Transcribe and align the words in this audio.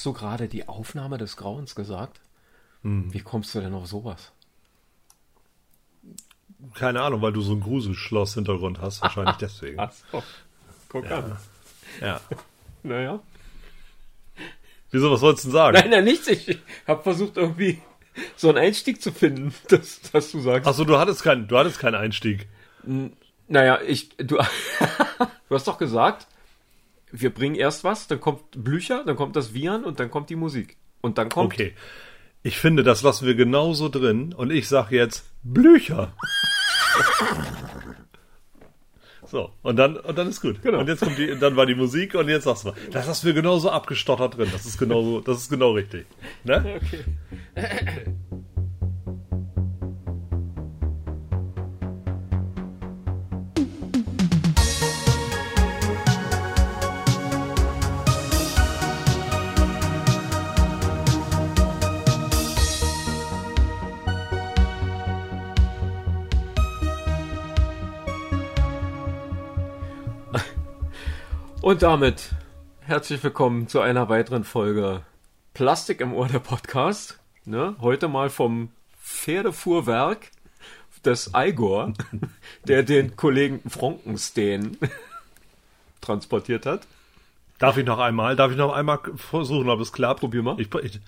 Hast 0.00 0.06
du 0.06 0.14
gerade 0.14 0.48
die 0.48 0.66
Aufnahme 0.66 1.18
des 1.18 1.36
Grauens 1.36 1.74
gesagt? 1.74 2.22
Hm. 2.80 3.12
Wie 3.12 3.20
kommst 3.20 3.54
du 3.54 3.60
denn 3.60 3.74
auf 3.74 3.86
sowas? 3.86 4.32
Keine 6.72 7.02
Ahnung, 7.02 7.20
weil 7.20 7.34
du 7.34 7.42
so 7.42 7.52
ein 7.52 7.60
Gruselschloss-Hintergrund 7.60 8.80
hast, 8.80 9.02
wahrscheinlich 9.02 9.36
deswegen. 9.40 9.78
Ach 9.78 9.92
so. 9.92 10.22
Guck 10.88 11.10
an. 11.10 11.36
Ja. 12.00 12.18
Naja. 12.82 13.20
Wieso, 14.90 15.10
was 15.10 15.20
wolltest 15.20 15.44
du 15.44 15.48
denn 15.48 15.52
sagen? 15.52 15.76
Nein, 15.78 15.90
nein, 15.90 16.04
nichts. 16.04 16.28
Ich 16.28 16.58
habe 16.86 17.02
versucht, 17.02 17.36
irgendwie 17.36 17.82
so 18.36 18.48
einen 18.48 18.56
Einstieg 18.56 19.02
zu 19.02 19.12
finden, 19.12 19.54
dass, 19.68 20.00
dass 20.00 20.32
du 20.32 20.40
sagst. 20.40 20.66
Achso, 20.66 20.86
du 20.86 20.96
hattest 20.96 21.22
keinen, 21.22 21.46
du 21.46 21.58
hattest 21.58 21.78
keinen 21.78 21.96
Einstieg. 21.96 22.48
Naja, 23.48 23.80
ich, 23.86 24.16
du, 24.16 24.38
du 24.38 25.54
hast 25.54 25.68
doch 25.68 25.76
gesagt, 25.76 26.26
wir 27.12 27.30
bringen 27.30 27.54
erst 27.54 27.84
was, 27.84 28.06
dann 28.06 28.20
kommt 28.20 28.42
Blücher, 28.52 29.04
dann 29.04 29.16
kommt 29.16 29.36
das 29.36 29.54
Viren 29.54 29.84
und 29.84 30.00
dann 30.00 30.10
kommt 30.10 30.30
die 30.30 30.36
Musik. 30.36 30.76
Und 31.00 31.18
dann 31.18 31.28
kommt. 31.28 31.54
Okay. 31.54 31.74
Ich 32.42 32.58
finde, 32.58 32.82
das 32.82 33.02
lassen 33.02 33.26
wir 33.26 33.34
genauso 33.34 33.88
drin 33.88 34.32
und 34.32 34.50
ich 34.50 34.68
sag 34.68 34.90
jetzt 34.90 35.30
Blücher. 35.42 36.12
So, 39.30 39.52
und 39.62 39.76
dann, 39.76 39.96
und 39.96 40.18
dann 40.18 40.28
ist 40.28 40.40
gut. 40.40 40.60
Genau. 40.62 40.80
Und 40.80 40.88
jetzt 40.88 41.02
kommt 41.02 41.16
die, 41.16 41.38
dann 41.38 41.54
war 41.54 41.64
die 41.64 41.76
Musik 41.76 42.14
und 42.16 42.28
jetzt 42.28 42.44
sagst 42.44 42.64
du, 42.64 42.72
das 42.90 43.06
lassen 43.06 43.26
wir 43.26 43.32
genauso 43.32 43.70
abgestottert 43.70 44.36
drin. 44.36 44.48
Das 44.50 44.66
ist 44.66 44.76
genauso, 44.76 45.20
das 45.20 45.38
ist 45.38 45.50
genau 45.50 45.72
richtig. 45.72 46.06
Ne? 46.44 46.80
Okay. 47.54 48.06
Und 71.60 71.82
damit 71.82 72.30
herzlich 72.80 73.22
willkommen 73.22 73.68
zu 73.68 73.80
einer 73.80 74.08
weiteren 74.08 74.44
Folge 74.44 75.02
Plastik 75.54 76.00
im 76.00 76.12
Ohr 76.14 76.28
der 76.28 76.38
Podcast. 76.38 77.18
Ne? 77.44 77.76
Heute 77.80 78.08
mal 78.08 78.30
vom 78.30 78.70
Pferdefuhrwerk 79.02 80.30
des 81.04 81.32
Igor, 81.34 81.92
der 82.66 82.82
den 82.82 83.16
Kollegen 83.16 83.60
Frankenstein 83.68 84.76
transportiert 86.00 86.66
hat. 86.66 86.86
Darf 87.58 87.76
ich 87.76 87.84
noch 87.84 87.98
einmal, 87.98 88.36
darf 88.36 88.50
ich 88.52 88.56
noch 88.56 88.72
einmal 88.72 88.98
versuchen, 89.16 89.68
ob 89.68 89.80
es 89.80 89.92
klappt? 89.92 90.20
Probier 90.20 90.42
mal. 90.42 90.58
Ich, 90.60 90.74
ich, 90.82 90.98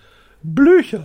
Blücher. 0.42 1.04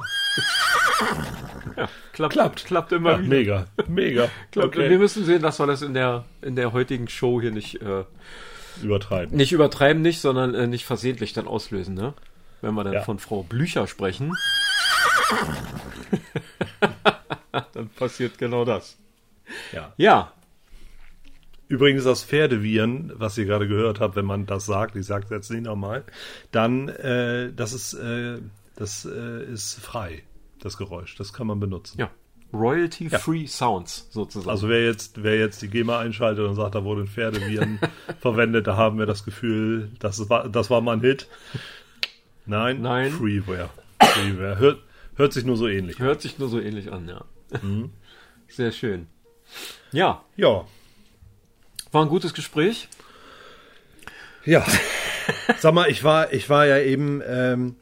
Klappt, 2.12 2.34
Klappt. 2.34 2.66
klappt 2.66 2.92
immer 2.92 3.12
Ja, 3.14 3.20
wieder. 3.20 3.30
mega, 3.30 3.66
mega. 3.88 4.30
Klappt. 4.52 4.76
Wir 4.76 4.86
Okay. 4.86 4.98
müssen 4.98 5.24
sehen, 5.26 5.42
dass 5.42 5.60
wir 5.60 5.68
das 5.68 5.82
in 5.84 5.94
der, 5.94 6.26
in 6.42 6.56
der 6.56 6.74
heutigen 6.74 7.08
Show 7.08 7.40
hier 7.40 7.52
nicht, 7.52 7.82
äh, 7.82 8.04
Übertreiben. 8.84 9.36
nicht 9.36 9.52
übertreiben, 9.52 10.02
nicht, 10.02 10.22
sondern 10.22 10.54
äh, 10.56 10.68
nicht 10.68 10.86
versehentlich 10.86 11.34
dann 11.34 11.48
auslösen, 11.48 11.94
ne? 11.96 12.14
Wenn 12.62 12.74
wir 12.74 12.84
dann 12.84 12.94
Ja. 12.94 13.02
von 13.04 13.20
Frau 13.20 13.44
Blücher 13.44 13.86
sprechen. 13.88 14.34
dann 17.74 17.90
passiert 17.90 18.38
genau 18.38 18.66
das. 18.66 18.98
Ja. 19.74 19.94
Ja, 19.98 20.34
Übrigens 21.70 22.06
das 22.06 22.24
Pferdeviren, 22.24 23.12
was 23.16 23.38
ihr 23.38 23.44
gerade 23.44 23.68
gehört 23.68 24.00
habt, 24.00 24.16
wenn 24.16 24.24
man 24.24 24.46
das 24.46 24.66
sagt, 24.66 24.96
ich 24.96 25.06
sage 25.06 25.26
es 25.26 25.32
jetzt 25.32 25.52
nicht 25.52 25.64
nochmal, 25.66 26.06
dann 26.54 26.88
äh, 26.88 27.52
das 27.54 27.74
ist 27.74 27.94
äh, 27.94 28.38
das 28.78 29.04
äh, 29.04 29.44
ist 29.52 29.78
frei, 29.82 30.24
das 30.62 30.78
Geräusch, 30.78 31.16
das 31.18 31.34
kann 31.34 31.46
man 31.48 31.60
benutzen. 31.60 32.00
ja. 32.00 32.10
Royalty-free 32.54 33.46
Sounds 33.48 34.08
sozusagen. 34.10 34.50
Also 34.50 34.70
wer 34.70 34.84
jetzt 34.86 35.22
wer 35.24 35.38
jetzt 35.38 35.62
die 35.62 35.68
GEMA 35.68 36.00
einschaltet 36.00 36.46
und 36.46 36.56
sagt, 36.56 36.76
da 36.76 36.84
wurden 36.84 37.08
Pferdeviren 37.08 37.80
verwendet, 38.20 38.68
da 38.68 38.78
haben 38.78 38.98
wir 39.00 39.06
das 39.06 39.26
Gefühl, 39.26 39.92
das 40.00 40.30
war 40.30 40.48
das 40.50 40.70
war 40.70 40.82
mal 40.82 40.94
ein 40.94 41.02
Hit. 41.02 41.28
Nein, 42.46 42.82
Nein. 42.82 43.12
Freeware. 43.12 43.70
Freeware 44.02 44.58
hört 44.60 44.80
hört 45.16 45.34
sich 45.34 45.44
nur 45.44 45.58
so 45.58 45.68
ähnlich. 45.68 46.00
an. 46.00 46.06
Hört 46.06 46.22
sich 46.22 46.40
nur 46.40 46.48
so 46.48 46.60
ähnlich 46.60 46.92
an, 46.92 47.08
ja. 47.08 47.26
Mhm. 47.62 47.92
Sehr 48.48 48.72
schön. 48.72 49.08
Ja, 49.92 50.24
Ja, 50.36 50.66
war 51.92 52.02
ein 52.04 52.10
gutes 52.10 52.34
Gespräch. 52.34 52.90
Ja. 54.46 54.66
Sag 55.60 55.74
mal, 55.74 55.90
ich 55.90 56.04
war, 56.04 56.32
ich 56.34 56.50
war 56.50 56.66
ja 56.66 56.80
eben, 56.80 57.22
ähm, 57.26 57.76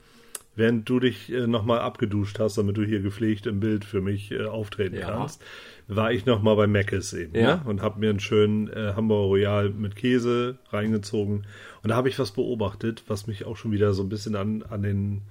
während 0.56 0.88
du 0.90 1.00
dich 1.00 1.32
äh, 1.32 1.48
nochmal 1.48 1.80
abgeduscht 1.80 2.40
hast, 2.40 2.58
damit 2.58 2.78
du 2.78 2.84
hier 2.84 3.02
gepflegt 3.02 3.46
im 3.48 3.60
Bild 3.60 3.86
für 3.86 4.02
mich 4.02 4.32
äh, 4.32 4.46
auftreten 4.46 4.96
Ja. 4.96 5.12
kannst, 5.12 5.42
war 5.88 6.12
ich 6.12 6.26
nochmal 6.26 6.56
bei 6.56 6.68
Mc's 6.68 7.14
eben 7.14 7.36
Ja. 7.36 7.58
ne? 7.58 7.62
und 7.66 7.82
habe 7.82 8.00
mir 8.00 8.10
einen 8.10 8.20
schönen 8.20 8.68
äh, 8.70 8.94
Hamburger 8.96 9.28
Royal 9.28 9.70
mit 9.70 9.96
Käse 9.96 10.58
reingezogen. 10.70 11.46
Und 11.84 11.90
da 11.90 11.96
habe 11.96 12.10
ich 12.10 12.18
was 12.20 12.32
beobachtet, 12.32 13.04
was 13.08 13.28
mich 13.28 13.46
auch 13.46 13.58
schon 13.58 13.72
wieder 13.72 13.94
so 13.94 14.02
ein 14.04 14.10
bisschen 14.10 14.36
an, 14.36 14.64
an 14.64 14.82
den 14.82 15.22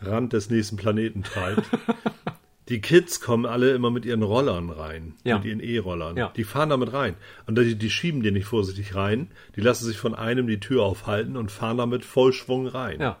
Rand 0.00 0.32
des 0.32 0.50
nächsten 0.50 0.76
Planeten 0.76 1.22
treibt. 1.22 1.62
Die 2.68 2.80
Kids 2.80 3.20
kommen 3.20 3.46
alle 3.46 3.72
immer 3.72 3.90
mit 3.90 4.06
ihren 4.06 4.22
Rollern 4.22 4.70
rein, 4.70 5.14
Ja. 5.24 5.36
mit 5.38 5.44
ihren 5.44 5.58
E-Rollern. 5.60 6.16
Ja. 6.16 6.32
Die 6.36 6.44
fahren 6.44 6.68
damit 6.70 6.92
rein. 6.92 7.14
Und 7.46 7.58
die, 7.58 7.74
die 7.74 7.90
schieben 7.90 8.22
die 8.22 8.30
nicht 8.30 8.44
vorsichtig 8.46 8.94
rein. 8.94 9.28
Die 9.56 9.60
lassen 9.60 9.86
sich 9.86 9.98
von 9.98 10.14
einem 10.14 10.46
die 10.46 10.60
Tür 10.60 10.84
aufhalten 10.84 11.36
und 11.36 11.50
fahren 11.50 11.78
damit 11.78 12.04
Vollschwung 12.04 12.68
rein. 12.68 13.00
Ja. 13.00 13.18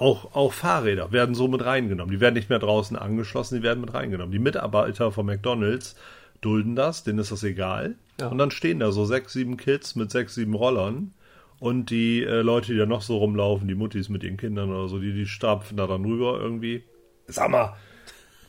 Auch, 0.00 0.34
auch 0.34 0.54
Fahrräder 0.54 1.12
werden 1.12 1.34
so 1.34 1.46
mit 1.46 1.62
reingenommen. 1.62 2.10
Die 2.10 2.20
werden 2.20 2.34
nicht 2.34 2.48
mehr 2.48 2.58
draußen 2.58 2.96
angeschlossen, 2.96 3.56
die 3.56 3.62
werden 3.62 3.82
mit 3.82 3.92
reingenommen. 3.92 4.32
Die 4.32 4.38
Mitarbeiter 4.38 5.12
von 5.12 5.26
McDonalds 5.26 5.94
dulden 6.40 6.74
das, 6.74 7.04
denen 7.04 7.18
ist 7.18 7.32
das 7.32 7.44
egal. 7.44 7.96
Ja. 8.18 8.28
Und 8.28 8.38
dann 8.38 8.50
stehen 8.50 8.80
da 8.80 8.92
so 8.92 9.04
sechs, 9.04 9.34
sieben 9.34 9.58
Kids 9.58 9.96
mit 9.96 10.10
sechs, 10.10 10.34
sieben 10.34 10.54
Rollern. 10.54 11.12
Und 11.58 11.90
die 11.90 12.22
äh, 12.22 12.40
Leute, 12.40 12.72
die 12.72 12.78
da 12.78 12.86
noch 12.86 13.02
so 13.02 13.18
rumlaufen, 13.18 13.68
die 13.68 13.74
Muttis 13.74 14.08
mit 14.08 14.24
ihren 14.24 14.38
Kindern 14.38 14.70
oder 14.70 14.88
so, 14.88 14.98
die, 14.98 15.12
die 15.12 15.26
stapfen 15.26 15.76
da 15.76 15.86
dann 15.86 16.06
rüber 16.06 16.40
irgendwie. 16.40 16.82
Sag 17.26 17.50
mal, 17.50 17.76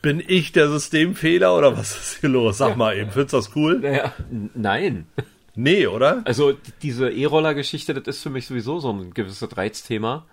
bin 0.01 0.23
ich 0.25 0.53
der 0.53 0.69
Systemfehler 0.69 1.53
oder 1.57 1.77
was 1.77 1.91
ist 1.91 2.21
hier 2.21 2.29
los? 2.29 2.59
Sag 2.59 2.77
mal 2.77 2.95
eben, 2.95 3.11
findest 3.11 3.33
du 3.33 3.37
das 3.37 3.55
cool? 3.57 3.79
Naja, 3.81 4.13
nein. 4.55 5.05
Nee, 5.53 5.87
oder? 5.87 6.21
Also 6.23 6.53
diese 6.81 7.09
E-Roller-Geschichte, 7.09 7.93
das 7.93 8.15
ist 8.15 8.23
für 8.23 8.29
mich 8.29 8.47
sowieso 8.47 8.79
so 8.79 8.89
ein 8.93 9.13
gewisses 9.13 9.57
Reizthema, 9.57 10.25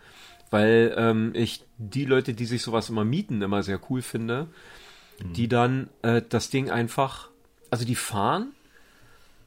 weil 0.50 0.94
ähm, 0.96 1.32
ich 1.34 1.64
die 1.78 2.04
Leute, 2.04 2.34
die 2.34 2.46
sich 2.46 2.62
sowas 2.62 2.88
immer 2.90 3.04
mieten, 3.04 3.42
immer 3.42 3.62
sehr 3.62 3.80
cool 3.90 4.02
finde, 4.02 4.48
die 5.20 5.48
dann 5.48 5.88
äh, 6.02 6.22
das 6.28 6.50
Ding 6.50 6.70
einfach, 6.70 7.28
also 7.70 7.84
die 7.84 7.94
fahren 7.96 8.52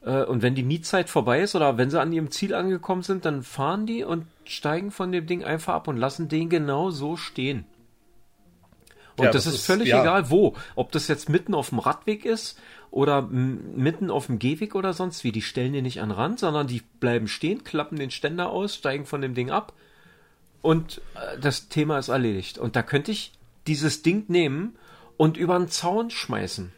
äh, 0.02 0.22
und 0.24 0.42
wenn 0.42 0.54
die 0.54 0.62
Mietzeit 0.62 1.08
vorbei 1.08 1.40
ist 1.40 1.54
oder 1.54 1.78
wenn 1.78 1.90
sie 1.90 2.00
an 2.00 2.12
ihrem 2.12 2.30
Ziel 2.30 2.54
angekommen 2.54 3.02
sind, 3.02 3.24
dann 3.24 3.42
fahren 3.42 3.86
die 3.86 4.04
und 4.04 4.26
steigen 4.44 4.90
von 4.90 5.12
dem 5.12 5.26
Ding 5.26 5.44
einfach 5.44 5.74
ab 5.74 5.88
und 5.88 5.96
lassen 5.96 6.28
den 6.28 6.48
genau 6.50 6.90
so 6.90 7.16
stehen. 7.16 7.64
Und 9.16 9.26
Ja, 9.26 9.30
das, 9.30 9.44
das 9.44 9.54
ist 9.54 9.60
ist- 9.60 9.66
völlig 9.66 9.88
ja. 9.88 10.00
egal 10.02 10.30
wo. 10.30 10.54
Ob 10.74 10.90
das 10.92 11.08
jetzt 11.08 11.28
mitten 11.28 11.54
auf 11.54 11.68
dem 11.70 11.78
Radweg 11.78 12.24
ist 12.24 12.58
oder 12.90 13.22
mitten 13.22 14.10
auf 14.10 14.26
dem 14.26 14.38
Gehweg 14.38 14.74
oder 14.74 14.92
sonst 14.94 15.22
wie. 15.24 15.32
Die 15.32 15.42
stellen 15.42 15.72
die 15.74 15.82
nicht 15.82 16.00
an 16.00 16.08
den 16.10 16.16
Rand, 16.16 16.38
sondern 16.38 16.66
die 16.66 16.82
bleiben 17.00 17.28
stehen, 17.28 17.62
klappen 17.64 17.98
den 17.98 18.10
Ständer 18.10 18.50
aus, 18.50 18.74
steigen 18.74 19.04
von 19.06 19.20
dem 19.20 19.34
Ding 19.34 19.50
ab 19.50 19.72
und 20.62 21.00
äh, 21.14 21.38
das 21.40 21.68
Thema 21.68 21.98
ist 21.98 22.08
erledigt. 22.08 22.58
Und 22.58 22.76
da 22.76 22.82
könnte 22.82 23.10
ich 23.10 23.32
dieses 23.66 24.02
Ding 24.02 24.24
nehmen 24.28 24.76
und 25.16 25.36
über 25.36 25.58
den 25.58 25.68
Zaun 25.68 26.10
schmeißen. 26.10 26.72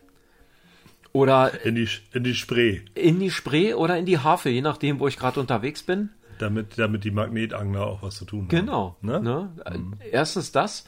Oder 1.12 1.64
In 1.64 1.76
die, 1.76 1.88
in 2.12 2.24
die 2.24 2.34
Spree, 2.34 2.80
in 2.94 3.20
die 3.20 3.30
Spree 3.30 3.74
oder 3.74 3.96
in 3.96 4.04
die 4.04 4.18
Havel, 4.18 4.50
je 4.52 4.62
nachdem, 4.62 4.98
wo 4.98 5.06
ich 5.06 5.16
gerade 5.16 5.38
unterwegs 5.38 5.84
bin. 5.84 6.10
damit, 6.40 6.76
damit 6.76 7.04
die 7.04 7.12
Magnetangler 7.12 7.86
auch 7.86 8.02
was 8.02 8.16
zu 8.16 8.24
tun 8.24 8.40
haben. 8.40 8.48
Genau. 8.48 8.96
Ne? 9.00 9.20
Ne? 9.20 9.52
Äh, 9.64 10.08
Erstens 10.10 10.50
das. 10.50 10.84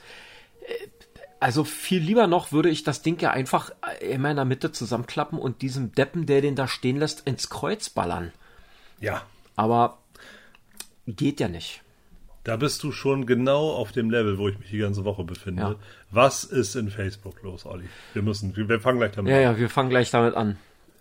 Also 1.38 1.62
viel 1.64 2.02
lieber 2.02 2.26
noch 2.26 2.50
würde 2.50 2.70
ich 2.70 2.82
das 2.82 3.02
Ding 3.02 3.20
ja 3.20 3.31
einfach 3.31 3.70
äh, 4.00 4.14
in 4.14 4.20
meiner 4.20 4.44
Mitte 4.44 4.72
zusammenklappen 4.72 5.38
und 5.38 5.62
diesem 5.62 5.92
Deppen, 5.92 6.26
der 6.26 6.40
den 6.40 6.56
da 6.56 6.66
stehen 6.66 6.96
lässt, 6.96 7.20
ins 7.26 7.49
Kreuz 7.49 7.88
ballern. 7.88 8.32
Ja, 9.00 9.22
Aber 9.54 9.99
geht 11.06 11.38
ja 11.38 11.46
nicht. 11.46 11.82
Da 12.46 12.56
bist 12.56 12.82
du 12.82 12.93
schon 12.93 13.26
genau 13.26 13.70
auf 13.72 13.93
dem 13.93 14.10
Level, 14.10 14.38
wo 14.38 14.48
ich 14.48 14.58
mich 14.58 14.70
die 14.70 14.78
ganze 14.78 15.04
Woche 15.04 15.25
befinde. 15.25 15.62
Ja. 15.62 15.75
Was 16.10 16.44
ist 16.44 16.76
in 16.76 16.90
Facebook 16.90 17.43
los, 17.43 17.66
Olli? 17.66 17.87
Wir 18.14 18.22
müssen, 18.22 18.54
wir 18.56 18.81
fangen 18.81 18.98
gleich 18.98 19.12
damit 19.12 19.31
Ja, 19.32 19.37
an. 19.38 19.43
ja, 19.43 19.58
wir 19.58 19.69
fangen 19.69 19.90
gleich 19.90 20.10
damit 20.10 20.34
an. 20.34 20.56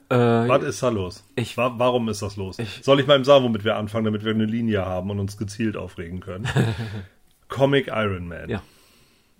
Äh, 0.09 0.15
Was 0.17 0.63
ist 0.63 0.81
da 0.83 0.89
los? 0.89 1.23
Ich- 1.35 1.55
Wa- 1.57 1.73
Warum 1.77 2.09
ist 2.09 2.21
das 2.21 2.35
los? 2.35 2.59
Ich- 2.59 2.81
Soll 2.83 2.99
ich 2.99 3.07
mal 3.07 3.15
eben 3.15 3.23
sagen, 3.23 3.43
womit 3.43 3.63
wir 3.63 3.75
anfangen, 3.75 4.05
damit 4.05 4.23
wir 4.23 4.31
eine 4.33 4.45
Linie 4.45 4.85
haben 4.85 5.09
und 5.09 5.19
uns 5.19 5.37
gezielt 5.37 5.77
aufregen 5.77 6.19
können? 6.19 6.47
Comic 7.47 7.87
Iron 7.87 8.27
Man. 8.27 8.49
ja. 8.49 8.61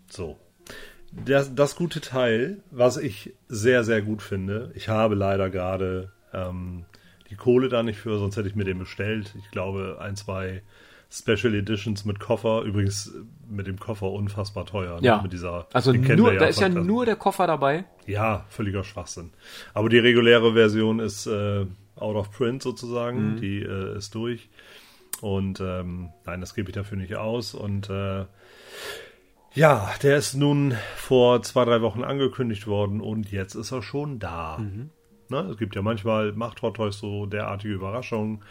So. 0.10 0.38
Das, 1.12 1.56
das 1.56 1.76
gute 1.76 2.02
Teil, 2.02 2.58
was 2.72 2.98
ich 2.98 3.34
sehr, 3.48 3.84
sehr 3.84 4.02
gut 4.02 4.22
finde, 4.22 4.72
ich 4.76 4.90
habe 4.90 5.16
leider 5.16 5.50
gerade 5.50 6.12
ähm, 6.34 6.84
die 7.30 7.36
Kohle 7.36 7.70
da 7.70 7.84
nicht 7.84 7.98
für, 8.00 8.20
sonst 8.20 8.36
hätte 8.36 8.48
ich 8.50 8.56
mir 8.56 8.66
den 8.66 8.80
bestellt. 8.80 9.34
Ich 9.38 9.50
glaube, 9.50 9.98
ein, 10.02 10.16
zwei, 10.18 10.62
Special 11.12 11.54
Editions 11.54 12.06
mit 12.06 12.20
Koffer. 12.20 12.62
Übrigens 12.64 13.14
mit 13.48 13.68
dem 13.68 13.80
Koffer 13.80 14.12
unfassbar 14.12 14.66
teuer. 14.66 15.00
ne? 15.00 15.06
Ja. 15.08 15.22
Mit 15.22 15.34
dieser, 15.34 15.68
Also 15.74 15.94
nur, 15.94 16.32
wir 16.32 16.40
da 16.40 16.46
ist 16.46 16.60
ja 16.60 16.70
nur 16.70 17.06
der 17.06 17.16
Koffer 17.16 17.48
dabei. 17.48 17.86
Ja, 18.06 18.46
völliger 18.50 18.84
Schwachsinn. 18.84 19.32
Aber 19.74 19.90
die 19.90 20.00
reguläre 20.00 20.54
Version 20.54 21.00
ist 21.00 21.26
äh, 21.28 21.66
out 21.96 22.16
of 22.16 22.32
print 22.32 22.62
sozusagen. 22.64 23.38
Die 23.38 23.62
äh, 23.62 23.98
ist 23.98 24.14
durch. 24.16 24.50
Und 25.22 25.62
ähm, 25.62 26.10
nein, 26.26 26.42
das 26.42 26.54
gebe 26.54 26.70
ich 26.70 26.76
dafür 26.76 26.98
nicht 26.98 27.16
aus. 27.16 27.54
Und 27.54 27.90
äh, 27.90 28.26
ja, 29.54 29.90
der 30.04 30.18
ist 30.18 30.34
nun 30.34 30.76
vor 30.98 31.42
zwei, 31.44 31.64
drei 31.64 31.82
Wochen 31.82 32.04
angekündigt 32.04 32.68
worden 32.68 33.00
und 33.00 33.32
jetzt 33.32 33.56
ist 33.56 33.72
er 33.72 33.82
schon 33.82 34.20
da. 34.20 34.58
Ne? 35.30 35.40
Es 35.50 35.58
gibt 35.58 35.76
ja 35.76 35.82
manchmal, 35.82 36.34
macht 36.34 36.62
Hot 36.62 36.76
Toys 36.76 37.00
so 37.00 37.26
derartige 37.26 37.74
Überraschungen. 37.74 38.44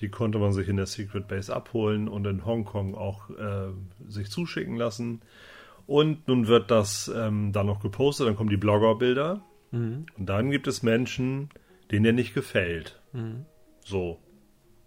Die 0.00 0.08
konnte 0.08 0.38
man 0.38 0.52
sich 0.52 0.68
in 0.68 0.76
der 0.76 0.86
Secret 0.86 1.26
Base 1.28 1.54
abholen 1.54 2.08
und 2.08 2.26
in 2.26 2.44
Hongkong 2.44 2.94
auch 2.94 3.30
äh, 3.30 3.68
sich 4.08 4.30
zuschicken 4.30 4.76
lassen. 4.76 5.22
Und 5.86 6.28
nun 6.28 6.46
wird 6.46 6.70
das 6.70 7.10
ähm, 7.14 7.52
dann 7.52 7.66
noch 7.66 7.80
gepostet, 7.80 8.26
dann 8.28 8.36
kommen 8.36 8.50
die 8.50 8.56
Bloggerbilder. 8.56 9.42
Und 10.16 10.26
dann 10.26 10.50
gibt 10.50 10.66
es 10.66 10.82
Menschen, 10.82 11.48
denen 11.90 12.04
der 12.04 12.12
nicht 12.12 12.34
gefällt. 12.34 13.00
So. 13.84 14.18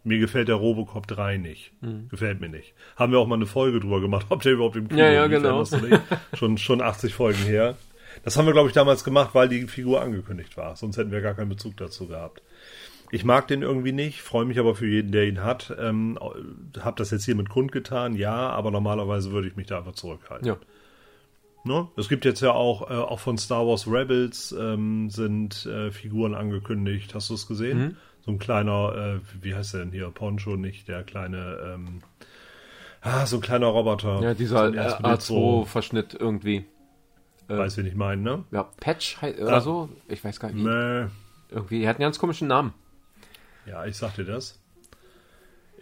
Mir 0.04 0.18
gefällt 0.18 0.48
der 0.48 0.56
Robocop 0.56 1.06
3 1.06 1.38
nicht. 1.38 1.74
Gefällt 2.10 2.40
mir 2.42 2.50
nicht. 2.50 2.74
Haben 2.96 3.12
wir 3.12 3.20
auch 3.20 3.28
mal 3.28 3.36
eine 3.36 3.46
Folge 3.46 3.80
drüber 3.80 4.02
gemacht, 4.02 4.28
ob 4.30 4.42
der 4.42 4.54
überhaupt 4.54 4.76
im 4.76 4.88
Kino 4.88 5.00
Ja, 5.02 5.12
ja, 5.12 5.28
genau. 5.28 5.64
dich? 5.64 6.00
Schon, 6.34 6.58
schon 6.58 6.82
80 6.82 7.14
Folgen 7.14 7.44
her. 7.44 7.76
Das 8.24 8.38
haben 8.38 8.46
wir, 8.46 8.54
glaube 8.54 8.68
ich, 8.68 8.74
damals 8.74 9.04
gemacht, 9.04 9.34
weil 9.34 9.50
die 9.50 9.68
Figur 9.68 10.02
angekündigt 10.02 10.58
war. 10.58 10.76
Sonst 10.76 10.98
hätten 10.98 11.12
wir 11.12 11.22
gar 11.22 11.34
keinen 11.34 11.50
Bezug 11.50 11.78
dazu 11.78 12.08
gehabt. 12.08 12.42
Ich 13.12 13.26
mag 13.26 13.48
den 13.48 13.62
irgendwie 13.62 13.92
nicht, 13.92 14.22
freue 14.22 14.46
mich 14.46 14.58
aber 14.58 14.74
für 14.74 14.88
jeden, 14.88 15.12
der 15.12 15.28
ihn 15.28 15.44
hat. 15.44 15.76
Ähm, 15.80 16.18
hab 16.80 16.96
das 16.96 17.12
jetzt 17.12 17.26
hier 17.26 17.36
mit 17.36 17.50
kundgetan, 17.50 18.16
ja, 18.16 18.50
aber 18.50 18.72
normalerweise 18.72 19.32
würde 19.32 19.48
ich 19.50 19.56
mich 19.58 19.68
da 19.68 19.80
einfach 19.80 19.92
zurückhalten. 19.94 20.48
Ja. 20.48 20.58
Ne? 21.64 21.88
Es 21.98 22.10
gibt 22.10 22.26
jetzt 22.26 22.42
ja 22.42 22.52
auch, 22.54 22.90
äh, 22.90 22.94
auch 22.96 23.20
von 23.20 23.38
Star 23.38 23.68
Wars 23.68 23.86
Rebels 23.86 24.52
ähm, 24.58 25.10
sind 25.10 25.66
äh, 25.66 25.92
Figuren 25.92 26.34
angekündigt. 26.34 27.14
Hast 27.14 27.30
du 27.30 27.36
es 27.36 27.48
gesehen? 27.48 27.78
Mhm. 27.80 27.98
So 28.26 28.32
ein 28.32 28.40
kleiner, 28.40 29.20
äh, 29.20 29.44
wie 29.44 29.54
heißt 29.56 29.74
der 29.74 29.82
denn 29.82 29.92
hier? 29.92 30.10
Poncho, 30.10 30.56
nicht 30.56 30.88
der 30.88 31.04
kleine, 31.04 31.58
ähm, 31.76 32.00
ah, 33.02 33.26
so 33.26 33.38
ein 33.38 33.42
kleiner 33.42 33.68
Roboter. 33.68 34.22
Ja, 34.24 34.34
dieser 34.34 34.58
so 34.60 34.64
äh, 34.64 34.68
ein 34.68 34.74
Erstbild, 34.76 35.22
so, 35.22 35.62
A2-Verschnitt 35.64 36.16
irgendwie. 36.20 36.66
weiß 37.48 37.78
wen 37.78 37.86
ich 37.88 37.96
meine, 37.96 38.22
ne? 38.22 38.44
Ja, 38.52 38.64
Patch 38.80 39.22
hei- 39.22 39.36
oder 39.40 39.58
Ah. 39.58 39.62
so. 39.62 39.90
Ich 40.08 40.24
weiß 40.24 40.40
gar 40.40 40.52
nicht. 40.52 40.64
Mäh. 40.64 41.08
Irgendwie, 41.50 41.84
er 41.84 41.90
hat 41.90 41.98
einen 41.98 42.06
ganz 42.06 42.18
komischen 42.18 42.48
Namen. 42.48 42.74
Ja, 43.66 43.86
ich 43.86 43.98
sag 43.98 44.16
dir 44.16 44.26
das. 44.26 44.60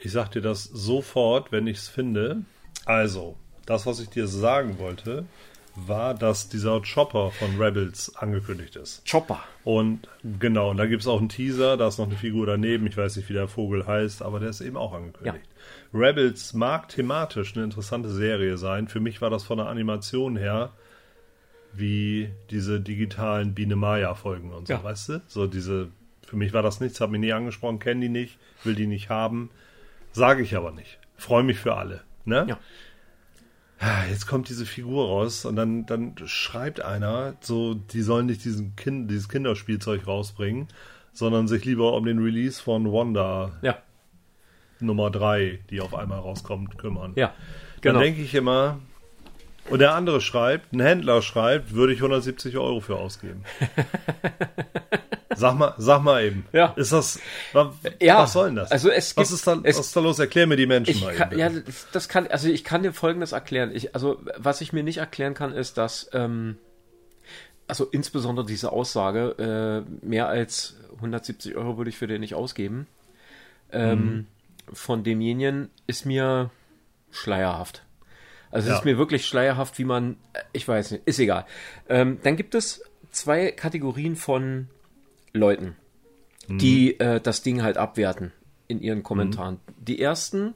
Ich 0.02 0.12
sag 0.12 0.30
dir 0.32 0.42
das 0.42 0.64
sofort, 0.64 1.52
wenn 1.52 1.68
ich 1.68 1.78
es 1.78 1.88
finde. 1.90 2.44
Also, 2.86 3.38
das, 3.66 3.86
was 3.86 4.00
ich 4.00 4.10
dir 4.10 4.28
sagen 4.28 4.80
wollte, 4.80 5.26
war, 5.76 6.14
dass 6.14 6.50
dieser 6.50 6.82
Chopper 6.82 7.32
von 7.32 7.62
Rebels 7.62 8.16
angekündigt 8.16 8.76
ist. 8.76 9.10
Chopper. 9.10 9.44
Und 9.64 10.08
genau, 10.40 10.72
und 10.72 10.78
da 10.78 10.86
gibt 10.88 11.02
es 11.04 11.08
auch 11.08 11.20
einen 11.20 11.30
Teaser, 11.30 11.78
da 11.78 11.88
ist 11.88 12.00
noch 12.00 12.08
eine 12.08 12.16
Figur 12.18 12.46
daneben, 12.48 12.88
ich 12.88 12.98
weiß 12.98 13.16
nicht, 13.18 13.30
wie 13.30 13.34
der 13.34 13.48
Vogel 13.48 13.86
heißt, 13.86 14.22
aber 14.22 14.40
der 14.40 14.50
ist 14.50 14.62
eben 14.62 14.78
auch 14.78 14.94
angekündigt. 14.94 15.46
Rebels 15.94 16.54
mag 16.54 16.90
thematisch 16.90 17.56
eine 17.56 17.64
interessante 17.66 18.10
Serie 18.10 18.58
sein. 18.58 18.88
Für 18.88 19.00
mich 19.00 19.22
war 19.22 19.30
das 19.30 19.44
von 19.44 19.58
der 19.58 19.68
Animation 19.68 20.36
her 20.38 20.72
wie 21.74 22.32
diese 22.50 22.82
digitalen 22.82 23.54
Biene 23.54 23.76
Maya-Folgen 23.76 24.52
und 24.52 24.68
so, 24.68 24.74
Ja. 24.74 24.84
weißt 24.84 25.10
du? 25.10 25.22
So 25.28 25.46
diese, 25.48 25.90
für 26.30 26.36
mich 26.36 26.54
war 26.54 26.62
das 26.62 26.80
nichts, 26.80 27.02
hat 27.02 27.10
mich 27.10 27.22
nie 27.22 27.34
angesprochen, 27.34 27.80
kenne 27.80 28.02
die 28.02 28.10
nicht, 28.10 28.38
will 28.64 28.76
die 28.76 28.86
nicht 28.88 29.10
haben, 29.10 29.50
sage 30.12 30.44
ich 30.44 30.56
aber 30.56 30.72
nicht. 30.72 31.00
Freue 31.18 31.42
mich 31.44 31.58
für 31.58 31.76
alle. 31.76 32.02
Ne? 32.26 32.46
Ja. 32.48 32.60
Ah, 33.80 34.06
Jetzt 34.10 34.28
kommt 34.28 34.48
diese 34.50 34.66
Figur 34.68 35.08
raus 35.08 35.46
und 35.46 35.56
dann, 35.56 35.86
dann 35.88 36.14
schreibt 36.26 36.82
einer, 36.82 37.34
so, 37.42 37.74
die 37.74 38.02
sollen 38.02 38.28
nicht 38.28 38.44
diesen 38.46 38.76
kind, 38.76 39.10
dieses 39.10 39.28
Kinderspielzeug 39.30 40.06
rausbringen, 40.06 40.68
sondern 41.14 41.48
sich 41.48 41.66
lieber 41.66 41.94
um 41.94 42.06
den 42.06 42.20
Release 42.20 42.62
von 42.62 42.92
Wanda 42.92 43.54
Ja, 43.62 43.80
Nummer 44.80 45.10
3, 45.10 45.60
die 45.72 45.82
auf 45.82 45.94
einmal 45.96 46.20
rauskommt, 46.20 46.78
kümmern. 46.78 47.14
ja. 47.16 47.28
Dann 47.82 47.94
Genau. 47.94 48.00
denke 48.02 48.22
ich 48.22 48.36
immer, 48.36 48.80
und 49.70 49.80
der 49.80 49.96
andere 49.96 50.20
schreibt, 50.22 50.74
ein 50.74 50.80
Händler 50.82 51.22
schreibt, 51.22 51.74
würde 51.74 51.94
ich 51.94 52.00
170 52.00 52.58
Euro 52.58 52.82
für 52.82 52.98
ausgeben. 52.98 53.44
sag 55.40 55.56
mal, 55.58 55.74
sag 55.78 56.02
mal 56.04 56.24
eben. 56.24 56.46
Ja. 56.52 56.74
Ist 56.76 56.92
das, 56.92 57.20
wa- 57.54 57.74
Ja, 58.02 58.20
was 58.20 58.34
soll 58.34 58.48
denn 58.48 58.56
das? 58.58 58.72
also 58.72 58.90
es 58.90 59.16
was 59.18 59.30
gibt- 59.30 59.40
ist 59.40 59.48
da, 59.48 59.54
es- 59.64 59.78
was 59.80 59.88
ist 59.88 59.96
da 59.96 60.00
los? 60.02 60.20
Erklär 60.20 60.46
mir 60.48 60.56
die 60.58 60.68
Menschen 60.68 60.92
Ich 60.92 61.02
mal 61.04 61.14
kann, 61.14 61.32
eben. 61.32 61.40
ja, 61.40 61.50
das- 61.92 62.10
kann, 62.10 62.28
also 62.28 62.48
ich 62.50 62.64
kann 62.64 62.84
dir 62.84 62.94
Folgendes 62.94 63.32
erklären. 63.32 63.72
Ich, 63.74 63.96
also 63.96 64.20
was 64.38 64.62
ich 64.62 64.74
mir 64.74 64.84
nicht 64.84 64.98
erklären 64.98 65.34
kann, 65.34 65.54
ist, 65.54 65.78
dass 65.78 66.10
ähm, 66.14 66.58
also 67.68 67.86
insbesondere 67.86 68.46
diese 68.46 68.72
Aussage 68.72 69.86
äh, 69.86 70.06
mehr 70.06 70.28
als 70.28 70.76
170 70.96 71.56
Euro 71.56 71.78
würde 71.78 71.90
ich 71.90 71.98
für 71.98 72.08
den 72.08 72.22
nicht 72.22 72.36
ausgeben. 72.36 72.88
Ähm, 73.72 74.00
Mhm. 74.00 74.28
Von 74.74 75.04
demjenigen 75.04 75.70
ist 75.88 76.06
mir 76.06 76.52
schleierhaft. 77.12 77.84
Also 78.52 78.68
es 78.68 78.72
Ja. 78.72 78.78
ist 78.80 78.86
mir 78.86 78.98
wirklich 78.98 79.26
schleierhaft, 79.26 79.78
wie 79.80 79.84
man, 79.84 80.18
äh, 80.34 80.40
ich 80.54 80.68
weiß 80.68 80.92
nicht, 80.92 81.08
ist 81.08 81.20
egal. 81.20 81.46
Ähm, 81.88 82.20
dann 82.24 82.36
gibt 82.36 82.54
es 82.56 82.84
zwei 83.12 83.52
Kategorien 83.52 84.16
von 84.16 84.68
Leuten, 85.34 85.76
die 86.48 87.00
äh, 87.00 87.22
das 87.22 87.42
Ding 87.44 87.62
halt 87.62 87.78
abwerten 87.78 88.32
in 88.68 88.82
ihren 88.82 89.04
Kommentaren. 89.04 89.60
Die 89.78 90.02
ersten 90.02 90.54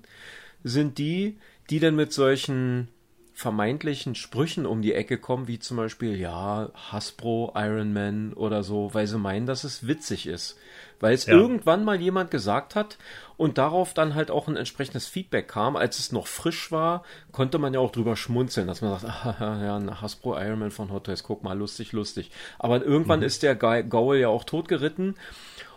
sind 0.64 0.98
die, 0.98 1.38
die 1.70 1.80
dann 1.80 1.96
mit 1.96 2.14
solchen 2.14 2.88
vermeintlichen 3.34 4.16
Sprüchen 4.16 4.66
um 4.66 4.82
die 4.82 4.94
Ecke 4.94 5.18
kommen, 5.18 5.48
wie 5.48 5.60
zum 5.60 5.78
Beispiel, 5.78 6.16
ja, 6.20 6.70
Hasbro, 6.92 7.52
Iron 7.56 7.92
Man 7.92 8.34
oder 8.34 8.64
so, 8.64 8.94
weil 8.94 9.08
sie 9.08 9.18
meinen, 9.18 9.46
dass 9.48 9.64
es 9.64 9.88
witzig 9.88 10.28
ist. 10.28 10.58
Weil 11.00 11.14
es 11.16 11.26
Ja. 11.26 11.34
irgendwann 11.34 11.84
mal 11.84 12.00
jemand 12.00 12.32
gesagt 12.32 12.76
hat 12.76 12.98
und 13.36 13.58
darauf 13.58 13.94
dann 13.94 14.16
halt 14.16 14.32
auch 14.32 14.48
ein 14.48 14.56
entsprechendes 14.56 15.08
Feedback 15.08 15.48
kam. 15.50 15.76
Als 15.76 16.00
es 16.00 16.12
noch 16.12 16.28
frisch 16.28 16.72
war, 16.72 17.04
konnte 17.32 17.58
man 17.58 17.74
ja 17.74 17.80
auch 17.80 17.92
drüber 17.92 18.16
schmunzeln, 18.16 18.68
dass 18.68 18.82
man 18.82 19.00
sagt, 19.00 19.26
ah, 19.42 19.60
ja, 19.64 19.76
ein 19.78 20.00
Hasbro 20.02 20.38
Iron 20.40 20.60
Man 20.60 20.72
von 20.72 20.92
Hot 20.92 21.06
Toys, 21.06 21.24
guck 21.24 21.44
mal, 21.44 21.58
lustig, 21.58 21.92
lustig. 21.92 22.32
Aber 22.60 22.84
irgendwann 22.86 23.22
ist 23.24 23.44
der 23.44 23.56
Ga- 23.56 23.82
Gaul 23.82 24.18
ja 24.18 24.30
auch 24.30 24.44
totgeritten 24.44 25.16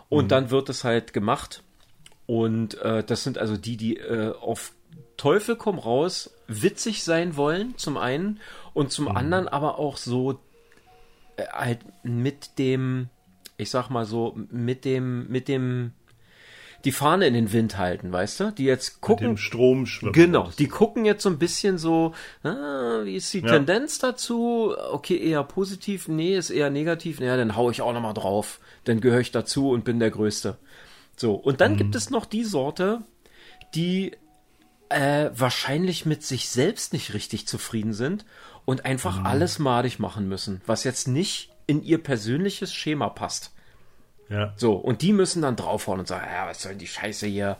und 0.09 0.31
dann 0.31 0.51
wird 0.51 0.69
es 0.69 0.83
halt 0.83 1.11
gemacht. 1.11 1.63
Und 2.25 2.79
äh, 2.81 3.03
das 3.03 3.23
sind 3.23 3.37
also 3.37 3.57
die, 3.57 3.77
die 3.77 3.97
äh, 3.97 4.33
auf 4.35 4.73
Teufel 5.17 5.55
komm 5.55 5.79
raus 5.79 6.31
witzig 6.47 7.03
sein 7.03 7.35
wollen, 7.35 7.73
zum 7.77 7.97
einen, 7.97 8.39
und 8.73 8.91
zum 8.91 9.07
anderen 9.09 9.47
aber 9.47 9.79
auch 9.79 9.97
so 9.97 10.39
äh, 11.37 11.45
halt 11.51 11.79
mit 12.03 12.59
dem, 12.59 13.09
ich 13.57 13.69
sag 13.71 13.89
mal 13.89 14.05
so, 14.05 14.37
mit 14.51 14.85
dem, 14.85 15.27
mit 15.29 15.47
dem, 15.47 15.93
die 16.85 16.91
Fahne 16.91 17.25
in 17.25 17.33
den 17.33 17.51
Wind 17.51 17.77
halten, 17.79 18.11
weißt 18.11 18.39
du? 18.39 18.51
Die 18.51 18.63
jetzt 18.65 18.93
Mit 18.93 19.01
gucken. 19.01 19.27
dem 19.27 19.37
Strom 19.37 19.87
schwimmen. 19.87 20.13
Genau, 20.13 20.51
die 20.59 20.67
gucken 20.67 21.05
jetzt 21.05 21.23
so 21.23 21.29
ein 21.29 21.39
bisschen 21.39 21.79
so, 21.79 22.13
ah, 22.43 23.01
wie 23.03 23.15
ist 23.15 23.33
die 23.33 23.39
Ja. 23.39 23.47
Tendenz 23.47 23.97
dazu? 23.97 24.73
Okay, 24.91 25.17
eher 25.17 25.43
positiv, 25.43 26.07
nee, 26.07 26.37
ist 26.37 26.51
eher 26.51 26.69
negativ, 26.69 27.19
naja, 27.19 27.35
dann 27.35 27.55
hau 27.55 27.71
ich 27.71 27.81
auch 27.81 27.93
nochmal 27.93 28.13
drauf, 28.13 28.59
dann 28.83 29.01
gehöre 29.01 29.21
ich 29.21 29.31
dazu 29.31 29.71
und 29.71 29.83
bin 29.83 29.99
der 29.99 30.11
Größte. 30.11 30.57
So, 31.15 31.33
und 31.33 31.61
dann 31.61 31.77
gibt 31.77 31.95
es 31.95 32.11
noch 32.11 32.25
die 32.25 32.43
Sorte, 32.43 33.01
die 33.73 34.11
äh, 34.89 35.29
wahrscheinlich 35.33 36.05
mit 36.05 36.23
sich 36.23 36.49
selbst 36.49 36.93
nicht 36.93 37.13
richtig 37.13 37.47
zufrieden 37.47 37.93
sind 37.93 38.25
und 38.65 38.85
einfach 38.85 39.23
alles 39.23 39.59
madig 39.59 39.99
machen 39.99 40.27
müssen, 40.27 40.61
was 40.65 40.83
jetzt 40.83 41.07
nicht 41.07 41.49
in 41.67 41.83
ihr 41.83 42.01
persönliches 42.01 42.73
Schema 42.73 43.09
passt. 43.09 43.51
Ja. 44.29 44.53
So, 44.57 44.73
und 44.73 45.01
die 45.01 45.13
müssen 45.13 45.41
dann 45.41 45.55
draufhauen 45.55 45.99
und 45.99 46.07
sagen, 46.07 46.27
ja, 46.29 46.47
was 46.47 46.61
soll 46.61 46.71
denn 46.73 46.79
die 46.79 46.87
Scheiße 46.87 47.27
hier? 47.27 47.57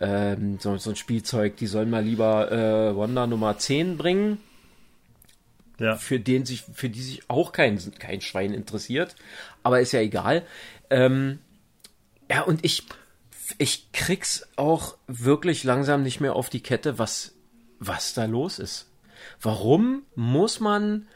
Ähm, 0.00 0.58
so, 0.60 0.76
so 0.76 0.90
ein 0.90 0.96
Spielzeug, 0.96 1.56
die 1.56 1.66
sollen 1.68 1.90
mal 1.90 2.02
lieber 2.02 2.50
äh, 2.50 2.96
Wanda 2.96 3.26
Nummer 3.28 3.56
10 3.58 3.96
bringen, 3.96 4.38
Ja. 5.78 5.96
für 5.96 6.18
den 6.18 6.44
sich, 6.44 6.64
für 6.72 6.88
die 6.90 7.02
sich 7.02 7.28
auch 7.30 7.52
kein, 7.52 7.78
kein 8.00 8.20
Schwein 8.20 8.52
interessiert. 8.52 9.14
Aber 9.62 9.80
ist 9.80 9.92
ja 9.92 10.00
egal. 10.00 10.44
Ähm, 10.90 11.38
ja, 12.30 12.42
und 12.42 12.64
ich, 12.64 12.82
ich 13.56 13.92
krieg's 13.92 14.46
auch 14.56 14.96
wirklich 15.06 15.64
langsam 15.64 16.02
nicht 16.02 16.20
mehr 16.20 16.36
auf 16.36 16.50
die 16.50 16.62
Kette, 16.62 16.98
was, 16.98 17.34
was 17.78 18.14
da 18.14 18.26
los 18.26 18.58
ist. 18.58 18.90
Warum 19.40 20.02
muss 20.14 20.60
man, 20.60 21.08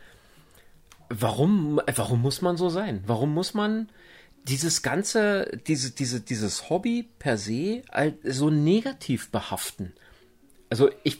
warum, 1.09 1.81
warum 1.95 2.23
muss 2.23 2.41
man 2.41 2.57
so 2.57 2.69
sein? 2.69 3.03
Warum 3.07 3.35
muss 3.35 3.55
man 3.55 3.91
dieses 4.45 4.83
ganze, 4.83 5.61
diese, 5.67 5.91
diese, 5.93 6.21
dieses 6.21 6.71
Hobby 6.71 7.09
per 7.19 7.37
se 7.39 7.83
so 8.25 8.51
negativ 8.51 9.31
behaften? 9.31 9.93
Also 10.71 10.91
ich, 11.05 11.19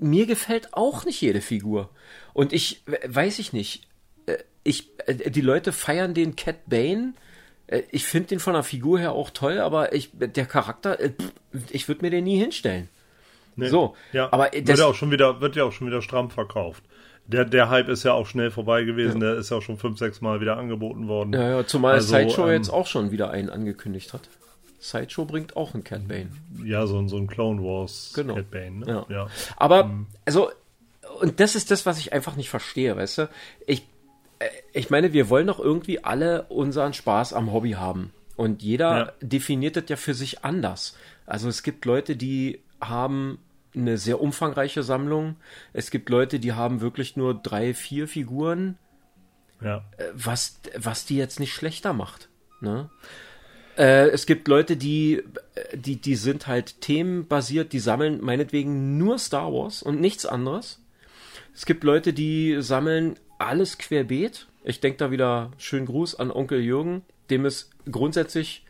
mir 0.00 0.26
gefällt 0.26 0.74
auch 0.74 1.04
nicht 1.04 1.20
jede 1.20 1.40
Figur. 1.40 1.90
Und 2.34 2.52
ich, 2.52 2.82
weiß 3.06 3.38
ich 3.38 3.52
nicht, 3.52 3.86
äh, 4.26 4.38
ich, 4.64 4.90
äh, 5.06 5.30
die 5.30 5.40
Leute 5.40 5.72
feiern 5.72 6.14
den 6.14 6.36
Cat 6.36 6.68
Bane 6.68 7.14
Ich 7.90 8.04
finde 8.04 8.28
den 8.28 8.38
von 8.38 8.52
der 8.54 8.62
Figur 8.62 8.98
her 8.98 9.12
auch 9.12 9.30
toll, 9.30 9.58
aber 9.58 9.92
ich, 9.92 10.10
der 10.14 10.46
Charakter, 10.46 11.00
äh, 11.00 11.12
ich 11.70 11.88
würde 11.88 12.02
mir 12.04 12.10
den 12.10 12.24
nie 12.24 12.38
hinstellen. 12.38 12.88
Nee. 13.56 13.68
So, 13.68 13.96
ja. 14.12 14.28
aber 14.32 14.50
wird 14.52 14.68
das- 14.68 14.78
ja 14.78 14.86
auch 14.86 14.94
schon 14.94 15.10
wieder, 15.10 15.40
wird 15.40 15.56
ja 15.56 15.64
auch 15.64 15.72
schon 15.72 15.86
wieder 15.86 16.02
stramm 16.02 16.30
verkauft. 16.30 16.84
Der, 17.26 17.44
der 17.44 17.68
Hype 17.70 17.88
ist 17.88 18.04
ja 18.04 18.12
auch 18.12 18.26
schnell 18.26 18.52
vorbei 18.52 18.84
gewesen, 18.84 19.18
der 19.18 19.34
ist 19.34 19.50
ja 19.50 19.56
auch 19.56 19.62
schon 19.62 19.78
fünf, 19.78 19.98
sechs 19.98 20.20
Mal 20.20 20.40
wieder 20.40 20.56
angeboten 20.58 21.08
worden. 21.08 21.32
Ja, 21.32 21.50
ja, 21.58 21.66
zumal 21.66 21.94
Also, 21.94 22.14
Sideshow 22.14 22.46
ähm, 22.46 22.52
jetzt 22.52 22.70
auch 22.70 22.86
schon 22.86 23.10
wieder 23.10 23.30
einen 23.30 23.50
angekündigt 23.50 24.12
hat. 24.12 24.28
Sideshow 24.78 25.24
bringt 25.24 25.56
auch 25.56 25.74
einen 25.74 25.82
Cat 25.82 26.06
Bane. 26.06 26.28
Ja, 26.64 26.86
so, 26.86 26.98
ein- 26.98 27.08
so 27.08 27.16
ein 27.16 27.26
Clone 27.26 27.60
Wars 27.62 28.12
Genau. 28.14 28.34
Cat 28.36 28.50
Bane, 28.52 28.70
ne? 28.78 28.86
Ja. 28.86 29.06
ja. 29.08 29.26
Aber, 29.56 29.90
also, 30.24 30.50
und 31.20 31.40
das 31.40 31.56
ist 31.56 31.72
das, 31.72 31.84
was 31.84 31.98
ich 31.98 32.12
einfach 32.12 32.36
nicht 32.36 32.50
verstehe, 32.50 32.96
weißt 32.96 33.18
du? 33.18 33.28
Ich, 33.66 33.80
äh, 33.80 33.82
ich 34.72 34.90
meine, 34.90 35.12
wir 35.12 35.28
wollen 35.28 35.46
doch 35.46 35.60
irgendwie 35.60 36.04
alle 36.04 36.44
unseren 36.44 36.92
Spaß 36.92 37.32
am 37.32 37.52
Hobby 37.52 37.72
haben. 37.72 38.12
Und 38.36 38.62
jeder 38.62 38.98
Ja. 38.98 39.12
definiert 39.20 39.76
das 39.76 39.84
ja 39.88 39.96
für 39.96 40.14
sich 40.14 40.44
anders. 40.44 40.96
Also 41.24 41.48
es 41.48 41.62
gibt 41.62 41.84
Leute, 41.84 42.16
die 42.16 42.60
haben 42.80 43.38
eine 43.74 43.98
sehr 43.98 44.20
umfangreiche 44.20 44.82
Sammlung. 44.82 45.36
Es 45.72 45.90
gibt 45.90 46.08
Leute, 46.10 46.38
die 46.38 46.52
haben 46.52 46.80
wirklich 46.80 47.16
nur 47.16 47.34
drei, 47.34 47.74
vier 47.74 48.08
Figuren, 48.08 48.78
ja. 49.60 49.84
was, 50.14 50.60
was 50.76 51.06
die 51.06 51.16
jetzt 51.16 51.40
nicht 51.40 51.54
schlechter 51.54 51.92
macht. 51.92 52.28
Ne? 52.60 52.90
Äh, 53.76 54.08
es 54.08 54.26
gibt 54.26 54.48
Leute, 54.48 54.76
die, 54.76 55.22
die, 55.74 55.96
die 56.00 56.16
sind 56.16 56.46
halt 56.46 56.80
themenbasiert, 56.80 57.72
die 57.72 57.78
sammeln 57.80 58.22
meinetwegen 58.22 58.96
nur 58.98 59.18
Star 59.18 59.52
Wars 59.52 59.82
und 59.82 60.00
nichts 60.00 60.24
anderes. 60.26 60.82
Es 61.54 61.64
gibt 61.66 61.84
Leute, 61.84 62.12
die 62.12 62.56
sammeln 62.60 63.18
alles 63.38 63.78
querbeet. 63.78 64.46
Ich 64.64 64.80
denke 64.80 64.98
da 64.98 65.10
wieder 65.10 65.50
schönen 65.58 65.86
Gruß 65.86 66.16
an 66.18 66.30
Onkel 66.30 66.60
Jürgen, 66.60 67.02
dem 67.30 67.44
ist 67.44 67.70
grundsätzlich 67.90 68.62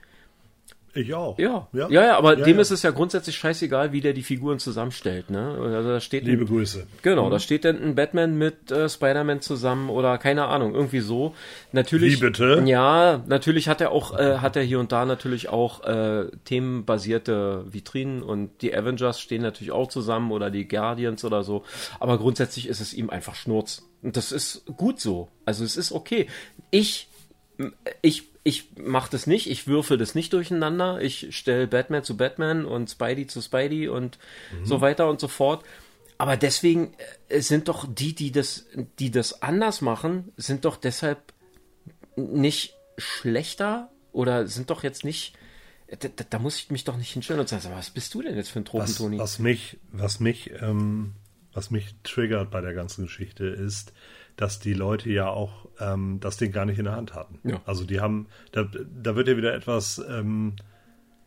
Ich 0.95 1.13
auch. 1.15 1.39
ja, 1.39 1.69
ja, 1.75 1.89
ja, 1.91 2.05
ja, 2.07 2.17
aber 2.19 2.39
Ja, 2.39 2.45
dem 2.47 2.57
ja. 2.57 2.63
ist 2.63 2.71
es 2.71 2.83
ja 2.83 2.91
grundsätzlich 2.91 3.37
scheißegal, 3.37 3.93
wie 3.93 4.01
der 4.01 4.15
die 4.15 4.23
Figuren 4.23 4.59
zusammenstellt, 4.59 5.29
ne? 5.31 5.59
Also 5.61 5.89
da 5.91 6.01
steht 6.01 6.25
ein- 6.25 6.27
Liebe 6.31 6.47
Grüße. 6.47 6.87
Genau, 7.03 7.29
da 7.29 7.39
steht 7.39 7.65
dann 7.67 7.83
ein 7.83 7.95
Batman 7.95 8.37
mit 8.39 8.71
äh, 8.71 8.89
Spider-Man 8.89 9.41
zusammen 9.43 9.91
oder 9.91 10.17
keine 10.19 10.47
Ahnung, 10.47 10.75
irgendwie 10.75 11.01
so. 11.01 11.35
Natürlich. 11.73 12.17
Wie 12.21 12.25
bitte? 12.27 12.63
Ja, 12.67 13.23
natürlich 13.27 13.69
hat 13.69 13.81
er 13.83 13.91
auch, 13.91 14.19
äh, 14.19 14.39
hat 14.39 14.57
er 14.57 14.63
hier 14.63 14.81
und 14.81 14.91
da 14.91 15.05
natürlich 15.05 15.49
auch 15.51 15.85
äh, 15.85 16.27
themenbasierte 16.45 17.65
Vitrinen 17.71 18.23
und 18.23 18.63
die 18.63 18.75
Avengers 18.75 19.21
stehen 19.21 19.43
natürlich 19.43 19.73
auch 19.73 19.89
zusammen 19.89 20.31
oder 20.31 20.51
die 20.51 20.67
Guardians 20.69 21.25
oder 21.25 21.43
so. 21.43 21.63
Aber 22.01 22.19
grundsätzlich 22.19 22.69
ist 22.69 22.81
es 22.81 22.95
ihm 22.95 23.11
einfach 23.11 23.35
Schnurz. 23.35 23.83
Und 24.07 24.17
das 24.17 24.31
ist 24.31 24.65
gut 24.77 25.01
so. 25.01 25.29
Also 25.45 25.65
es 25.65 25.77
ist 25.77 25.91
okay. 25.91 26.29
Ich 26.71 27.09
ich, 28.03 28.29
ich 28.45 28.77
mache 28.77 29.11
das 29.11 29.27
nicht, 29.27 29.51
ich 29.51 29.67
würfel 29.67 29.99
das 29.99 30.15
nicht 30.15 30.33
durcheinander. 30.33 31.01
Ich 31.01 31.35
stelle 31.37 31.67
Batman 31.67 32.05
zu 32.05 32.17
Batman 32.17 32.65
und 32.65 32.89
Spidey 32.89 33.27
zu 33.27 33.41
Spidey 33.41 33.89
und 33.89 34.19
so 34.63 34.81
weiter 34.81 35.09
und 35.09 35.21
so 35.21 35.29
fort. 35.29 35.65
Aber 36.19 36.37
deswegen 36.37 36.95
äh, 37.29 37.41
sind 37.41 37.69
doch 37.69 37.87
die, 37.93 38.15
die 38.15 38.33
das, 38.33 38.67
die 38.99 39.11
das 39.11 39.43
anders 39.43 39.81
machen, 39.81 40.33
sind 40.37 40.65
doch 40.65 40.77
deshalb 40.77 41.19
nicht 42.17 42.75
schlechter 42.97 43.91
oder 44.13 44.47
sind 44.47 44.71
doch 44.71 44.83
jetzt 44.83 45.05
nicht. 45.05 45.35
Da, 46.01 46.09
da, 46.09 46.39
muss 46.39 46.57
ich 46.59 46.71
mich 46.71 46.85
doch 46.85 46.97
nicht 46.97 47.13
hinstellen 47.13 47.41
und 47.41 47.49
sagen, 47.49 47.65
was 47.73 47.91
bist 47.91 48.13
du 48.15 48.23
denn 48.23 48.35
jetzt 48.35 48.49
für 48.51 48.61
ein 48.61 48.67
Was, 48.73 48.97
Tropentoni? 48.97 49.19
was 49.19 49.39
mich, 49.39 49.79
was 49.93 50.21
mich, 50.21 50.51
ähm, 50.61 51.15
was 51.57 51.71
mich 51.71 51.95
triggert 52.03 52.51
bei 52.51 52.61
der 52.61 52.75
ganzen 52.75 53.07
Geschichte 53.07 53.47
ist, 53.47 53.93
dass 54.37 54.61
die 54.61 54.75
Leute 54.75 55.11
ja 55.11 55.29
auch 55.29 55.67
ähm, 55.81 56.21
das 56.21 56.37
Ding 56.37 56.53
gar 56.53 56.67
nicht 56.67 56.79
in 56.79 56.85
der 56.85 56.95
Hand 56.95 57.15
hatten. 57.15 57.41
Ja. 57.49 57.63
Also 57.65 57.85
die 57.85 58.01
haben, 58.01 58.29
da, 58.53 58.65
da 58.65 59.17
wird 59.17 59.29
ja 59.29 59.37
wieder 59.39 59.55
etwas, 59.55 59.99
ähm, 60.07 60.57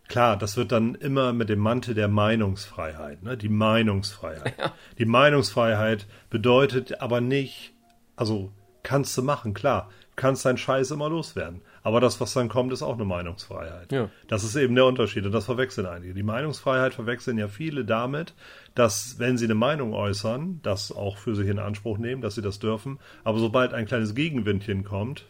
klar, 0.07 0.37
das 0.37 0.55
wird 0.55 0.71
dann 0.71 0.93
immer 0.93 1.33
mit 1.33 1.49
dem 1.49 1.59
Mantel 1.59 1.95
der 1.95 2.07
Meinungsfreiheit, 2.07 3.23
ne? 3.23 3.37
Die 3.37 3.49
Meinungsfreiheit. 3.49 4.53
Die 4.99 5.05
Meinungsfreiheit 5.05 6.05
bedeutet 6.29 7.01
aber 7.01 7.21
nicht, 7.21 7.73
also 8.15 8.51
kannst 8.83 9.17
du 9.17 9.23
machen, 9.23 9.55
klar, 9.55 9.89
kannst 10.15 10.45
deinen 10.45 10.57
Scheiß 10.57 10.91
immer 10.91 11.09
loswerden. 11.09 11.61
Aber 11.83 11.99
das, 11.99 12.19
was 12.19 12.33
dann 12.33 12.49
kommt, 12.49 12.73
ist 12.73 12.81
auch 12.81 12.95
eine 12.95 13.05
Meinungsfreiheit. 13.05 13.91
Ja. 13.91 14.09
Das 14.27 14.43
ist 14.43 14.55
eben 14.55 14.75
der 14.75 14.85
Unterschied 14.85 15.25
und 15.25 15.31
das 15.31 15.45
verwechseln 15.45 15.87
einige. 15.87 16.13
Die 16.13 16.23
Meinungsfreiheit 16.23 16.93
verwechseln 16.93 17.37
ja 17.37 17.47
viele 17.47 17.85
damit, 17.85 18.33
dass 18.75 19.19
wenn 19.19 19.37
sie 19.37 19.45
eine 19.45 19.55
Meinung 19.55 19.93
äußern, 19.93 20.59
das 20.63 20.91
auch 20.91 21.17
für 21.17 21.35
sich 21.35 21.47
in 21.47 21.59
Anspruch 21.59 21.97
nehmen, 21.97 22.21
dass 22.21 22.35
sie 22.35 22.41
das 22.41 22.59
dürfen, 22.59 22.99
aber 23.23 23.39
sobald 23.39 23.73
ein 23.73 23.85
kleines 23.85 24.15
Gegenwindchen 24.15 24.83
kommt, 24.83 25.25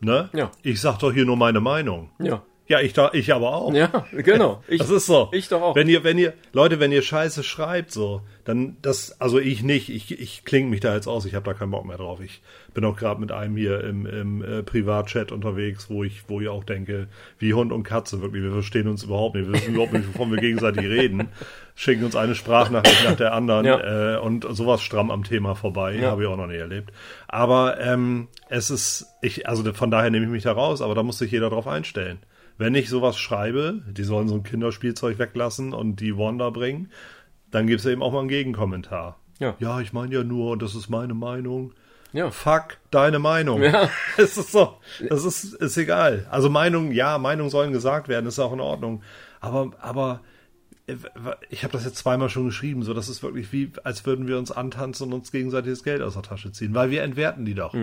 ne? 0.00 0.30
Ja. 0.32 0.50
Ich 0.62 0.80
sag 0.80 0.98
doch 0.98 1.12
hier 1.12 1.24
nur 1.24 1.36
meine 1.36 1.60
Meinung. 1.60 2.10
Ja. 2.18 2.42
Ja, 2.72 2.80
ich, 2.80 2.94
da, 2.94 3.10
ich 3.12 3.34
aber 3.34 3.54
auch. 3.54 3.74
Ja, 3.74 4.06
genau. 4.12 4.62
Ich, 4.68 4.78
das 4.78 4.88
ist 4.88 5.04
so. 5.04 5.28
Ich 5.32 5.48
doch 5.48 5.60
auch. 5.60 5.76
Wenn 5.76 5.90
ihr, 5.90 6.04
wenn 6.04 6.16
ihr, 6.16 6.32
Leute, 6.54 6.80
wenn 6.80 6.90
ihr 6.90 7.02
Scheiße 7.02 7.42
schreibt, 7.42 7.92
so, 7.92 8.22
dann 8.46 8.78
das, 8.80 9.20
also 9.20 9.38
ich 9.38 9.62
nicht, 9.62 9.90
ich, 9.90 10.18
ich 10.18 10.46
klinge 10.46 10.70
mich 10.70 10.80
da 10.80 10.94
jetzt 10.94 11.06
aus, 11.06 11.26
ich 11.26 11.34
habe 11.34 11.44
da 11.44 11.52
keinen 11.52 11.70
Bock 11.70 11.84
mehr 11.84 11.98
drauf. 11.98 12.20
Ich 12.24 12.40
bin 12.72 12.82
auch 12.86 12.96
gerade 12.96 13.20
mit 13.20 13.30
einem 13.30 13.58
hier 13.58 13.84
im, 13.84 14.06
im 14.06 14.42
äh, 14.42 14.62
Privatchat 14.62 15.32
unterwegs, 15.32 15.90
wo 15.90 16.02
ich, 16.02 16.22
wo 16.28 16.40
ich 16.40 16.48
auch 16.48 16.64
denke, 16.64 17.08
wie 17.38 17.52
Hund 17.52 17.72
und 17.72 17.82
Katze, 17.82 18.22
wirklich, 18.22 18.42
wir 18.42 18.52
verstehen 18.52 18.88
uns 18.88 19.04
überhaupt 19.04 19.34
nicht, 19.34 19.48
wir 19.48 19.52
wissen 19.52 19.74
überhaupt 19.74 19.92
nicht, 19.92 20.08
wovon 20.14 20.30
wir 20.32 20.38
gegenseitig 20.40 20.86
reden, 20.86 21.28
schicken 21.74 22.04
uns 22.04 22.16
eine 22.16 22.34
Sprachnachricht 22.34 23.04
nach 23.04 23.16
der 23.16 23.34
anderen 23.34 23.66
Ja. 23.66 24.14
äh, 24.14 24.18
und 24.18 24.46
sowas 24.48 24.80
stramm 24.82 25.10
am 25.10 25.24
Thema 25.24 25.54
vorbei, 25.56 25.96
Ja. 25.96 26.12
habe 26.12 26.22
ich 26.22 26.28
auch 26.28 26.38
noch 26.38 26.46
nie 26.46 26.56
erlebt. 26.56 26.90
Aber 27.28 27.78
ähm, 27.80 28.28
es 28.48 28.70
ist, 28.70 29.06
ich, 29.20 29.46
also 29.46 29.70
von 29.74 29.90
daher 29.90 30.08
nehme 30.10 30.24
ich 30.24 30.30
mich 30.32 30.44
da 30.44 30.52
raus, 30.52 30.80
aber 30.80 30.94
da 30.94 31.02
muss 31.02 31.18
sich 31.18 31.30
jeder 31.30 31.50
drauf 31.50 31.66
einstellen. 31.66 32.18
Wenn 32.58 32.74
ich 32.74 32.88
sowas 32.88 33.18
schreibe, 33.18 33.82
die 33.88 34.04
sollen 34.04 34.28
so 34.28 34.34
ein 34.34 34.42
Kinderspielzeug 34.42 35.18
weglassen 35.18 35.72
und 35.72 36.00
die 36.00 36.16
Wanda 36.16 36.50
bringen, 36.50 36.90
dann 37.50 37.66
gibt 37.66 37.80
es 37.80 37.86
eben 37.86 38.02
auch 38.02 38.12
mal 38.12 38.20
einen 38.20 38.28
Gegenkommentar. 38.28 39.18
Ja. 39.38 39.56
ja, 39.58 39.80
ich 39.80 39.92
meine 39.92 40.14
ja 40.14 40.24
nur, 40.24 40.52
und 40.52 40.62
das 40.62 40.74
ist 40.74 40.88
meine 40.88 41.14
Meinung. 41.14 41.72
Ja. 42.12 42.30
Fuck 42.30 42.78
deine 42.90 43.18
Meinung. 43.18 43.62
Ja. 43.62 43.88
Es 44.16 44.36
ist 44.36 44.52
so, 44.52 44.78
das 45.08 45.24
ist, 45.24 45.54
ist 45.54 45.76
egal. 45.76 46.26
Also 46.30 46.50
Meinung, 46.50 46.92
ja, 46.92 47.18
Meinungen 47.18 47.50
sollen 47.50 47.72
gesagt 47.72 48.08
werden, 48.08 48.26
ist 48.26 48.38
auch 48.38 48.52
in 48.52 48.60
Ordnung. 48.60 49.02
Aber, 49.40 49.72
aber 49.80 50.20
äh, 50.86 50.96
ich 51.48 51.64
habe 51.64 51.72
das 51.72 51.84
jetzt 51.84 51.96
zweimal 51.96 52.28
schon 52.28 52.46
geschrieben, 52.46 52.82
so 52.82 52.94
das 52.94 53.08
ist 53.08 53.22
wirklich 53.22 53.52
wie, 53.52 53.72
als 53.84 54.04
würden 54.04 54.28
wir 54.28 54.38
uns 54.38 54.50
antanzen 54.50 55.06
und 55.08 55.14
uns 55.14 55.32
gegenseitig 55.32 55.72
das 55.72 55.82
Geld 55.82 56.02
aus 56.02 56.14
der 56.14 56.22
Tasche 56.22 56.52
ziehen, 56.52 56.74
weil 56.74 56.90
wir 56.90 57.02
entwerten 57.02 57.44
die 57.44 57.54
doch. 57.54 57.74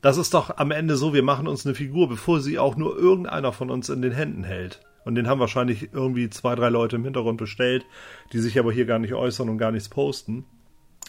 Das 0.00 0.16
ist 0.16 0.32
doch 0.32 0.56
am 0.56 0.70
Ende 0.70 0.96
so, 0.96 1.12
wir 1.12 1.22
machen 1.22 1.46
uns 1.46 1.66
eine 1.66 1.74
Figur, 1.74 2.08
bevor 2.08 2.40
sie 2.40 2.58
auch 2.58 2.76
nur 2.76 2.96
irgendeiner 2.96 3.52
von 3.52 3.70
uns 3.70 3.88
in 3.88 4.00
den 4.00 4.12
Händen 4.12 4.44
hält. 4.44 4.80
Und 5.04 5.14
den 5.14 5.28
haben 5.28 5.40
wahrscheinlich 5.40 5.92
irgendwie 5.92 6.30
zwei, 6.30 6.54
drei 6.54 6.68
Leute 6.68 6.96
im 6.96 7.04
Hintergrund 7.04 7.38
bestellt, 7.38 7.84
die 8.32 8.38
sich 8.38 8.58
aber 8.58 8.72
hier 8.72 8.86
gar 8.86 8.98
nicht 8.98 9.14
äußern 9.14 9.48
und 9.48 9.58
gar 9.58 9.72
nichts 9.72 9.88
posten. 9.88 10.44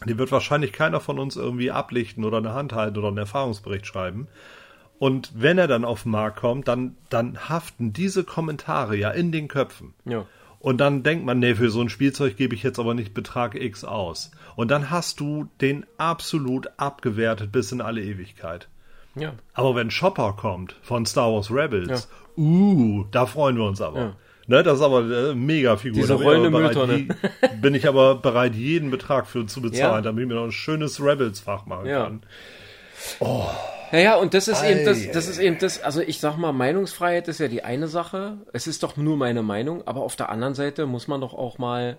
Die 0.07 0.17
wird 0.17 0.31
wahrscheinlich 0.31 0.73
keiner 0.73 0.99
von 0.99 1.19
uns 1.19 1.35
irgendwie 1.35 1.71
ablichten 1.71 2.23
oder 2.25 2.37
eine 2.37 2.53
Hand 2.53 2.73
halten 2.73 2.97
oder 2.97 3.09
einen 3.09 3.17
Erfahrungsbericht 3.17 3.85
schreiben. 3.85 4.27
Und 4.97 5.31
wenn 5.35 5.57
er 5.57 5.67
dann 5.67 5.85
auf 5.85 6.03
den 6.03 6.11
Markt 6.11 6.39
kommt, 6.39 6.67
dann, 6.67 6.95
dann 7.09 7.49
haften 7.49 7.93
diese 7.93 8.23
Kommentare 8.23 8.95
ja 8.95 9.11
in 9.11 9.31
den 9.31 9.47
Köpfen. 9.47 9.93
Ja. 10.05 10.25
Und 10.59 10.77
dann 10.77 11.01
denkt 11.01 11.25
man, 11.25 11.39
nee, 11.39 11.55
für 11.55 11.71
so 11.71 11.81
ein 11.81 11.89
Spielzeug 11.89 12.37
gebe 12.37 12.53
ich 12.53 12.61
jetzt 12.61 12.77
aber 12.77 12.93
nicht 12.93 13.13
Betrag 13.13 13.55
X 13.55 13.83
aus. 13.83 14.31
Und 14.55 14.69
dann 14.69 14.91
hast 14.91 15.19
du 15.19 15.47
den 15.59 15.85
absolut 15.97 16.69
abgewertet 16.77 17.51
bis 17.51 17.71
in 17.71 17.81
alle 17.81 18.03
Ewigkeit. 18.03 18.69
Ja. 19.15 19.33
Aber 19.53 19.75
wenn 19.75 19.91
Shopper 19.91 20.33
kommt 20.33 20.75
von 20.81 21.05
Star 21.05 21.31
Wars 21.33 21.51
Rebels, 21.51 22.07
uh, 22.37 23.03
da 23.11 23.25
freuen 23.25 23.57
wir 23.57 23.65
uns 23.65 23.81
aber. 23.81 23.99
Ja. 23.99 24.15
Ne, 24.47 24.63
das 24.63 24.79
ist 24.79 24.83
aber 24.83 25.01
äh, 25.29 25.35
mega 25.35 25.77
Figur. 25.77 26.01
Diese 26.01 26.07
Da 26.09 26.15
bin 26.15 26.23
ich 26.23 26.27
aber 26.27 26.37
rollende 26.37 26.57
bereit, 26.57 26.75
Mülltonne. 26.75 27.59
Bin 27.61 27.75
ich 27.75 27.87
aber 27.87 28.15
bereit, 28.15 28.55
jeden 28.55 28.89
Betrag 28.91 29.27
für 29.27 29.45
zu 29.45 29.61
bezahlen, 29.61 29.95
Ja. 29.95 30.01
damit 30.01 30.23
ich 30.23 30.27
mir 30.27 30.35
noch 30.35 30.45
ein 30.45 30.51
schönes 30.51 31.01
Rebels-Fach 31.01 31.65
machen 31.65 31.85
Ja. 31.87 32.03
kann. 32.05 32.21
Ja, 33.91 33.99
ja, 33.99 34.15
und 34.15 34.33
das 34.33 34.47
ist 34.47 34.63
eben 34.63 34.85
das, 34.85 35.11
das 35.11 35.27
ist 35.27 35.39
eben 35.39 35.57
das, 35.59 35.81
also 35.83 36.01
ich 36.01 36.19
sag 36.19 36.37
mal, 36.37 36.53
Meinungsfreiheit 36.53 37.27
ist 37.27 37.39
ja 37.39 37.47
die 37.47 37.63
eine 37.63 37.87
Sache. 37.87 38.37
Es 38.53 38.67
ist 38.67 38.83
doch 38.83 38.95
nur 38.95 39.17
meine 39.17 39.41
Meinung, 39.43 39.85
aber 39.85 40.01
auf 40.01 40.15
der 40.15 40.29
anderen 40.29 40.53
Seite 40.53 40.85
muss 40.85 41.07
man 41.07 41.19
doch 41.21 41.33
auch 41.33 41.57
mal, 41.57 41.97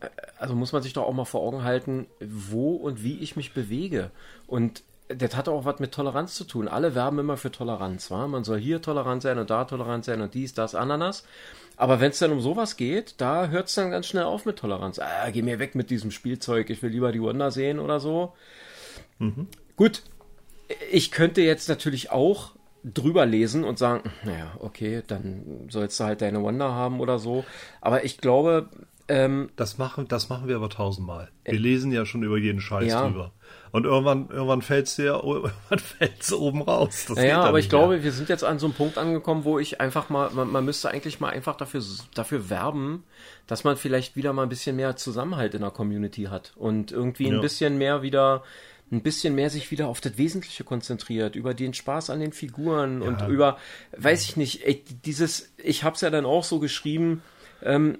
äh, 0.00 0.06
also 0.38 0.54
muss 0.54 0.72
man 0.72 0.82
sich 0.82 0.92
doch 0.92 1.04
auch 1.04 1.12
mal 1.12 1.24
vor 1.24 1.42
Augen 1.42 1.62
halten, 1.62 2.06
wo 2.20 2.74
und 2.74 3.02
wie 3.04 3.18
ich 3.18 3.36
mich 3.36 3.52
bewege. 3.54 4.10
Und 4.46 4.82
das 5.08 5.36
hat 5.36 5.48
auch 5.48 5.64
was 5.64 5.80
mit 5.80 5.92
Toleranz 5.92 6.34
zu 6.34 6.44
tun. 6.44 6.66
Alle 6.68 6.94
werben 6.94 7.18
immer 7.18 7.36
für 7.36 7.50
Toleranz, 7.50 8.10
wa? 8.10 8.26
Man 8.26 8.44
soll 8.44 8.58
hier 8.58 8.80
tolerant 8.80 9.22
sein 9.22 9.38
und 9.38 9.50
da 9.50 9.64
tolerant 9.64 10.04
sein 10.04 10.20
und 10.22 10.32
dies, 10.34 10.54
das, 10.54 10.74
Ananas. 10.74 11.24
Aber 11.76 12.00
wenn 12.00 12.10
es 12.10 12.18
dann 12.20 12.32
um 12.32 12.40
sowas 12.40 12.76
geht, 12.76 13.14
da 13.20 13.48
hört 13.48 13.68
es 13.68 13.74
dann 13.74 13.90
ganz 13.90 14.06
schnell 14.06 14.24
auf 14.24 14.46
mit 14.46 14.56
Toleranz. 14.58 14.98
Ah, 14.98 15.28
geh 15.30 15.42
mir 15.42 15.58
weg 15.58 15.74
mit 15.74 15.90
diesem 15.90 16.10
Spielzeug, 16.10 16.70
ich 16.70 16.82
will 16.82 16.90
lieber 16.90 17.12
die 17.12 17.20
Wonder 17.20 17.50
sehen 17.50 17.80
oder 17.80 18.00
so. 18.00 18.32
Gut, 19.76 20.02
ich 20.90 21.10
könnte 21.10 21.42
jetzt 21.42 21.68
natürlich 21.68 22.10
auch 22.10 22.52
drüber 22.84 23.26
lesen 23.26 23.64
und 23.64 23.78
sagen, 23.78 24.10
naja, 24.24 24.52
okay, 24.58 25.02
dann 25.06 25.66
sollst 25.68 25.98
du 25.98 26.04
halt 26.04 26.20
deine 26.20 26.42
Wonder 26.42 26.72
haben 26.72 27.00
oder 27.00 27.18
so. 27.18 27.44
Aber 27.80 28.04
ich 28.04 28.18
glaube, 28.18 28.68
Ähm, 29.06 29.50
Das 29.56 29.76
machen, 29.76 30.08
das 30.08 30.30
machen 30.30 30.48
wir 30.48 30.56
aber 30.56 30.70
tausendmal. 30.70 31.28
Wir 31.44 31.58
lesen 31.58 31.92
ja 31.92 32.06
schon 32.06 32.22
über 32.22 32.38
jeden 32.38 32.62
Scheiß 32.62 32.90
Ja. 32.90 33.06
drüber. 33.06 33.32
Und 33.74 33.86
irgendwann, 33.86 34.28
irgendwann 34.30 34.62
fällt's 34.62 34.94
dir, 34.94 35.14
irgendwann 35.24 35.78
fällt's 35.80 36.32
oben 36.32 36.62
raus. 36.62 37.06
Das 37.08 37.16
Naja, 37.16 37.42
aber 37.42 37.58
ich 37.58 37.64
mehr. 37.64 37.70
glaube, 37.70 38.04
wir 38.04 38.12
sind 38.12 38.28
jetzt 38.28 38.44
an 38.44 38.60
so 38.60 38.66
einem 38.66 38.74
Punkt 38.76 38.98
angekommen, 38.98 39.42
wo 39.42 39.58
ich 39.58 39.80
einfach 39.80 40.10
mal, 40.10 40.30
man, 40.30 40.48
man 40.48 40.64
müsste 40.64 40.90
eigentlich 40.90 41.18
mal 41.18 41.30
einfach 41.30 41.56
dafür, 41.56 41.82
dafür 42.14 42.48
werben, 42.50 43.02
dass 43.48 43.64
man 43.64 43.76
vielleicht 43.76 44.14
wieder 44.14 44.32
mal 44.32 44.44
ein 44.44 44.48
bisschen 44.48 44.76
mehr 44.76 44.94
Zusammenhalt 44.94 45.54
in 45.54 45.62
der 45.62 45.72
Community 45.72 46.26
hat 46.30 46.52
und 46.54 46.92
irgendwie 46.92 47.26
ein 47.26 47.34
Ja. 47.34 47.40
bisschen 47.40 47.76
mehr 47.76 48.02
wieder, 48.02 48.44
ein 48.92 49.02
bisschen 49.02 49.34
mehr 49.34 49.50
sich 49.50 49.72
wieder 49.72 49.88
auf 49.88 50.00
das 50.00 50.18
Wesentliche 50.18 50.62
konzentriert, 50.62 51.34
über 51.34 51.52
den 51.52 51.74
Spaß 51.74 52.10
an 52.10 52.20
den 52.20 52.32
Figuren 52.32 53.02
und 53.02 53.22
über, 53.22 53.58
weiß 53.96 54.22
ich 54.22 54.36
nicht, 54.36 54.64
ey, 54.64 54.84
dieses, 55.04 55.52
ich 55.56 55.82
hab's 55.82 56.00
ja 56.00 56.10
dann 56.10 56.26
auch 56.26 56.44
so 56.44 56.60
geschrieben, 56.60 57.22
ähm, 57.64 57.98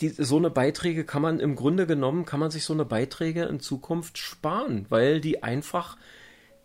die, 0.00 0.10
so 0.10 0.36
eine 0.36 0.50
Beiträge 0.50 1.04
kann 1.04 1.22
man 1.22 1.40
im 1.40 1.56
Grunde 1.56 1.86
genommen, 1.86 2.24
kann 2.24 2.40
man 2.40 2.50
sich 2.50 2.64
so 2.64 2.72
eine 2.72 2.84
Beiträge 2.84 3.44
in 3.44 3.60
Zukunft 3.60 4.18
sparen, 4.18 4.86
weil 4.90 5.20
die 5.20 5.42
einfach 5.42 5.96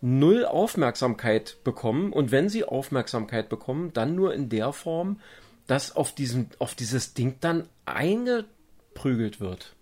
null 0.00 0.44
Aufmerksamkeit 0.44 1.56
bekommen 1.64 2.12
und 2.12 2.30
wenn 2.30 2.48
sie 2.48 2.64
Aufmerksamkeit 2.64 3.48
bekommen, 3.48 3.92
dann 3.92 4.14
nur 4.14 4.34
in 4.34 4.48
der 4.48 4.72
Form, 4.72 5.20
dass 5.66 5.94
auf 5.94 6.14
diesem, 6.14 6.48
auf 6.58 6.74
dieses 6.74 7.14
Ding 7.14 7.36
dann 7.40 7.68
eingeprügelt 7.86 9.40
wird. 9.40 9.74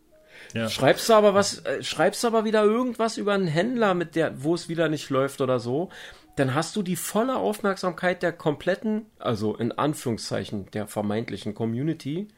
Ja. 0.55 0.69
Schreibst 0.69 1.09
du 1.09 1.15
aber 1.15 1.35
was, 1.35 1.65
äh, 1.65 1.83
schreibst 1.83 2.25
aber 2.25 2.45
wieder 2.45 2.63
irgendwas 2.65 3.17
über 3.17 3.35
einen 3.35 3.49
Händler, 3.49 3.95
mit 3.95 4.15
der, 4.15 4.43
wo 4.43 4.55
es 4.55 4.69
wieder 4.69 4.89
nicht 4.89 5.11
läuft 5.11 5.41
oder 5.41 5.59
so, 5.59 5.91
dann 6.39 6.55
hast 6.55 6.77
du 6.77 6.83
die 6.83 6.97
volle 6.97 7.37
Aufmerksamkeit 7.37 8.23
der 8.23 8.33
kompletten, 8.33 9.07
also 9.19 9.55
in 9.57 9.73
Anführungszeichen 9.73 10.71
der 10.73 10.87
vermeintlichen 10.87 11.55
Community 11.55 12.29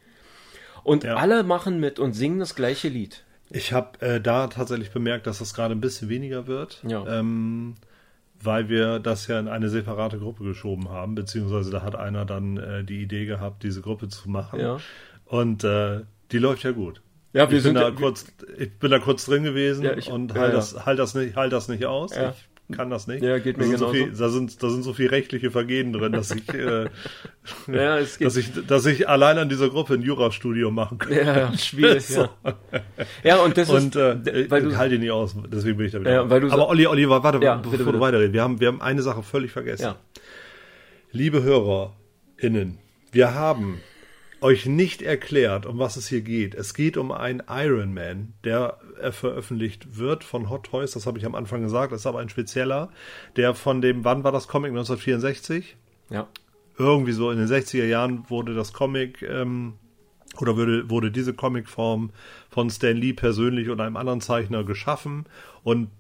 und 0.84 1.04
Ja. 1.04 1.16
alle 1.16 1.42
machen 1.42 1.80
mit 1.80 1.98
und 1.98 2.12
singen 2.14 2.38
das 2.38 2.54
gleiche 2.54 2.88
Lied. 2.88 3.24
Ich 3.50 3.72
habe 3.72 4.00
äh, 4.00 4.20
da 4.20 4.46
tatsächlich 4.46 4.90
bemerkt, 4.92 5.26
dass 5.26 5.38
das 5.40 5.54
gerade 5.54 5.74
ein 5.74 5.80
bisschen 5.80 6.08
weniger 6.08 6.46
wird, 6.46 6.82
Ja. 6.86 7.04
ähm, 7.18 7.74
weil 8.42 8.68
wir 8.68 9.00
das 9.00 9.26
ja 9.26 9.38
in 9.38 9.48
eine 9.48 9.68
separate 9.68 10.18
Gruppe 10.18 10.44
geschoben 10.44 10.88
haben, 10.88 11.14
beziehungsweise 11.14 11.70
da 11.70 11.82
hat 11.82 11.96
einer 11.96 12.24
dann 12.24 12.56
äh, 12.56 12.84
die 12.84 13.02
Idee 13.02 13.26
gehabt, 13.26 13.62
diese 13.64 13.82
Gruppe 13.82 14.08
zu 14.08 14.30
machen. 14.30 14.60
Ja. 14.60 14.78
Und 15.26 15.64
äh, 15.64 16.00
die 16.32 16.38
läuft 16.38 16.62
ja 16.62 16.70
gut. 16.70 17.02
Ja, 17.32 17.44
ich 17.44 17.50
wir 17.50 17.56
bin 17.56 17.62
sind 17.62 17.74
da 17.74 17.88
ja- 17.88 17.90
kurz, 17.90 18.24
ich 18.58 18.72
bin 18.78 18.90
da 18.90 18.98
kurz 18.98 19.26
drin 19.26 19.44
gewesen 19.44 19.84
Ja, 19.84 19.96
ich- 19.96 20.10
und 20.10 20.32
halt 20.34 20.50
ja. 20.52 20.56
das, 20.56 20.86
halt 20.86 20.98
das 20.98 21.14
nicht, 21.14 21.36
halt 21.36 21.52
das 21.52 21.68
nicht 21.68 21.84
aus. 21.86 22.14
Ja. 22.14 22.30
Ich 22.30 22.48
kann 22.72 22.90
das 22.90 23.06
nicht. 23.06 23.22
Ja, 23.22 23.38
geht 23.38 23.56
da 23.56 23.60
mir 23.60 23.66
sind 23.68 23.78
so 23.78 23.90
genauso. 23.90 24.06
viel, 24.10 24.18
da 24.18 24.28
sind, 24.28 24.62
da 24.62 24.70
sind 24.70 24.82
so 24.82 24.92
viel 24.92 25.08
rechtliche 25.08 25.50
Vergehen 25.50 25.92
drin, 25.92 26.12
dass 26.12 26.30
ich, 26.30 26.48
äh, 26.52 26.86
Ja, 27.66 27.98
es 27.98 28.18
geht. 28.18 28.26
dass 28.26 28.36
ich, 28.36 28.50
dass 28.66 28.86
ich 28.86 29.08
allein 29.08 29.38
an 29.38 29.48
dieser 29.48 29.68
Gruppe 29.68 29.94
ein 29.94 30.02
Jurastudium 30.02 30.74
machen 30.74 30.98
kann. 30.98 31.12
Ja, 31.12 31.56
schwierig, 31.58 32.08
ja. 32.10 32.30
Ja, 33.24 33.36
und 33.42 33.56
das 33.56 33.68
Und 33.70 33.96
ist, 33.96 33.96
äh, 33.96 34.50
weil 34.50 34.62
du, 34.62 34.76
halte 34.76 34.94
ihn 34.96 35.00
nicht 35.00 35.10
aus, 35.10 35.34
deswegen 35.52 35.76
bin 35.76 35.86
ich 35.86 35.92
da 35.92 36.00
wieder. 36.00 36.12
Ja, 36.12 36.30
weil 36.30 36.40
du 36.40 36.50
Aber 36.50 36.68
Olli, 36.68 36.86
Olli, 36.86 37.08
warte, 37.08 37.38
Ja, 37.44 37.56
bevor 37.56 37.70
bitte, 37.72 37.84
du 37.84 37.90
bitte. 37.90 38.00
weiterredest. 38.00 38.32
Wir 38.34 38.42
haben, 38.42 38.60
wir 38.60 38.68
haben 38.68 38.80
eine 38.80 39.02
Sache 39.02 39.22
völlig 39.22 39.50
vergessen. 39.52 39.82
ja, 39.82 39.96
Liebe 41.12 41.42
HörerInnen, 41.42 42.78
wir 43.12 43.34
haben 43.34 43.80
euch 44.40 44.66
nicht 44.66 45.02
erklärt, 45.02 45.66
um 45.66 45.78
was 45.78 45.96
es 45.96 46.08
hier 46.08 46.22
geht. 46.22 46.54
Es 46.54 46.74
geht 46.74 46.96
um 46.96 47.12
einen 47.12 47.42
Iron 47.48 47.92
Man, 47.92 48.34
der 48.44 48.78
äh, 49.00 49.12
veröffentlicht 49.12 49.98
wird 49.98 50.24
von 50.24 50.48
Hot 50.48 50.64
Toys. 50.64 50.92
Das 50.92 51.06
habe 51.06 51.18
ich 51.18 51.26
am 51.26 51.34
Anfang 51.34 51.62
gesagt. 51.62 51.92
Das 51.92 52.00
ist 52.00 52.06
aber 52.06 52.20
ein 52.20 52.28
spezieller, 52.28 52.90
der 53.36 53.54
von 53.54 53.80
dem, 53.80 54.04
wann 54.04 54.24
war 54.24 54.32
das 54.32 54.48
Comic? 54.48 54.70
1964? 54.70 55.76
ja, 56.10 56.28
irgendwie 56.76 57.12
so 57.12 57.30
in 57.30 57.38
den 57.38 57.46
60er 57.46 57.86
Jahren 57.86 58.28
wurde 58.28 58.54
das 58.54 58.72
Comic 58.72 59.22
ähm, 59.22 59.74
oder 60.40 60.56
wurde, 60.56 60.90
wurde 60.90 61.10
diese 61.10 61.34
Comicform 61.34 62.10
von 62.50 62.68
Stan 62.68 62.96
Lee 62.96 63.12
persönlich 63.12 63.68
und 63.70 63.80
einem 63.80 63.96
anderen 63.96 64.20
Zeichner 64.20 64.64
geschaffen 64.64 65.26
und 65.62 65.90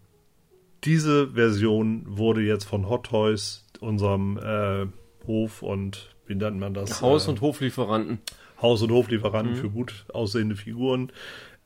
diese 0.84 1.32
Version 1.32 2.04
wurde 2.06 2.40
jetzt 2.40 2.64
von 2.64 2.88
Hot 2.88 3.06
Toys, 3.06 3.66
unserem 3.80 4.38
äh, 4.38 4.86
Hof 5.26 5.62
und 5.62 6.14
wie 6.30 6.34
nennt 6.36 6.58
man 6.58 6.72
das? 6.72 7.02
Haus- 7.02 7.26
Äh, 7.26 7.30
und 7.30 7.40
Hoflieferanten. 7.42 8.18
Haus- 8.62 8.80
und 8.82 8.90
Hoflieferanten 8.90 9.56
für 9.56 9.68
gut 9.70 10.04
aussehende 10.12 10.56
Figuren. 10.56 11.12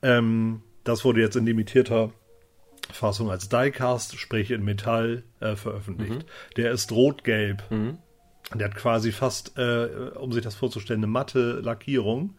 Ähm, 0.02 0.62
das 0.84 1.04
wurde 1.04 1.20
jetzt 1.20 1.36
in 1.36 1.46
limitierter 1.46 2.10
Fassung 2.90 3.30
als 3.30 3.48
Diecast, 3.48 4.18
sprich 4.18 4.50
in 4.50 4.64
Metall, 4.64 5.22
äh, 5.40 5.54
veröffentlicht. 5.56 6.24
Der 6.56 6.70
ist 6.72 6.90
rot-gelb. 6.92 7.62
Der 8.54 8.66
hat 8.68 8.74
quasi 8.76 9.10
fast, 9.12 9.56
äh, 9.58 9.86
um 10.18 10.32
sich 10.32 10.42
das 10.42 10.54
vorzustellen, 10.54 11.00
eine 11.00 11.06
matte 11.10 11.60
Lackierung. 11.60 12.34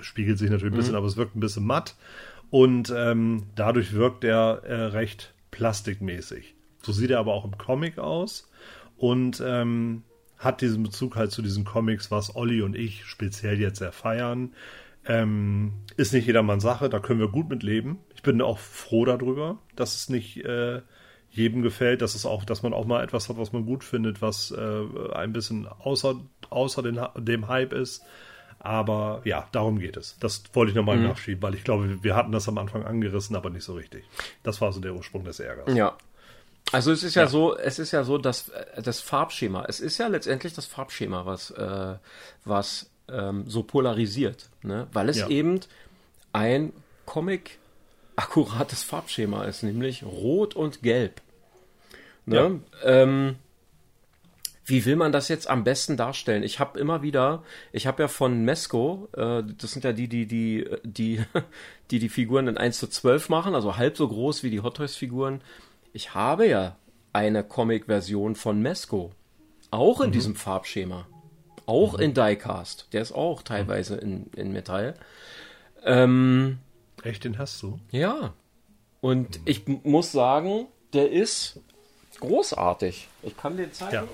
Spiegelt 0.00 0.38
sich 0.38 0.50
natürlich 0.50 0.72
ein 0.74 0.76
bisschen, 0.78 0.94
aber 0.94 1.06
es 1.06 1.16
wirkt 1.16 1.34
ein 1.36 1.40
bisschen 1.40 1.64
matt. 1.64 1.96
Und 2.50 2.92
ähm, 2.96 3.44
dadurch 3.56 3.92
wirkt 3.92 4.22
er 4.24 4.62
äh, 4.64 4.74
recht 4.86 5.34
plastikmäßig. 5.50 6.54
So 6.82 6.92
sieht 6.92 7.10
er 7.10 7.18
aber 7.18 7.34
auch 7.34 7.44
im 7.44 7.58
Comic 7.58 7.98
aus. 7.98 8.48
Und 8.96 9.42
ähm, 9.44 10.02
hat 10.38 10.60
diesen 10.60 10.82
Bezug 10.82 11.16
halt 11.16 11.32
zu 11.32 11.42
diesen 11.42 11.64
Comics, 11.64 12.10
was 12.10 12.36
Olli 12.36 12.62
und 12.62 12.76
ich 12.76 13.04
speziell 13.04 13.60
jetzt 13.60 13.78
sehr 13.78 13.92
feiern. 13.92 14.54
Ähm, 15.06 15.72
ist 15.96 16.12
nicht 16.12 16.26
jedermanns 16.26 16.62
Sache, 16.62 16.88
da 16.88 17.00
können 17.00 17.20
wir 17.20 17.28
gut 17.28 17.48
mit 17.48 17.62
leben. 17.62 17.98
Ich 18.14 18.22
bin 18.22 18.40
auch 18.42 18.58
froh 18.58 19.04
darüber, 19.04 19.58
dass 19.74 19.94
es 19.94 20.08
nicht 20.08 20.44
äh, 20.44 20.82
jedem 21.30 21.62
gefällt, 21.62 22.02
dass 22.02 22.14
es 22.14 22.26
auch, 22.26 22.44
dass 22.44 22.62
man 22.62 22.72
auch 22.72 22.84
mal 22.84 23.02
etwas 23.02 23.28
hat, 23.28 23.38
was 23.38 23.52
man 23.52 23.64
gut 23.64 23.84
findet, 23.84 24.22
was 24.22 24.50
äh, 24.50 25.12
ein 25.14 25.32
bisschen 25.32 25.66
außer, 25.66 26.20
außer 26.50 26.82
den, 26.82 27.00
dem 27.16 27.48
Hype 27.48 27.72
ist. 27.72 28.04
Aber 28.60 29.22
ja, 29.24 29.48
darum 29.52 29.78
geht 29.78 29.96
es. 29.96 30.18
Das 30.18 30.42
wollte 30.52 30.70
ich 30.70 30.76
nochmal 30.76 30.98
nachschieben, 30.98 31.42
weil 31.42 31.54
ich 31.54 31.62
glaube, 31.62 32.02
wir 32.02 32.16
hatten 32.16 32.32
das 32.32 32.48
am 32.48 32.58
Anfang 32.58 32.84
angerissen, 32.84 33.36
aber 33.36 33.50
nicht 33.50 33.62
so 33.62 33.74
richtig. 33.74 34.04
Das 34.42 34.60
war 34.60 34.72
so 34.72 34.80
der 34.80 34.94
Ursprung 34.94 35.24
des 35.24 35.38
Ärgers. 35.38 35.72
Ja. 35.74 35.96
Also 36.72 36.92
es 36.92 37.02
ist 37.02 37.14
ja, 37.14 37.26
so, 37.26 37.56
es 37.56 37.78
ist 37.78 37.92
ja 37.92 38.04
so, 38.04 38.18
dass 38.18 38.50
äh, 38.50 38.82
das 38.82 39.00
Farbschema, 39.00 39.64
es 39.68 39.80
ist 39.80 39.98
ja 39.98 40.06
letztendlich 40.08 40.52
das 40.54 40.66
Farbschema, 40.66 41.24
was, 41.24 41.50
äh, 41.50 41.94
was 42.44 42.90
ähm, 43.08 43.44
so 43.48 43.62
polarisiert, 43.62 44.50
ne? 44.62 44.86
weil 44.92 45.08
es 45.08 45.18
Ja. 45.18 45.28
eben 45.28 45.60
ein 46.32 46.72
Comic 47.06 47.58
akkurates 48.16 48.82
Farbschema 48.82 49.44
ist, 49.44 49.62
nämlich 49.62 50.02
Rot 50.02 50.54
und 50.56 50.82
Gelb. 50.82 51.22
Ne? 52.26 52.60
Ähm, 52.82 53.36
wie 54.66 54.84
will 54.84 54.96
man 54.96 55.12
das 55.12 55.28
jetzt 55.28 55.48
am 55.48 55.64
besten 55.64 55.96
darstellen? 55.96 56.42
Ich 56.42 56.60
habe 56.60 56.78
immer 56.78 57.00
wieder, 57.00 57.42
ich 57.72 57.86
habe 57.86 58.02
ja 58.02 58.08
von 58.08 58.44
Mesco, 58.44 59.08
äh, 59.16 59.42
das 59.56 59.72
sind 59.72 59.84
ja 59.84 59.94
die, 59.94 60.08
die, 60.08 60.26
die, 60.26 60.66
die, 60.82 61.24
die 61.90 61.98
die 61.98 62.08
Figuren 62.10 62.48
in 62.48 62.58
1 62.58 62.78
zu 62.78 62.88
12 62.88 63.30
machen, 63.30 63.54
also 63.54 63.78
halb 63.78 63.96
so 63.96 64.06
groß 64.06 64.42
wie 64.42 64.50
die 64.50 64.60
Hot 64.60 64.76
Toys 64.76 64.94
Figuren. 64.94 65.40
Ich 65.98 66.14
habe 66.14 66.46
ja 66.46 66.76
eine 67.12 67.42
Comic-Version 67.42 68.36
von 68.36 68.62
Mesco. 68.62 69.10
Auch 69.72 70.00
in 70.00 70.12
diesem 70.12 70.36
Farbschema. 70.36 71.08
Auch 71.66 71.94
in 71.94 72.14
Diecast. 72.14 72.86
Der 72.92 73.02
ist 73.02 73.10
auch 73.10 73.42
teilweise 73.42 73.96
in, 73.96 74.28
in 74.36 74.52
Metall. 74.52 74.94
Ähm, 75.82 76.58
Echt, 77.02 77.24
den 77.24 77.36
hast 77.36 77.60
du? 77.64 77.80
ja. 77.90 78.32
Und 79.00 79.40
ich 79.44 79.66
m- 79.66 79.80
muss 79.82 80.12
sagen, 80.12 80.66
der 80.92 81.10
ist 81.10 81.58
großartig. 82.20 83.08
Ich 83.24 83.36
kann 83.36 83.56
den 83.56 83.72
zeigen. 83.72 84.08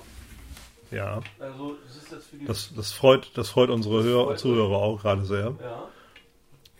Ja. 0.90 0.96
Ja. 0.96 1.20
Also, 1.38 1.76
das 1.86 1.96
ist 1.96 2.12
jetzt 2.12 2.26
für 2.28 2.36
die. 2.38 2.46
Das, 2.46 2.70
das 2.74 2.92
freut, 2.92 3.30
das 3.34 3.50
freut 3.50 3.68
unsere 3.68 4.02
Hörer, 4.02 4.36
Zuhörer 4.36 4.76
auch 4.78 5.02
gerade 5.02 5.26
sehr. 5.26 5.54
ja. 5.60 5.88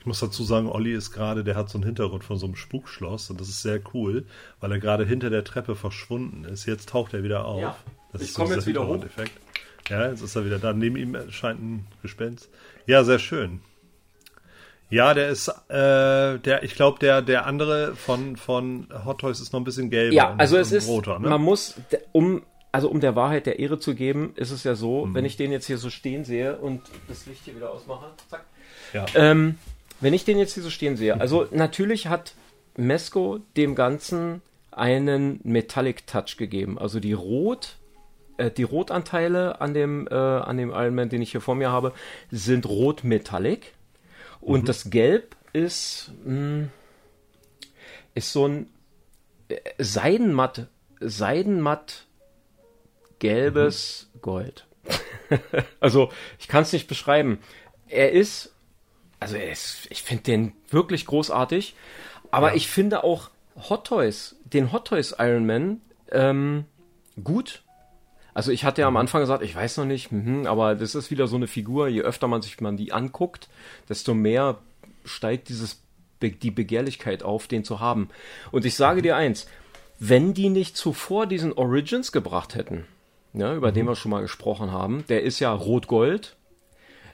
Ich 0.04 0.06
muss 0.06 0.20
dazu 0.20 0.44
sagen, 0.44 0.68
Olli 0.68 0.92
ist 0.92 1.12
gerade, 1.12 1.44
der 1.44 1.54
hat 1.56 1.70
so 1.70 1.78
einen 1.78 1.86
Hintergrund 1.86 2.24
von 2.24 2.36
so 2.36 2.44
einem 2.44 2.56
Spukschloss 2.56 3.30
und 3.30 3.40
das 3.40 3.48
ist 3.48 3.62
sehr 3.62 3.80
cool, 3.94 4.26
weil 4.60 4.70
er 4.70 4.78
gerade 4.78 5.06
hinter 5.06 5.30
der 5.30 5.44
Treppe 5.44 5.76
verschwunden 5.76 6.44
ist. 6.44 6.66
Jetzt 6.66 6.90
taucht 6.90 7.14
er 7.14 7.22
wieder 7.22 7.46
auf. 7.46 7.62
Ja. 7.62 7.76
Das 8.12 8.20
Ich 8.20 8.28
ist 8.28 8.34
komm 8.34 8.44
dieser 8.48 8.56
jetzt 8.58 8.66
wieder 8.66 8.86
hoch. 8.86 8.92
Hintergrundeffekt. 8.92 9.40
Ja, 9.88 10.10
jetzt 10.10 10.20
ist 10.20 10.36
er 10.36 10.44
wieder 10.44 10.58
da. 10.58 10.74
Neben 10.74 10.96
ihm 10.96 11.16
scheint 11.30 11.58
ein 11.62 11.86
Gespenst. 12.02 12.50
Ja, 12.84 13.02
sehr 13.02 13.18
schön. 13.18 13.60
Ja, 14.90 15.14
der 15.14 15.30
ist, 15.30 15.48
äh, 15.48 16.38
der, 16.38 16.62
ich 16.64 16.74
glaube, 16.74 16.98
der, 16.98 17.22
der 17.22 17.46
andere 17.46 17.96
von, 17.96 18.36
von 18.36 18.86
Hot 19.06 19.20
Toys 19.22 19.40
ist 19.40 19.54
noch 19.54 19.60
ein 19.60 19.64
bisschen 19.64 19.88
gelber. 19.88 20.14
Ja, 20.14 20.34
also 20.36 20.58
es 20.58 20.70
ist, 20.70 20.86
roter, 20.86 21.18
ne? 21.18 21.30
man 21.30 21.40
muss, 21.40 21.76
um, 22.12 22.42
also 22.72 22.90
um 22.90 23.00
der 23.00 23.16
Wahrheit 23.16 23.46
der 23.46 23.58
Ehre 23.58 23.78
zu 23.78 23.94
geben, 23.94 24.34
ist 24.36 24.50
es 24.50 24.64
ja 24.64 24.74
so, 24.74 25.06
Mhm. 25.06 25.14
wenn 25.14 25.24
ich 25.24 25.38
den 25.38 25.50
jetzt 25.50 25.64
hier 25.66 25.78
so 25.78 25.88
stehen 25.88 26.26
sehe 26.26 26.56
und 26.58 26.82
das 27.08 27.24
Licht 27.24 27.40
hier 27.46 27.56
wieder 27.56 27.70
ausmache, 27.70 28.10
zack, 28.28 28.44
ja. 28.92 29.06
Ähm, 29.14 29.56
wenn 30.04 30.12
ich 30.12 30.26
den 30.26 30.38
jetzt 30.38 30.52
hier 30.52 30.62
so 30.62 30.68
stehen 30.68 30.98
sehe, 30.98 31.18
also 31.18 31.48
natürlich 31.50 32.08
hat 32.08 32.34
Mesco 32.76 33.38
dem 33.56 33.74
Ganzen 33.74 34.42
einen 34.70 35.40
Metallic 35.44 36.06
Touch 36.06 36.36
gegeben. 36.36 36.78
Also 36.78 37.00
die 37.00 37.14
Rot, 37.14 37.76
äh, 38.36 38.50
die 38.50 38.64
Rotanteile 38.64 39.62
an 39.62 39.72
dem, 39.72 40.06
äh, 40.10 40.14
an 40.14 40.58
dem 40.58 40.72
Iron 40.72 40.94
Man, 40.94 41.08
den 41.08 41.22
ich 41.22 41.30
hier 41.30 41.40
vor 41.40 41.54
mir 41.54 41.70
habe, 41.70 41.94
sind 42.30 42.66
rot 42.66 43.02
Metallic. 43.02 43.72
Und 44.42 44.68
das 44.68 44.90
Gelb 44.90 45.36
ist, 45.54 46.12
mh, 46.26 46.68
ist 48.14 48.30
so 48.30 48.46
ein 48.46 48.66
äh, 49.48 49.56
Seidenmatt, 49.78 50.66
Seidenmatt 51.00 52.06
gelbes 53.20 54.10
Gold. 54.20 54.66
also 55.80 56.10
ich 56.38 56.46
kann 56.46 56.62
es 56.62 56.74
nicht 56.74 56.88
beschreiben. 56.88 57.38
Er 57.88 58.12
ist 58.12 58.53
also 59.24 59.36
es, 59.36 59.86
ich 59.90 60.02
finde 60.02 60.22
den 60.24 60.52
wirklich 60.70 61.06
großartig. 61.06 61.74
Aber 62.30 62.50
Ja. 62.50 62.56
ich 62.56 62.68
finde 62.68 63.04
auch 63.04 63.30
Hot 63.68 63.86
Toys, 63.86 64.36
den 64.44 64.72
Hot 64.72 64.88
Toys 64.88 65.14
Iron 65.18 65.46
Man, 65.46 65.80
ähm, 66.10 66.64
gut. 67.22 67.62
Also 68.34 68.50
ich 68.50 68.64
hatte 68.64 68.80
ja 68.82 68.88
am 68.88 68.96
Anfang 68.96 69.20
gesagt, 69.20 69.42
ich 69.44 69.54
weiß 69.54 69.76
noch 69.76 69.84
nicht, 69.84 70.10
mhm, 70.10 70.46
aber 70.46 70.74
das 70.74 70.94
ist 70.94 71.10
wieder 71.10 71.28
so 71.28 71.36
eine 71.36 71.46
Figur, 71.46 71.86
je 71.88 72.02
öfter 72.02 72.26
man 72.26 72.42
sich 72.42 72.60
man 72.60 72.76
die 72.76 72.92
anguckt, 72.92 73.48
desto 73.88 74.12
mehr 74.14 74.58
steigt 75.04 75.48
dieses 75.48 75.82
die 76.20 76.50
Begehrlichkeit 76.50 77.22
auf, 77.22 77.46
den 77.46 77.64
zu 77.64 77.80
haben. 77.80 78.08
Und 78.50 78.64
ich 78.64 78.76
sage 78.76 79.02
dir 79.02 79.14
eins, 79.14 79.46
wenn 79.98 80.32
die 80.34 80.48
nicht 80.48 80.76
zuvor 80.76 81.26
diesen 81.26 81.52
Origins 81.52 82.12
gebracht 82.12 82.54
hätten, 82.54 82.86
ne, 83.34 83.54
über 83.54 83.72
den 83.72 83.86
wir 83.86 83.94
schon 83.94 84.10
mal 84.10 84.22
gesprochen 84.22 84.72
haben, 84.72 85.04
der 85.08 85.22
ist 85.22 85.38
ja 85.38 85.52
rot-gold, 85.52 86.36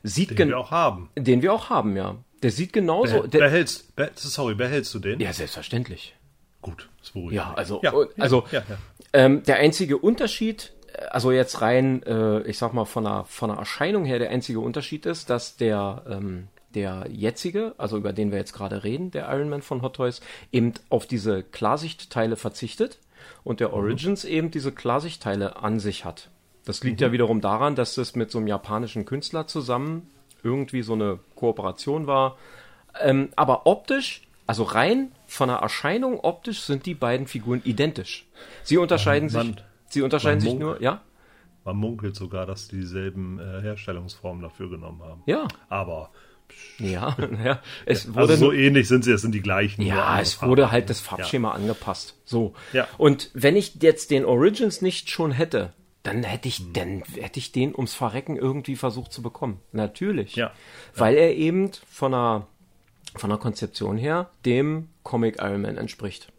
sieht 0.02 0.38
Den 0.38 0.48
wir 0.48 0.58
auch 0.58 0.70
haben. 0.70 1.10
den 1.16 1.42
wir 1.42 1.52
auch 1.52 1.70
haben, 1.70 1.96
ja. 1.96 2.16
Der 2.42 2.50
sieht 2.50 2.72
genauso, 2.72 3.16
Behält, 3.16 3.34
der, 3.34 3.38
behältst, 3.40 3.92
beh- 3.98 4.10
sorry, 4.14 4.54
behältst 4.54 4.94
du 4.94 4.98
den? 4.98 5.20
ja, 5.20 5.32
selbstverständlich. 5.32 6.14
Gut, 6.62 6.88
das 7.00 7.10
beruhigt 7.10 7.34
Ja, 7.36 7.52
also, 7.54 7.80
ja, 7.82 7.92
also 8.18 8.44
ja, 8.50 8.62
ja. 8.68 8.76
Ähm, 9.12 9.42
der 9.44 9.56
einzige 9.56 9.98
Unterschied, 9.98 10.72
äh, 10.94 11.02
also 11.06 11.32
jetzt 11.32 11.60
rein, 11.62 12.02
äh, 12.04 12.40
ich 12.42 12.58
sag 12.58 12.72
mal 12.74 12.84
von 12.84 13.04
der 13.04 13.24
von 13.28 13.50
der 13.50 13.58
Erscheinung 13.58 14.04
her, 14.04 14.18
der 14.18 14.30
einzige 14.30 14.60
Unterschied 14.60 15.04
ist, 15.06 15.28
dass 15.30 15.56
der 15.56 16.04
ähm, 16.08 16.48
der 16.74 17.06
jetzige, 17.10 17.74
also 17.78 17.96
über 17.96 18.12
den 18.12 18.30
wir 18.30 18.38
jetzt 18.38 18.52
gerade 18.52 18.84
reden, 18.84 19.10
der 19.10 19.28
Iron 19.32 19.48
Man 19.48 19.60
von 19.62 19.82
Hot 19.82 19.96
Toys, 19.96 20.20
eben 20.52 20.74
auf 20.88 21.06
diese 21.06 21.42
Klarsichtteile 21.42 22.36
verzichtet 22.36 22.98
und 23.42 23.58
der 23.60 23.72
Origins 23.72 24.24
eben 24.24 24.50
diese 24.52 24.70
Klarsichtteile 24.70 25.56
an 25.56 25.80
sich 25.80 26.04
hat. 26.04 26.30
Das 26.64 26.83
liegt 26.85 27.01
ja 27.01 27.11
wiederum 27.12 27.40
daran, 27.40 27.75
dass 27.75 27.94
das 27.94 28.14
mit 28.14 28.31
so 28.31 28.38
einem 28.38 28.46
japanischen 28.46 29.05
Künstler 29.05 29.46
zusammen 29.46 30.09
irgendwie 30.42 30.83
so 30.83 30.92
eine 30.92 31.18
Kooperation 31.35 32.07
war. 32.07 32.37
Ähm, 33.01 33.31
aber 33.37 33.66
optisch, 33.66 34.23
also 34.46 34.62
rein 34.64 35.12
von 35.27 35.49
der 35.49 35.59
Erscheinung 35.59 36.20
optisch 36.20 36.61
sind 36.62 36.87
die 36.87 36.94
beiden 36.94 37.27
Figuren 37.27 37.62
identisch. 37.64 38.27
Sie 38.62 38.77
unterscheiden 38.79 39.33
Man- 39.33 39.46
sich, 39.55 39.57
sie 39.88 40.03
unterscheiden 40.03 40.40
sich 40.40 40.55
nur, 40.55 40.81
ja? 40.83 41.01
Man 41.64 41.77
munkelt 41.77 42.16
sogar, 42.16 42.46
dass 42.46 42.68
die 42.68 42.77
dieselben 42.81 43.38
äh, 43.38 43.61
Herstellungsformen 43.62 44.42
dafür 44.42 44.70
genommen 44.70 45.03
haben. 45.03 45.23
Ja. 45.27 45.46
Aber 45.68 46.11
Ja, 46.79 47.16
ja. 47.44 47.61
Es 47.87 48.09
wurde 48.09 48.20
also 48.20 48.37
so 48.37 48.44
nur, 48.46 48.55
ähnlich 48.55 48.88
sind 48.88 49.05
sie, 49.05 49.12
es 49.12 49.20
sind 49.23 49.33
die 49.35 49.42
gleichen. 49.42 49.83
ja, 49.83 50.20
es 50.20 50.35
Farben. 50.35 50.51
wurde 50.51 50.70
halt 50.73 50.88
das 50.90 51.01
Farbschema 51.01 51.53
angepasst. 51.53 52.16
So. 52.25 52.55
Ja. 52.73 52.88
Und 52.99 53.31
wenn 53.35 53.57
ich 53.57 53.77
jetzt 53.83 54.11
den 54.11 54.25
Origins 54.25 54.81
nicht 54.83 55.11
schon 55.11 55.33
hätte, 55.33 55.73
dann 56.02 56.22
hätte 56.22 56.48
ich, 56.48 56.72
dann 56.72 57.02
hätte 57.18 57.38
ich 57.38 57.52
den 57.52 57.74
ums 57.74 57.94
Verrecken 57.94 58.36
irgendwie 58.36 58.76
versucht 58.76 59.12
zu 59.12 59.22
bekommen. 59.22 59.60
Natürlich. 59.72 60.34
Ja. 60.34 60.52
Weil 60.94 61.16
er 61.16 61.34
eben 61.34 61.70
von 61.86 62.12
der, 62.12 62.46
von 63.16 63.30
der 63.30 63.38
Konzeption 63.38 63.98
her 63.98 64.30
dem 64.44 64.88
Comic 65.02 65.36
Iron 65.40 65.62
Man 65.62 65.76
entspricht. 65.76 66.32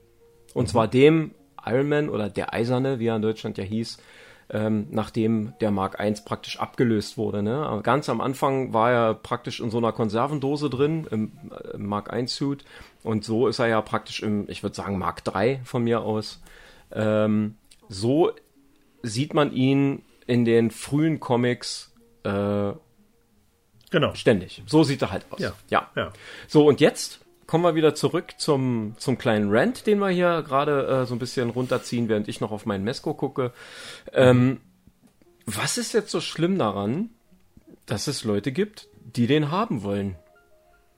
Und 0.54 0.68
zwar 0.68 0.88
dem 0.88 1.32
Iron 1.66 1.90
Man 1.90 2.10
oder 2.10 2.30
der 2.30 2.54
Eiserne, 2.54 3.00
wie 3.00 3.08
er 3.08 3.16
in 3.16 3.22
Deutschland 3.22 3.58
ja 3.58 3.64
hieß, 3.64 4.00
ähm, 4.50 4.88
nachdem 4.90 5.54
der 5.62 5.72
Mark 5.72 5.98
I 6.02 6.14
praktisch 6.26 6.60
abgelöst 6.60 7.18
wurde. 7.18 7.42
Ne? 7.44 7.80
Ganz 7.84 8.10
am 8.10 8.20
Anfang 8.20 8.74
war 8.74 8.92
er 8.92 9.14
praktisch 9.14 9.60
in 9.60 9.70
so 9.70 9.78
einer 9.78 9.94
Konservendose 9.94 10.70
drin, 10.70 11.08
im, 11.10 11.32
äh, 11.52 11.76
im 11.76 11.86
Mark 11.86 12.12
I-Suit. 12.14 12.66
Und 13.04 13.24
so 13.24 13.48
ist 13.48 13.60
er 13.60 13.68
ja 13.68 13.82
praktisch 13.82 14.22
im, 14.24 14.50
ich 14.50 14.64
würde 14.64 14.76
sagen, 14.76 14.98
Mark 14.98 15.22
III 15.26 15.60
von 15.64 15.84
mir 15.84 16.02
aus. 16.02 16.42
Ähm, 16.92 17.56
so 17.88 18.32
sieht 19.04 19.34
man 19.34 19.52
ihn 19.54 20.04
in 20.28 20.46
den 20.46 20.72
frühen 20.72 21.20
Comics 21.20 21.92
äh, 22.24 22.72
Genau. 23.90 24.14
ständig. 24.14 24.64
So 24.68 24.84
sieht 24.84 25.02
er 25.02 25.12
halt 25.12 25.26
aus. 25.30 25.40
Ja. 25.40 25.54
ja. 25.70 25.90
Ja. 25.96 26.14
So, 26.48 26.66
und 26.66 26.80
jetzt 26.80 27.20
kommen 27.46 27.64
wir 27.66 27.76
wieder 27.76 27.94
zurück 27.94 28.36
zum, 28.38 28.96
zum 28.98 29.18
kleinen 29.18 29.50
Rant, 29.54 29.86
den 29.86 30.00
wir 30.00 30.10
hier 30.10 30.42
gerade 30.44 30.88
äh, 30.88 31.06
so 31.06 31.14
ein 31.16 31.20
bisschen 31.20 31.50
runterziehen, 31.50 32.08
während 32.08 32.30
ich 32.30 32.40
noch 32.40 32.52
auf 32.52 32.66
meinen 32.66 32.86
Mesco 32.86 33.14
gucke. 33.14 33.52
Ähm, 34.14 34.62
was 35.46 35.78
ist 35.78 35.92
jetzt 35.94 36.12
so 36.12 36.22
schlimm 36.22 36.58
daran, 36.58 37.10
dass 37.86 38.08
es 38.08 38.24
Leute 38.24 38.54
gibt, 38.54 38.88
die 39.18 39.28
den 39.28 39.52
haben 39.52 39.84
wollen? 39.84 40.16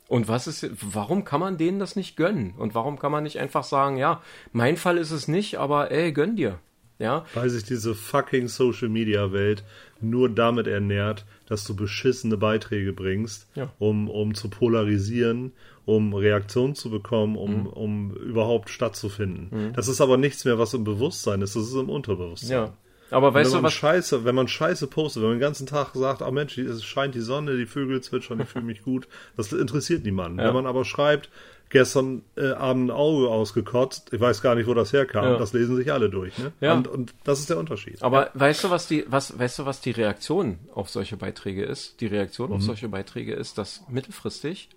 Und 0.08 0.28
was 0.28 0.46
ist, 0.46 0.70
warum 0.80 1.24
kann 1.26 1.40
man 1.40 1.58
denen 1.58 1.80
das 1.80 1.96
nicht 1.96 2.16
gönnen? 2.18 2.54
Und 2.56 2.76
warum 2.76 3.00
kann 3.00 3.12
man 3.12 3.24
nicht 3.24 3.40
einfach 3.40 3.64
sagen, 3.64 3.98
ja, 3.98 4.22
mein 4.52 4.78
Fall 4.78 5.00
ist 5.00 5.10
es 5.10 5.28
nicht, 5.28 5.58
aber 5.58 5.90
ey, 5.90 6.12
gönn 6.12 6.36
dir. 6.36 6.60
Ja, 7.00 7.26
Weil 7.34 7.50
sich 7.50 7.64
diese 7.64 7.96
fucking 7.96 8.48
Social 8.48 8.88
Media 8.90 9.32
Welt 9.32 9.64
nur 10.00 10.30
damit 10.30 10.68
ernährt, 10.68 11.26
dass 11.48 11.64
du 11.66 11.76
beschissene 11.76 12.38
Beiträge 12.38 12.94
bringst, 12.94 13.48
Ja. 13.56 13.72
um, 13.80 14.10
um 14.10 14.36
zu 14.36 14.50
polarisieren, 14.50 15.52
um 15.86 16.14
Reaktionen 16.14 16.76
zu 16.76 16.90
bekommen, 16.90 17.36
um, 17.36 17.62
Mhm. 17.62 17.68
um 17.68 18.12
überhaupt 18.16 18.70
stattzufinden. 18.70 19.74
Das 19.76 19.88
ist 19.88 20.02
aber 20.02 20.18
nichts 20.18 20.46
mehr, 20.46 20.60
was 20.60 20.74
im 20.74 20.84
Bewusstsein 20.84 21.42
ist, 21.42 21.56
das 21.56 21.64
ist 21.68 21.74
im 21.76 21.90
Unterbewusstsein. 21.90 22.52
ja. 22.52 22.74
Aber 23.12 23.32
weißt 23.34 23.52
wenn 23.52 23.58
du 23.58 23.62
man 23.62 23.64
was? 23.66 23.74
Scheiße, 23.74 24.26
wenn 24.26 24.34
man 24.34 24.48
Scheiße 24.48 24.88
postet, 24.88 25.22
wenn 25.22 25.30
man 25.30 25.38
den 25.38 25.42
ganzen 25.42 25.68
Tag 25.68 25.92
sagt, 25.94 26.24
ah 26.24 26.32
Mensch, 26.32 26.58
es 26.58 26.84
scheint 26.84 27.14
die 27.14 27.20
Sonne, 27.20 27.58
die 27.58 27.68
Vögel 27.68 28.02
zwitschern, 28.02 28.40
ich 28.40 28.50
fühle 28.50 28.66
mich 28.66 28.82
gut, 28.82 29.08
das 29.38 29.54
interessiert 29.54 30.04
niemanden. 30.04 30.40
Ja. 30.40 30.48
Wenn 30.48 30.54
man 30.56 30.66
aber 30.66 30.84
schreibt, 30.84 31.30
gestern 31.74 32.24
äh, 32.38 32.52
Abend 32.52 32.90
ein 32.90 32.92
Auge 32.96 33.28
ausgekotzt, 33.28 34.14
ich 34.14 34.22
weiß 34.22 34.42
gar 34.42 34.56
nicht, 34.56 34.68
wo 34.68 34.74
das 34.74 34.94
herkam, 34.94 35.26
Ja. 35.26 35.38
das 35.38 35.52
lesen 35.52 35.76
sich 35.76 35.92
alle 35.92 36.10
durch, 36.10 36.38
ne? 36.38 36.54
Ja. 36.62 36.74
Und, 36.74 36.88
und 36.88 37.14
das 37.26 37.40
ist 37.40 37.50
der 37.50 37.58
Unterschied. 37.58 38.02
Aber 38.02 38.30
weißt 38.36 38.64
du, 38.64 38.70
was 38.70 38.88
die, 38.88 39.04
was, 39.08 39.38
weißt 39.38 39.60
du, 39.60 39.66
was 39.66 39.82
die 39.82 39.92
Reaktion 39.92 40.60
auf 40.74 40.90
solche 40.90 41.18
Beiträge 41.18 41.66
ist? 41.66 42.00
Die 42.00 42.08
Reaktion 42.08 42.50
Mhm. 42.50 42.56
auf 42.56 42.62
solche 42.62 42.88
Beiträge 42.88 43.34
ist, 43.34 43.58
dass 43.58 43.82
mittelfristig 43.90 44.70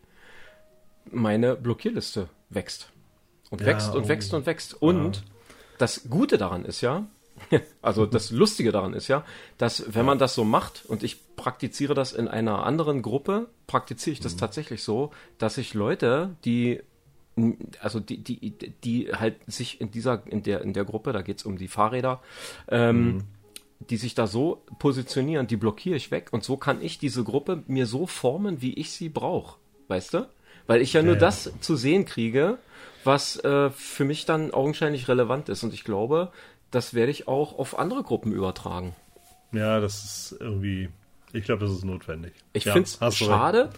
meine 1.10 1.54
Blockierliste 1.54 2.28
wächst. 2.50 2.88
Und 3.50 3.60
Ja, 3.60 3.68
wächst 3.68 3.94
und 3.94 4.04
oh. 4.04 4.08
wächst 4.08 4.34
und 4.34 4.46
wächst. 4.46 4.74
Und 4.82 5.22
das 5.78 6.08
Gute 6.10 6.36
daran 6.38 6.64
ist 6.64 6.80
ja, 6.80 7.06
also 7.82 8.06
das 8.06 8.30
Lustige 8.30 8.72
daran 8.72 8.94
ist 8.94 9.08
ja, 9.08 9.24
dass 9.58 9.94
wenn 9.94 10.06
man 10.06 10.18
das 10.18 10.34
so 10.34 10.44
macht 10.44 10.84
und 10.86 11.02
ich 11.02 11.36
praktiziere 11.36 11.94
das 11.94 12.12
in 12.12 12.28
einer 12.28 12.64
anderen 12.64 13.02
Gruppe, 13.02 13.48
praktiziere 13.66 14.12
ich 14.12 14.20
das 14.20 14.34
Mhm. 14.34 14.38
tatsächlich 14.38 14.82
so, 14.82 15.12
dass 15.38 15.58
ich 15.58 15.74
Leute, 15.74 16.36
die 16.44 16.80
also 17.80 18.00
die, 18.00 18.16
die, 18.16 18.54
die 18.82 19.08
halt 19.12 19.36
sich 19.46 19.80
in 19.80 19.90
dieser, 19.90 20.22
in 20.26 20.42
der, 20.42 20.62
in 20.62 20.72
der 20.72 20.86
Gruppe, 20.86 21.12
da 21.12 21.20
geht's 21.20 21.44
um 21.44 21.58
die 21.58 21.68
Fahrräder, 21.68 22.22
ähm, 22.68 23.24
die 23.90 23.98
sich 23.98 24.14
da 24.14 24.26
so 24.26 24.62
positionieren, 24.78 25.46
die 25.46 25.56
blockiere 25.56 25.96
ich 25.96 26.10
weg 26.10 26.28
und 26.30 26.44
so 26.44 26.56
kann 26.56 26.80
ich 26.80 26.98
diese 26.98 27.24
Gruppe 27.24 27.62
mir 27.66 27.86
so 27.86 28.06
formen, 28.06 28.62
wie 28.62 28.72
ich 28.72 28.90
sie 28.90 29.10
brauche. 29.10 29.58
Weißt 29.88 30.14
du? 30.14 30.28
Weil 30.66 30.80
ich 30.80 30.94
ja 30.94 31.02
nur 31.02 31.14
ja. 31.14 31.20
das 31.20 31.52
zu 31.60 31.76
sehen 31.76 32.06
kriege, 32.06 32.58
was 33.04 33.36
äh, 33.44 33.70
für 33.70 34.04
mich 34.04 34.24
dann 34.24 34.52
augenscheinlich 34.52 35.06
relevant 35.08 35.48
ist. 35.48 35.62
Und 35.62 35.72
ich 35.72 35.84
glaube, 35.84 36.32
das 36.70 36.94
werde 36.94 37.10
ich 37.10 37.28
auch 37.28 37.58
auf 37.58 37.78
andere 37.78 38.02
Gruppen 38.02 38.32
übertragen. 38.32 38.94
Ja, 39.52 39.80
das 39.80 40.04
ist 40.04 40.36
irgendwie, 40.40 40.88
ich 41.32 41.44
glaube, 41.44 41.64
das 41.64 41.74
ist 41.74 41.84
notwendig. 41.84 42.32
Ich 42.52 42.64
ja, 42.64 42.72
finde 42.72 42.88
es 43.00 43.16
schade. 43.16 43.70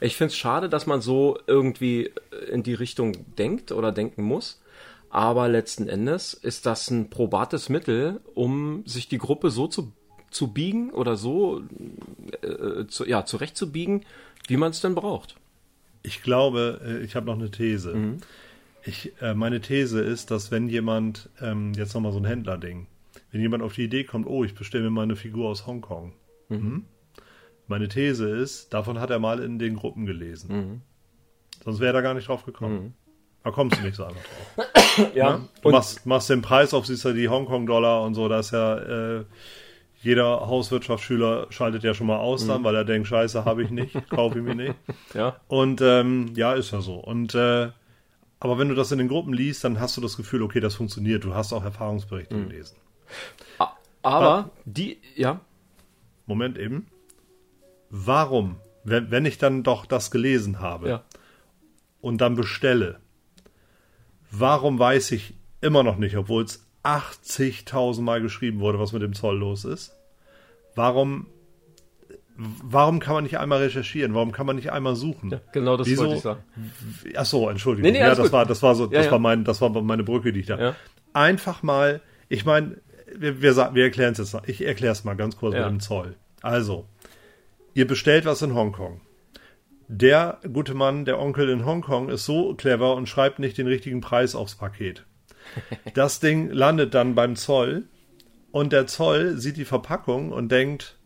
Ich 0.00 0.16
finde 0.16 0.32
es 0.32 0.36
schade, 0.36 0.68
dass 0.68 0.86
man 0.86 1.00
so 1.00 1.38
irgendwie 1.46 2.12
in 2.50 2.62
die 2.62 2.74
Richtung 2.74 3.34
denkt 3.36 3.72
oder 3.72 3.92
denken 3.92 4.22
muss. 4.22 4.60
Aber 5.10 5.48
letzten 5.48 5.88
Endes 5.88 6.34
ist 6.34 6.66
das 6.66 6.90
ein 6.90 7.08
probates 7.08 7.68
Mittel, 7.68 8.20
um 8.34 8.84
sich 8.86 9.08
die 9.08 9.18
Gruppe 9.18 9.50
so 9.50 9.66
zu, 9.66 9.92
zu 10.30 10.48
biegen 10.48 10.90
oder 10.90 11.16
so 11.16 11.62
äh, 12.42 12.86
zu, 12.86 13.06
ja, 13.06 13.24
zurechtzubiegen, 13.24 14.04
wie 14.48 14.56
man 14.56 14.72
es 14.72 14.80
denn 14.80 14.94
braucht. 14.94 15.36
Ich 16.02 16.22
glaube, 16.22 16.80
äh, 16.84 17.04
ich 17.04 17.16
habe 17.16 17.26
noch 17.26 17.38
eine 17.38 17.50
These. 17.50 17.94
Mhm. 17.94 18.18
Ich, 18.86 19.12
äh, 19.20 19.34
meine 19.34 19.60
These 19.60 20.00
ist, 20.00 20.30
dass 20.30 20.50
wenn 20.50 20.68
jemand, 20.68 21.28
ähm, 21.40 21.72
jetzt 21.74 21.94
nochmal 21.94 22.12
so 22.12 22.18
ein 22.18 22.24
Händlerding, 22.24 22.86
wenn 23.32 23.40
jemand 23.40 23.62
auf 23.62 23.74
die 23.74 23.84
Idee 23.84 24.04
kommt, 24.04 24.26
oh, 24.26 24.44
ich 24.44 24.54
bestelle 24.54 24.84
mir 24.84 24.90
mal 24.90 25.02
eine 25.02 25.16
Figur 25.16 25.48
aus 25.48 25.66
Hongkong. 25.66 26.12
Mhm. 26.48 26.84
Meine 27.66 27.88
These 27.88 28.28
ist, 28.28 28.72
davon 28.72 29.00
hat 29.00 29.10
er 29.10 29.18
mal 29.18 29.40
in 29.40 29.58
den 29.58 29.74
Gruppen 29.76 30.06
gelesen. 30.06 30.56
Mhm. 30.56 30.80
Sonst 31.64 31.80
wäre 31.80 31.90
er 31.90 31.92
da 31.94 32.00
gar 32.00 32.14
nicht 32.14 32.28
drauf 32.28 32.44
gekommen. 32.44 32.94
Da 33.42 33.50
kommst 33.50 33.78
du 33.78 33.82
nicht 33.82 33.96
so 33.96 34.04
einfach 34.04 34.20
drauf. 34.56 35.14
Ja. 35.14 35.38
Ne? 35.38 35.48
Du 35.62 35.70
machst, 35.70 36.06
machst 36.06 36.30
den 36.30 36.42
Preis 36.42 36.72
auf, 36.74 36.86
siehst 36.86 37.04
ja 37.04 37.12
die 37.12 37.28
Hongkong-Dollar 37.28 38.02
und 38.02 38.14
so, 38.14 38.28
da 38.28 38.38
ist 38.40 38.52
ja 38.52 39.18
äh, 39.18 39.24
jeder 40.02 40.46
Hauswirtschaftsschüler 40.46 41.46
schaltet 41.50 41.82
ja 41.82 41.92
schon 41.94 42.06
mal 42.06 42.18
aus 42.18 42.44
Mhm. 42.44 42.48
dann, 42.48 42.64
weil 42.64 42.74
er 42.76 42.84
denkt, 42.84 43.08
scheiße, 43.08 43.44
habe 43.44 43.62
ich 43.64 43.70
nicht, 43.70 43.94
kaufe 44.10 44.38
ich 44.38 44.44
mir 44.44 44.54
nicht. 44.54 44.74
ja. 45.14 45.36
Und 45.48 45.80
ähm, 45.80 46.32
ja, 46.36 46.54
ist 46.54 46.70
ja 46.70 46.80
so. 46.80 46.94
Und 46.94 47.34
äh, 47.34 47.68
aber 48.40 48.58
wenn 48.58 48.68
du 48.68 48.74
das 48.74 48.92
in 48.92 48.98
den 48.98 49.08
Gruppen 49.08 49.32
liest, 49.32 49.64
dann 49.64 49.80
hast 49.80 49.96
du 49.96 50.00
das 50.00 50.16
Gefühl, 50.16 50.42
okay, 50.42 50.60
das 50.60 50.74
funktioniert. 50.74 51.24
Du 51.24 51.34
hast 51.34 51.52
auch 51.52 51.64
Erfahrungsberichte 51.64 52.34
Mhm. 52.36 52.48
gelesen. 52.48 52.76
A- 53.58 53.72
Aber 54.02 54.50
die, 54.64 54.98
ja, 55.14 55.40
Moment 56.26 56.58
eben. 56.58 56.86
Warum, 57.90 58.56
wenn, 58.84 59.10
wenn 59.10 59.24
ich 59.26 59.38
dann 59.38 59.62
doch 59.62 59.86
das 59.86 60.10
gelesen 60.10 60.60
habe 60.60 60.88
ja. 60.88 61.04
und 62.00 62.20
dann 62.20 62.34
bestelle, 62.34 62.98
warum 64.30 64.78
weiß 64.78 65.12
ich 65.12 65.34
immer 65.60 65.82
noch 65.82 65.96
nicht, 65.96 66.16
obwohl 66.16 66.44
es 66.44 66.66
80.000 66.82 68.02
Mal 68.02 68.20
geschrieben 68.20 68.60
wurde, 68.60 68.78
was 68.78 68.92
mit 68.92 69.02
dem 69.02 69.14
Zoll 69.14 69.38
los 69.38 69.64
ist? 69.64 69.92
Warum 70.74 71.26
warum 72.36 73.00
kann 73.00 73.14
man 73.14 73.24
nicht 73.24 73.38
einmal 73.38 73.58
recherchieren? 73.60 74.14
Warum 74.14 74.32
kann 74.32 74.46
man 74.46 74.56
nicht 74.56 74.72
einmal 74.72 74.96
suchen? 74.96 75.30
Ja, 75.30 75.40
genau 75.52 75.76
das 75.76 75.86
Wieso? 75.86 76.02
wollte 76.02 76.16
ich 76.16 76.22
sagen. 76.22 76.42
Ach 77.16 77.24
so, 77.24 77.48
Entschuldigung. 77.48 77.90
Nee, 77.90 77.98
nee, 77.98 78.04
ja, 78.04 78.10
das 78.10 78.18
gut. 78.18 78.32
war, 78.32 78.46
das 78.46 78.62
war 78.62 78.74
so, 78.74 78.86
das 78.86 79.06
ja, 79.06 79.10
war 79.10 79.18
mein, 79.18 79.44
das 79.44 79.60
war 79.60 79.70
meine 79.70 80.04
Brücke, 80.04 80.32
die 80.32 80.40
ich 80.40 80.46
da. 80.46 80.74
Einfach 81.12 81.62
mal, 81.62 82.00
ich 82.28 82.44
meine, 82.44 82.76
wir, 83.14 83.40
wir, 83.40 83.56
wir 83.74 83.84
erklären 83.84 84.12
es 84.12 84.18
jetzt. 84.18 84.36
Ich 84.46 84.64
erkläre 84.64 84.92
es 84.92 85.04
mal 85.04 85.14
ganz 85.14 85.36
kurz 85.36 85.54
mit 85.54 85.64
dem 85.64 85.80
Zoll. 85.80 86.16
Also, 86.42 86.86
ihr 87.74 87.86
bestellt 87.86 88.24
was 88.24 88.42
in 88.42 88.54
Hongkong. 88.54 89.00
Der 89.88 90.40
gute 90.52 90.74
Mann, 90.74 91.04
der 91.04 91.20
Onkel 91.20 91.48
in 91.48 91.64
Hongkong, 91.64 92.08
ist 92.08 92.24
so 92.24 92.54
clever 92.54 92.94
und 92.94 93.08
schreibt 93.08 93.38
nicht 93.38 93.56
den 93.56 93.68
richtigen 93.68 94.00
Preis 94.00 94.34
aufs 94.34 94.56
Paket. 94.56 95.04
Das 95.94 96.18
Ding 96.18 96.50
landet 96.50 96.92
dann 96.92 97.14
beim 97.14 97.36
Zoll 97.36 97.84
und 98.50 98.72
der 98.72 98.88
Zoll 98.88 99.38
sieht 99.38 99.56
die 99.56 99.64
Verpackung 99.64 100.32
und 100.32 100.50
denkt, 100.50 100.98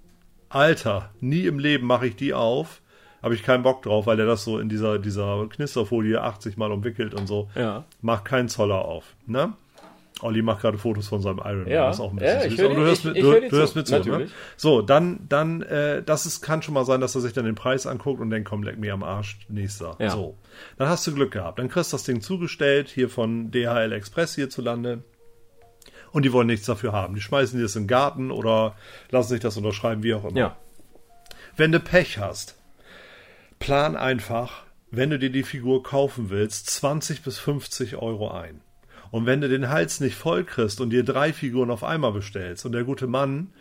Alter, 0.51 1.11
nie 1.21 1.47
im 1.47 1.59
Leben 1.59 1.87
mache 1.87 2.09
ich 2.09 2.17
die 2.17 2.35
auf. 2.35 2.83
Habe 3.23 3.35
ich 3.35 3.43
keinen 3.43 3.63
Bock 3.63 3.83
drauf, 3.83 4.07
weil 4.07 4.19
er 4.19 4.27
das 4.27 4.45
so 4.45 4.59
in 4.59 4.69
dieser, 4.69 4.99
dieser 4.99 5.47
Knisterfolie 5.49 6.21
80 6.21 6.57
Mal 6.57 6.73
umwickelt 6.73 7.15
und 7.15 7.27
so. 7.27 7.49
Ja. 7.55 7.85
Macht 8.01 8.25
keinen 8.25 8.49
Zoller 8.49 8.85
auf. 8.85 9.05
Ne? 9.27 9.53
Olli 10.23 10.43
macht 10.43 10.63
gerade 10.63 10.79
Fotos 10.79 11.09
von 11.09 11.23
seinem 11.23 11.39
Iron 11.39 11.63
Man. 11.63 11.69
Ja, 11.69 11.87
das 11.87 11.97
ist 11.97 12.01
auch 12.01 12.11
ein 12.11 12.17
bisschen 12.17 12.41
ja, 12.41 12.51
süß. 12.51 12.61
Aber 12.61 12.75
du 12.75 12.81
hörst 12.81 13.05
mit, 13.05 13.17
ich, 13.17 13.23
du, 13.23 13.41
du 13.41 13.57
hörst 13.57 13.77
mit 13.77 13.87
zu, 13.87 13.99
ne? 14.01 14.29
So, 14.57 14.83
dann, 14.83 15.21
dann, 15.29 15.63
äh, 15.63 16.03
das 16.03 16.27
ist, 16.27 16.43
kann 16.43 16.63
schon 16.63 16.75
mal 16.75 16.85
sein, 16.85 17.01
dass 17.01 17.15
er 17.15 17.21
sich 17.21 17.33
dann 17.33 17.45
den 17.45 17.55
Preis 17.55 17.87
anguckt 17.87 18.21
und 18.21 18.31
denkt, 18.31 18.49
komm, 18.49 18.63
leck 18.63 18.79
mir 18.79 18.93
am 18.93 19.03
Arsch, 19.03 19.39
nächster. 19.49 19.97
Ja. 19.99 20.11
So. 20.11 20.37
Dann 20.77 20.89
hast 20.89 21.07
du 21.07 21.15
Glück 21.15 21.33
gehabt. 21.33 21.59
Dann 21.59 21.69
kriegst 21.69 21.93
du 21.93 21.97
das 21.97 22.05
Ding 22.05 22.21
zugestellt, 22.21 22.89
hier 22.89 23.09
von 23.09 23.51
DHL 23.51 23.93
Express 23.93 24.35
hierzulande. 24.35 25.03
Und 26.13 26.25
die 26.25 26.33
wollen 26.33 26.49
nichts 26.49 26.67
dafür 26.67 26.93
haben. 26.93 27.15
Die 27.15 27.21
schmeißen 27.21 27.59
dir 27.59 27.63
das 27.63 27.77
in 27.77 27.85
den 27.85 27.89
Garten 27.89 28.31
oder 28.31 28.75
lassen 29.11 29.31
sich 29.31 29.41
das 29.41 29.57
unterschreiben, 29.57 30.03
wie 30.03 30.15
auch 30.15 30.25
immer. 30.25 30.39
Ja. 30.39 30.57
Wenn 31.57 31.73
du 31.73 31.81
Pech 31.81 32.19
hast, 32.19 32.57
plan 33.59 33.97
einfach, 33.97 34.65
wenn 34.91 35.11
du 35.11 35.19
dir 35.19 35.31
die 35.31 35.43
Figur 35.43 35.83
kaufen 35.83 36.31
willst, 36.31 36.69
20 36.71 37.23
bis 37.23 37.39
50 37.39 37.97
Euro 37.97 38.31
ein. 38.31 38.61
Und 39.11 39.27
wenn 39.27 39.41
du 39.41 39.49
den 39.49 39.69
Hals 39.69 40.01
nicht 40.01 40.15
voll 40.15 40.45
kriegst 40.45 40.81
und 40.81 40.91
dir 40.91 41.05
drei 41.05 41.33
Figuren 41.33 41.71
auf 41.71 41.85
einmal 41.85 42.13
bestellst 42.13 42.65
und 42.65 42.73
der 42.73 42.85
gute 42.85 43.07
Mann 43.07 43.53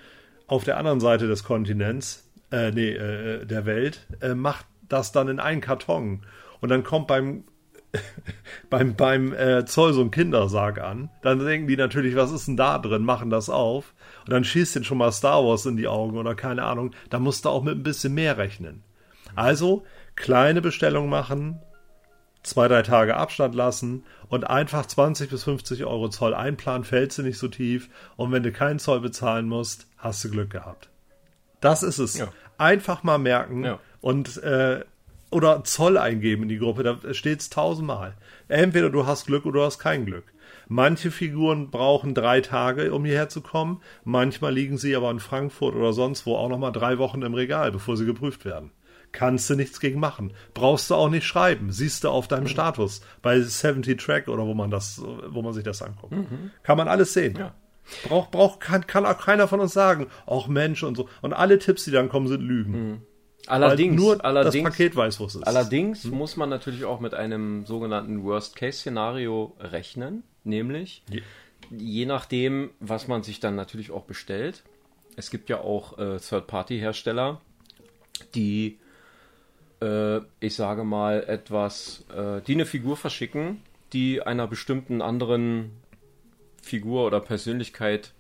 auf 0.48 0.64
der 0.64 0.78
anderen 0.78 1.00
Seite 1.00 1.28
des 1.28 1.44
Kontinents, 1.44 2.30
äh, 2.52 2.72
nee, 2.72 2.92
äh, 2.92 3.46
der 3.46 3.66
Welt, 3.66 4.08
äh, 4.22 4.34
macht 4.34 4.66
das 4.88 5.12
dann 5.12 5.28
in 5.28 5.40
einen 5.40 5.62
Karton 5.62 6.26
und 6.62 6.70
dann 6.70 6.84
kommt 6.84 7.08
beim 7.08 7.44
beim, 8.70 8.96
beim 8.96 9.34
äh, 9.34 9.66
Zoll 9.66 9.94
so 9.94 10.02
ein 10.02 10.12
Kindersarg 10.12 10.80
an, 10.80 11.10
dann 11.22 11.40
denken 11.40 11.68
die 11.68 11.78
natürlich, 11.78 12.16
was 12.16 12.32
ist 12.32 12.48
denn 12.48 12.58
da 12.58 12.78
drin, 12.78 13.04
machen 13.04 13.30
das 13.30 13.50
auf 13.50 13.94
und 14.26 14.32
dann 14.32 14.44
schießt 14.44 14.76
den 14.76 14.84
schon 14.84 15.00
mal 15.00 15.12
Star 15.12 15.44
Wars 15.44 15.66
in 15.66 15.78
die 15.78 15.88
Augen 15.88 16.18
oder 16.18 16.36
keine 16.36 16.64
Ahnung, 16.64 16.92
da 17.10 17.20
musst 17.20 17.46
du 17.46 17.50
auch 17.50 17.64
mit 17.64 17.76
ein 17.76 17.84
bisschen 17.84 18.14
mehr 18.14 18.38
rechnen. 18.38 18.84
Also 19.36 19.84
kleine 20.16 20.62
Bestellung 20.62 21.10
machen, 21.10 21.60
zwei, 22.44 22.68
drei 22.68 22.84
Tage 22.84 23.16
Abstand 23.16 23.56
lassen 23.56 24.04
und 24.28 24.50
einfach 24.50 24.86
20 24.86 25.30
bis 25.30 25.44
50 25.44 25.86
Euro 25.86 26.10
Zoll 26.10 26.34
einplanen, 26.34 26.84
fällst 26.84 27.18
du 27.18 27.24
nicht 27.24 27.38
so 27.38 27.48
tief 27.48 27.90
und 28.18 28.32
wenn 28.32 28.44
du 28.44 28.52
keinen 28.52 28.80
Zoll 28.80 29.02
bezahlen 29.02 29.48
musst, 29.48 29.88
hast 29.98 30.24
du 30.24 30.30
Glück 30.30 30.52
gehabt. 30.52 30.90
Das 31.62 31.84
ist 31.84 32.00
es. 32.00 32.18
Ja. 32.18 32.30
Einfach 32.58 33.04
mal 33.04 33.18
merken 33.18 33.64
ja. 33.64 33.80
und 34.02 34.42
äh, 34.44 34.84
oder 35.32 35.64
Zoll 35.64 35.98
eingeben 35.98 36.44
in 36.44 36.50
die 36.50 36.58
Gruppe, 36.58 36.84
da 36.84 37.14
steht 37.14 37.42
es 37.42 37.50
tausendmal. 37.50 38.16
Entweder 38.48 38.90
du 38.90 39.06
hast 39.06 39.28
Glück 39.28 39.46
oder 39.46 39.60
du 39.60 39.66
hast 39.66 39.80
kein 39.80 40.06
Glück. 40.06 40.26
Manche 40.68 41.12
Figuren 41.12 41.72
brauchen 41.72 42.14
drei 42.14 42.42
Tage, 42.42 42.94
um 42.94 43.06
hierher 43.06 43.30
zu 43.30 43.42
kommen. 43.42 43.82
Manchmal 44.04 44.54
liegen 44.54 44.78
sie 44.78 44.96
aber 44.96 45.10
in 45.12 45.20
Frankfurt 45.20 45.76
oder 45.76 45.94
sonst 45.94 46.26
wo 46.26 46.36
auch 46.36 46.50
nochmal 46.50 46.72
drei 46.72 46.98
Wochen 46.98 47.22
im 47.22 47.34
Regal, 47.34 47.72
bevor 47.72 47.98
sie 47.98 48.06
geprüft 48.06 48.46
werden. 48.46 48.72
Kannst 49.12 49.50
du 49.50 49.56
nichts 49.56 49.80
gegen 49.80 50.00
machen. 50.00 50.34
Brauchst 50.54 50.92
du 50.92 50.96
auch 50.96 51.10
nicht 51.10 51.26
schreiben. 51.26 51.72
Siehst 51.72 52.04
du 52.04 52.10
auf 52.10 52.28
deinem 52.28 52.44
mhm. 52.44 52.50
Status 52.50 53.02
bei 53.24 53.40
70 53.42 54.00
Track 54.00 54.28
oder 54.28 54.46
wo 54.46 54.54
man 54.54 54.70
das, 54.70 55.02
wo 55.28 55.42
man 55.42 55.54
sich 55.54 55.64
das 55.64 55.82
anguckt. 55.82 56.14
Mhm. 56.14 56.52
Kann 56.62 56.78
man 56.78 56.88
alles 56.88 57.14
sehen. 57.14 57.36
Ja. 57.36 57.56
Braucht, 58.04 58.30
braucht, 58.30 58.60
kann, 58.60 58.86
kann 58.86 59.06
auch 59.08 59.18
keiner 59.18 59.48
von 59.48 59.60
uns 59.60 59.74
sagen, 59.74 60.08
auch 60.28 60.48
Mensch 60.48 60.84
und 60.84 60.96
so. 60.96 61.10
Und 61.24 61.34
alle 61.34 61.58
Tipps, 61.58 61.86
die 61.86 61.92
dann 61.92 62.10
kommen, 62.10 62.28
sind 62.28 62.42
Lügen. 62.42 62.72
Mhm. 62.72 63.02
Allerdings, 63.50 63.96
nur 63.96 64.24
allerdings, 64.24 64.64
das 64.64 64.72
Paket 64.72 64.96
weiß, 64.96 65.20
wo 65.20 65.26
es 65.26 65.36
ist. 65.36 65.44
Allerdings 65.44 66.04
hm? 66.04 66.12
muss 66.12 66.38
man 66.38 66.50
natürlich 66.50 66.86
auch 66.86 67.00
mit 67.00 67.14
einem 67.14 67.66
sogenannten 67.66 68.24
Worst-Case-Szenario 68.24 69.56
rechnen, 69.60 70.24
nämlich 70.44 71.04
je. 71.10 71.22
je 71.72 72.06
nachdem, 72.06 72.72
was 72.80 73.08
man 73.08 73.24
sich 73.24 73.40
dann 73.40 73.56
natürlich 73.56 73.92
auch 73.92 74.04
bestellt. 74.04 74.64
Es 75.16 75.32
gibt 75.32 75.50
ja 75.50 75.60
auch 75.60 75.98
äh, 75.98 76.20
Third-Party-Hersteller, 76.20 77.42
die 78.36 78.78
äh, 79.82 80.22
ich 80.40 80.56
sage 80.56 80.84
mal, 80.84 81.24
etwas, 81.28 82.06
äh, 82.16 82.42
die 82.42 82.54
eine 82.54 82.66
Figur 82.66 82.98
verschicken, 82.98 83.62
die 83.94 84.22
einer 84.22 84.48
bestimmten 84.48 85.02
anderen 85.02 85.72
Figur 86.62 87.06
oder 87.06 87.20
Persönlichkeit 87.20 88.14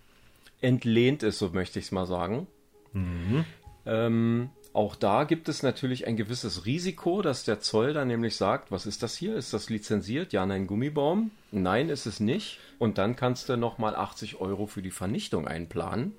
entlehnt 0.61 1.23
ist, 1.23 1.39
so 1.39 1.49
möchte 1.49 1.79
ich 1.79 1.85
es 1.85 1.91
mal 1.91 2.05
sagen. 2.05 2.47
Mhm. 2.93 3.45
Ähm, 3.85 4.49
auch 4.73 4.95
da 4.95 5.23
gibt 5.23 5.49
es 5.49 5.63
natürlich 5.63 6.05
ein 6.05 6.15
gewisses 6.15 6.65
Risiko, 6.65 7.21
dass 7.21 7.43
der 7.43 7.59
Zoll 7.59 7.93
dann 7.93 8.07
nämlich 8.07 8.35
sagt, 8.35 8.71
was 8.71 8.85
ist 8.85 9.01
das 9.01 9.15
hier? 9.15 9.35
Ist 9.35 9.53
das 9.53 9.69
lizenziert? 9.69 10.31
Ja, 10.31 10.45
nein, 10.45 10.67
Gummibaum. 10.67 11.31
Nein, 11.51 11.89
ist 11.89 12.05
es 12.05 12.19
nicht. 12.19 12.59
Und 12.77 12.97
dann 12.97 13.15
kannst 13.15 13.49
du 13.49 13.57
nochmal 13.57 13.95
80 13.95 14.39
Euro 14.39 14.67
für 14.67 14.81
die 14.81 14.91
Vernichtung 14.91 15.47
einplanen 15.47 16.13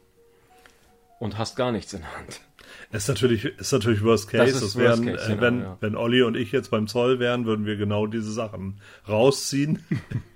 und 1.20 1.38
hast 1.38 1.54
gar 1.54 1.70
nichts 1.70 1.92
in 1.92 2.00
der 2.00 2.16
Hand. 2.16 2.40
Ist 2.92 3.08
natürlich, 3.08 3.44
ist 3.44 3.72
natürlich 3.72 4.02
Worst 4.02 4.28
Case. 4.28 4.52
Das, 4.52 4.60
das 4.60 4.76
wären, 4.76 5.06
Case, 5.06 5.24
äh, 5.24 5.28
genau, 5.28 5.42
wenn, 5.42 5.60
ja. 5.60 5.76
wenn 5.80 5.96
Olli 5.96 6.22
und 6.22 6.36
ich 6.36 6.50
jetzt 6.50 6.70
beim 6.70 6.88
Zoll 6.88 7.20
wären, 7.20 7.46
würden 7.46 7.66
wir 7.66 7.76
genau 7.76 8.06
diese 8.06 8.32
Sachen 8.32 8.80
rausziehen 9.08 9.84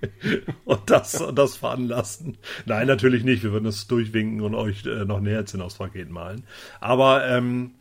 und 0.65 0.89
das, 0.89 1.19
und 1.19 1.37
das 1.37 1.57
veranlassen. 1.57 2.37
Nein, 2.65 2.87
natürlich 2.87 3.23
nicht. 3.23 3.43
Wir 3.43 3.51
würden 3.51 3.65
es 3.65 3.87
durchwinken 3.87 4.41
und 4.41 4.55
euch 4.55 4.85
äh, 4.85 5.05
noch 5.05 5.17
ein 5.17 5.25
Herzchen 5.25 5.61
aufs 5.61 5.75
Paket 5.75 6.09
malen. 6.09 6.43
Aber, 6.79 7.27
ähm, 7.27 7.71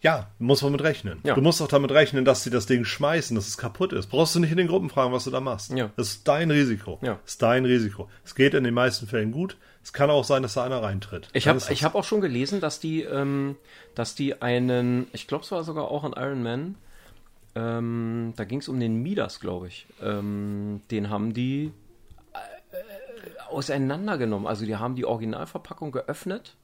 ja, 0.00 0.28
muss 0.38 0.62
man 0.62 0.72
mit 0.72 0.82
rechnen. 0.82 1.18
Ja. 1.24 1.34
Du 1.34 1.40
musst 1.40 1.60
auch 1.60 1.68
damit 1.68 1.90
rechnen, 1.90 2.24
dass 2.24 2.44
sie 2.44 2.50
das 2.50 2.66
Ding 2.66 2.84
schmeißen, 2.84 3.34
dass 3.34 3.48
es 3.48 3.58
kaputt 3.58 3.92
ist. 3.92 4.06
Brauchst 4.08 4.34
du 4.34 4.40
nicht 4.40 4.52
in 4.52 4.56
den 4.56 4.68
Gruppen 4.68 4.90
fragen, 4.90 5.12
was 5.12 5.24
du 5.24 5.30
da 5.30 5.40
machst. 5.40 5.72
Ja. 5.72 5.90
Das 5.96 6.08
ist 6.08 6.28
dein 6.28 6.50
Risiko. 6.50 6.98
Ja. 7.02 7.18
Das 7.24 7.32
ist 7.32 7.42
dein 7.42 7.64
Risiko. 7.64 8.08
Es 8.24 8.36
geht 8.36 8.54
in 8.54 8.62
den 8.62 8.74
meisten 8.74 9.08
Fällen 9.08 9.32
gut. 9.32 9.56
Es 9.82 9.92
kann 9.92 10.10
auch 10.10 10.24
sein, 10.24 10.42
dass 10.42 10.54
da 10.54 10.64
einer 10.64 10.82
reintritt. 10.82 11.28
Ich 11.32 11.48
habe 11.48 11.58
hab 11.58 11.94
auch 11.94 12.04
schon 12.04 12.20
gelesen, 12.20 12.60
dass 12.60 12.78
die, 12.78 13.02
ähm, 13.02 13.56
dass 13.94 14.14
die 14.14 14.40
einen, 14.40 15.08
ich 15.12 15.26
glaube, 15.26 15.44
es 15.44 15.50
war 15.50 15.64
sogar 15.64 15.90
auch 15.90 16.04
ein 16.04 16.12
Iron 16.12 16.42
Man, 16.42 16.74
ähm, 17.56 18.34
da 18.36 18.44
ging 18.44 18.60
es 18.60 18.68
um 18.68 18.78
den 18.78 19.02
Midas, 19.02 19.40
glaube 19.40 19.66
ich. 19.66 19.86
Ähm, 20.00 20.82
den 20.92 21.10
haben 21.10 21.34
die 21.34 21.72
äh, 22.34 23.50
auseinandergenommen. 23.50 24.46
Also 24.46 24.64
die 24.64 24.76
haben 24.76 24.94
die 24.94 25.06
Originalverpackung 25.06 25.90
geöffnet 25.90 26.54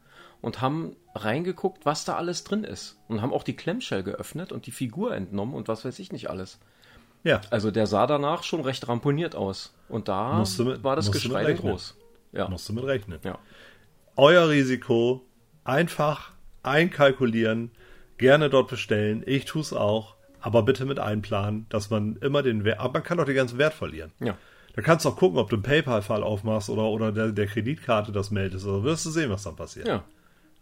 und 0.45 0.61
haben 0.61 0.95
reingeguckt, 1.15 1.87
was 1.87 2.05
da 2.05 2.17
alles 2.17 2.45
drin 2.45 2.65
ist. 2.65 2.99
Und 3.09 3.23
haben 3.23 3.33
auch 3.33 3.45
die 3.45 3.57
Klemmshell 3.57 4.03
geöffnet 4.03 4.53
und 4.53 4.67
die 4.67 4.73
Figur 4.73 5.15
entnommen 5.15 5.55
und 5.55 5.69
was 5.69 5.87
weiß 5.87 5.99
ich 5.99 6.13
nicht 6.13 6.29
alles. 6.29 6.59
Ja. 7.23 7.41
Also 7.49 7.71
der 7.71 7.87
sah 7.87 8.07
danach 8.07 8.43
schon 8.43 8.61
recht 8.61 8.87
ramponiert 8.87 9.35
aus. 9.35 9.75
Und 9.89 10.09
da 10.09 10.45
mit, 10.59 10.85
war 10.85 10.97
das 10.97 11.11
Geschrei 11.11 11.51
groß. 11.55 11.97
Ja. 12.33 12.49
Musst 12.49 12.69
du 12.69 12.75
mit 12.75 12.85
rechnen. 12.85 13.21
Ja. 13.25 13.39
Euer 14.17 14.51
Risiko 14.51 15.25
einfach 15.65 16.33
einkalkulieren, 16.63 17.71
gerne 18.19 18.51
dort 18.51 18.69
bestellen. 18.69 19.23
Ich 19.25 19.47
tue 19.47 19.63
es 19.63 19.73
auch, 19.73 20.15
aber 20.41 20.63
bitte 20.63 20.85
mit 20.85 20.99
einplanen, 20.99 21.65
dass 21.71 21.89
man 21.89 22.17
immer 22.17 22.43
den 22.43 22.65
Wert, 22.65 22.81
aber 22.81 22.93
man 22.95 23.03
kann 23.03 23.17
doch 23.17 23.25
den 23.25 23.35
ganzen 23.35 23.57
Wert 23.57 23.73
verlieren. 23.73 24.13
Ja. 24.21 24.37
Da 24.75 24.83
kannst 24.83 25.07
du 25.07 25.09
auch 25.09 25.17
gucken, 25.17 25.39
ob 25.39 25.49
du 25.49 25.57
einen 25.57 25.63
PayPal-Fall 25.63 26.23
aufmachst 26.23 26.69
oder, 26.69 26.85
oder 26.85 27.13
der, 27.13 27.33
der 27.33 27.47
Kreditkarte 27.47 28.13
das 28.13 28.31
meldest. 28.31 28.67
Oder 28.67 28.83
wirst 28.83 29.07
du 29.07 29.11
sehen, 29.11 29.31
was 29.31 29.45
dann 29.45 29.57
passiert. 29.57 29.89
Ja. 29.89 30.05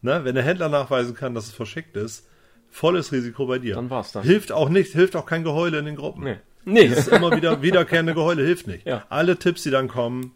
Ne? 0.03 0.25
Wenn 0.25 0.35
der 0.35 0.45
Händler 0.45 0.69
nachweisen 0.69 1.15
kann, 1.15 1.35
dass 1.35 1.47
es 1.47 1.53
verschickt 1.53 1.97
ist, 1.97 2.29
volles 2.71 3.13
Risiko 3.13 3.47
bei 3.47 3.59
dir. 3.59 3.77
Dann 3.77 3.91
war's 3.91 4.13
das. 4.13 4.25
Hilft 4.25 4.53
auch 4.53 4.69
nicht, 4.69 4.93
hilft 4.93 5.17
auch 5.17 5.27
kein 5.27 5.45
Geheule 5.45 5.79
in 5.79 5.85
den 5.85 5.97
Gruppen. 5.97 6.25
Nee. 6.25 6.37
Nee. 6.65 6.89
Das 6.89 7.07
ist 7.07 7.09
immer 7.09 7.35
wieder 7.35 7.63
wiederkehrende 7.63 8.15
Geheule, 8.15 8.45
hilft 8.45 8.67
nicht. 8.67 8.87
Ja. 8.87 9.05
Alle 9.09 9.39
Tipps, 9.39 9.63
die 9.63 9.71
dann 9.71 9.89
kommen, 9.89 10.33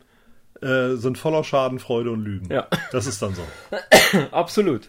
äh, 0.63 0.95
sind 0.95 1.19
voller 1.19 1.45
Schadenfreude 1.45 2.11
und 2.11 2.25
Lügen. 2.25 2.53
Ja. 2.53 2.69
Das 2.93 3.07
ist 3.07 3.21
dann 3.23 3.35
so. 3.35 3.43
Absolut. 4.31 4.89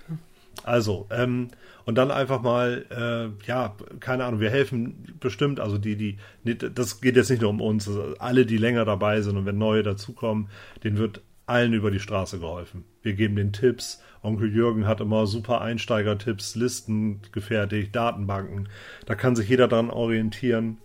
Also, 0.64 1.08
ähm, 1.12 1.50
und 1.86 1.96
dann 1.96 2.12
einfach 2.12 2.42
mal, 2.42 2.86
äh, 2.90 3.48
ja, 3.48 3.76
keine 4.02 4.26
Ahnung, 4.26 4.42
wir 4.42 4.50
helfen 4.50 5.16
bestimmt, 5.22 5.62
also 5.62 5.78
die, 5.78 5.96
die, 5.96 6.18
das 6.58 7.00
geht 7.00 7.16
jetzt 7.16 7.30
nicht 7.30 7.42
nur 7.42 7.50
um 7.50 7.62
uns, 7.62 7.88
also 7.88 8.16
alle, 8.20 8.46
die 8.46 8.58
länger 8.58 8.84
dabei 8.84 9.22
sind 9.22 9.38
und 9.38 9.46
wenn 9.46 9.58
neue 9.58 9.84
dazukommen, 9.84 10.50
denen 10.84 10.98
wird 10.98 11.22
allen 11.46 11.74
über 11.74 11.90
die 11.90 12.02
Straße 12.02 12.40
geholfen. 12.40 12.84
Wir 13.02 13.14
geben 13.14 13.38
den 13.38 13.54
Tipps. 13.54 14.02
Onkel 14.28 14.54
Jürgen 14.54 14.86
hat 14.86 15.02
immer 15.02 15.26
super 15.26 15.62
Einsteiger-Tipps, 15.62 16.56
Listen 16.56 17.22
gefertigt, 17.32 17.96
Datenbanken. 17.96 18.70
Da 19.06 19.16
kann 19.16 19.36
sich 19.36 19.50
jeder 19.50 19.68
dran 19.68 19.90
orientieren, 19.90 20.78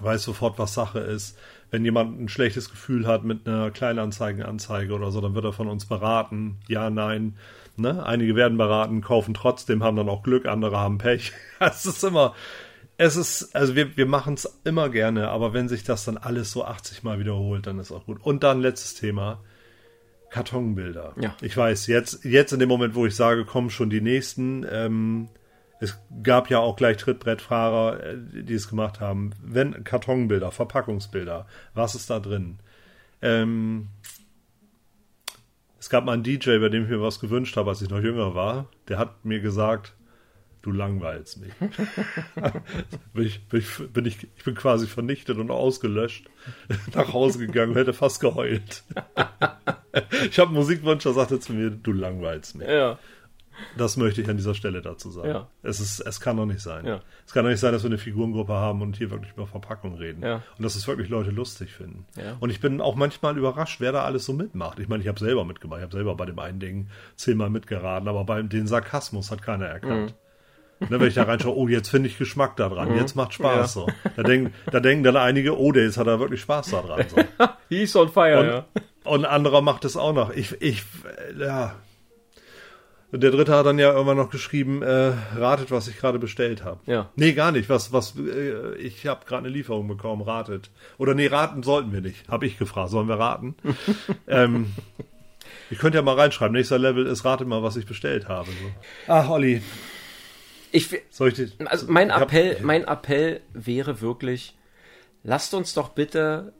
weiß 0.00 0.22
sofort, 0.22 0.58
was 0.58 0.74
Sache 0.74 1.00
ist 1.00 1.36
wenn 1.74 1.84
jemand 1.84 2.20
ein 2.20 2.28
schlechtes 2.28 2.70
Gefühl 2.70 3.04
hat 3.04 3.24
mit 3.24 3.48
einer 3.48 3.72
Kleinanzeigenanzeige 3.72 4.94
oder 4.94 5.10
so, 5.10 5.20
dann 5.20 5.34
wird 5.34 5.44
er 5.44 5.52
von 5.52 5.66
uns 5.66 5.86
beraten. 5.86 6.58
Ja, 6.68 6.88
nein. 6.88 7.36
Ne? 7.76 8.06
Einige 8.06 8.36
werden 8.36 8.56
beraten, 8.56 9.00
kaufen 9.00 9.34
trotzdem, 9.34 9.82
haben 9.82 9.96
dann 9.96 10.08
auch 10.08 10.22
Glück, 10.22 10.46
andere 10.46 10.78
haben 10.78 10.98
Pech. 10.98 11.32
Es 11.58 11.84
ist 11.84 12.04
immer, 12.04 12.32
es 12.96 13.16
ist, 13.16 13.56
also 13.56 13.74
wir, 13.74 13.96
wir 13.96 14.06
machen 14.06 14.34
es 14.34 14.60
immer 14.62 14.88
gerne, 14.88 15.30
aber 15.30 15.52
wenn 15.52 15.68
sich 15.68 15.82
das 15.82 16.04
dann 16.04 16.16
alles 16.16 16.52
so 16.52 16.64
80 16.64 17.02
Mal 17.02 17.18
wiederholt, 17.18 17.66
dann 17.66 17.80
ist 17.80 17.90
auch 17.90 18.06
gut. 18.06 18.18
Und 18.22 18.44
dann 18.44 18.60
letztes 18.60 18.94
Thema. 18.94 19.40
Kartonbilder. 20.34 21.14
Ja. 21.20 21.36
Ich 21.42 21.56
weiß, 21.56 21.86
jetzt, 21.86 22.24
jetzt 22.24 22.52
in 22.52 22.58
dem 22.58 22.68
Moment, 22.68 22.96
wo 22.96 23.06
ich 23.06 23.14
sage, 23.14 23.44
kommen 23.44 23.70
schon 23.70 23.88
die 23.88 24.00
nächsten, 24.00 24.66
ähm, 24.68 25.28
es 25.78 25.96
gab 26.24 26.50
ja 26.50 26.58
auch 26.58 26.74
gleich 26.74 26.96
Trittbrettfahrer, 26.96 28.02
äh, 28.02 28.16
die 28.42 28.54
es 28.54 28.68
gemacht 28.68 28.98
haben. 28.98 29.30
Wenn 29.40 29.84
Kartonbilder, 29.84 30.50
Verpackungsbilder, 30.50 31.46
was 31.74 31.94
ist 31.94 32.10
da 32.10 32.18
drin? 32.18 32.58
Ähm, 33.22 33.90
es 35.78 35.88
gab 35.88 36.04
mal 36.04 36.14
einen 36.14 36.24
DJ, 36.24 36.58
bei 36.58 36.68
dem 36.68 36.82
ich 36.82 36.90
mir 36.90 37.00
was 37.00 37.20
gewünscht 37.20 37.56
habe, 37.56 37.70
als 37.70 37.80
ich 37.80 37.90
noch 37.90 38.00
jünger 38.00 38.34
war. 38.34 38.66
Der 38.88 38.98
hat 38.98 39.24
mir 39.24 39.38
gesagt, 39.38 39.94
du 40.62 40.72
langweilst 40.72 41.38
mich. 41.38 41.52
bin, 43.14 43.24
ich, 43.24 43.46
bin, 43.46 43.60
ich, 43.60 43.92
bin 43.92 44.04
ich, 44.04 44.26
ich 44.36 44.42
bin 44.42 44.56
quasi 44.56 44.88
vernichtet 44.88 45.38
und 45.38 45.52
ausgelöscht. 45.52 46.28
Nach 46.92 47.12
Hause 47.12 47.38
gegangen, 47.38 47.74
hätte 47.74 47.92
fast 47.92 48.18
geheult. 48.18 48.82
ich 50.28 50.38
habe 50.38 50.48
einen 50.48 50.56
Musikwunsch, 50.56 51.04
da 51.04 51.12
sagte 51.12 51.40
zu 51.40 51.52
mir, 51.52 51.70
du 51.70 51.92
langweilst 51.92 52.56
mich. 52.56 52.68
Ja. 52.68 52.98
Das 53.76 53.96
möchte 53.96 54.20
ich 54.20 54.28
an 54.28 54.36
dieser 54.36 54.54
Stelle 54.54 54.82
dazu 54.82 55.10
sagen. 55.10 55.28
Ja. 55.28 55.48
Es, 55.62 55.78
ist, 55.80 56.00
es 56.00 56.20
kann 56.20 56.36
doch 56.36 56.46
nicht 56.46 56.60
sein. 56.60 56.84
Ja. 56.86 57.00
Es 57.26 57.32
kann 57.32 57.44
doch 57.44 57.50
nicht 57.50 57.60
sein, 57.60 57.72
dass 57.72 57.82
wir 57.82 57.88
eine 57.88 57.98
Figurengruppe 57.98 58.52
haben 58.52 58.82
und 58.82 58.96
hier 58.96 59.10
wirklich 59.10 59.32
über 59.32 59.46
Verpackung 59.46 59.94
reden. 59.94 60.22
Ja. 60.22 60.42
Und 60.58 60.64
dass 60.64 60.74
es 60.74 60.88
wirklich 60.88 61.08
Leute 61.08 61.30
lustig 61.30 61.72
finden. 61.72 62.04
Und 62.40 62.50
ich 62.50 62.60
bin 62.60 62.80
auch 62.80 62.96
manchmal 62.96 63.36
überrascht, 63.38 63.80
wer 63.80 63.92
da 63.92 64.04
alles 64.04 64.24
so 64.24 64.32
mitmacht. 64.32 64.78
Ich 64.80 64.88
meine, 64.88 65.02
ich 65.02 65.08
habe 65.08 65.20
selber 65.20 65.44
mitgemacht. 65.44 65.78
Ich 65.78 65.84
habe 65.84 65.94
selber 65.94 66.16
bei 66.16 66.26
dem 66.26 66.38
einen 66.38 66.58
Ding 66.58 66.88
zehnmal 67.16 67.50
mitgeraten, 67.50 68.08
aber 68.08 68.24
beim 68.24 68.48
den 68.48 68.66
Sarkasmus 68.66 69.30
hat 69.30 69.42
keiner 69.42 69.66
erkannt. 69.66 70.10
Mhm. 70.10 70.24
Ne, 70.80 71.00
wenn 71.00 71.08
ich 71.08 71.14
da 71.14 71.22
reinschaue, 71.22 71.56
oh, 71.56 71.68
jetzt 71.68 71.88
finde 71.88 72.08
ich 72.08 72.18
Geschmack 72.18 72.56
daran, 72.56 72.96
jetzt 72.96 73.14
macht 73.14 73.32
Spaß 73.32 73.72
so. 73.72 73.88
Da, 74.16 74.22
denken, 74.22 74.52
da 74.70 74.80
denken 74.80 75.04
dann 75.04 75.16
einige, 75.16 75.56
oh, 75.58 75.72
jetzt 75.72 75.96
hat 75.96 76.08
er 76.08 76.18
wirklich 76.18 76.40
Spaß 76.40 76.72
daran. 76.72 77.06
So. 77.08 77.16
He's 77.68 77.94
on 77.96 78.08
fire, 78.08 78.40
Und, 78.40 78.46
ja. 78.46 78.64
Und 79.04 79.24
ein 79.24 79.30
anderer 79.30 79.60
macht 79.62 79.84
es 79.84 79.96
auch 79.96 80.12
noch. 80.12 80.30
Ich, 80.30 80.60
ich, 80.60 80.82
ja. 81.38 81.76
Und 83.12 83.22
der 83.22 83.30
dritte 83.30 83.54
hat 83.54 83.64
dann 83.66 83.78
ja 83.78 83.92
irgendwann 83.92 84.16
noch 84.16 84.30
geschrieben, 84.30 84.82
äh, 84.82 85.12
ratet, 85.36 85.70
was 85.70 85.86
ich 85.86 85.96
gerade 85.98 86.18
bestellt 86.18 86.64
habe. 86.64 86.80
Ja. 86.86 87.10
Nee, 87.14 87.32
gar 87.32 87.52
nicht. 87.52 87.68
Was, 87.68 87.92
was, 87.92 88.14
äh, 88.18 88.74
ich 88.76 89.06
habe 89.06 89.24
gerade 89.24 89.46
eine 89.46 89.54
Lieferung 89.54 89.86
bekommen, 89.86 90.22
ratet. 90.22 90.70
Oder 90.98 91.14
nee, 91.14 91.28
raten 91.28 91.62
sollten 91.62 91.92
wir 91.92 92.00
nicht. 92.00 92.28
Habe 92.28 92.46
ich 92.46 92.58
gefragt. 92.58 92.90
Sollen 92.90 93.06
wir 93.06 93.18
raten? 93.20 93.54
ähm, 94.26 94.72
ich 95.70 95.78
könnte 95.78 95.98
ja 95.98 96.02
mal 96.02 96.16
reinschreiben. 96.18 96.54
Nächster 96.56 96.78
Level 96.78 97.06
ist, 97.06 97.24
rate 97.24 97.44
mal, 97.44 97.62
was 97.62 97.76
ich 97.76 97.86
bestellt 97.86 98.28
habe. 98.28 98.50
So. 98.50 98.70
Ach, 99.06 99.28
Olli. 99.30 99.62
Ich, 100.72 100.88
Soll 101.10 101.28
ich 101.28 101.52
also 101.66 101.86
mein 101.88 102.08
ich 102.08 102.14
hab- 102.14 102.22
Appell, 102.22 102.58
mein 102.62 102.82
Appell 102.82 103.42
wäre 103.52 104.00
wirklich, 104.00 104.56
lasst 105.22 105.54
uns 105.54 105.72
doch 105.72 105.90
bitte 105.90 106.52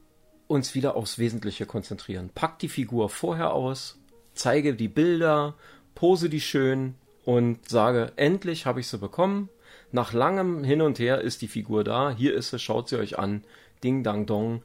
uns 0.47 0.75
wieder 0.75 0.97
aufs 0.97 1.19
Wesentliche 1.19 1.67
konzentrieren. 1.67 2.31
Pack 2.35 2.59
die 2.59 2.69
Figur 2.69 3.09
vorher 3.09 3.53
aus, 3.53 3.99
zeige 4.35 4.75
die 4.75 4.89
Bilder, 4.89 5.55
pose 5.95 6.29
die 6.29 6.41
schön 6.41 6.95
und 7.25 7.69
sage, 7.69 8.13
endlich 8.17 8.67
habe 8.67 8.81
ich 8.81 8.89
sie 8.89 8.99
bekommen. 8.99 9.49
Nach 9.93 10.13
langem 10.13 10.65
Hin 10.65 10.83
und 10.83 10.99
Her 10.99 11.21
ist 11.21 11.41
die 11.43 11.49
Figur 11.49 11.85
da. 11.85 12.11
Hier 12.11 12.35
ist 12.35 12.51
sie, 12.51 12.59
schaut 12.59 12.89
sie 12.89 12.97
euch 12.97 13.19
an. 13.19 13.45
Ding, 13.83 14.03
dang, 14.03 14.27
dong. 14.27 14.63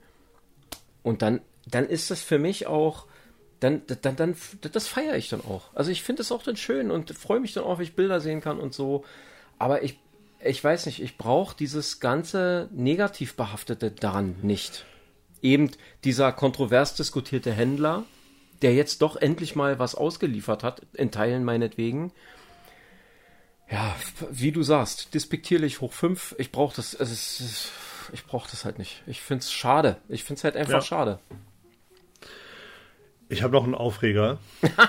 Und 1.03 1.21
dann, 1.21 1.41
dann 1.67 1.85
ist 1.85 2.11
das 2.11 2.21
für 2.21 2.39
mich 2.39 2.67
auch, 2.67 3.05
dann, 3.59 3.81
dann, 4.01 4.15
dann, 4.15 4.35
das 4.71 4.87
feiere 4.87 5.17
ich 5.17 5.29
dann 5.29 5.41
auch. 5.41 5.73
Also 5.75 5.91
ich 5.91 6.03
finde 6.03 6.21
es 6.21 6.31
auch 6.31 6.43
dann 6.43 6.55
schön 6.55 6.91
und 6.91 7.11
freue 7.11 7.39
mich 7.39 7.53
dann 7.53 7.63
auch, 7.63 7.77
wenn 7.77 7.85
ich 7.85 7.95
Bilder 7.95 8.21
sehen 8.21 8.41
kann 8.41 8.59
und 8.59 8.73
so. 8.73 9.05
Aber 9.57 9.83
ich, 9.83 9.99
ich 10.43 10.63
weiß 10.63 10.85
nicht, 10.87 11.01
ich 11.01 11.17
brauche 11.17 11.55
dieses 11.55 11.99
ganze 11.99 12.69
negativ 12.71 13.35
behaftete 13.35 13.91
daran 13.91 14.35
nicht. 14.41 14.85
Eben 15.41 15.71
dieser 16.03 16.31
kontrovers 16.31 16.95
diskutierte 16.95 17.51
Händler, 17.51 18.03
der 18.61 18.73
jetzt 18.73 19.01
doch 19.01 19.15
endlich 19.15 19.55
mal 19.55 19.79
was 19.79 19.95
ausgeliefert 19.95 20.63
hat, 20.63 20.81
in 20.93 21.11
Teilen 21.11 21.43
meinetwegen. 21.43 22.11
Ja, 23.71 23.95
wie 24.31 24.51
du 24.51 24.63
sagst, 24.63 25.13
despektierlich 25.13 25.79
hoch 25.81 25.93
fünf. 25.93 26.35
Ich 26.39 26.51
brauche 26.51 26.75
das, 26.75 26.93
es 26.93 27.11
ist, 27.39 27.71
ich 28.13 28.25
brauche 28.25 28.49
das 28.49 28.65
halt 28.65 28.79
nicht. 28.79 29.03
Ich 29.05 29.21
finde 29.21 29.43
es 29.43 29.51
schade. 29.53 29.97
Ich 30.09 30.23
finde 30.23 30.39
es 30.39 30.43
halt 30.43 30.55
einfach 30.55 30.73
Ja. 30.73 30.81
schade. 30.81 31.19
ich 33.29 33.43
habe 33.43 33.53
noch 33.53 33.63
einen 33.63 33.75
Aufreger. 33.75 34.39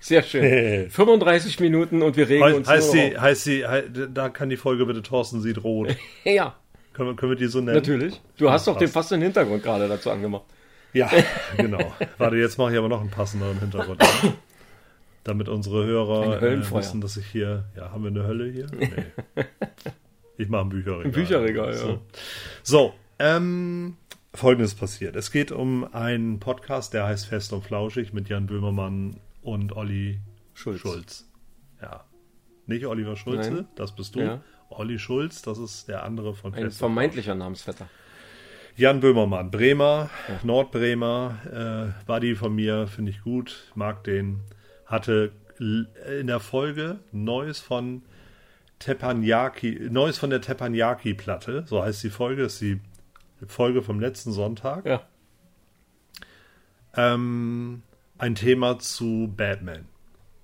Sehr 0.00 0.22
schön. 0.22 0.90
35 0.90 1.60
Minuten 1.60 2.02
und 2.02 2.16
wir 2.16 2.28
regen 2.28 2.46
He 2.46 2.52
uns 2.54 2.68
heißt 2.68 2.90
sie, 2.92 3.18
heißt 3.18 3.44
sie, 3.44 3.64
da 4.12 4.28
kann 4.28 4.48
die 4.48 4.56
Folge 4.56 4.86
bitte 4.86 5.02
Thorsten 5.02 5.40
sieht 5.40 5.62
rot. 5.64 5.96
Ja, 6.24 6.56
können, 6.98 7.10
wir, 7.10 7.16
können 7.16 7.32
wir 7.32 7.36
die 7.36 7.46
so 7.46 7.60
nennen? 7.60 7.76
natürlich. 7.76 8.20
Du 8.36 8.50
hast 8.50 8.66
doch 8.66 8.76
den 8.76 8.86
passt. 8.86 8.94
fast 8.94 9.10
den 9.12 9.22
Hintergrund 9.22 9.62
gerade 9.62 9.86
dazu 9.86 10.10
angemacht. 10.10 10.44
Ja, 10.92 11.08
genau. 11.56 11.94
Warte, 12.18 12.36
jetzt 12.36 12.58
mache 12.58 12.72
ich 12.72 12.78
aber 12.78 12.88
noch 12.88 13.00
einen 13.00 13.10
passenderen 13.10 13.58
Hintergrund. 13.60 14.00
an, 14.00 14.34
Damit 15.22 15.48
unsere 15.48 15.86
Hörer 15.86 16.42
äh, 16.42 16.72
wissen, 16.72 17.00
dass 17.00 17.16
ich 17.16 17.26
hier. 17.26 17.66
Ja, 17.76 17.92
haben 17.92 18.02
wir 18.02 18.10
eine 18.10 18.26
Hölle 18.26 18.50
hier? 18.50 18.66
Nee. 18.76 19.44
Ich 20.40 20.48
mache 20.48 20.66
ein 20.66 20.68
Bücherregal. 20.68 21.04
Ein 21.06 21.10
Bücherregal, 21.10 21.70
ja. 21.72 21.78
So, 21.78 22.00
so 22.62 22.94
ähm, 23.18 23.96
folgendes 24.32 24.72
passiert. 24.76 25.16
Es 25.16 25.32
geht 25.32 25.50
um 25.50 25.92
einen 25.92 26.38
Podcast, 26.38 26.94
der 26.94 27.06
heißt 27.06 27.26
Fest 27.26 27.52
und 27.52 27.64
Flauschig 27.64 28.12
mit 28.12 28.28
Jan 28.28 28.46
Böhmermann 28.46 29.16
und 29.42 29.74
Olli 29.74 30.20
Schulz. 30.54 30.78
Schulz. 30.78 31.28
Ja. 31.82 32.04
Nicht 32.66 32.86
Oliver 32.86 33.16
Schulze, 33.16 33.50
Nein. 33.50 33.68
das 33.74 33.96
bist 33.96 34.14
du. 34.14 34.20
Ja. 34.20 34.40
Olli 34.70 34.98
Schulz, 34.98 35.42
das 35.42 35.58
ist 35.58 35.88
der 35.88 36.04
andere 36.04 36.34
von 36.34 36.54
Ein 36.54 36.64
Fest 36.64 36.78
vermeintlicher 36.78 37.34
Namensvetter. 37.34 37.88
Jan 38.76 39.00
Böhmermann, 39.00 39.50
Bremer, 39.50 40.08
Nordbremer, 40.44 41.92
äh, 42.00 42.04
Buddy 42.06 42.36
von 42.36 42.54
mir, 42.54 42.86
finde 42.86 43.10
ich 43.10 43.22
gut, 43.22 43.72
mag 43.74 44.04
den. 44.04 44.40
Hatte 44.86 45.32
l- 45.58 45.88
in 46.20 46.28
der 46.28 46.38
Folge 46.40 47.00
Neues 47.10 47.58
von 47.60 48.02
Teppanyaki, 48.78 49.88
Neues 49.90 50.16
von 50.18 50.30
der 50.30 50.40
Teppanyaki-Platte, 50.40 51.64
so 51.66 51.82
heißt 51.82 52.02
die 52.04 52.10
Folge, 52.10 52.44
ist 52.44 52.60
die 52.60 52.80
Folge 53.46 53.82
vom 53.82 53.98
letzten 53.98 54.30
Sonntag. 54.32 54.86
Ja. 54.86 55.02
Ähm, 56.94 57.82
ein 58.16 58.34
Thema 58.34 58.78
zu 58.78 59.32
Batman. 59.36 59.86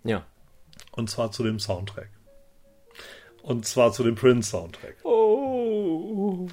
Ja. 0.03 0.25
Und 0.93 1.09
zwar 1.11 1.31
zu 1.33 1.43
dem 1.43 1.59
Soundtrack. 1.59 2.11
Und 3.45 3.67
zwar 3.67 3.93
zu 3.93 4.03
dem 4.03 4.15
Prince-Soundtrack. 4.15 4.97
Oh. 5.05 6.49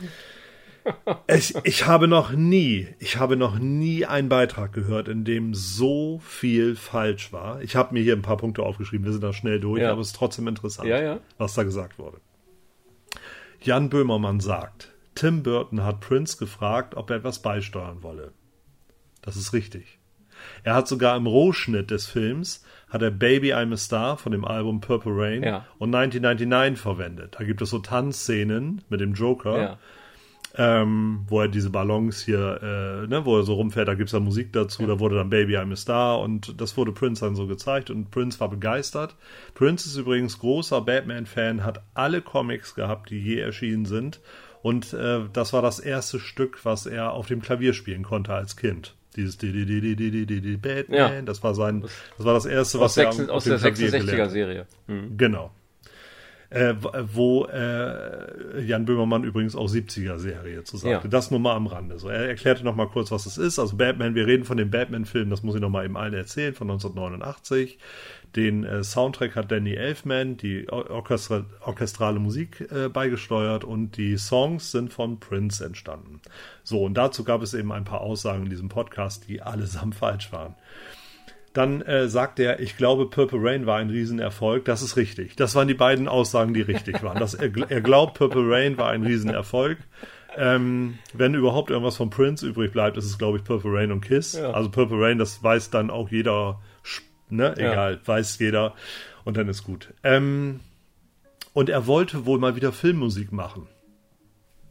Ich, 1.27 1.53
ich 1.63 1.85
habe 1.87 2.07
noch 2.09 2.31
nie, 2.31 2.87
ich 2.99 3.17
habe 3.17 3.37
noch 3.37 3.57
nie 3.59 4.05
einen 4.05 4.27
Beitrag 4.29 4.73
gehört, 4.73 5.07
in 5.07 5.23
dem 5.23 5.53
so 5.53 6.19
viel 6.25 6.75
falsch 6.75 7.31
war. 7.31 7.61
Ich 7.61 7.75
habe 7.77 7.93
mir 7.93 8.01
hier 8.01 8.13
ein 8.15 8.23
paar 8.23 8.35
Punkte 8.37 8.63
aufgeschrieben, 8.63 9.05
wir 9.05 9.13
sind 9.13 9.23
da 9.23 9.31
schnell 9.31 9.59
durch, 9.61 9.81
Ja. 9.81 9.91
aber 9.91 10.01
es 10.01 10.07
ist 10.07 10.15
trotzdem 10.17 10.47
interessant, 10.49 10.89
Ja, 10.89 11.01
ja. 11.01 11.19
was 11.37 11.53
da 11.53 11.63
gesagt 11.63 11.97
wurde. 11.97 12.17
Jan 13.61 13.89
Böhmermann 13.89 14.39
sagt, 14.41 14.91
Tim 15.15 15.43
Burton 15.43 15.83
hat 15.83 16.01
Prince 16.01 16.35
gefragt, 16.37 16.95
ob 16.97 17.09
er 17.11 17.17
etwas 17.17 17.41
beisteuern 17.41 18.01
wolle. 18.03 18.33
Das 19.21 19.37
ist 19.37 19.53
richtig. 19.53 19.99
Er 20.63 20.73
hat 20.73 20.87
sogar 20.89 21.15
im 21.15 21.27
Rohschnitt 21.27 21.91
des 21.91 22.07
Films 22.07 22.63
hat 22.91 23.01
er 23.01 23.09
Baby 23.11 23.53
I'm 23.53 23.73
a 23.73 23.77
Star 23.77 24.17
von 24.17 24.31
dem 24.31 24.45
Album 24.45 24.81
Purple 24.81 25.13
Rain 25.15 25.41
Ja. 25.43 25.65
und 25.79 25.95
1999 25.95 26.79
verwendet. 26.79 27.35
Da 27.39 27.43
gibt 27.43 27.61
es 27.61 27.69
so 27.71 27.79
Tanzszenen 27.79 28.83
mit 28.89 28.99
dem 29.01 29.13
Joker 29.13 29.61
Ja. 29.61 29.77
ähm, 30.57 31.21
wo 31.29 31.39
er 31.39 31.47
diese 31.47 31.69
Ballons 31.69 32.21
hier, 32.21 32.59
äh, 32.61 33.07
ne, 33.07 33.23
wo 33.23 33.37
er 33.37 33.43
so 33.43 33.53
rumfährt, 33.53 33.87
da 33.87 33.93
gibt's 33.93 34.11
da 34.11 34.19
Musik 34.19 34.51
dazu, 34.51 34.85
da 34.85 34.99
wurde 34.99 35.15
dann 35.15 35.29
Baby 35.29 35.57
I'm 35.57 35.71
a 35.71 35.75
Star 35.77 36.19
und 36.19 36.59
das 36.59 36.75
wurde 36.75 36.91
Prince 36.91 37.23
dann 37.23 37.35
so 37.35 37.47
gezeigt 37.47 37.89
und 37.89 38.11
Prince 38.11 38.39
war 38.41 38.49
begeistert. 38.49 39.15
Prince 39.53 39.87
ist 39.87 39.95
übrigens 39.95 40.39
großer 40.39 40.81
Batman-Fan, 40.81 41.63
hat 41.63 41.81
alle 41.93 42.21
Comics 42.21 42.75
gehabt, 42.75 43.09
die 43.11 43.19
je 43.21 43.39
erschienen 43.39 43.85
sind 43.85 44.19
und 44.61 44.91
äh, 44.93 45.21
das 45.31 45.53
war 45.53 45.61
das 45.61 45.79
erste 45.79 46.19
Stück, 46.19 46.65
was 46.65 46.85
er 46.85 47.13
auf 47.13 47.27
dem 47.27 47.41
Klavier 47.41 47.71
spielen 47.73 48.03
konnte 48.03 48.33
als 48.33 48.57
Kind. 48.57 48.95
Dieses 49.15 49.37
Batman, 50.61 50.97
ja. 50.97 51.21
das 51.21 51.43
war 51.43 51.53
sein, 51.53 51.81
das 51.81 52.25
war 52.25 52.33
das 52.33 52.45
erste, 52.45 52.79
was 52.79 52.97
aus 52.97 52.97
er 52.97 53.09
am, 53.09 53.29
aus 53.29 53.43
der 53.43 53.59
66er 53.59 54.29
Serie. 54.29 54.67
Hm. 54.87 55.17
Genau. 55.17 55.51
Äh, 56.51 56.75
wo 57.13 57.45
äh, 57.45 58.61
Jan 58.61 58.83
Böhmermann 58.83 59.23
übrigens 59.23 59.55
auch 59.55 59.69
70er-Serie 59.69 60.65
zu 60.65 60.75
sagte. 60.75 61.07
Ja. 61.07 61.09
Das 61.09 61.31
nur 61.31 61.39
mal 61.39 61.55
am 61.55 61.65
Rande. 61.65 61.97
So, 61.97 62.09
er 62.09 62.27
erklärte 62.27 62.65
noch 62.65 62.75
mal 62.75 62.89
kurz, 62.89 63.09
was 63.09 63.25
es 63.25 63.37
ist. 63.37 63.57
Also 63.57 63.77
Batman, 63.77 64.15
wir 64.15 64.27
reden 64.27 64.43
von 64.43 64.57
dem 64.57 64.69
Batman-Film, 64.69 65.29
das 65.29 65.43
muss 65.43 65.55
ich 65.55 65.61
noch 65.61 65.69
mal 65.69 65.85
eben 65.85 65.95
allen 65.95 66.13
erzählen, 66.13 66.53
von 66.53 66.69
1989. 66.69 67.79
Den 68.35 68.65
äh, 68.65 68.83
Soundtrack 68.83 69.37
hat 69.37 69.49
Danny 69.49 69.75
Elfman, 69.75 70.35
die 70.35 70.69
Orchestra 70.69 71.45
orchestrale 71.61 72.19
Musik 72.19 72.67
äh, 72.69 72.89
beigesteuert 72.89 73.63
und 73.63 73.95
die 73.95 74.17
Songs 74.17 74.71
sind 74.71 74.91
von 74.91 75.21
Prince 75.21 75.63
entstanden. 75.63 76.19
So, 76.63 76.83
und 76.83 76.95
dazu 76.95 77.23
gab 77.23 77.41
es 77.43 77.53
eben 77.53 77.71
ein 77.71 77.85
paar 77.85 78.01
Aussagen 78.01 78.43
in 78.43 78.49
diesem 78.49 78.67
Podcast, 78.67 79.29
die 79.29 79.41
allesamt 79.41 79.95
falsch 79.95 80.33
waren. 80.33 80.55
Dann 81.53 81.81
äh, 81.81 82.07
sagt 82.07 82.39
er, 82.39 82.61
ich 82.61 82.77
glaube, 82.77 83.07
Purple 83.07 83.39
Rain 83.41 83.65
war 83.65 83.77
ein 83.77 83.89
Riesenerfolg. 83.89 84.63
Das 84.65 84.81
ist 84.81 84.95
richtig. 84.95 85.35
Das 85.35 85.53
waren 85.53 85.67
die 85.67 85.73
beiden 85.73 86.07
Aussagen, 86.07 86.53
die 86.53 86.61
richtig 86.61 87.03
waren. 87.03 87.19
Das, 87.19 87.33
er, 87.33 87.51
er 87.69 87.81
glaubt, 87.81 88.17
Purple 88.17 88.49
Rain 88.49 88.77
war 88.77 88.89
ein 88.89 89.03
Riesenerfolg. 89.03 89.77
Ähm, 90.37 90.97
wenn 91.13 91.33
überhaupt 91.33 91.71
irgendwas 91.71 91.97
von 91.97 92.09
Prince 92.09 92.47
übrig 92.47 92.71
bleibt, 92.71 92.95
ist 92.95 93.03
es, 93.03 93.17
glaube 93.17 93.37
ich, 93.37 93.43
Purple 93.43 93.73
Rain 93.73 93.91
und 93.91 93.99
Kiss. 93.99 94.33
Ja. 94.33 94.51
Also 94.51 94.69
Purple 94.69 94.97
Rain, 94.97 95.17
das 95.17 95.43
weiß 95.43 95.71
dann 95.71 95.89
auch 95.89 96.09
jeder 96.09 96.59
ne? 97.31 97.53
Egal, 97.57 97.93
ja. 97.93 98.07
weiß 98.07 98.39
jeder. 98.39 98.75
Und 99.23 99.37
dann 99.37 99.47
ist 99.47 99.63
gut. 99.63 99.93
Ähm, 100.03 100.59
und 101.53 101.69
er 101.69 101.87
wollte 101.87 102.25
wohl 102.25 102.39
mal 102.39 102.55
wieder 102.55 102.71
Filmmusik 102.71 103.31
machen. 103.31 103.67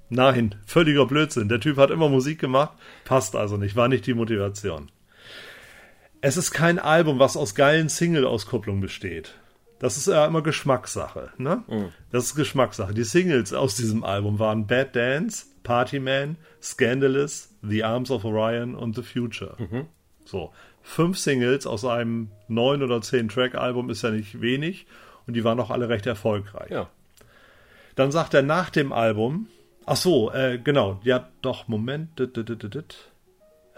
Nein, 0.08 0.56
völliger 0.66 1.06
Blödsinn. 1.06 1.48
Der 1.48 1.60
Typ 1.60 1.76
hat 1.76 1.90
immer 1.90 2.08
Musik 2.08 2.40
gemacht, 2.40 2.72
passt 3.04 3.36
also 3.36 3.56
nicht, 3.56 3.76
war 3.76 3.88
nicht 3.88 4.06
die 4.06 4.14
Motivation. 4.14 4.90
Es 6.20 6.36
ist 6.36 6.50
kein 6.50 6.78
Album, 6.78 7.18
was 7.18 7.36
aus 7.36 7.54
geilen 7.54 7.88
Single-Auskopplungen 7.88 8.80
besteht. 8.80 9.34
Das 9.78 9.96
ist 9.96 10.08
ja 10.08 10.26
immer 10.26 10.42
Geschmackssache, 10.42 11.30
ne? 11.38 11.64
Mhm. 11.66 11.88
Das 12.10 12.24
ist 12.24 12.34
Geschmackssache. 12.34 12.92
Die 12.92 13.04
Singles 13.04 13.54
aus 13.54 13.76
diesem 13.76 14.04
Album 14.04 14.38
waren 14.38 14.66
Bad 14.66 14.94
Dance, 14.94 15.46
Party 15.62 15.98
Man, 15.98 16.36
Scandalous, 16.62 17.48
The 17.62 17.84
Arms 17.84 18.10
of 18.10 18.24
Orion 18.24 18.74
und 18.74 18.94
The 18.94 19.02
Future. 19.02 19.56
Mhm. 19.58 19.86
So 20.26 20.52
fünf 20.82 21.18
Singles 21.18 21.66
aus 21.66 21.84
einem 21.84 22.30
neun 22.48 22.82
oder 22.82 23.00
zehn 23.00 23.28
Track 23.28 23.54
Album 23.54 23.88
ist 23.88 24.02
ja 24.02 24.10
nicht 24.10 24.40
wenig 24.40 24.86
und 25.26 25.34
die 25.34 25.44
waren 25.44 25.58
auch 25.60 25.70
alle 25.70 25.88
recht 25.88 26.06
erfolgreich. 26.06 26.70
Ja. 26.70 26.90
Dann 27.94 28.12
sagt 28.12 28.34
er 28.34 28.42
nach 28.42 28.70
dem 28.70 28.92
Album, 28.92 29.48
ach 29.86 29.96
so, 29.96 30.32
äh, 30.32 30.58
genau, 30.62 31.00
ja 31.04 31.28
doch, 31.42 31.68
Moment, 31.68 32.18
dit, 32.18 32.36
dit, 32.36 32.62
dit, 32.62 33.09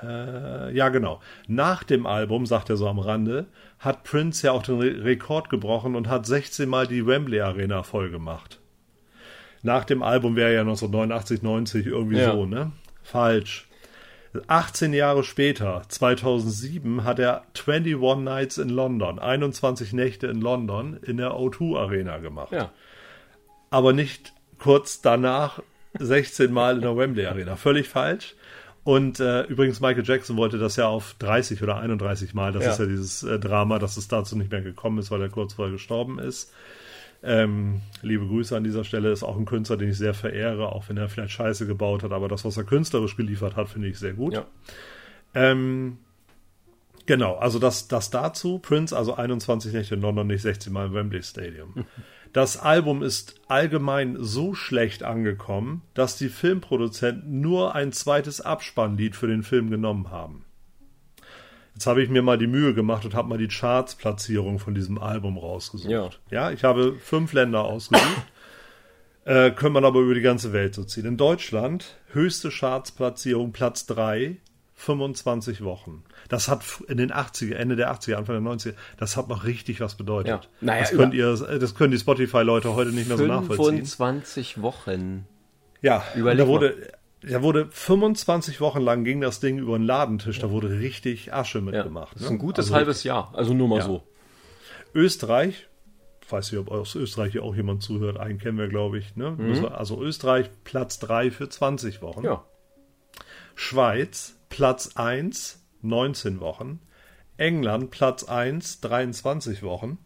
äh, 0.03 0.75
ja 0.75 0.89
genau, 0.89 1.21
nach 1.47 1.85
dem 1.85 2.07
Album, 2.07 2.47
sagt 2.47 2.71
er 2.71 2.77
so 2.77 2.89
am 2.89 2.99
Rande, 2.99 3.47
hat 3.79 4.05
Prince 4.05 4.47
ja 4.47 4.53
auch 4.53 4.63
den 4.63 4.79
Re 4.79 5.05
Rekord 5.05 5.51
gebrochen 5.51 5.97
und 5.97 6.09
hat 6.09 6.27
16 6.27 6.69
Mal 6.69 6.87
die 6.87 7.07
Wembley 7.07 7.41
Arena 7.41 7.83
voll 7.83 8.11
gemacht. 8.11 8.61
Nach 9.63 9.85
dem 9.85 10.03
Album 10.03 10.37
wäre 10.37 10.55
ja 10.55 10.61
1989, 10.61 11.43
90 11.43 11.87
irgendwie 11.87 12.19
ja. 12.19 12.33
so, 12.33 12.47
ne? 12.47 12.73
Falsch. 13.03 13.69
18 14.47 14.95
Jahre 14.95 15.25
später, 15.25 15.83
2007, 15.89 17.05
hat 17.05 17.19
er 17.19 17.43
21 17.55 18.25
Nights 18.25 18.59
in 18.59 18.71
London, 18.71 19.19
21 19.19 19.93
Nächte 19.93 20.27
in 20.27 20.41
London 20.41 20.99
in 21.03 21.19
der 21.19 21.33
O2 21.33 21.79
Arena 21.79 22.19
gemacht. 22.19 22.53
Ja. 22.53 22.71
Aber 23.71 23.93
nicht 23.93 24.33
kurz 24.59 25.03
danach 25.03 25.63
16 25.99 26.51
Mal 26.51 26.77
in 26.77 26.83
der 26.83 26.97
Wembley 26.97 27.27
Arena. 27.27 27.57
Völlig 27.57 27.89
falsch. 27.89 28.35
Und 28.85 29.21
äh, 29.21 29.43
übrigens, 29.45 29.81
Michael 29.81 30.05
Jackson 30.05 30.37
wollte 30.37 30.59
das 30.59 30.77
ja 30.77 30.89
auf 30.89 31.15
30 31.21 31.63
oder 31.63 31.77
31 31.77 32.35
Mal. 32.35 32.53
Das 32.53 32.65
ja. 32.65 32.71
ist 32.73 32.79
ja 32.81 32.87
dieses 32.87 33.23
äh, 33.23 33.39
Drama, 33.39 33.79
dass 33.79 33.97
es 33.97 34.09
dazu 34.09 34.37
nicht 34.37 34.51
mehr 34.51 34.63
gekommen 34.63 34.99
ist, 34.99 35.11
weil 35.11 35.23
er 35.23 35.29
kurz 35.29 35.55
vorher 35.55 35.73
gestorben 35.73 36.19
ist. 36.19 36.53
Ähm, 37.25 37.81
liebe 38.03 38.27
Grüße 38.27 38.57
an 38.57 38.65
dieser 38.65 38.83
Stelle, 38.83 39.13
ist 39.13 39.23
auch 39.23 39.37
ein 39.37 39.45
Künstler, 39.45 39.77
den 39.77 39.91
ich 39.91 39.99
sehr 39.99 40.15
verehre, 40.15 40.73
auch 40.73 40.89
wenn 40.89 40.97
er 40.97 41.09
vielleicht 41.09 41.33
Scheiße 41.33 41.69
gebaut 41.69 42.03
hat, 42.03 42.11
aber 42.11 42.27
das, 42.27 42.45
was 42.45 42.57
er 42.57 42.65
künstlerisch 42.65 43.17
geliefert 43.17 43.55
hat, 43.55 43.69
finde 43.69 43.87
ich 43.87 43.99
sehr 43.99 44.15
gut. 44.15 44.35
Ja. 44.35 44.47
Ähm, 45.35 45.99
genau, 47.07 47.37
also 47.37 47.61
das, 47.61 47.87
das 47.87 48.11
dazu. 48.11 48.59
Prince, 48.59 48.97
also 48.97 49.15
21 49.15 49.73
Nächte 49.73 49.95
in 49.95 50.01
London, 50.01 50.27
nicht 50.27 50.43
16 50.43 50.73
Mal 50.73 50.87
im 50.87 50.95
Wembley 50.95 51.23
Stadium. 51.23 51.87
Das 52.33 52.57
Album 52.57 53.03
ist 53.03 53.35
allgemein 53.49 54.17
so 54.19 54.55
schlecht 54.55 55.03
angekommen, 55.03 55.83
dass 55.93 56.17
die 56.17 56.31
Filmproduzenten 56.31 57.41
nur 57.43 57.75
ein 57.75 57.93
zweites 57.93 58.41
Abspannlied 58.41 59.17
für 59.17 59.27
den 59.27 59.43
Film 59.43 59.69
genommen 59.69 60.11
haben. 60.11 60.47
Jetzt 61.75 61.87
habe 61.87 62.03
ich 62.03 62.09
mir 62.09 62.23
mal 62.23 62.39
die 62.39 62.47
Mühe 62.47 62.75
gemacht 62.75 63.05
und 63.05 63.15
habe 63.15 63.29
mal 63.29 63.39
die 63.39 63.49
Charts-Platzierung 63.49 64.59
von 64.59 64.75
diesem 64.75 64.99
Album 64.99 65.37
rausgesucht. 65.37 65.91
Ja, 65.91 66.11
ja 66.31 66.51
ich 66.51 66.65
habe 66.65 66.97
fünf 66.99 67.33
Länder 67.35 67.65
ausgesucht. 67.65 68.27
äh, 69.25 69.51
können 69.51 69.75
man 69.75 69.85
aber 69.85 70.01
über 70.01 70.15
die 70.15 70.21
ganze 70.21 70.53
Welt 70.53 70.75
so 70.75 70.85
ziehen. 70.85 71.07
In 71.07 71.17
Deutschland 71.17 71.97
höchste 72.13 72.51
Charts-Platzierung, 72.51 73.53
Platz 73.53 73.87
3, 73.87 74.37
25 74.83 75.63
Wochen. 75.63 76.03
Das 76.29 76.49
hat 76.49 76.65
in 76.89 76.97
den 76.97 77.13
80er, 77.13 77.55
Ende 77.55 77.77
der 77.77 77.95
80er, 77.95 78.15
Anfang 78.15 78.45
der 78.45 78.53
90er, 78.53 78.75
das 78.97 79.17
hat 79.17 79.29
noch 79.29 79.45
richtig 79.45 79.81
was 79.81 79.95
bedeutet. 79.95 80.29
Ja. 80.29 80.41
Naja, 80.61 80.81
das, 80.81 80.91
könnt 80.91 81.15
ihr, 81.15 81.37
das 81.37 81.75
können 81.77 81.93
die 81.93 81.99
Spotify-Leute 81.99 82.75
heute 82.75 82.91
nicht 82.91 83.09
mehr 83.09 83.17
so 83.17 83.27
nachvollziehen. 83.27 83.87
25 83.87 84.61
Wochen. 84.61 85.27
Ja, 85.83 86.03
Überleg 86.17 86.45
da 86.45 86.49
wurde, 86.49 86.93
da 87.23 87.43
wurde 87.43 87.69
25 87.71 88.61
Wochen 88.61 88.81
lang 88.81 89.05
ging 89.05 89.21
das 89.21 89.39
Ding 89.39 89.59
über 89.59 89.79
den 89.79 89.85
Ladentisch, 89.85 90.41
da 90.41 90.51
wurde 90.51 90.81
richtig 90.81 91.33
Asche 91.33 91.61
mitgemacht. 91.61 92.09
Ja, 92.09 92.15
das 92.15 92.23
ist 92.23 92.29
ein 92.31 92.35
ne? 92.35 92.41
gutes 92.41 92.67
also, 92.67 92.75
halbes 92.75 93.05
Jahr, 93.05 93.33
also 93.35 93.55
nur 93.55 93.69
mal 93.69 93.79
ja. 93.79 93.85
so. 93.85 94.03
Österreich, 94.95 95.69
weiß 96.29 96.51
nicht, 96.51 96.61
ob 96.61 96.73
aus 96.73 96.97
Österreich 96.97 97.33
hier 97.33 97.45
auch 97.45 97.55
jemand 97.55 97.85
zuhört, 97.85 98.19
einen 98.19 98.39
kennen 98.39 98.59
wir, 98.59 98.69
glaube 98.69 98.99
ich. 98.99 99.15
Ne? 99.15 99.31
Mhm. 99.31 99.65
Also 99.67 100.03
Österreich 100.03 100.51
Platz 100.65 100.99
3 100.99 101.31
für 101.31 101.49
20 101.49 102.03
Wochen. 102.03 102.25
Ja. 102.25 102.45
Schweiz 103.55 104.37
Platz 104.53 104.97
1, 104.97 105.61
19 105.81 106.41
Wochen. 106.41 106.79
England 107.39 107.91
Platz 107.91 108.23
1, 108.23 108.83
23 108.83 109.63
Wochen. 109.63 109.97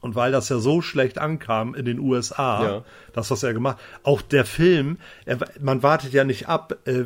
Und 0.00 0.14
weil 0.14 0.30
das 0.30 0.48
ja 0.48 0.58
so 0.58 0.80
schlecht 0.80 1.18
ankam 1.18 1.74
in 1.74 1.84
den 1.84 1.98
USA, 1.98 2.62
ja. 2.62 2.84
das, 3.14 3.32
was 3.32 3.42
er 3.42 3.52
gemacht 3.52 3.78
auch 4.04 4.22
der 4.22 4.44
Film, 4.44 4.98
er, 5.24 5.38
man 5.60 5.82
wartet 5.82 6.12
ja 6.12 6.22
nicht 6.22 6.46
ab, 6.48 6.76
äh, 6.84 7.04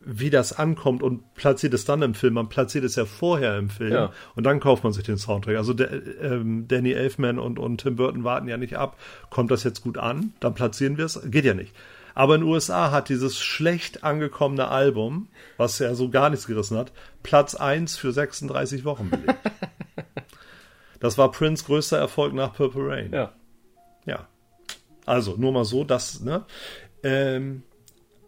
wie 0.00 0.30
das 0.30 0.54
ankommt 0.54 1.02
und 1.02 1.34
platziert 1.34 1.74
es 1.74 1.84
dann 1.84 2.00
im 2.00 2.14
Film, 2.14 2.32
man 2.32 2.48
platziert 2.48 2.84
es 2.84 2.96
ja 2.96 3.04
vorher 3.04 3.58
im 3.58 3.68
Film 3.68 3.92
ja. 3.92 4.12
und 4.36 4.44
dann 4.44 4.58
kauft 4.58 4.84
man 4.84 4.94
sich 4.94 5.04
den 5.04 5.18
Soundtrack. 5.18 5.56
Also 5.56 5.74
der, 5.74 5.90
ähm, 6.22 6.66
Danny 6.66 6.92
Elfman 6.92 7.38
und, 7.38 7.58
und 7.58 7.82
Tim 7.82 7.96
Burton 7.96 8.24
warten 8.24 8.48
ja 8.48 8.56
nicht 8.56 8.78
ab, 8.78 8.96
kommt 9.28 9.50
das 9.50 9.64
jetzt 9.64 9.82
gut 9.82 9.98
an, 9.98 10.32
dann 10.40 10.54
platzieren 10.54 10.96
wir 10.96 11.04
es, 11.04 11.20
geht 11.30 11.44
ja 11.44 11.52
nicht. 11.52 11.74
Aber 12.16 12.34
in 12.34 12.40
den 12.40 12.50
USA 12.50 12.90
hat 12.90 13.10
dieses 13.10 13.38
schlecht 13.38 14.02
angekommene 14.02 14.68
Album, 14.68 15.28
was 15.58 15.78
ja 15.78 15.94
so 15.94 16.08
gar 16.08 16.30
nichts 16.30 16.46
gerissen 16.46 16.78
hat, 16.78 16.90
Platz 17.22 17.54
1 17.54 17.98
für 17.98 18.10
36 18.10 18.84
Wochen 18.84 19.10
belegt. 19.10 19.38
Das 20.98 21.18
war 21.18 21.30
Prince 21.30 21.66
größter 21.66 21.98
Erfolg 21.98 22.32
nach 22.32 22.54
Purple 22.54 22.88
Rain. 22.88 23.12
Ja. 23.12 23.34
Ja. 24.06 24.28
Also, 25.04 25.36
nur 25.36 25.52
mal 25.52 25.66
so, 25.66 25.84
das, 25.84 26.22
ne? 26.22 26.46
Ähm, 27.02 27.64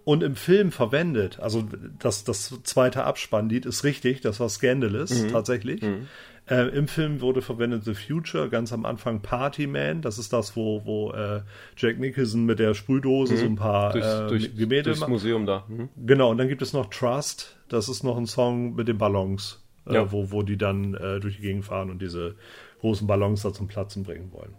und 0.05 0.23
im 0.23 0.37
Film 0.37 0.71
verwendet, 0.71 1.41
also 1.41 1.67
das, 1.99 2.25
das 2.25 2.61
zweite 2.65 3.05
Abspannlied 3.05 3.65
ist 3.65 3.85
richtig, 3.85 4.21
das 4.21 4.39
war 4.39 4.51
Scandalous, 4.51 5.11
mhm. 5.11 5.29
tatsächlich. 5.31 5.81
Mhm. 5.81 6.09
Äh, 6.49 6.69
Im 6.69 6.89
Film 6.89 7.21
wurde 7.21 7.43
verwendet 7.43 7.85
The 7.85 7.95
Future, 7.95 8.49
ganz 8.49 8.73
am 8.73 8.87
Anfang 8.87 9.21
Party 9.21 9.67
Man, 9.67 10.01
das 10.01 10.19
ist 10.19 10.33
das, 10.33 10.57
wo, 10.57 10.85
wo 10.87 11.13
äh, 11.13 11.43
Jack 11.77 11.99
Nicholson 11.99 12.47
mit 12.47 12.59
der 12.59 12.73
Sprühdose 12.73 13.35
mhm. 13.35 13.39
so 13.39 13.45
ein 13.45 13.57
paar 13.57 13.93
durchs, 13.93 14.07
äh, 14.07 14.27
durch, 14.29 14.57
Gemälde 14.57 14.91
durchs 14.91 15.07
Museum 15.07 15.45
da. 15.45 15.65
Mhm. 15.69 15.91
Genau, 16.07 16.31
und 16.31 16.39
dann 16.39 16.49
gibt 16.49 16.63
es 16.63 16.73
noch 16.73 16.87
Trust, 16.87 17.59
das 17.69 17.89
ist 17.89 18.03
noch 18.03 18.17
ein 18.17 18.27
Song 18.27 18.75
mit 18.75 18.89
den 18.89 18.97
Ballons, 18.97 19.63
äh, 19.87 19.95
ja. 19.95 20.11
wo, 20.11 20.31
wo 20.33 20.43
die 20.43 20.57
dann 20.57 20.95
äh, 20.95 21.21
durch 21.21 21.37
die 21.37 21.43
Gegend 21.43 21.67
fahren 21.67 21.91
und 21.91 22.01
diese 22.01 22.37
großen 22.81 23.07
Ballons 23.07 23.43
da 23.43 23.53
zum 23.53 23.69
Platzen 23.69 24.05
bringen 24.05 24.33
wollen. 24.33 24.55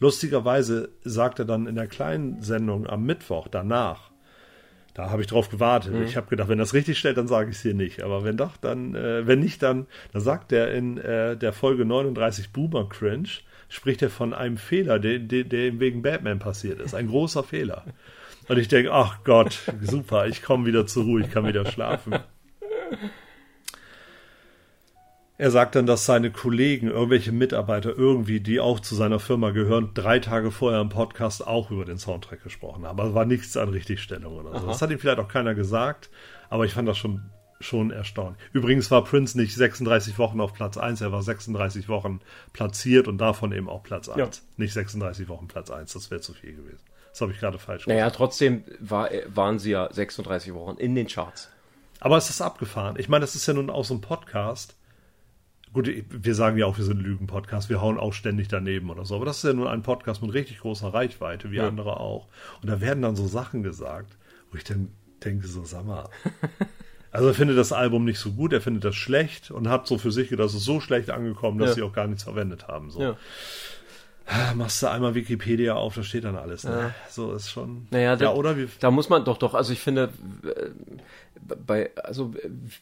Lustigerweise 0.00 0.90
sagt 1.02 1.38
er 1.38 1.44
dann 1.46 1.66
in 1.66 1.76
der 1.76 1.86
kleinen 1.86 2.42
Sendung 2.42 2.86
am 2.86 3.04
Mittwoch 3.04 3.48
danach, 3.48 4.11
da 4.94 5.10
habe 5.10 5.22
ich 5.22 5.28
drauf 5.28 5.48
gewartet. 5.48 5.94
Mhm. 5.94 6.02
Ich 6.02 6.16
habe 6.16 6.28
gedacht, 6.28 6.48
wenn 6.48 6.58
das 6.58 6.74
richtig 6.74 6.98
stellt, 6.98 7.16
dann 7.16 7.28
sage 7.28 7.50
ich 7.50 7.56
es 7.56 7.62
hier 7.62 7.74
nicht. 7.74 8.02
Aber 8.02 8.24
wenn 8.24 8.36
doch, 8.36 8.56
dann, 8.56 8.94
äh, 8.94 9.26
wenn 9.26 9.40
nicht, 9.40 9.62
dann, 9.62 9.86
dann 10.12 10.22
sagt 10.22 10.52
er 10.52 10.72
in 10.72 10.98
äh, 10.98 11.36
der 11.36 11.52
Folge 11.52 11.84
39 11.84 12.52
Boomer 12.52 12.88
Cringe, 12.88 13.28
spricht 13.68 14.02
er 14.02 14.10
von 14.10 14.34
einem 14.34 14.58
Fehler, 14.58 14.98
der, 14.98 15.18
der, 15.18 15.44
der 15.44 15.80
wegen 15.80 16.02
Batman 16.02 16.38
passiert 16.38 16.80
ist. 16.80 16.94
Ein 16.94 17.08
großer 17.08 17.42
Fehler. 17.42 17.84
Und 18.48 18.58
ich 18.58 18.68
denke, 18.68 18.92
ach 18.92 19.24
Gott, 19.24 19.72
super, 19.80 20.26
ich 20.26 20.42
komme 20.42 20.66
wieder 20.66 20.86
zur 20.86 21.04
Ruhe, 21.04 21.22
ich 21.22 21.30
kann 21.30 21.46
wieder 21.46 21.64
schlafen. 21.64 22.16
Er 25.42 25.50
sagt 25.50 25.74
dann, 25.74 25.86
dass 25.86 26.06
seine 26.06 26.30
Kollegen, 26.30 26.86
irgendwelche 26.86 27.32
Mitarbeiter 27.32 27.98
irgendwie, 27.98 28.38
die 28.38 28.60
auch 28.60 28.78
zu 28.78 28.94
seiner 28.94 29.18
Firma 29.18 29.50
gehören, 29.50 29.90
drei 29.92 30.20
Tage 30.20 30.52
vorher 30.52 30.80
im 30.80 30.88
Podcast 30.88 31.44
auch 31.44 31.72
über 31.72 31.84
den 31.84 31.98
Soundtrack 31.98 32.44
gesprochen 32.44 32.86
haben. 32.86 33.00
Also 33.00 33.12
war 33.16 33.24
nichts 33.24 33.56
an 33.56 33.68
Richtigstellung 33.70 34.36
oder 34.36 34.50
so. 34.50 34.58
Aha. 34.58 34.66
Das 34.68 34.80
hat 34.80 34.92
ihm 34.92 35.00
vielleicht 35.00 35.18
auch 35.18 35.26
keiner 35.26 35.56
gesagt, 35.56 36.10
aber 36.48 36.64
ich 36.64 36.74
fand 36.74 36.86
das 36.86 36.96
schon 36.96 37.22
schon 37.58 37.90
erstaunlich. 37.90 38.40
Übrigens 38.52 38.88
war 38.92 39.02
Prince 39.02 39.36
nicht 39.36 39.56
36 39.56 40.16
Wochen 40.16 40.40
auf 40.40 40.52
Platz 40.52 40.76
1, 40.76 41.00
er 41.00 41.10
war 41.10 41.24
36 41.24 41.88
Wochen 41.88 42.20
platziert 42.52 43.08
und 43.08 43.18
davon 43.18 43.50
eben 43.50 43.68
auch 43.68 43.82
Platz 43.82 44.08
1. 44.08 44.18
Ja. 44.18 44.28
Nicht 44.58 44.74
36 44.74 45.28
Wochen 45.28 45.48
Platz 45.48 45.72
1, 45.72 45.92
das 45.92 46.12
wäre 46.12 46.20
zu 46.20 46.34
viel 46.34 46.54
gewesen. 46.54 46.84
Das 47.10 47.20
habe 47.20 47.32
ich 47.32 47.40
gerade 47.40 47.58
falsch 47.58 47.88
Naja, 47.88 48.10
trotzdem 48.10 48.62
war, 48.78 49.10
waren 49.26 49.58
sie 49.58 49.72
ja 49.72 49.92
36 49.92 50.54
Wochen 50.54 50.76
in 50.76 50.94
den 50.94 51.08
Charts. 51.08 51.50
Aber 51.98 52.16
es 52.16 52.30
ist 52.30 52.40
abgefahren. 52.40 52.94
Ich 52.96 53.08
meine, 53.08 53.22
das 53.22 53.34
ist 53.34 53.46
ja 53.48 53.54
nun 53.54 53.70
auch 53.70 53.84
so 53.84 53.94
ein 53.94 54.00
Podcast. 54.00 54.76
Gut, 55.72 55.90
wir 56.10 56.34
sagen 56.34 56.58
ja 56.58 56.66
auch, 56.66 56.76
wir 56.76 56.84
sind 56.84 57.00
Lügen-Podcast, 57.00 57.70
wir 57.70 57.80
hauen 57.80 57.98
auch 57.98 58.12
ständig 58.12 58.48
daneben 58.48 58.90
oder 58.90 59.06
so. 59.06 59.16
Aber 59.16 59.24
das 59.24 59.38
ist 59.38 59.44
ja 59.44 59.52
nun 59.54 59.66
ein 59.68 59.82
Podcast 59.82 60.20
mit 60.22 60.34
richtig 60.34 60.58
großer 60.60 60.88
Reichweite, 60.92 61.50
wie 61.50 61.56
Ja. 61.56 61.68
andere 61.68 61.98
auch. 61.98 62.28
Und 62.60 62.68
da 62.68 62.80
werden 62.82 63.02
dann 63.02 63.16
so 63.16 63.26
Sachen 63.26 63.62
gesagt, 63.62 64.16
wo 64.50 64.58
ich 64.58 64.64
dann 64.64 64.88
denke, 65.24 65.46
so, 65.46 65.64
sag 65.64 65.86
mal. 65.86 66.08
Also 67.14 67.28
er 67.28 67.34
findet 67.34 67.58
das 67.58 67.72
Album 67.72 68.06
nicht 68.06 68.18
so 68.18 68.32
gut, 68.32 68.54
er 68.54 68.62
findet 68.62 68.84
das 68.86 68.94
schlecht 68.94 69.50
und 69.50 69.68
hat 69.68 69.86
so 69.86 69.98
für 69.98 70.10
sich 70.10 70.30
gedacht, 70.30 70.48
es 70.48 70.54
ist 70.54 70.64
so 70.64 70.80
schlecht 70.80 71.10
angekommen, 71.10 71.58
dass 71.58 71.68
Ja. 71.68 71.74
sie 71.74 71.82
auch 71.82 71.92
gar 71.92 72.06
nichts 72.06 72.22
verwendet 72.22 72.68
haben. 72.68 72.88
So. 72.90 73.02
Ja. 73.02 73.16
Ah, 74.26 74.54
Machst 74.54 74.82
du 74.82 74.90
einmal 74.90 75.14
Wikipedia 75.14 75.74
auf, 75.74 75.94
da 75.94 76.02
steht 76.02 76.24
dann 76.24 76.36
alles. 76.36 76.64
Ne? 76.64 76.94
So 77.08 77.32
ist 77.32 77.50
schon. 77.50 77.86
Naja, 77.90 78.10
ja, 78.10 78.16
da, 78.16 78.34
oder 78.34 78.56
wie? 78.56 78.68
da 78.80 78.90
muss 78.90 79.08
man 79.08 79.24
doch, 79.24 79.38
doch, 79.38 79.54
also 79.54 79.72
ich 79.72 79.80
finde, 79.80 80.12
äh, 80.44 80.70
bei, 81.66 81.90
also 81.96 82.32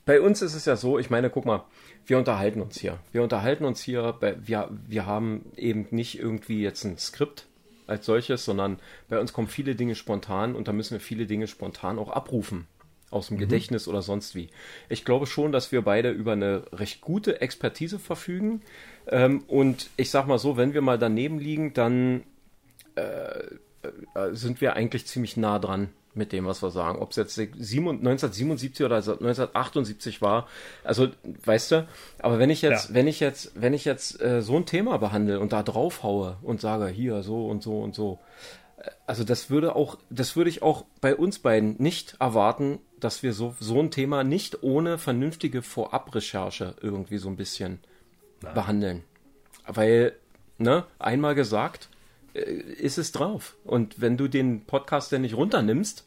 bei 0.05 0.21
uns 0.21 0.43
ist 0.43 0.55
es 0.55 0.65
ja 0.65 0.77
so, 0.77 0.99
ich 0.99 1.11
meine, 1.11 1.31
guck 1.31 1.47
mal, 1.47 1.65
wir 2.07 2.19
unterhalten 2.19 2.61
uns 2.61 2.79
hier. 2.79 2.99
Wir 3.13 3.23
unterhalten 3.23 3.65
uns 3.65 3.81
hier, 3.81 4.15
bei, 4.21 4.37
wir, 4.47 4.69
wir 4.87 5.07
haben 5.07 5.47
eben 5.57 5.87
nicht 5.91 6.19
irgendwie 6.19 6.63
jetzt 6.63 6.85
ein 6.85 6.99
Skript 6.99 7.47
als 7.87 8.07
solches, 8.07 8.45
sondern 8.45 8.79
bei 9.09 9.19
uns 9.19 9.33
kommen 9.33 9.49
viele 9.49 9.75
Dinge 9.75 9.95
spontan 9.95 10.55
und 10.55 10.69
da 10.69 10.73
müssen 10.73 10.93
wir 10.93 11.01
viele 11.01 11.27
Dinge 11.27 11.47
spontan 11.47 11.99
auch 11.99 12.11
abrufen. 12.11 12.67
Aus 13.11 13.27
dem 13.27 13.39
Gedächtnis 13.39 13.89
oder 13.89 14.03
sonst 14.03 14.37
wie. 14.37 14.51
Ich 14.89 15.05
glaube 15.05 15.27
schon, 15.27 15.51
dass 15.51 15.73
wir 15.73 15.83
beide 15.83 16.11
über 16.11 16.31
eine 16.31 16.63
recht 16.73 17.01
gute 17.01 17.41
Expertise 17.41 17.99
verfügen. 17.99 18.63
Ähm, 19.11 19.45
und 19.49 19.91
ich 19.97 20.11
sag 20.11 20.27
mal 20.27 20.39
so, 20.39 20.57
wenn 20.57 20.73
wir 20.73 20.81
mal 20.81 20.99
daneben 20.99 21.39
liegen, 21.39 21.75
dann 21.75 22.23
äh, 22.95 23.45
sind 24.33 24.61
wir 24.61 24.75
eigentlich 24.75 25.07
ziemlich 25.07 25.37
nah 25.37 25.59
dran 25.59 25.89
mit 26.15 26.33
dem, 26.33 26.47
was 26.47 26.63
wir 26.63 26.71
sagen. 26.71 26.99
Ob 26.99 27.11
es 27.11 27.17
jetzt 27.17 27.39
1977 27.39 28.85
oder 28.85 28.97
1978 28.97 30.21
war, 30.21 30.49
also 30.85 31.09
weißt 31.45 31.71
du, 31.73 31.89
aber 32.19 32.39
wenn 32.39 32.51
ich 32.51 32.63
jetzt, 32.63 32.89
Ja. 32.89 32.95
wenn 32.95 33.07
ich 33.07 33.21
jetzt, 33.21 33.53
wenn 33.55 33.75
ich 33.75 33.85
jetzt 33.85 34.21
äh, 34.21 34.43
so 34.43 34.57
ein 34.57 34.67
Thema 34.67 34.99
behandle 34.99 35.41
und 35.41 35.53
da 35.53 35.63
drauf 35.63 36.03
haue 36.03 36.37
und 36.43 36.61
sage, 36.61 36.89
hier 36.89 37.23
so 37.23 37.47
und 37.47 37.63
so 37.63 37.81
und 37.81 37.95
so, 37.95 38.19
äh, 38.79 38.91
also 39.07 39.25
das 39.25 39.51
würde 39.51 39.77
auch, 39.77 39.99
das 40.11 40.37
würde 40.37 40.51
ich 40.51 40.63
auch 40.63 40.85
bei 41.01 41.15
uns 41.15 41.39
beiden 41.39 41.77
nicht 41.79 42.17
erwarten, 42.19 42.81
dass 42.99 43.23
wir 43.23 43.33
so, 43.33 43.55
so 43.61 43.79
ein 43.81 43.91
Thema 43.91 44.25
nicht 44.25 44.63
ohne 44.63 44.99
vernünftige 44.99 45.63
Vorabrecherche 45.63 46.75
irgendwie 46.83 47.19
so 47.19 47.29
ein 47.29 47.37
bisschen 47.37 47.79
behandeln. 48.41 49.03
Weil, 49.67 50.13
ne, 50.59 50.85
einmal 50.99 51.35
gesagt, 51.35 51.89
äh, 52.35 52.41
ist 52.41 52.99
es 52.99 53.13
drauf. 53.13 53.57
Und 53.65 54.01
wenn 54.01 54.17
du 54.17 54.29
den 54.29 54.65
Podcast 54.65 55.13
dann 55.13 55.23
nicht 55.23 55.37
runternimmst 55.37 56.07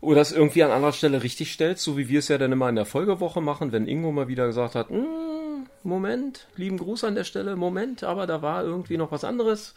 oder 0.00 0.20
es 0.20 0.32
irgendwie 0.32 0.62
an 0.62 0.70
anderer 0.70 0.92
Stelle 0.92 1.22
richtig 1.22 1.52
stellst, 1.52 1.82
so 1.84 1.96
wie 1.98 2.08
wir 2.08 2.18
es 2.20 2.28
ja 2.28 2.38
dann 2.38 2.52
immer 2.52 2.68
in 2.68 2.76
der 2.76 2.86
Folgewoche 2.86 3.40
machen, 3.40 3.72
wenn 3.72 3.86
Ingo 3.86 4.12
mal 4.12 4.28
wieder 4.28 4.46
gesagt 4.46 4.74
hat, 4.74 4.90
"Mm, 4.90 5.66
Moment, 5.82 6.46
lieben 6.56 6.78
Gruß 6.78 7.04
an 7.04 7.14
der 7.14 7.24
Stelle, 7.24 7.56
Moment, 7.56 8.04
aber 8.04 8.26
da 8.26 8.42
war 8.42 8.64
irgendwie 8.64 8.96
noch 8.98 9.10
was 9.12 9.24
anderes, 9.24 9.74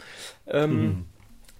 ähm, 0.47 1.05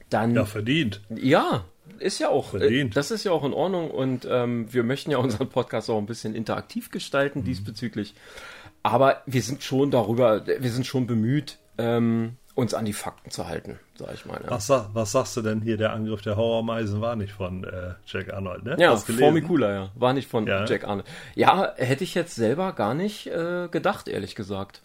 dann 0.10 0.36
Ja, 0.36 0.45
verdient. 0.45 1.01
ja, 1.10 1.66
ist 1.99 2.20
ja 2.20 2.30
auch, 2.30 2.49
Verdient. 2.51 2.91
äh, 2.91 2.95
das 2.95 3.12
ist 3.12 3.24
ja 3.24 3.32
auch 3.32 3.43
in 3.43 3.54
Ordnung 3.54 3.89
und 3.91 4.28
ähm, 4.30 4.72
wir 4.72 4.84
möchten 4.84 5.12
ja 5.12 5.18
unseren 5.18 5.49
Podcast 5.49 5.89
auch 5.89 5.97
ein 5.97 6.06
bisschen 6.06 6.36
interaktiv 6.36 6.89
gestalten 6.91 7.39
Mhm. 7.39 7.45
diesbezüglich. 7.45 8.14
Aber 8.84 9.21
wir 9.25 9.41
sind 9.41 9.63
schon 9.63 9.91
darüber, 9.91 10.45
wir 10.45 10.71
sind 10.71 10.86
schon 10.86 11.07
bemüht, 11.07 11.57
ähm, 11.77 12.38
uns 12.55 12.73
an 12.73 12.86
die 12.86 12.93
Fakten 12.93 13.31
zu 13.31 13.47
halten, 13.47 13.79
sag 13.95 14.13
ich 14.13 14.25
mal. 14.25 14.39
ne? 14.39 14.45
Was, 14.47 14.69
was 14.69 15.11
sagst 15.11 15.36
du 15.38 15.41
denn 15.41 15.61
hier? 15.61 15.77
Der 15.77 15.93
Angriff 15.93 16.21
der 16.21 16.36
Horrormeisen 16.36 17.01
war 17.01 17.15
nicht 17.15 17.34
von 17.34 17.63
äh, 17.63 17.95
Jack 18.05 18.31
Arnold, 18.34 18.63
ne? 18.65 18.75
ja? 18.77 18.95
Formicula, 18.95 19.73
ja. 19.73 19.91
War 19.95 20.13
nicht 20.13 20.29
von 20.29 20.45
Ja. 20.45 20.65
Jack 20.65 20.84
Arnold. 20.84 21.07
Ja, 21.34 21.73
hätte 21.77 22.03
ich 22.03 22.13
jetzt 22.13 22.36
selber 22.36 22.73
gar 22.73 22.93
nicht 22.93 23.25
äh, 23.27 23.69
gedacht, 23.71 24.07
ehrlich 24.07 24.36
gesagt. 24.36 24.84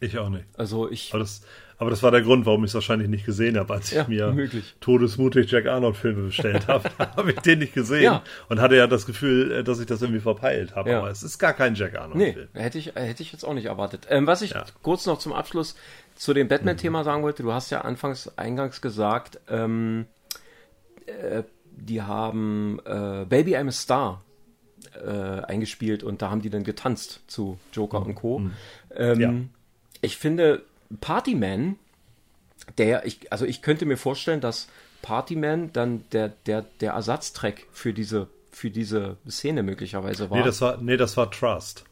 Ich 0.00 0.18
auch 0.18 0.28
nicht. 0.28 0.44
Also 0.56 0.88
ich. 0.90 1.12
Aber 1.12 1.20
das, 1.20 1.42
aber 1.78 1.90
das 1.90 2.02
war 2.02 2.10
der 2.10 2.22
Grund, 2.22 2.46
warum 2.46 2.64
ich 2.64 2.70
es 2.70 2.74
wahrscheinlich 2.74 3.08
nicht 3.08 3.26
gesehen 3.26 3.56
habe, 3.58 3.74
als 3.74 3.90
ich 3.90 3.96
Ja, 3.98 4.06
mir 4.08 4.32
möglich. 4.32 4.74
todesmutig 4.80 5.50
Jack 5.50 5.66
Arnold 5.66 5.96
Filme 5.96 6.22
bestellt 6.24 6.66
habe. 6.68 6.88
habe 6.98 7.32
ich 7.32 7.40
den 7.40 7.58
nicht 7.58 7.74
gesehen 7.74 8.02
Ja. 8.04 8.22
und 8.48 8.60
hatte 8.60 8.76
ja 8.76 8.86
das 8.86 9.06
Gefühl, 9.06 9.50
äh, 9.52 9.64
dass 9.64 9.80
ich 9.80 9.86
das 9.86 10.02
irgendwie 10.02 10.20
verpeilt 10.20 10.74
habe. 10.76 10.90
Ja. 10.90 10.98
Aber 10.98 11.10
es 11.10 11.22
ist 11.22 11.38
gar 11.38 11.52
kein 11.52 11.74
Jack 11.74 11.96
Arnold 11.96 12.16
Nee, 12.16 12.32
Film. 12.32 12.48
hätte 12.54 12.78
ich, 12.78 12.94
hätte 12.94 13.22
ich 13.22 13.32
jetzt 13.32 13.44
auch 13.44 13.54
nicht 13.54 13.66
erwartet. 13.66 14.06
Ähm, 14.10 14.26
was 14.26 14.42
ich 14.42 14.54
kurz 14.82 15.06
noch 15.06 15.18
zum 15.18 15.32
Abschluss 15.32 15.74
zu 16.16 16.32
dem 16.32 16.46
Batman-Thema 16.48 17.02
sagen 17.04 17.22
wollte, 17.22 17.42
du 17.42 17.52
hast 17.52 17.70
ja 17.70 17.80
anfangs 17.80 18.36
eingangs 18.38 18.80
gesagt, 18.80 19.40
ähm, 19.48 20.06
äh, 21.06 21.42
die 21.76 22.02
haben 22.02 22.78
äh, 22.86 23.24
Baby 23.28 23.56
I'm 23.56 23.68
a 23.68 23.72
Star 23.72 24.22
äh, 25.04 25.08
eingespielt 25.44 26.04
und 26.04 26.22
da 26.22 26.30
haben 26.30 26.40
die 26.40 26.50
dann 26.50 26.62
getanzt 26.62 27.22
zu 27.26 27.58
Joker 27.72 28.00
und 28.06 28.14
Co. 28.14 28.42
Ähm, 28.94 29.20
Ja. 29.20 29.34
Ich 30.02 30.18
finde 30.18 30.62
Partyman, 31.00 31.76
der, 32.78 33.06
ich, 33.06 33.32
also 33.32 33.44
ich 33.44 33.62
könnte 33.62 33.86
mir 33.86 33.96
vorstellen, 33.96 34.40
dass 34.40 34.68
Partyman 35.02 35.72
dann 35.72 36.04
der, 36.12 36.28
der, 36.46 36.62
der 36.80 36.92
Ersatztrack 36.92 37.66
für 37.70 37.92
diese, 37.92 38.28
für 38.50 38.70
diese 38.70 39.16
Szene 39.28 39.62
möglicherweise 39.62 40.30
war. 40.30 40.38
Nee, 40.38 40.44
das 40.44 40.60
war, 40.60 40.78
nee, 40.78 40.96
das 40.96 41.16
war 41.16 41.30
Trust. 41.30 41.84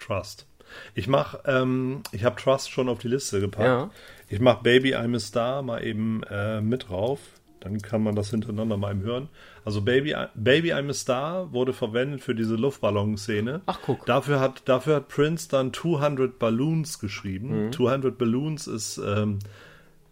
Trust. 0.00 0.46
Ich 0.94 1.06
mach, 1.06 1.40
ähm, 1.46 2.02
ich 2.12 2.24
habe 2.24 2.40
Trust 2.40 2.70
schon 2.70 2.88
auf 2.88 2.98
die 2.98 3.08
Liste 3.08 3.40
gepackt. 3.40 3.66
Ja. 3.66 3.90
Ich 4.28 4.40
mach 4.40 4.62
Baby 4.62 4.96
I'm 4.96 5.14
a 5.14 5.20
Star 5.20 5.62
mal 5.62 5.84
eben 5.84 6.22
äh, 6.24 6.60
mit 6.60 6.88
drauf. 6.88 7.20
Dann 7.60 7.80
kann 7.80 8.02
man 8.02 8.14
das 8.14 8.30
hintereinander 8.30 8.76
mal 8.76 8.92
eben 8.92 9.02
hören. 9.02 9.28
Also 9.64 9.80
Baby, 9.80 10.14
Baby 10.34 10.74
I'm 10.74 10.90
a 10.90 10.92
Star 10.92 11.52
wurde 11.52 11.72
verwendet 11.72 12.20
für 12.20 12.34
diese 12.34 12.54
Luftballon-Szene. 12.54 13.62
Ach, 13.66 13.80
guck. 13.82 14.04
Dafür 14.04 14.38
hat, 14.38 14.62
dafür 14.66 14.96
hat 14.96 15.08
Prince 15.08 15.48
dann 15.48 15.72
200 15.72 16.38
Balloons 16.38 16.98
geschrieben. 16.98 17.66
Mhm. 17.66 17.72
200 17.72 18.18
Balloons 18.18 18.66
ist 18.66 18.98
ähm, 18.98 19.38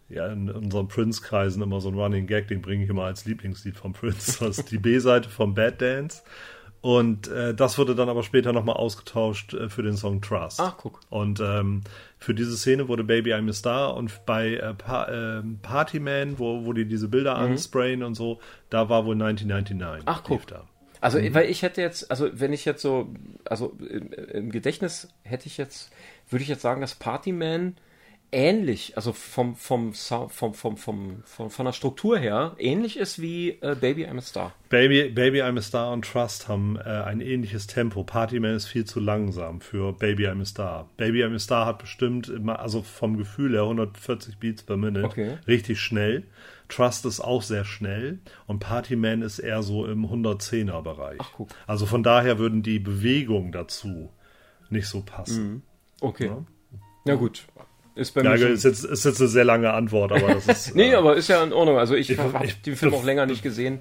ja 0.09 0.27
in 0.27 0.49
unseren 0.49 0.87
Prince-Kreisen 0.87 1.61
immer 1.61 1.81
so 1.81 1.89
ein 1.89 1.95
Running 1.95 2.25
Gag, 2.25 2.47
den 2.47 2.61
bringe 2.61 2.83
ich 2.83 2.89
immer 2.89 3.03
als 3.03 3.25
Lieblingslied 3.25 3.77
von 3.77 3.93
Prince. 3.93 4.39
Das 4.39 4.57
ist 4.57 4.71
die 4.71 4.79
B-Seite 4.79 5.29
vom 5.29 5.53
Bad 5.53 5.81
Dance. 5.81 6.23
Und 6.83 7.29
äh, 7.29 7.53
das 7.53 7.77
wurde 7.77 7.95
dann 7.95 8.09
aber 8.09 8.23
später 8.23 8.51
nochmal 8.51 8.75
ausgetauscht 8.75 9.53
äh, 9.53 9.69
für 9.69 9.83
den 9.83 9.95
Song 9.95 10.21
Trust. 10.21 10.59
Ach, 10.59 10.75
guck. 10.75 10.99
Und 11.09 11.39
ähm, 11.39 11.79
für 12.19 12.33
diese 12.33 12.57
Szene 12.57 12.89
wurde 12.89 13.05
Baby 13.05 13.33
I'm 13.33 13.49
a 13.49 13.53
Star 13.53 13.95
und 13.95 14.25
bei 14.25 14.55
äh, 14.55 14.73
pa 14.73 15.07
ähm, 15.09 15.59
Partyman, 15.61 16.39
wo, 16.39 16.65
wo 16.65 16.73
die 16.73 16.85
diese 16.85 17.07
Bilder 17.07 17.37
ansprayen 17.37 18.03
und 18.03 18.15
so, 18.15 18.41
da 18.69 18.89
war 18.89 19.05
wohl 19.05 19.13
1999. 19.13 20.03
Mhm. 20.05 20.11
Ach, 20.13 20.23
guck. 20.25 20.45
Da. 20.47 20.65
Also, 20.99 21.19
Mhm. 21.19 21.33
weil 21.33 21.49
ich 21.49 21.61
hätte 21.61 21.79
jetzt, 21.79 22.11
also 22.11 22.29
wenn 22.33 22.51
ich 22.51 22.65
jetzt 22.65 22.81
so, 22.81 23.07
also 23.45 23.77
im, 23.79 24.11
im 24.11 24.51
Gedächtnis 24.51 25.07
hätte 25.23 25.47
ich 25.47 25.55
jetzt, 25.55 25.89
würde 26.29 26.43
ich 26.43 26.49
jetzt 26.49 26.63
sagen, 26.63 26.81
dass 26.81 26.95
Partyman 26.95 27.77
ähnlich, 28.33 28.97
also 28.97 29.13
vom, 29.13 29.55
vom, 29.55 29.93
vom, 29.93 30.29
vom, 30.29 30.53
vom, 30.53 30.77
vom, 30.77 31.49
von 31.49 31.65
der 31.65 31.71
Struktur 31.71 32.17
her, 32.17 32.55
ähnlich 32.57 32.97
ist 32.97 33.21
wie 33.21 33.51
äh, 33.61 33.75
Baby 33.79 34.05
I'm 34.05 34.17
a 34.17 34.21
Star. 34.21 34.53
Baby, 34.69 35.09
Baby 35.09 35.41
I'm 35.41 35.57
a 35.57 35.61
Star 35.61 35.93
und 35.93 36.03
Trust 36.03 36.47
haben 36.47 36.77
äh, 36.77 36.81
ein 36.83 37.21
ähnliches 37.21 37.67
Tempo. 37.67 38.03
Partyman 38.03 38.55
ist 38.55 38.65
viel 38.65 38.85
zu 38.85 38.99
langsam 38.99 39.61
für 39.61 39.93
Baby 39.93 40.27
I'm 40.27 40.41
a 40.41 40.45
Star. 40.45 40.89
Baby 40.97 41.23
I'm 41.23 41.35
a 41.35 41.39
Star 41.39 41.65
hat 41.65 41.77
bestimmt 41.77 42.27
immer, 42.27 42.59
also 42.59 42.81
vom 42.81 43.17
Gefühl 43.17 43.53
her 43.53 43.63
140 43.63 44.39
Beats 44.39 44.63
per 44.63 44.77
Minute. 44.77 45.05
Okay. 45.05 45.37
Richtig 45.47 45.79
schnell. 45.79 46.23
Trust 46.69 47.05
ist 47.05 47.19
auch 47.19 47.43
sehr 47.43 47.65
schnell 47.65 48.19
und 48.47 48.59
Partyman 48.59 49.21
ist 49.21 49.39
eher 49.39 49.61
so 49.61 49.85
im 49.85 50.05
110er 50.05 50.81
Bereich. 50.81 51.19
Ach, 51.19 51.31
guck. 51.35 51.49
Also 51.67 51.85
von 51.85 52.01
daher 52.01 52.39
würden 52.39 52.63
die 52.63 52.79
Bewegungen 52.79 53.51
dazu 53.51 54.09
nicht 54.69 54.87
so 54.87 55.01
passen. 55.01 55.61
Okay. 56.01 56.27
Ja. 56.27 56.43
Na 57.05 57.15
gut. 57.15 57.45
Ist 57.95 58.13
bei 58.15 58.21
Ja, 58.23 58.31
mir 58.31 58.47
ist 58.49 58.63
jetzt, 58.63 58.83
ist 58.85 59.05
jetzt 59.05 59.19
eine 59.21 59.29
sehr 59.29 59.43
lange 59.45 59.71
Antwort, 59.73 60.11
aber 60.11 60.33
das 60.33 60.47
ist. 60.47 60.75
Nee, 60.75 60.91
äh, 60.91 60.95
aber 60.95 61.15
ist 61.15 61.27
ja 61.27 61.43
in 61.43 61.53
Ordnung. 61.53 61.77
Also 61.77 61.95
ich, 61.95 62.09
Ich- 62.09 62.17
habe 62.17 62.47
den 62.65 62.75
Film 62.75 62.93
auch 62.93 63.03
länger 63.03 63.25
nicht 63.27 63.43
gesehen. 63.43 63.79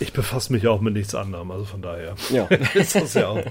ich 0.00 0.12
befasse 0.12 0.52
mich 0.52 0.66
auch 0.68 0.80
mit 0.80 0.94
nichts 0.94 1.14
anderem, 1.14 1.50
also 1.50 1.64
von 1.64 1.80
daher. 1.82 2.14
Ja, 2.30 2.44
ist 2.74 2.94
das 2.94 3.14
ja 3.14 3.28
auch. 3.28 3.42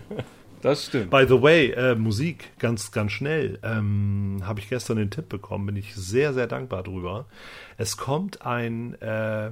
das 0.61 0.85
stimmt. 0.85 1.09
By 1.09 1.25
the 1.27 1.41
way, 1.41 1.71
äh, 1.71 1.95
Musik, 1.95 2.51
ganz, 2.59 2.91
ganz 2.91 3.11
schnell, 3.11 3.57
ähm, 3.63 4.41
habe 4.45 4.59
ich 4.59 4.69
gestern 4.69 4.97
den 4.97 5.09
Tipp 5.09 5.29
bekommen, 5.29 5.65
bin 5.65 5.75
ich 5.75 5.95
sehr, 5.95 6.33
sehr 6.33 6.45
dankbar 6.47 6.83
drüber. 6.83 7.25
Es 7.77 7.97
kommt 7.97 8.45
ein, 8.45 8.93
äh, 9.01 9.49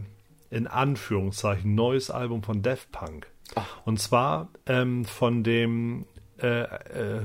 in 0.51 0.67
Anführungszeichen, 0.67 1.73
neues 1.73 2.11
Album 2.11 2.43
von 2.43 2.61
Daft 2.61 2.91
Punk. 2.91 3.27
Und 3.83 3.99
zwar 3.99 4.49
ähm, 4.67 5.05
von 5.05 5.43
dem 5.43 6.05
äh, 6.41 6.61
äh, 6.61 7.21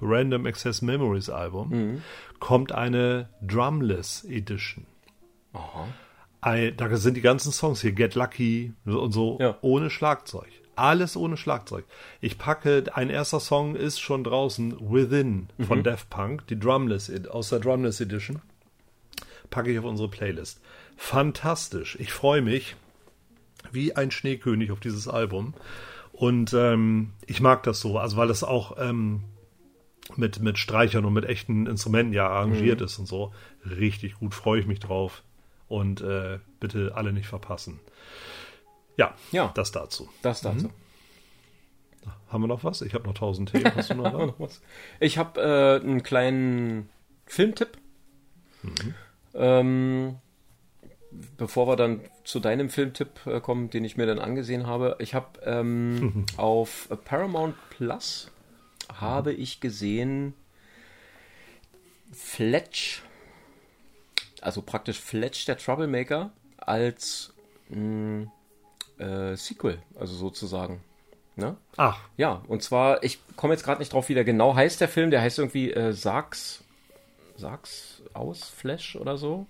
Random 0.00 0.46
Access 0.46 0.82
Memories 0.82 1.28
Album 1.30 2.02
kommt 2.42 2.72
eine 2.72 3.28
Drumless 3.40 4.24
Edition. 4.24 4.84
Aha. 5.52 5.86
Ein, 6.40 6.76
da 6.76 6.94
sind 6.96 7.16
die 7.16 7.20
ganzen 7.20 7.52
Songs 7.52 7.80
hier, 7.82 7.92
Get 7.92 8.16
Lucky 8.16 8.72
und 8.84 9.12
so, 9.12 9.38
Ja. 9.40 9.58
ohne 9.60 9.90
Schlagzeug. 9.90 10.48
Alles 10.74 11.16
ohne 11.16 11.36
Schlagzeug. 11.36 11.84
Ich 12.20 12.38
packe, 12.38 12.82
ein 12.94 13.10
erster 13.10 13.38
Song 13.38 13.76
ist 13.76 14.00
schon 14.00 14.24
draußen, 14.24 14.76
Within 14.80 15.50
von 15.68 15.78
mhm. 15.78 15.82
Daft 15.84 16.10
Punk, 16.10 16.48
die 16.48 16.58
Drumless, 16.58 17.12
aus 17.28 17.50
der 17.50 17.60
Drumless 17.60 18.00
Edition. 18.00 18.42
Packe 19.50 19.70
ich 19.70 19.78
auf 19.78 19.84
unsere 19.84 20.08
Playlist. 20.08 20.60
Fantastisch. 20.96 21.96
Ich 22.00 22.12
freue 22.12 22.42
mich 22.42 22.74
wie 23.70 23.94
ein 23.94 24.10
Schneekönig 24.10 24.72
auf 24.72 24.80
dieses 24.80 25.06
Album. 25.06 25.54
Und 26.12 26.52
ähm, 26.54 27.12
ich 27.24 27.40
mag 27.40 27.62
das 27.62 27.78
so, 27.78 28.00
also 28.00 28.16
weil 28.16 28.26
das 28.26 28.42
auch 28.42 28.78
ähm, 28.80 29.22
mit, 30.16 30.40
mit 30.40 30.58
Streichern 30.58 31.04
und 31.04 31.12
mit 31.12 31.24
echten 31.24 31.66
Instrumenten 31.66 32.12
ja 32.12 32.28
arrangiert 32.28 32.80
mhm. 32.80 32.86
ist 32.86 32.98
und 32.98 33.06
so. 33.06 33.32
Richtig 33.64 34.16
gut, 34.16 34.34
freue 34.34 34.60
ich 34.60 34.66
mich 34.66 34.80
drauf. 34.80 35.22
Und 35.68 36.00
äh, 36.02 36.38
bitte 36.60 36.92
alle 36.94 37.12
nicht 37.12 37.28
verpassen. 37.28 37.80
Ja, 38.96 39.14
ja, 39.30 39.50
das 39.54 39.72
dazu. 39.72 40.08
Das 40.20 40.42
dazu. 40.42 40.66
Mhm. 40.66 40.72
Haben 42.28 42.42
wir 42.42 42.48
noch 42.48 42.64
was? 42.64 42.82
Ich 42.82 42.94
habe 42.94 43.06
noch 43.06 43.14
tausend 43.14 43.52
Themen. 43.52 43.74
Hast 43.74 43.90
du 43.90 43.94
noch, 43.94 44.34
was? 44.38 44.60
Ich 45.00 45.18
habe 45.18 45.40
äh, 45.40 45.84
einen 45.84 46.02
kleinen 46.02 46.88
Filmtipp. 47.26 47.78
Mhm. 48.62 48.94
Ähm, 49.34 50.16
bevor 51.36 51.66
wir 51.68 51.76
dann 51.76 52.00
zu 52.24 52.40
deinem 52.40 52.70
Filmtipp 52.70 53.26
äh, 53.26 53.40
kommen, 53.40 53.70
den 53.70 53.84
ich 53.84 53.96
mir 53.96 54.06
dann 54.06 54.18
angesehen 54.18 54.66
habe. 54.66 54.96
Ich 54.98 55.14
habe 55.14 55.40
ähm, 55.44 56.26
auf 56.36 56.88
Paramount 57.04 57.54
Plus 57.70 58.30
habe 59.00 59.32
ich 59.32 59.60
gesehen 59.60 60.34
Fletch, 62.12 63.02
also 64.40 64.62
praktisch 64.62 65.00
Fletch 65.00 65.46
der 65.46 65.56
Troublemaker 65.56 66.30
als 66.58 67.32
mh, 67.68 67.78
mm, 67.78 68.30
äh, 68.98 69.36
Sequel, 69.36 69.78
also 69.98 70.14
sozusagen. 70.14 70.80
Ne? 71.34 71.56
Ach. 71.76 71.98
Ja, 72.16 72.42
und 72.46 72.62
zwar, 72.62 73.02
ich 73.02 73.18
komme 73.36 73.54
jetzt 73.54 73.64
gerade 73.64 73.80
nicht 73.80 73.92
drauf, 73.92 74.08
wie 74.08 74.14
der 74.14 74.24
genau 74.24 74.54
heißt, 74.54 74.80
der 74.80 74.88
Film. 74.88 75.10
Der 75.10 75.22
heißt 75.22 75.38
irgendwie 75.38 75.72
äh, 75.72 75.92
Sags, 75.92 76.62
Sags 77.36 78.02
aus 78.12 78.44
Flash 78.44 78.96
oder 78.96 79.16
so. 79.16 79.46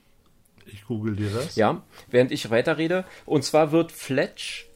Ich 0.66 0.86
google 0.86 1.16
dir 1.16 1.30
das. 1.30 1.56
Ja, 1.56 1.82
während 2.08 2.30
ich 2.30 2.50
weiterrede. 2.50 3.04
Und 3.26 3.42
zwar 3.42 3.72
wird 3.72 3.90
Fletch, 3.90 4.68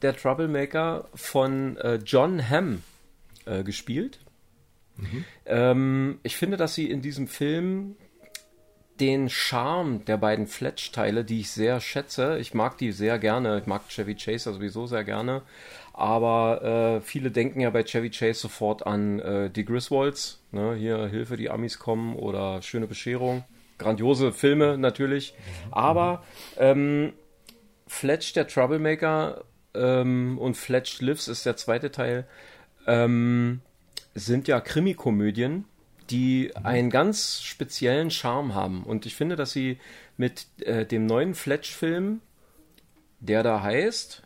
der 0.00 0.16
Troublemaker, 0.16 1.08
von 1.14 1.76
äh, 1.76 1.96
John 1.96 2.48
Hamm 2.48 2.82
äh, 3.46 3.62
gespielt. 3.62 4.18
Mhm. 4.96 5.24
Ähm, 5.46 6.18
ich 6.22 6.36
finde, 6.36 6.56
dass 6.56 6.74
sie 6.74 6.90
in 6.90 7.02
diesem 7.02 7.28
Film 7.28 7.96
den 9.00 9.28
Charme 9.28 10.04
der 10.04 10.16
beiden 10.16 10.46
Fletch-Teile, 10.46 11.24
die 11.24 11.40
ich 11.40 11.50
sehr 11.50 11.80
schätze, 11.80 12.38
ich 12.38 12.54
mag 12.54 12.78
die 12.78 12.92
sehr 12.92 13.18
gerne, 13.18 13.58
ich 13.58 13.66
mag 13.66 13.88
Chevy 13.88 14.14
Chase 14.14 14.52
sowieso 14.52 14.86
sehr 14.86 15.04
gerne, 15.04 15.42
aber 15.92 16.96
äh, 16.96 17.00
viele 17.02 17.30
denken 17.30 17.60
ja 17.60 17.70
bei 17.70 17.82
Chevy 17.82 18.10
Chase 18.10 18.40
sofort 18.40 18.86
an 18.86 19.20
äh, 19.20 19.50
die 19.50 19.64
Griswolds, 19.64 20.42
ne? 20.50 20.74
hier 20.74 21.06
Hilfe, 21.08 21.36
die 21.36 21.50
Amis 21.50 21.78
kommen 21.78 22.16
oder 22.16 22.62
Schöne 22.62 22.86
Bescherung, 22.86 23.44
grandiose 23.78 24.32
Filme 24.32 24.78
natürlich, 24.78 25.34
aber 25.70 26.24
ähm, 26.56 27.12
Fletch 27.86 28.32
der 28.32 28.48
Troublemaker 28.48 29.44
ähm, 29.74 30.38
und 30.38 30.56
Fletch 30.56 31.00
Lives 31.02 31.28
ist 31.28 31.44
der 31.44 31.56
zweite 31.56 31.90
Teil, 31.90 32.26
ähm, 32.86 33.60
sind 34.14 34.48
ja 34.48 34.60
Krimikomödien, 34.60 35.64
die 36.10 36.54
einen 36.56 36.90
ganz 36.90 37.42
speziellen 37.42 38.10
Charme 38.10 38.54
haben. 38.54 38.84
Und 38.84 39.06
ich 39.06 39.14
finde, 39.14 39.36
dass 39.36 39.52
sie 39.52 39.78
mit 40.16 40.46
äh, 40.60 40.86
dem 40.86 41.06
neuen 41.06 41.34
Fletch-Film, 41.34 42.20
der 43.20 43.42
da 43.42 43.62
heißt 43.62 44.22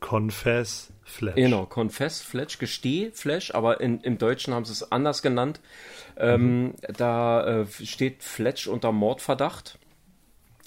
Confess 0.00 0.92
Fletch. 1.04 1.36
Genau, 1.36 1.66
Confess 1.66 2.20
Fletch, 2.20 2.58
Gesteh 2.58 3.10
Fletch, 3.12 3.54
aber 3.54 3.80
in, 3.80 4.00
im 4.00 4.18
Deutschen 4.18 4.52
haben 4.52 4.64
sie 4.64 4.72
es 4.72 4.90
anders 4.90 5.22
genannt. 5.22 5.60
Ähm, 6.16 6.64
mhm. 6.64 6.74
Da 6.96 7.62
äh, 7.62 7.66
steht 7.66 8.22
Fletch 8.22 8.66
unter 8.66 8.92
Mordverdacht 8.92 9.78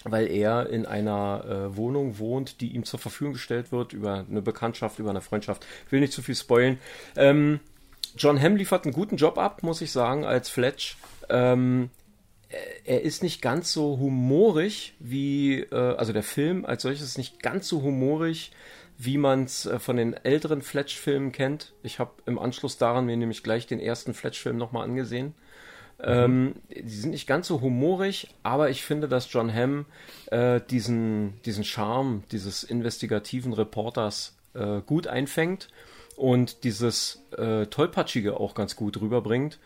weil 0.06 0.28
er 0.28 0.70
in 0.70 0.86
einer 0.86 1.44
äh, 1.46 1.78
Wohnung 1.78 2.20
wohnt, 2.20 2.62
die 2.62 2.74
ihm 2.74 2.84
zur 2.84 3.00
Verfügung 3.00 3.34
gestellt 3.34 3.72
wird 3.72 3.94
über 3.94 4.26
eine 4.30 4.42
Bekanntschaft, 4.42 5.00
über 5.00 5.10
eine 5.10 5.22
Freundschaft. 5.22 5.66
Ich 5.86 5.92
will 5.92 6.00
nicht 6.00 6.14
zu 6.14 6.22
viel 6.22 6.36
spoilen. 6.36 6.80
Ähm, 7.16 7.60
John 8.18 8.42
Hamm 8.42 8.56
liefert 8.56 8.86
einen 8.86 8.94
guten 8.94 9.18
Job 9.18 9.38
ab, 9.38 9.64
muss 9.64 9.82
ich 9.82 9.92
sagen, 9.92 10.26
als 10.26 10.50
Fletch. 10.50 10.98
Ähm, 11.30 11.90
er 12.84 13.04
ist 13.04 13.22
nicht 13.22 13.42
ganz 13.42 13.72
so 13.72 14.00
humorig 14.00 14.96
wie, 15.00 15.60
äh, 15.60 15.96
also 15.96 16.14
der 16.14 16.24
Film 16.24 16.66
als 16.66 16.82
solches 16.82 17.04
ist 17.04 17.18
nicht 17.18 17.44
ganz 17.44 17.68
so 17.68 17.84
humorig, 17.84 18.52
wie 18.98 19.18
man 19.18 19.44
es 19.44 19.66
äh, 19.66 19.80
von 19.80 19.98
den 19.98 20.14
älteren 20.14 20.62
Fletch-Filmen 20.62 21.32
kennt. 21.32 21.74
Ich 21.84 22.00
habe 22.00 22.12
im 22.26 22.40
Anschluss 22.40 22.78
daran 22.78 23.06
mir 23.06 23.18
nämlich 23.18 23.44
gleich 23.44 23.68
den 23.68 23.80
ersten 23.80 24.14
Fletch-Film 24.14 24.58
nochmal 24.58 24.84
angesehen. 24.84 25.36
Ähm, 26.02 26.56
die 26.70 26.88
sind 26.90 27.12
nicht 27.12 27.28
ganz 27.28 27.48
so 27.48 27.62
humorig, 27.62 28.30
aber 28.42 28.70
ich 28.70 28.84
finde, 28.84 29.08
dass 29.08 29.32
John 29.32 29.54
Hamm 29.54 29.86
äh, 30.32 30.62
diesen, 30.70 31.42
diesen 31.44 31.64
Charme 31.64 32.24
dieses 32.32 32.64
investigativen 32.64 33.52
Reporters 33.54 34.38
äh, 34.54 34.82
gut 34.82 35.08
einfängt 35.08 35.68
und 36.16 36.64
dieses 36.64 37.24
äh, 37.38 37.66
Tollpatschige 37.66 38.40
auch 38.40 38.56
ganz 38.56 38.76
gut 38.76 39.02
rüberbringt. 39.02 39.60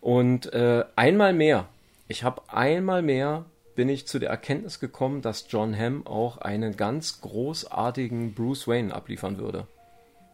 Und 0.00 0.52
äh, 0.52 0.84
einmal 0.96 1.32
mehr, 1.32 1.68
ich 2.06 2.22
habe 2.22 2.42
einmal 2.48 3.02
mehr, 3.02 3.44
bin 3.74 3.88
ich 3.88 4.06
zu 4.06 4.18
der 4.18 4.30
Erkenntnis 4.30 4.80
gekommen, 4.80 5.22
dass 5.22 5.46
John 5.48 5.76
Hamm 5.76 6.06
auch 6.06 6.38
einen 6.38 6.76
ganz 6.76 7.20
großartigen 7.20 8.34
Bruce 8.34 8.68
Wayne 8.68 8.94
abliefern 8.94 9.38
würde. 9.38 9.66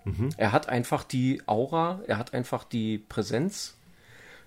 Mhm. 0.05 0.31
Er 0.37 0.53
hat 0.53 0.69
einfach 0.69 1.05
die 1.05 1.43
Aura, 1.47 2.01
er 2.07 2.19
hat 2.19 2.35
einfach 2.35 2.65
die 2.65 2.99
Präsenz. 2.99 3.77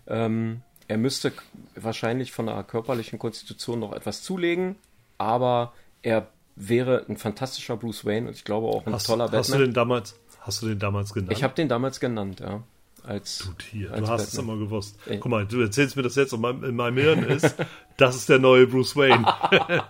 Ähm, 0.07 0.61
er 0.87 0.97
müsste 0.97 1.33
wahrscheinlich 1.75 2.31
von 2.31 2.47
der 2.47 2.63
körperlichen 2.63 3.19
Konstitution 3.19 3.79
noch 3.79 3.93
etwas 3.93 4.23
zulegen, 4.23 4.75
aber 5.17 5.73
er 6.01 6.27
wäre 6.55 7.05
ein 7.07 7.17
fantastischer 7.17 7.77
Bruce 7.77 8.05
Wayne 8.05 8.27
und 8.27 8.35
ich 8.35 8.43
glaube 8.43 8.67
auch 8.67 8.85
ein 8.87 8.93
hast, 8.93 9.05
toller 9.05 9.25
Batman. 9.25 9.39
Hast 9.39 9.53
du 9.53 9.57
den 9.57 9.73
damals, 9.73 10.19
hast 10.41 10.61
du 10.61 10.67
den 10.67 10.79
damals 10.79 11.13
genannt? 11.13 11.31
Ich 11.33 11.43
habe 11.43 11.53
den 11.53 11.69
damals 11.69 11.99
genannt, 11.99 12.39
ja. 12.39 12.63
Als, 13.03 13.37
du 13.37 13.53
Tier, 13.53 13.91
als 13.91 14.01
du 14.01 14.07
hast 14.07 14.09
Batman. 14.09 14.27
es 14.27 14.37
immer 14.37 14.57
gewusst. 14.57 14.99
Ey. 15.05 15.17
Guck 15.19 15.31
mal, 15.31 15.45
du 15.45 15.61
erzählst 15.61 15.95
mir 15.95 16.03
das 16.03 16.15
jetzt 16.15 16.33
und 16.33 16.63
in 16.63 16.75
meinem 16.75 16.97
Hirn 16.97 17.23
ist, 17.23 17.55
das 17.97 18.15
ist 18.15 18.27
der 18.27 18.39
neue 18.39 18.67
Bruce 18.67 18.97
Wayne. 18.97 19.25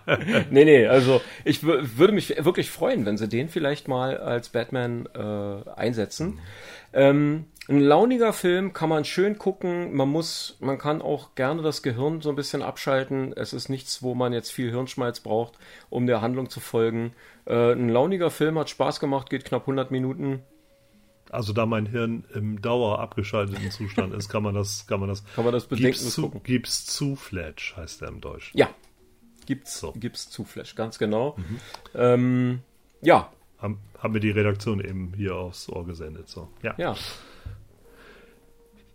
nee, 0.51 0.65
nee, 0.65 0.85
also 0.85 1.21
ich 1.43 1.63
würde 1.63 2.13
mich 2.13 2.29
wirklich 2.43 2.69
freuen, 2.69 3.05
wenn 3.05 3.17
sie 3.17 3.27
den 3.27 3.49
vielleicht 3.49 3.87
mal 3.87 4.17
als 4.17 4.49
Batman 4.49 5.07
äh, 5.15 5.69
einsetzen. 5.71 6.27
Mhm. 6.27 6.39
Ähm, 6.93 7.45
ein 7.69 7.81
launiger 7.81 8.31
Film 8.31 8.71
kann 8.71 8.87
man 8.87 9.03
schön 9.03 9.37
gucken. 9.37 9.93
Man 9.93 10.07
muss, 10.09 10.57
man 10.61 10.77
kann 10.77 11.01
auch 11.01 11.35
gerne 11.35 11.61
das 11.61 11.83
Gehirn 11.83 12.21
so 12.21 12.29
ein 12.29 12.35
bisschen 12.35 12.61
abschalten. 12.61 13.33
Es 13.35 13.51
ist 13.51 13.67
nichts, 13.67 14.01
wo 14.01 14.15
man 14.15 14.31
jetzt 14.31 14.51
viel 14.51 14.71
Hirnschmalz 14.71 15.19
braucht, 15.19 15.57
um 15.89 16.07
der 16.07 16.21
Handlung 16.21 16.49
zu 16.49 16.61
folgen. 16.61 17.13
Äh, 17.45 17.73
ein 17.73 17.89
launiger 17.89 18.31
Film 18.31 18.57
hat 18.57 18.69
Spaß 18.69 18.99
gemacht, 19.01 19.29
geht 19.29 19.43
knapp 19.43 19.63
100 19.63 19.91
Minuten. 19.91 20.43
Also 21.29 21.51
da 21.51 21.65
mein 21.65 21.85
Hirn 21.85 22.23
im 22.33 22.61
Dauer 22.61 22.99
abgeschalteten 22.99 23.69
Zustand 23.71 24.13
ist, 24.13 24.29
kann 24.29 24.43
man 24.43 24.55
das, 24.55 24.87
kann 24.87 25.01
man 25.01 25.09
das, 25.09 25.25
kann 25.35 25.43
man 25.43 25.53
das 25.53 25.65
bedenken 25.65 26.09
gucken. 26.21 26.41
Gibt's 26.43 26.85
zu 26.85 27.17
Flash 27.17 27.75
heißt 27.75 27.99
der 27.99 28.07
im 28.07 28.21
Deutsch. 28.21 28.51
Ja, 28.55 28.69
gibt's, 29.45 29.77
so. 29.79 29.91
gibt's 29.91 30.29
zu 30.29 30.45
Flash, 30.45 30.75
ganz 30.75 30.97
genau. 30.97 31.35
Mhm. 31.37 31.59
Ähm, 31.95 32.59
ja. 33.01 33.29
Haben, 33.57 33.79
haben 33.99 34.13
wir 34.13 34.21
die 34.21 34.31
Redaktion 34.31 34.79
eben 34.79 35.13
hier 35.17 35.35
aufs 35.35 35.67
Ohr 35.67 35.85
gesendet, 35.85 36.29
so. 36.29 36.47
Ja. 36.61 36.75
Ja. 36.77 36.95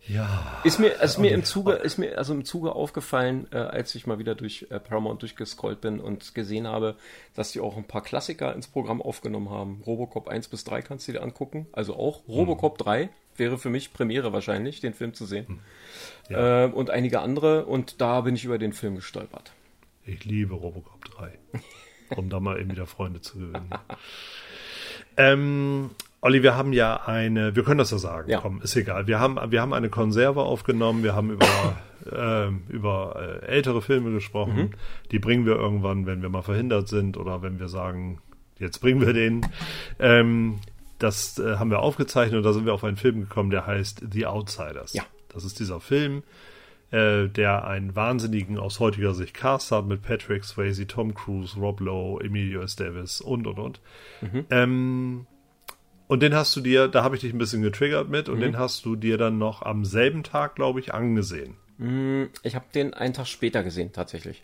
Ja. 0.07 0.61
Ist 0.63 0.79
mir, 0.79 1.01
ist 1.01 1.17
mir 1.17 1.31
im 1.31 1.43
Zuge, 1.43 1.73
ist 1.73 1.97
mir 1.97 2.17
also 2.17 2.33
im 2.33 2.43
Zuge 2.43 2.73
aufgefallen, 2.73 3.47
äh, 3.51 3.57
als 3.57 3.95
ich 3.95 4.05
mal 4.05 4.19
wieder 4.19 4.35
durch 4.35 4.67
äh, 4.69 4.79
Paramount 4.79 5.21
durchgescrollt 5.21 5.79
bin 5.79 5.99
und 5.99 6.35
gesehen 6.35 6.67
habe, 6.67 6.95
dass 7.35 7.51
die 7.51 7.61
auch 7.61 7.77
ein 7.77 7.85
paar 7.85 8.01
Klassiker 8.01 8.53
ins 8.53 8.67
Programm 8.67 9.01
aufgenommen 9.01 9.49
haben. 9.49 9.81
Robocop 9.85 10.27
1 10.27 10.49
bis 10.49 10.65
3 10.65 10.81
kannst 10.81 11.07
du 11.07 11.13
dir 11.13 11.23
angucken. 11.23 11.67
Also 11.71 11.95
auch 11.95 12.27
Robocop 12.27 12.79
mhm. 12.79 12.83
3 12.83 13.09
wäre 13.37 13.57
für 13.57 13.69
mich 13.69 13.93
Premiere 13.93 14.33
wahrscheinlich, 14.33 14.81
den 14.81 14.93
Film 14.93 15.13
zu 15.13 15.25
sehen. 15.25 15.45
Mhm. 15.47 15.59
Ja. 16.29 16.65
Äh, 16.65 16.67
und 16.67 16.89
einige 16.89 17.21
andere 17.21 17.65
und 17.65 18.01
da 18.01 18.21
bin 18.21 18.35
ich 18.35 18.43
über 18.43 18.57
den 18.57 18.73
Film 18.73 18.95
gestolpert. 18.95 19.53
Ich 20.05 20.25
liebe 20.25 20.53
Robocop 20.53 21.05
3. 21.05 21.31
um 22.17 22.29
da 22.29 22.41
mal 22.41 22.59
eben 22.59 22.71
wieder 22.71 22.87
Freunde 22.87 23.21
zu 23.21 23.37
gewinnen. 23.37 23.69
ähm, 25.17 25.91
Olli, 26.23 26.41
wir 26.41 26.55
haben 26.55 26.71
ja 26.71 27.01
eine, 27.05 27.53
wir 27.53 27.63
können 27.65 27.79
das 27.79 27.91
ja 27.91 27.97
sagen, 27.97 28.29
ja. 28.29 28.39
komm, 28.39 28.61
ist 28.61 28.77
egal. 28.77 29.07
Wir 29.07 29.19
haben, 29.19 29.37
wir 29.51 29.61
haben 29.61 29.73
eine 29.73 29.89
Konserve 29.89 30.43
aufgenommen, 30.43 31.03
wir 31.03 31.15
haben 31.15 31.31
über, 31.31 31.75
äh, 32.09 32.47
über 32.73 33.41
ältere 33.45 33.81
Filme 33.81 34.09
gesprochen. 34.11 34.55
Mhm. 34.55 34.71
Die 35.11 35.19
bringen 35.19 35.45
wir 35.45 35.55
irgendwann, 35.55 36.05
wenn 36.05 36.21
wir 36.21 36.29
mal 36.29 36.41
verhindert 36.41 36.87
sind 36.87 37.17
oder 37.17 37.41
wenn 37.41 37.59
wir 37.59 37.67
sagen, 37.67 38.21
jetzt 38.57 38.79
bringen 38.79 39.01
wir 39.01 39.11
den. 39.11 39.45
Ähm, 39.99 40.59
das 40.97 41.39
äh, 41.39 41.57
haben 41.57 41.69
wir 41.69 41.79
aufgezeichnet 41.79 42.37
und 42.37 42.43
da 42.43 42.53
sind 42.53 42.65
wir 42.65 42.73
auf 42.73 42.85
einen 42.85 42.95
Film 42.95 43.19
gekommen, 43.19 43.49
der 43.49 43.67
heißt 43.67 44.05
The 44.09 44.25
Outsiders. 44.25 44.93
Ja. 44.93 45.03
Das 45.27 45.43
ist 45.43 45.59
dieser 45.59 45.81
Film, 45.81 46.23
äh, 46.91 47.27
der 47.27 47.67
einen 47.67 47.97
wahnsinnigen 47.97 48.57
aus 48.57 48.79
heutiger 48.79 49.13
Sicht 49.13 49.33
Cast 49.33 49.73
hat 49.73 49.87
mit 49.87 50.01
Patrick 50.03 50.45
Swayze, 50.45 50.87
Tom 50.87 51.13
Cruise, 51.13 51.59
Rob 51.59 51.81
Lowe, 51.81 52.23
Emilio 52.23 52.61
Estevez 52.61 53.19
und 53.19 53.45
und 53.45 53.59
und. 53.59 53.81
Mhm. 54.21 54.45
Ähm, 54.49 55.27
Und 56.13 56.19
den 56.21 56.35
hast 56.35 56.55
du 56.55 56.61
dir, 56.61 56.87
da 56.89 57.03
habe 57.03 57.15
ich 57.15 57.21
dich 57.21 57.33
ein 57.33 57.39
bisschen 57.39 57.63
getriggert 57.63 58.07
mit, 58.07 58.29
und 58.29 58.37
Mhm. 58.37 58.41
den 58.41 58.59
hast 58.59 58.85
du 58.85 58.95
dir 58.95 59.17
dann 59.17 59.39
noch 59.39 59.63
am 59.63 59.83
selben 59.83 60.21
Tag, 60.21 60.53
glaube 60.53 60.79
ich, 60.79 60.93
angesehen. 60.93 61.55
Hm, 61.79 62.29
Ich 62.43 62.53
habe 62.53 62.65
den 62.75 62.93
einen 62.93 63.15
Tag 63.15 63.25
später 63.25 63.63
gesehen, 63.63 63.93
tatsächlich. 63.93 64.43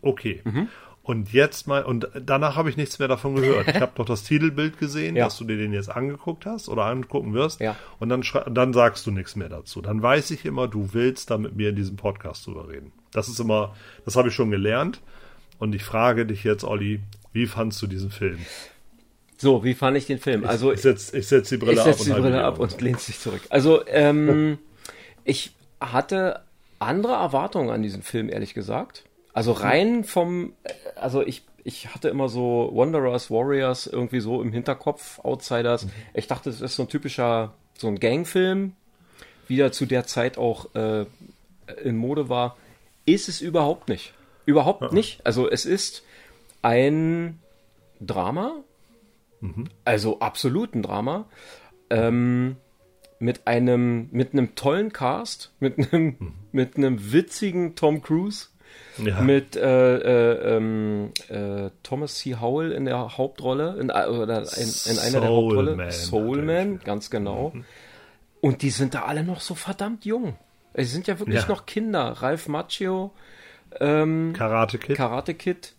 Okay. 0.00 0.40
Mhm. 0.44 0.68
Und 1.02 1.34
jetzt 1.34 1.66
mal, 1.66 1.84
und 1.84 2.08
danach 2.18 2.56
habe 2.56 2.70
ich 2.70 2.78
nichts 2.78 2.98
mehr 2.98 3.08
davon 3.08 3.34
gehört. 3.36 3.68
Ich 3.68 3.74
habe 3.78 3.92
doch 3.94 4.06
das 4.06 4.22
Titelbild 4.24 4.78
gesehen, 4.78 5.16
Ja. 5.16 5.24
dass 5.26 5.36
du 5.36 5.44
dir 5.44 5.58
den 5.58 5.74
jetzt 5.74 5.90
angeguckt 5.90 6.46
hast 6.46 6.70
oder 6.70 6.86
angucken 6.86 7.34
wirst. 7.34 7.60
Ja. 7.60 7.76
Und 7.98 8.08
dann, 8.08 8.22
dann 8.50 8.72
sagst 8.72 9.06
du 9.06 9.10
nichts 9.10 9.36
mehr 9.36 9.50
dazu. 9.50 9.82
Dann 9.82 10.00
weiß 10.00 10.30
ich 10.30 10.46
immer, 10.46 10.66
du 10.66 10.94
willst 10.94 11.30
da 11.30 11.36
mit 11.36 11.54
mir 11.56 11.68
in 11.68 11.76
diesem 11.76 11.96
Podcast 11.96 12.46
drüber 12.46 12.70
reden. 12.70 12.90
Das 13.12 13.28
ist 13.28 13.38
immer, 13.38 13.76
das 14.06 14.16
habe 14.16 14.28
ich 14.28 14.34
schon 14.34 14.50
gelernt. 14.50 15.02
Und 15.58 15.74
ich 15.74 15.84
frage 15.84 16.24
dich 16.24 16.42
jetzt, 16.42 16.64
Olli, 16.64 17.00
wie 17.34 17.46
fandst 17.46 17.82
du 17.82 17.86
diesen 17.86 18.10
Film? 18.10 18.38
So, 19.38 19.64
wie 19.64 19.74
fand 19.74 19.96
ich 19.96 20.06
den 20.06 20.18
Film? 20.18 20.44
Also 20.46 20.72
ich 20.72 20.80
setze 20.80 21.18
ich 21.18 21.28
setz 21.28 21.50
die 21.50 21.58
Brille 21.58 21.74
ich 21.74 21.80
ab 21.80 21.86
setze 21.86 22.10
und 22.10 22.16
die 22.16 22.22
Brille 22.22 22.44
ab 22.44 22.58
und 22.58 22.80
lehnst 22.80 23.08
dich 23.08 23.20
zurück. 23.20 23.42
Also, 23.50 23.86
ähm, 23.86 24.58
ich 25.24 25.52
hatte 25.80 26.40
andere 26.78 27.14
Erwartungen 27.14 27.70
an 27.70 27.82
diesen 27.82 28.02
Film, 28.02 28.28
ehrlich 28.28 28.54
gesagt. 28.54 29.04
Also 29.32 29.52
rein 29.52 30.04
vom, 30.04 30.54
äh, 30.64 30.72
also 30.94 31.22
ich, 31.22 31.42
ich 31.64 31.88
hatte 31.94 32.08
immer 32.08 32.28
so 32.28 32.70
Wanderers, 32.72 33.30
Warriors 33.30 33.86
irgendwie 33.86 34.20
so 34.20 34.40
im 34.40 34.52
Hinterkopf, 34.52 35.18
Outsiders. 35.18 35.86
Ich 36.14 36.26
dachte, 36.26 36.50
das 36.50 36.60
ist 36.60 36.76
so 36.76 36.84
ein 36.84 36.88
typischer, 36.88 37.52
so 37.76 37.88
ein 37.88 38.00
Gangfilm, 38.00 38.72
wie 39.48 39.56
der 39.56 39.72
zu 39.72 39.84
der 39.84 40.06
Zeit 40.06 40.38
auch 40.38 40.74
äh, 40.74 41.04
in 41.82 41.96
Mode 41.96 42.30
war. 42.30 42.56
Ist 43.04 43.28
es 43.28 43.40
überhaupt 43.40 43.88
nicht. 43.88 44.14
Überhaupt 44.46 44.92
nicht. 44.92 45.20
Also 45.26 45.50
es 45.50 45.64
ist 45.66 46.02
ein 46.62 47.38
Drama, 48.00 48.62
also 49.84 50.20
absolut 50.20 50.74
ein 50.74 50.82
Drama, 50.82 51.26
ähm, 51.90 52.56
mit 53.18 53.46
einem 53.46 54.08
mit 54.12 54.32
einem 54.32 54.54
tollen 54.54 54.92
Cast, 54.92 55.52
mit 55.60 55.92
einem 55.92 56.34
mit 56.52 56.76
einem 56.76 57.12
witzigen 57.12 57.74
Tom 57.74 58.02
Cruise, 58.02 58.48
Ja. 58.98 59.20
mit 59.22 59.56
äh, 59.56 59.96
äh, 59.96 60.56
ähm, 60.56 61.12
äh, 61.28 61.70
Thomas 61.82 62.18
C. 62.18 62.34
Howell 62.34 62.72
in 62.72 62.84
der 62.84 63.16
Hauptrolle, 63.16 63.76
in, 63.80 63.88
äh, 63.90 64.06
oder 64.06 64.40
in, 64.58 64.68
in 64.92 64.98
einer 64.98 65.20
der 65.20 65.30
Hauptrolle, 65.30 65.76
Man, 65.76 65.90
Soul 65.90 66.38
hat 66.40 66.44
Man, 66.44 66.56
gespielt. 66.72 66.84
ganz 66.84 67.10
genau. 67.10 67.52
Und 68.42 68.62
die 68.62 68.70
sind 68.70 68.94
da 68.94 69.02
alle 69.04 69.24
noch 69.24 69.40
so 69.40 69.54
verdammt 69.54 70.04
jung. 70.04 70.36
Sie 70.74 70.84
sind 70.84 71.06
ja 71.06 71.18
wirklich 71.18 71.42
Ja. 71.42 71.48
noch 71.48 71.64
Kinder. 71.64 72.02
Ralph 72.20 72.48
Macchio, 72.48 73.12
ähm, 73.80 74.34
Karate 74.36 74.76
Kid. 74.78 74.96
Karate 74.96 75.32
Kid 75.34 75.72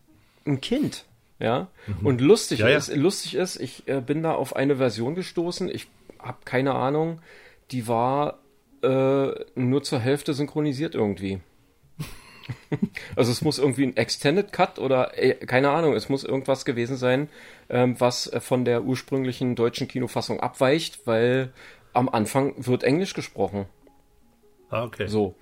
ein 0.45 0.59
Kind. 0.59 1.05
Ja. 1.39 1.67
Und 2.03 2.21
lustig 2.21 2.59
Mhm. 2.59 2.65
Ja, 2.65 2.71
ja. 2.71 2.77
ist, 2.77 2.95
lustig 2.95 3.35
ist, 3.35 3.59
ich 3.59 3.87
äh, 3.87 4.01
bin 4.01 4.23
da 4.23 4.33
auf 4.33 4.55
eine 4.55 4.77
Version 4.77 5.15
gestoßen. 5.15 5.69
Ich 5.69 5.87
habe 6.19 6.39
keine 6.45 6.73
Ahnung. 6.75 7.21
Die 7.71 7.87
war 7.87 8.39
äh, 8.81 9.29
nur 9.55 9.83
zur 9.83 9.99
Hälfte 9.99 10.33
synchronisiert 10.33 10.95
irgendwie. 10.95 11.39
also 13.15 13.31
es 13.31 13.41
muss 13.41 13.59
irgendwie 13.59 13.83
ein 13.83 13.97
Extended 13.97 14.51
Cut 14.51 14.79
oder 14.79 15.17
äh, 15.21 15.33
keine 15.33 15.69
Ahnung, 15.71 15.93
es 15.93 16.09
muss 16.09 16.23
irgendwas 16.23 16.63
gewesen 16.65 16.95
sein, 16.95 17.29
ähm, 17.69 17.99
was 17.99 18.31
von 18.39 18.65
der 18.65 18.83
ursprünglichen 18.83 19.55
deutschen 19.55 19.87
Kinofassung 19.87 20.39
abweicht, 20.39 21.05
weil 21.05 21.51
am 21.93 22.09
Anfang 22.09 22.53
wird 22.57 22.83
Englisch 22.83 23.13
gesprochen. 23.13 23.65
ah, 24.69 24.83
okay. 24.83 25.07
So. 25.07 25.35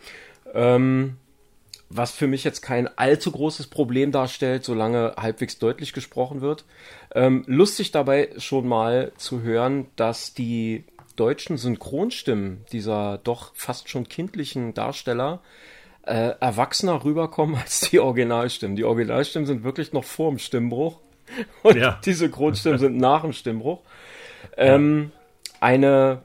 Ähm, 0.53 1.17
was 1.89 2.11
für 2.11 2.27
mich 2.27 2.43
jetzt 2.43 2.61
kein 2.61 2.87
allzu 2.97 3.31
großes 3.31 3.67
Problem 3.67 4.11
darstellt, 4.11 4.63
solange 4.65 5.13
halbwegs 5.17 5.59
deutlich 5.59 5.93
gesprochen 5.93 6.41
wird. 6.41 6.65
Ähm, 7.13 7.43
lustig 7.47 7.91
dabei 7.91 8.29
schon 8.37 8.67
mal 8.67 9.11
zu 9.17 9.41
hören, 9.41 9.87
dass 9.95 10.33
die 10.33 10.85
deutschen 11.15 11.57
Synchronstimmen 11.57 12.65
dieser 12.71 13.19
doch 13.23 13.51
fast 13.55 13.89
schon 13.89 14.09
kindlichen 14.09 14.73
Darsteller 14.73 15.41
äh, 16.03 16.33
erwachsener 16.39 17.03
rüberkommen 17.03 17.55
als 17.61 17.81
die 17.81 17.99
Originalstimmen. 17.99 18.75
Die 18.75 18.83
Originalstimmen 18.83 19.45
sind 19.45 19.63
wirklich 19.63 19.93
noch 19.93 20.03
vor 20.03 20.29
dem 20.29 20.39
Stimmbruch 20.39 20.99
und 21.63 21.77
Ja. 21.77 21.99
die 22.05 22.13
Synchronstimmen 22.13 22.79
sind 22.79 22.97
nach 22.97 23.21
dem 23.21 23.33
Stimmbruch. 23.33 23.81
Ähm, 24.57 25.11
eine 25.59 26.21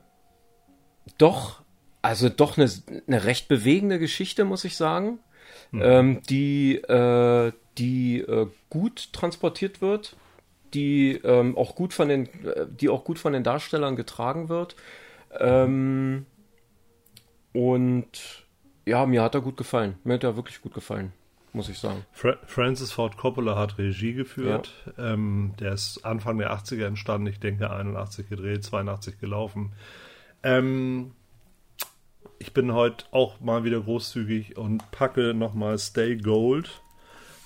doch, 1.18 1.62
also 2.02 2.28
doch 2.28 2.56
eine, 2.58 2.70
eine 3.06 3.24
recht 3.24 3.48
bewegende 3.48 3.98
Geschichte, 3.98 4.44
muss 4.44 4.64
ich 4.64 4.76
sagen, 4.76 5.18
ähm, 5.72 6.22
die, 6.28 6.76
äh, 6.76 7.52
die 7.78 8.20
äh, 8.20 8.46
gut 8.68 9.12
transportiert 9.12 9.80
wird, 9.80 10.16
die 10.74 11.12
ähm, 11.24 11.56
auch 11.56 11.74
gut 11.74 11.92
von 11.92 12.08
den, 12.08 12.26
äh, 12.44 12.66
die 12.68 12.88
auch 12.88 13.04
gut 13.04 13.18
von 13.18 13.32
den 13.32 13.42
Darstellern 13.42 13.96
getragen 13.96 14.48
wird. 14.48 14.76
Ähm, 15.38 16.26
und 17.52 18.44
ja, 18.86 19.06
mir 19.06 19.22
hat 19.22 19.34
er 19.34 19.40
gut 19.40 19.56
gefallen. 19.56 19.96
Mir 20.04 20.14
hat 20.14 20.24
er 20.24 20.36
wirklich 20.36 20.60
gut 20.62 20.74
gefallen, 20.74 21.12
muss 21.52 21.68
ich 21.68 21.78
sagen. 21.78 22.04
Fra 22.12 22.36
Francis 22.46 22.92
Ford 22.92 23.16
Coppola 23.16 23.56
hat 23.56 23.78
Regie 23.78 24.14
geführt. 24.14 24.72
Ähm, 24.98 25.54
der 25.60 25.72
ist 25.72 26.04
Anfang 26.04 26.38
der 26.38 26.52
80er 26.52 26.86
entstanden. 26.86 27.26
Ich 27.28 27.40
denke 27.40 27.70
81 27.70 28.28
gedreht, 28.28 28.64
82 28.64 29.20
gelaufen. 29.20 29.72
Ähm, 30.42 31.12
ich 32.38 32.52
bin 32.52 32.72
heute 32.74 33.04
auch 33.10 33.40
mal 33.40 33.64
wieder 33.64 33.80
großzügig 33.80 34.56
und 34.56 34.90
packe 34.90 35.34
nochmal 35.34 35.78
Stay 35.78 36.16
Gold 36.16 36.82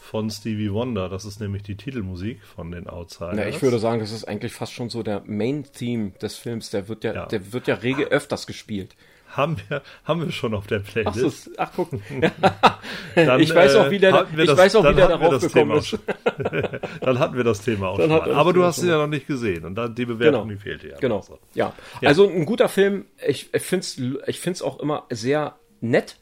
von 0.01 0.31
Stevie 0.31 0.73
Wonder. 0.73 1.09
Das 1.09 1.25
ist 1.25 1.41
nämlich 1.41 1.63
die 1.63 1.77
Titelmusik 1.77 2.43
von 2.45 2.71
den 2.71 2.89
Outsiders. 2.89 3.37
Ja, 3.37 3.49
ich 3.49 3.61
würde 3.63 3.79
sagen, 3.79 4.01
das 4.01 4.13
ist 4.13 4.25
eigentlich 4.25 4.53
fast 4.53 4.73
schon 4.73 4.91
so 4.91 5.03
der 5.03 5.23
Main-Theme 5.27 6.11
des 6.23 6.37
Films. 6.37 6.71
Der 6.71 6.89
wird 6.89 7.05
ja, 7.05 7.15
Ja. 7.15 7.27
der 7.27 7.53
wird 7.53 7.67
ja 7.67 7.75
rege 7.75 8.05
öfters 8.07 8.47
gespielt. 8.47 8.95
Haben 9.37 9.57
wir, 9.69 9.83
haben 10.05 10.25
wir 10.25 10.33
schon 10.33 10.55
auf 10.55 10.67
der 10.67 10.81
Ach, 10.85 10.91
Playlist. 10.93 11.19
so, 11.19 11.27
ist- 11.27 11.51
ach 11.59 11.71
guck. 11.75 11.91
Dann, 13.15 13.41
ich 13.41 13.55
weiß 13.55 13.75
auch, 13.77 13.87
äh, 13.87 13.91
wie 13.91 13.99
der, 13.99 14.27
wir 14.33 14.45
ich 14.45 14.49
das- 14.51 14.59
weiß 14.59 14.77
auch, 14.77 14.85
wie 14.89 14.95
der 14.95 15.09
darauf 15.09 15.41
gekommen 15.41 15.51
Thema 15.53 15.77
ist. 15.79 15.99
dann 17.01 17.19
hatten 17.19 17.37
wir 17.37 17.45
das 17.45 17.61
Thema 17.63 17.89
auch 17.89 17.99
Dann 17.99 18.11
schon 18.11 18.19
mal. 18.19 18.35
Aber 18.35 18.53
du 18.53 18.63
hast 18.65 18.83
ihn 18.83 18.89
ja 18.89 18.99
noch 18.99 19.07
nicht 19.07 19.27
gesehen 19.27 19.65
und 19.65 19.75
dann 19.75 19.95
die 19.95 20.05
Bewertung, 20.07 20.43
Genau. 20.49 20.55
die 20.55 20.61
fehlte 20.61 20.89
ja. 20.89 20.97
Genau. 20.99 21.17
noch. 21.19 21.39
Ja. 21.55 21.73
Ja. 22.01 22.09
Also 22.09 22.29
ein 22.29 22.45
guter 22.47 22.69
Film. 22.69 23.05
Ich, 23.27 23.53
ich 23.55 23.63
finde 23.63 23.81
es 23.85 23.99
ich 24.29 24.41
find's 24.41 24.63
auch 24.63 24.81
immer 24.81 25.05
sehr 25.11 25.55
nett. 25.81 26.17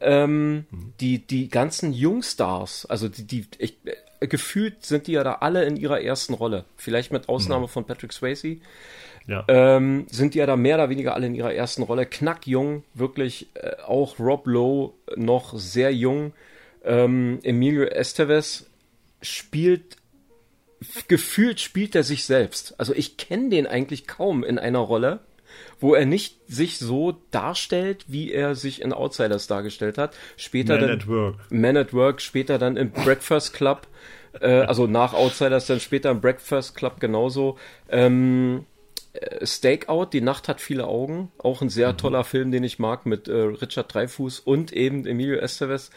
Ähm, 0.00 0.66
die, 1.00 1.24
die 1.24 1.48
ganzen 1.48 1.92
Jungstars, 1.92 2.86
also 2.86 3.08
die, 3.08 3.24
die 3.24 3.46
ich, 3.58 3.76
äh, 4.20 4.26
gefühlt 4.26 4.84
sind 4.84 5.06
die 5.06 5.12
ja 5.12 5.22
da 5.22 5.34
alle 5.34 5.64
in 5.64 5.76
ihrer 5.76 6.00
ersten 6.00 6.34
Rolle. 6.34 6.64
Vielleicht 6.76 7.12
mit 7.12 7.28
Ausnahme 7.28 7.68
von 7.68 7.84
Patrick 7.84 8.12
Swayze. 8.12 8.56
Ja. 9.26 9.44
ähm, 9.48 10.06
sind 10.10 10.34
die 10.34 10.38
ja 10.38 10.46
da 10.46 10.56
mehr 10.56 10.76
oder 10.76 10.90
weniger 10.90 11.14
alle 11.14 11.26
in 11.26 11.34
ihrer 11.34 11.54
ersten 11.54 11.82
Rolle. 11.82 12.06
Knackjung, 12.06 12.84
wirklich 12.94 13.48
äh, 13.54 13.76
auch 13.86 14.18
Rob 14.18 14.46
Lowe 14.46 14.92
noch 15.16 15.56
sehr 15.56 15.94
jung. 15.94 16.32
Ähm, 16.84 17.38
Emilio 17.42 17.84
Estevez 17.84 18.66
spielt 19.20 19.96
gefühlt 21.08 21.60
spielt 21.60 21.94
er 21.94 22.02
sich 22.02 22.24
selbst. 22.24 22.74
Also 22.78 22.92
ich 22.94 23.16
kenne 23.16 23.50
den 23.50 23.66
eigentlich 23.66 24.06
kaum 24.06 24.42
in 24.42 24.58
einer 24.58 24.80
Rolle, 24.80 25.20
wo 25.80 25.94
er 25.94 26.06
nicht 26.06 26.40
sich 26.48 26.78
so 26.78 27.16
darstellt, 27.30 28.04
wie 28.08 28.32
er 28.32 28.54
sich 28.54 28.82
in 28.82 28.92
Outsiders 28.92 29.46
dargestellt 29.46 29.98
hat. 29.98 30.16
Später 30.36 30.74
Man 30.74 30.80
dann 30.82 30.90
at 30.90 31.08
Work. 31.08 31.36
Man 31.50 31.76
at 31.76 31.94
Work, 31.94 32.20
später 32.20 32.58
dann 32.58 32.76
im 32.76 32.90
Breakfast 32.90 33.52
Club, 33.52 33.86
äh, 34.40 34.60
also 34.62 34.86
nach 34.86 35.14
Outsiders, 35.14 35.66
dann 35.66 35.80
später 35.80 36.10
im 36.10 36.20
Breakfast 36.20 36.76
Club 36.76 37.00
genauso. 37.00 37.58
Ähm, 37.88 38.60
äh, 38.60 38.71
Stakeout, 39.42 40.06
die 40.12 40.20
Nacht 40.22 40.48
hat 40.48 40.60
viele 40.60 40.86
Augen, 40.86 41.30
auch 41.38 41.60
ein 41.62 41.68
sehr 41.68 41.96
toller 41.96 42.24
Film, 42.24 42.50
den 42.50 42.64
ich 42.64 42.78
mag, 42.78 43.04
mit 43.06 43.28
äh, 43.28 43.32
Richard 43.32 43.92
Dreyfuss 43.92 44.40
und 44.40 44.72
eben 44.72 45.06
Emilio 45.06 45.36
Estevez. 45.38 45.90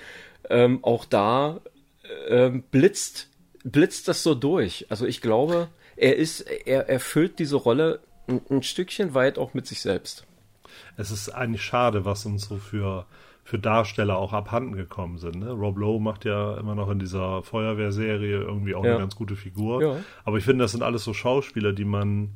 Ähm, 0.50 0.80
auch 0.84 1.06
da 1.06 1.60
ähm, 2.28 2.64
blitzt, 2.72 3.30
blitzt 3.64 4.08
das 4.08 4.22
so 4.22 4.36
durch. 4.36 4.86
Also 4.90 5.06
ich 5.06 5.22
glaube, 5.22 5.70
er 5.96 6.18
ist, 6.18 6.42
er 6.42 6.90
erfüllt 6.90 7.40
diese 7.40 7.56
Rolle 7.56 8.00
ein, 8.28 8.42
ein 8.50 8.64
Stückchen 8.64 9.14
weit 9.14 9.38
auch 9.38 9.54
mit 9.54 9.66
sich 9.66 9.82
selbst. 9.82 10.26
Es 10.98 11.10
ist 11.10 11.30
eigentlich 11.30 11.64
schade, 11.64 12.04
was 12.06 12.26
uns 12.26 12.46
so 12.50 12.58
für, 12.58 13.06
für 13.44 13.58
Darsteller 13.58 14.18
auch 14.18 14.34
abhanden 14.34 14.76
gekommen 14.76 15.20
sind. 15.20 15.38
Ne? 15.38 15.52
Rob 15.52 15.78
Lowe 15.78 16.02
macht 16.02 16.26
ja 16.26 16.58
immer 16.58 16.76
noch 16.76 16.90
in 16.90 17.00
dieser 17.00 17.44
Feuerwehrserie 17.44 18.42
irgendwie 18.42 18.76
auch 18.76 18.84
Ja. 18.84 18.92
eine 18.92 19.00
ganz 19.00 19.16
gute 19.16 19.36
Figur. 19.38 19.82
Ja. 19.82 19.96
Aber 20.26 20.38
ich 20.38 20.44
finde, 20.44 20.66
das 20.66 20.74
sind 20.74 20.84
alles 20.84 21.04
so 21.06 21.14
Schauspieler, 21.14 21.72
die 21.72 21.86
man. 21.86 22.32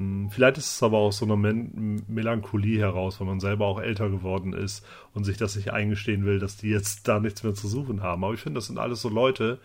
Mh, 0.00 0.30
Vielleicht 0.30 0.58
ist 0.58 0.74
es 0.74 0.82
aber 0.82 0.98
auch 0.98 1.12
so 1.12 1.24
eine 1.24 1.36
Men 1.36 2.02
Melancholie 2.08 2.78
heraus, 2.80 3.20
weil 3.20 3.26
man 3.26 3.40
selber 3.40 3.66
auch 3.66 3.80
älter 3.80 4.08
geworden 4.10 4.52
ist 4.52 4.84
und 5.14 5.24
sich 5.24 5.36
das 5.36 5.56
nicht 5.56 5.72
eingestehen 5.72 6.24
will, 6.24 6.38
dass 6.38 6.56
die 6.56 6.68
jetzt 6.70 7.06
da 7.08 7.20
nichts 7.20 7.42
mehr 7.42 7.54
zu 7.54 7.68
suchen 7.68 8.02
haben. 8.02 8.24
Aber 8.24 8.34
ich 8.34 8.40
finde, 8.40 8.58
das 8.58 8.66
sind 8.66 8.78
alles 8.78 9.02
so 9.02 9.08
Leute, 9.08 9.58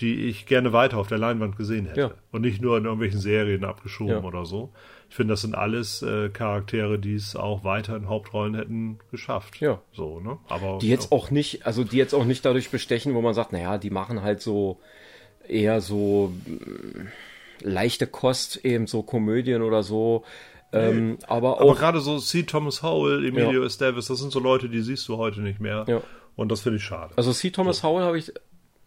die 0.00 0.26
ich 0.28 0.46
gerne 0.46 0.72
weiter 0.72 0.96
auf 0.98 1.08
der 1.08 1.18
Leinwand 1.18 1.56
gesehen 1.56 1.86
hätte. 1.86 2.00
Ja. 2.00 2.10
Und 2.30 2.42
nicht 2.42 2.62
nur 2.62 2.78
in 2.78 2.84
irgendwelchen 2.84 3.18
Serien 3.20 3.64
abgeschoben 3.64 4.12
Ja. 4.12 4.22
oder 4.22 4.44
so. 4.46 4.70
Ich 5.10 5.16
finde, 5.16 5.32
das 5.32 5.40
sind 5.40 5.54
alles 5.56 6.02
äh, 6.02 6.28
Charaktere, 6.28 6.98
die 6.98 7.14
es 7.14 7.34
auch 7.34 7.64
weiter 7.64 7.96
in 7.96 8.08
Hauptrollen 8.08 8.54
hätten 8.54 8.98
geschafft. 9.10 9.58
Ja. 9.58 9.80
So, 9.92 10.20
ne? 10.20 10.36
Aber 10.48 10.78
die 10.80 10.88
jetzt 10.88 11.10
auch 11.10 11.30
nicht, 11.32 11.66
also 11.66 11.82
die 11.82 11.96
jetzt 11.96 12.14
auch 12.14 12.26
nicht 12.26 12.44
dadurch 12.44 12.70
bestechen, 12.70 13.14
wo 13.14 13.22
man 13.22 13.34
sagt, 13.34 13.52
naja, 13.52 13.78
die 13.78 13.90
machen 13.90 14.22
halt 14.22 14.40
so 14.42 14.78
eher 15.48 15.80
so, 15.80 16.30
mm, 16.46 17.06
leichte 17.62 18.06
Kost, 18.06 18.64
eben 18.64 18.86
so 18.86 19.02
Komödien 19.02 19.62
oder 19.62 19.82
so. 19.82 20.24
Ähm, 20.72 21.18
aber 21.26 21.60
Aber 21.60 21.62
auch, 21.70 21.78
gerade 21.78 22.00
so 22.00 22.18
C. 22.18 22.42
Thomas 22.42 22.82
Howell, 22.82 23.24
Emilio 23.26 23.60
Ja. 23.62 23.66
Estevez, 23.66 24.06
das 24.06 24.18
sind 24.18 24.32
so 24.32 24.38
Leute, 24.40 24.68
die 24.68 24.82
siehst 24.82 25.08
du 25.08 25.16
heute 25.16 25.40
nicht 25.40 25.60
mehr. 25.60 25.84
Ja. 25.88 26.02
Und 26.36 26.52
das 26.52 26.60
finde 26.60 26.76
ich 26.76 26.84
schade. 26.84 27.14
also 27.16 27.32
C. 27.32 27.50
Thomas 27.50 27.82
Howell 27.82 28.04
habe 28.04 28.18
ich, 28.18 28.32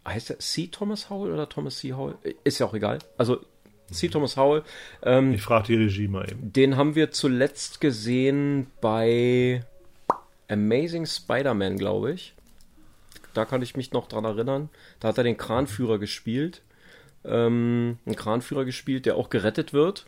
heißt 0.07 0.29
der 0.29 0.39
C. 0.39 0.67
Thomas 0.67 1.09
Howell 1.09 1.33
oder 1.33 1.49
Thomas 1.49 1.77
C. 1.79 1.93
Howell? 1.93 2.15
Ist 2.43 2.59
ja 2.59 2.67
auch 2.67 2.73
egal. 2.75 2.99
Also 3.17 3.39
C. 3.91 4.07
Thomas 4.09 4.37
Howell, 4.37 4.63
ähm, 5.03 5.33
Ich 5.33 5.41
frage 5.41 5.67
die 5.67 5.75
Regie 5.75 6.07
mal 6.07 6.29
eben. 6.31 6.53
den 6.53 6.77
haben 6.77 6.95
wir 6.95 7.11
zuletzt 7.11 7.81
gesehen 7.81 8.67
bei 8.79 9.63
Amazing 10.49 11.05
Spider-Man, 11.05 11.77
glaube 11.77 12.13
ich. 12.13 12.33
Da 13.33 13.45
kann 13.45 13.61
ich 13.61 13.75
mich 13.75 13.91
noch 13.91 14.07
dran 14.07 14.23
erinnern. 14.25 14.69
Da 14.99 15.07
hat 15.09 15.17
er 15.17 15.23
den 15.23 15.37
Kranführer 15.37 15.97
gespielt. 15.99 16.61
Ähm, 17.23 17.99
einen 18.05 18.15
Kranführer 18.15 18.65
gespielt, 18.65 19.05
der 19.05 19.15
auch 19.15 19.29
gerettet 19.29 19.73
wird. 19.73 20.07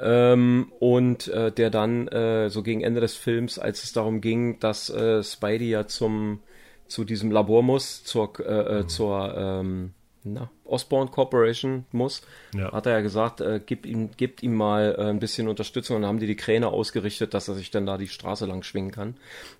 Ähm, 0.00 0.72
und 0.78 1.28
äh, 1.28 1.50
der 1.50 1.70
dann 1.70 2.08
äh, 2.08 2.50
so 2.50 2.62
gegen 2.62 2.82
Ende 2.82 3.00
des 3.00 3.14
Films, 3.16 3.58
als 3.58 3.82
es 3.82 3.92
darum 3.92 4.20
ging, 4.20 4.60
dass 4.60 4.90
äh, 4.90 5.22
Spidey 5.22 5.70
ja 5.70 5.86
zum 5.86 6.40
zu 6.86 7.04
diesem 7.04 7.30
Labor 7.30 7.62
muss, 7.62 8.02
zur, 8.04 8.40
äh, 8.40 8.80
äh, 8.80 8.86
zur 8.86 9.34
ähm, 9.36 9.92
na, 10.24 10.50
Osborne 10.68 11.10
Corporation 11.10 11.84
muss, 11.92 12.22
Ja. 12.54 12.72
hat 12.72 12.86
er 12.86 12.92
ja 12.92 13.00
gesagt, 13.00 13.40
äh, 13.40 13.60
gib 13.64 13.86
ihm, 13.86 14.10
gibt 14.16 14.42
ihm 14.42 14.54
mal 14.54 14.94
äh, 14.98 15.02
ein 15.04 15.18
bisschen 15.18 15.48
Unterstützung 15.48 15.96
und 15.96 16.02
dann 16.02 16.08
haben 16.08 16.18
die 16.20 16.26
die 16.26 16.36
Kräne 16.36 16.68
ausgerichtet, 16.68 17.34
dass 17.34 17.48
er 17.48 17.54
sich 17.54 17.70
dann 17.70 17.86
da 17.86 17.96
die 17.98 18.08
Straße 18.08 18.46
lang 18.46 18.62
schwingen 18.62 18.90
kann. 18.90 19.16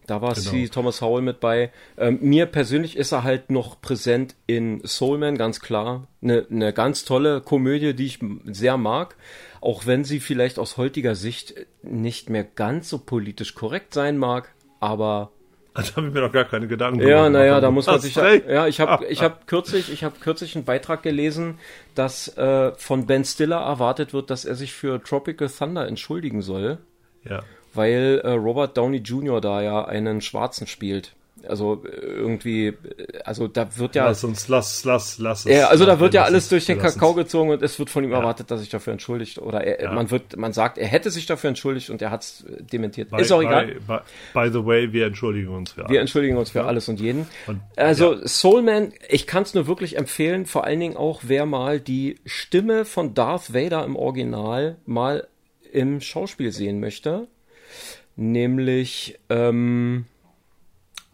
Da 0.07 0.21
war 0.23 0.35
Genau. 0.35 0.51
C. 0.51 0.69
Thomas 0.69 1.01
Howell 1.01 1.23
mit 1.23 1.41
bei. 1.41 1.71
Ähm, 1.97 2.19
mir 2.21 2.47
persönlich 2.47 2.97
ist 2.97 3.13
er 3.13 3.25
halt 3.25 3.51
noch 3.51 3.81
präsent 3.81 4.35
in 4.47 4.81
Soulman, 4.85 5.37
ganz 5.39 5.61
klar. 5.61 6.07
Eine 6.23 6.47
ne 6.49 6.73
ganz 6.73 7.05
tolle 7.05 7.41
Komödie, 7.41 7.95
die 7.95 8.07
ich 8.07 8.19
sehr 8.45 8.77
mag. 8.77 9.17
Auch 9.61 9.87
wenn 9.87 10.05
sie 10.05 10.21
vielleicht 10.21 10.59
aus 10.59 10.77
heutiger 10.77 11.15
Sicht 11.15 11.55
nicht 11.83 12.31
mehr 12.31 12.45
ganz 12.45 12.89
so 12.89 12.99
politisch 12.99 13.55
korrekt 13.55 13.93
sein 13.95 14.17
mag, 14.19 14.55
aber 14.81 15.31
Da 15.75 15.83
habe 15.97 16.09
ich 16.09 16.13
mir 16.15 16.21
noch 16.21 16.33
gar 16.33 16.45
keine 16.45 16.67
Gedanken 16.67 17.01
ja, 17.01 17.19
gemacht. 17.27 17.33
naja, 17.33 17.61
da 17.61 17.71
muss 17.71 17.87
man 17.87 18.01
sich 18.01 18.19
recht. 18.19 18.49
ja, 18.49 18.67
ich 18.67 18.81
habe 18.81 19.07
ich 19.07 19.23
habe 19.23 19.37
kürzlich, 19.47 19.93
ich 19.93 20.03
habe 20.03 20.17
kürzlich 20.21 20.57
einen 20.57 20.65
Beitrag 20.65 21.03
gelesen, 21.05 21.59
dass 21.95 22.37
äh, 22.37 22.73
von 22.77 23.07
Ben 23.07 23.25
Stiller 23.25 23.59
erwartet 23.61 24.13
wird, 24.13 24.31
dass 24.31 24.45
er 24.45 24.57
sich 24.57 24.73
für 24.73 25.01
Tropical 25.03 25.49
Thunder 25.49 25.87
entschuldigen 25.87 26.43
soll, 26.43 26.79
Ja. 27.25 27.43
weil 27.75 28.21
äh, 28.25 28.31
Robert 28.33 28.77
Downey 28.77 28.99
Jr. 28.99 29.41
da 29.41 29.63
ja 29.63 29.85
einen 29.85 30.21
Schwarzen 30.21 30.67
spielt. 30.67 31.13
Also 31.47 31.85
äh, 31.85 31.91
irgendwie, 31.97 32.67
äh, 32.69 32.75
also 33.25 33.47
da 33.49 33.77
wird 33.77 33.95
ja, 33.95 34.07
Lass 34.07 34.25
uns, 34.25 34.49
lass, 34.49 34.85
lass, 34.85 35.19
lass 35.19 35.47
es. 35.47 35.53
ja 35.57 35.69
also 35.69 35.87
da 35.87 36.01
wird 36.01 36.15
ja 36.15 36.25
alles 36.25 36.45
es. 36.45 36.49
durch 36.51 36.67
den 36.67 36.79
Kakao 36.79 37.15
gezogen 37.15 37.51
und 37.51 37.63
es 37.63 37.79
wird 37.79 37.91
von 37.91 38.03
ihm 38.05 38.13
erwartet, 38.13 38.51
dass 38.51 38.59
er 38.59 38.63
sich 38.63 38.69
dafür 38.71 38.93
entschuldigt 38.93 39.39
oder 39.39 39.63
er, 39.65 39.83
Ja. 39.85 39.93
man 39.93 40.11
wird, 40.11 40.37
man 40.37 40.53
sagt, 40.53 40.79
er 40.79 40.87
hätte 40.89 41.11
sich 41.11 41.27
dafür 41.27 41.49
entschuldigt 41.49 41.91
und 41.91 42.03
er 42.03 42.11
hat 42.11 42.23
es 42.23 42.45
dementiert. 42.73 43.11
By, 43.11 43.21
Ist 43.21 43.31
auch 43.33 43.41
egal. 43.43 43.67
By, 43.67 43.75
by, 43.87 43.99
by 44.35 44.51
the 44.53 44.65
way, 44.67 44.93
wir 44.93 45.07
entschuldigen 45.07 45.49
uns 45.49 45.73
für 45.73 45.83
Wir 45.83 45.87
alles. 45.89 46.01
entschuldigen 46.01 46.37
uns 46.37 46.51
für 46.51 46.65
alles 46.65 46.89
und 46.89 47.01
jeden. 47.01 47.27
Und- 47.47 47.61
also 47.77 48.17
Soulman, 48.27 48.93
ich 49.09 49.27
kann 49.27 49.43
es 49.45 49.55
nur 49.55 49.67
wirklich 49.67 49.97
empfehlen, 49.97 50.47
vor 50.47 50.65
allen 50.65 50.81
Dingen 50.81 50.97
auch, 50.97 51.21
wer 51.25 51.47
mal 51.47 51.79
die 51.81 52.17
Stimme 52.27 52.85
von 52.85 53.15
Darth 53.15 53.55
Vader 53.55 53.85
im 53.85 53.97
Original 53.97 54.77
mal 54.87 55.27
im 55.73 56.01
Schauspiel 56.01 56.51
sehen 56.53 56.81
möchte. 56.81 57.29
Nämlich 58.17 59.19
ähm, 59.29 60.07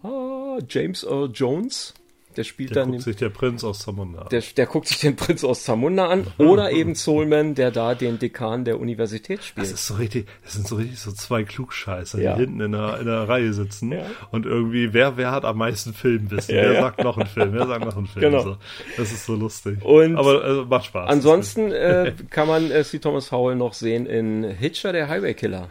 ah, 0.04 0.58
James 0.68 1.02
Earl 1.04 1.30
Jones. 1.32 1.94
Der 2.36 2.42
spielt 2.42 2.70
Der 2.74 2.82
dann 2.82 2.90
guckt 2.90 3.04
sich 3.04 3.14
der 3.14 3.28
Prinz 3.28 3.62
aus 3.62 3.78
Zamunda 3.78 4.22
an. 4.22 4.28
der, 4.28 4.42
der 4.56 4.66
guckt 4.66 4.88
sich 4.88 4.98
den 4.98 5.14
Prinz 5.14 5.44
aus 5.44 5.62
Zamunda 5.62 6.08
an 6.08 6.26
oder 6.38 6.72
eben 6.72 6.96
Soulman, 6.96 7.54
der 7.54 7.70
da 7.70 7.94
den 7.94 8.18
Dekan 8.18 8.64
der 8.64 8.80
Universität 8.80 9.38
Das 9.38 9.46
spielt. 9.46 9.66
ist 9.70 9.86
so 9.86 9.94
richtig, 9.94 10.26
das 10.42 10.54
sind 10.54 10.66
so 10.66 10.74
richtig 10.74 10.98
so 10.98 11.12
zwei 11.12 11.44
Klugscheißer, 11.44 12.20
Ja. 12.20 12.34
die 12.34 12.40
hinten 12.40 12.60
in 12.60 12.72
der, 12.72 12.98
in 12.98 13.06
der 13.06 13.28
Reihe 13.28 13.52
sitzen 13.52 13.92
Ja. 13.92 14.02
und 14.32 14.46
irgendwie, 14.46 14.92
wer, 14.92 15.16
wer 15.16 15.30
hat 15.30 15.44
am 15.44 15.58
meisten 15.58 15.94
Filmwissen? 15.94 16.56
Ja, 16.56 16.62
wer 16.62 16.80
sagt 16.80 17.04
noch 17.04 17.16
einen 17.18 17.28
Film? 17.28 17.52
Wer 17.52 17.68
sagt 17.68 17.84
noch 17.84 17.96
einen 17.96 18.08
Film? 18.08 18.24
Genau. 18.24 18.42
So. 18.42 18.56
Das 18.96 19.12
ist 19.12 19.26
so 19.26 19.36
lustig. 19.36 19.84
Und 19.84 20.16
Aber 20.16 20.42
also, 20.42 20.64
macht 20.64 20.86
Spaß. 20.86 21.08
Ansonsten 21.08 21.70
äh, 21.70 22.14
kann 22.30 22.48
man 22.48 22.68
äh, 22.72 22.82
C. 22.82 22.98
Thomas 22.98 23.30
Howell 23.30 23.54
noch 23.54 23.74
sehen 23.74 24.06
in 24.06 24.42
Hitcher, 24.42 24.92
der 24.92 25.06
Highway 25.08 25.34
Killer. 25.34 25.68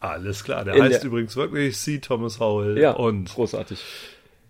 Alles 0.00 0.44
klar. 0.44 0.64
Der 0.64 0.74
In 0.74 0.82
heißt 0.82 1.02
der- 1.02 1.08
übrigens 1.10 1.36
wirklich 1.36 1.76
C. 1.76 1.98
Thomas 1.98 2.38
Howell. 2.40 2.78
Ja, 2.78 2.92
Und 2.92 3.34
großartig. 3.34 3.82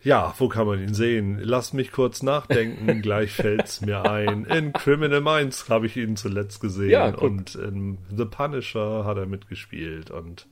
ja, 0.03 0.35
wo 0.39 0.49
kann 0.49 0.67
man 0.67 0.81
ihn 0.83 0.93
sehen? 0.95 1.39
Lasst 1.43 1.73
mich 1.75 1.91
kurz 1.93 2.23
nachdenken, 2.23 3.01
gleich 3.03 3.33
fällt's 3.33 3.81
mir 3.81 4.03
ein. 4.11 4.45
In 4.45 4.73
Criminal 4.75 5.21
Minds 5.23 5.69
habe 5.71 5.87
ich 5.87 5.97
ihn 5.97 6.17
zuletzt 6.17 6.61
gesehen. 6.61 6.91
Ja, 6.91 7.07
und 7.15 7.55
in 7.55 7.99
The 8.15 8.27
Punisher 8.27 9.05
hat 9.07 9.17
er 9.17 9.27
mitgespielt. 9.27 10.11
Und 10.11 10.47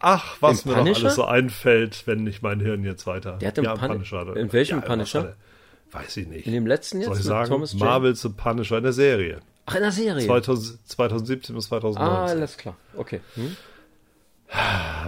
ach, 0.00 0.36
was 0.40 0.62
Im 0.66 0.70
mir 0.72 0.76
noch 0.76 0.84
Punisher? 0.84 1.04
alles 1.04 1.14
so 1.16 1.24
einfällt, 1.24 2.02
wenn 2.06 2.22
nicht 2.24 2.42
mein 2.42 2.60
Hirn 2.60 2.84
jetzt 2.84 3.06
weiter. 3.06 3.38
Der 3.40 3.48
hat 3.48 3.58
im 3.58 3.64
ja, 3.64 3.74
Pun- 3.74 4.00
hat 4.00 4.12
er- 4.28 4.36
in 4.36 4.52
welchem 4.52 4.78
was 4.82 4.86
Punisher? 4.86 5.24
er? 5.24 5.36
Weiß 5.92 6.16
ich 6.18 6.26
nicht. 6.26 6.46
In 6.46 6.52
dem 6.52 6.66
letzten 6.66 6.98
jetzt 6.98 7.06
Soll 7.06 7.14
ich 7.14 7.20
mit 7.20 7.26
sagen? 7.28 7.48
Thomas 7.48 7.72
Jane? 7.72 7.84
Marvel's 7.84 8.20
The 8.20 8.28
Punisher 8.30 8.76
in 8.76 8.82
der 8.82 8.92
Serie. 8.92 9.40
Ach, 9.64 9.74
in 9.76 9.82
der 9.82 9.92
Serie. 9.92 10.26
2000, 10.26 10.86
2017 10.88 11.54
bis 11.56 11.66
ah, 11.66 11.68
2019. 11.80 12.36
alles 12.36 12.56
klar. 12.58 12.76
Okay. 12.96 13.20
Hm? 13.34 13.56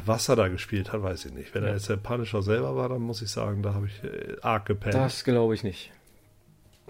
Was 0.04 0.28
er 0.28 0.36
da 0.36 0.48
gespielt 0.48 0.92
hat, 0.92 1.02
weiß 1.02 1.26
ich 1.26 1.32
nicht. 1.32 1.54
Wenn 1.54 1.64
er 1.64 1.72
jetzt 1.74 1.88
der 1.88 1.96
Punisher 1.96 2.42
selber 2.42 2.76
war, 2.76 2.88
dann 2.88 3.02
muss 3.02 3.22
ich 3.22 3.30
sagen, 3.30 3.62
da 3.62 3.74
habe 3.74 3.86
ich 3.86 4.02
äh, 4.04 4.36
arg 4.42 4.66
gepennt. 4.66 4.94
Das 4.94 5.24
glaube 5.24 5.54
ich 5.54 5.62
nicht. 5.62 5.92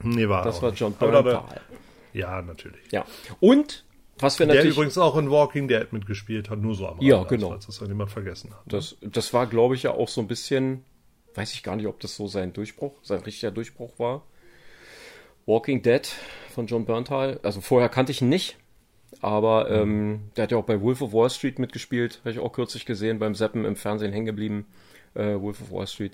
nee, 0.02 0.28
war 0.28 0.44
Das 0.44 0.62
war. 0.62 0.72
John 0.72 0.94
Bernthal. 0.94 1.44
Ja, 2.12 2.40
natürlich. 2.42 2.90
Ja. 2.90 3.04
Und, 3.40 3.84
was 4.18 4.38
wir 4.38 4.46
Der 4.46 4.56
natürlich... 4.56 4.76
übrigens 4.76 4.98
auch 4.98 5.16
in 5.16 5.30
Walking 5.30 5.68
Dead 5.68 5.92
mitgespielt 5.92 6.48
hat, 6.50 6.58
nur 6.58 6.74
so 6.74 6.86
am 6.86 6.94
Rande, 6.94 7.06
Ja, 7.06 7.18
als 7.20 7.28
genau. 7.28 7.50
falls 7.50 7.66
das 7.66 7.80
jemand 7.80 8.10
vergessen 8.10 8.50
hat. 8.52 8.60
Das, 8.66 8.96
das 9.02 9.32
war, 9.34 9.46
glaube 9.46 9.74
ich, 9.74 9.82
ja 9.82 9.92
auch 9.92 10.08
so 10.08 10.20
ein 10.20 10.26
bisschen, 10.26 10.84
weiß 11.34 11.52
ich 11.52 11.62
gar 11.62 11.76
nicht, 11.76 11.86
ob 11.86 12.00
das 12.00 12.16
so 12.16 12.26
sein 12.26 12.52
Durchbruch, 12.52 12.94
sein 13.02 13.20
richtiger 13.20 13.50
Durchbruch 13.50 13.98
war. 13.98 14.22
Walking 15.46 15.82
Dead 15.82 16.06
von 16.54 16.66
John 16.66 16.84
Bernthal. 16.86 17.40
Also 17.42 17.60
vorher 17.60 17.88
kannte 17.88 18.12
ich 18.12 18.20
ihn 18.22 18.28
nicht, 18.28 18.56
aber 19.20 19.70
ähm, 19.70 20.30
der 20.36 20.44
hat 20.44 20.52
ja 20.52 20.58
auch 20.58 20.64
bei 20.64 20.80
Wolf 20.80 21.02
of 21.02 21.12
Wall 21.12 21.30
Street 21.30 21.58
mitgespielt. 21.58 22.20
Habe 22.20 22.30
ich 22.30 22.38
auch 22.38 22.52
kürzlich 22.52 22.86
gesehen, 22.86 23.18
beim 23.18 23.34
Seppen 23.34 23.64
im 23.64 23.76
Fernsehen 23.76 24.12
hängen 24.12 24.26
geblieben. 24.26 24.66
Äh, 25.14 25.40
Wolf 25.40 25.62
of 25.62 25.72
Wall 25.72 25.86
Street. 25.86 26.12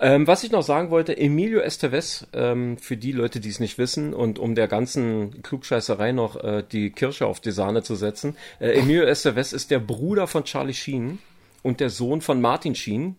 Ähm, 0.00 0.26
was 0.26 0.44
ich 0.44 0.52
noch 0.52 0.62
sagen 0.62 0.90
wollte, 0.90 1.16
Emilio 1.16 1.60
Estevez, 1.60 2.26
ähm, 2.32 2.78
für 2.78 2.96
die 2.96 3.12
Leute, 3.12 3.40
die 3.40 3.48
es 3.48 3.60
nicht 3.60 3.76
wissen 3.76 4.14
und 4.14 4.38
um 4.38 4.54
der 4.54 4.68
ganzen 4.68 5.42
Klugscheißerei 5.42 6.12
noch 6.12 6.42
äh, 6.42 6.62
die 6.62 6.90
Kirsche 6.90 7.26
auf 7.26 7.40
die 7.40 7.50
Sahne 7.50 7.82
zu 7.82 7.96
setzen, 7.96 8.36
äh, 8.60 8.78
Emilio 8.78 9.02
Estevez 9.02 9.52
ist 9.52 9.70
der 9.70 9.80
Bruder 9.80 10.26
von 10.26 10.44
Charlie 10.44 10.74
Sheen 10.74 11.18
und 11.62 11.80
der 11.80 11.90
Sohn 11.90 12.20
von 12.20 12.40
Martin 12.40 12.74
Sheen. 12.74 13.16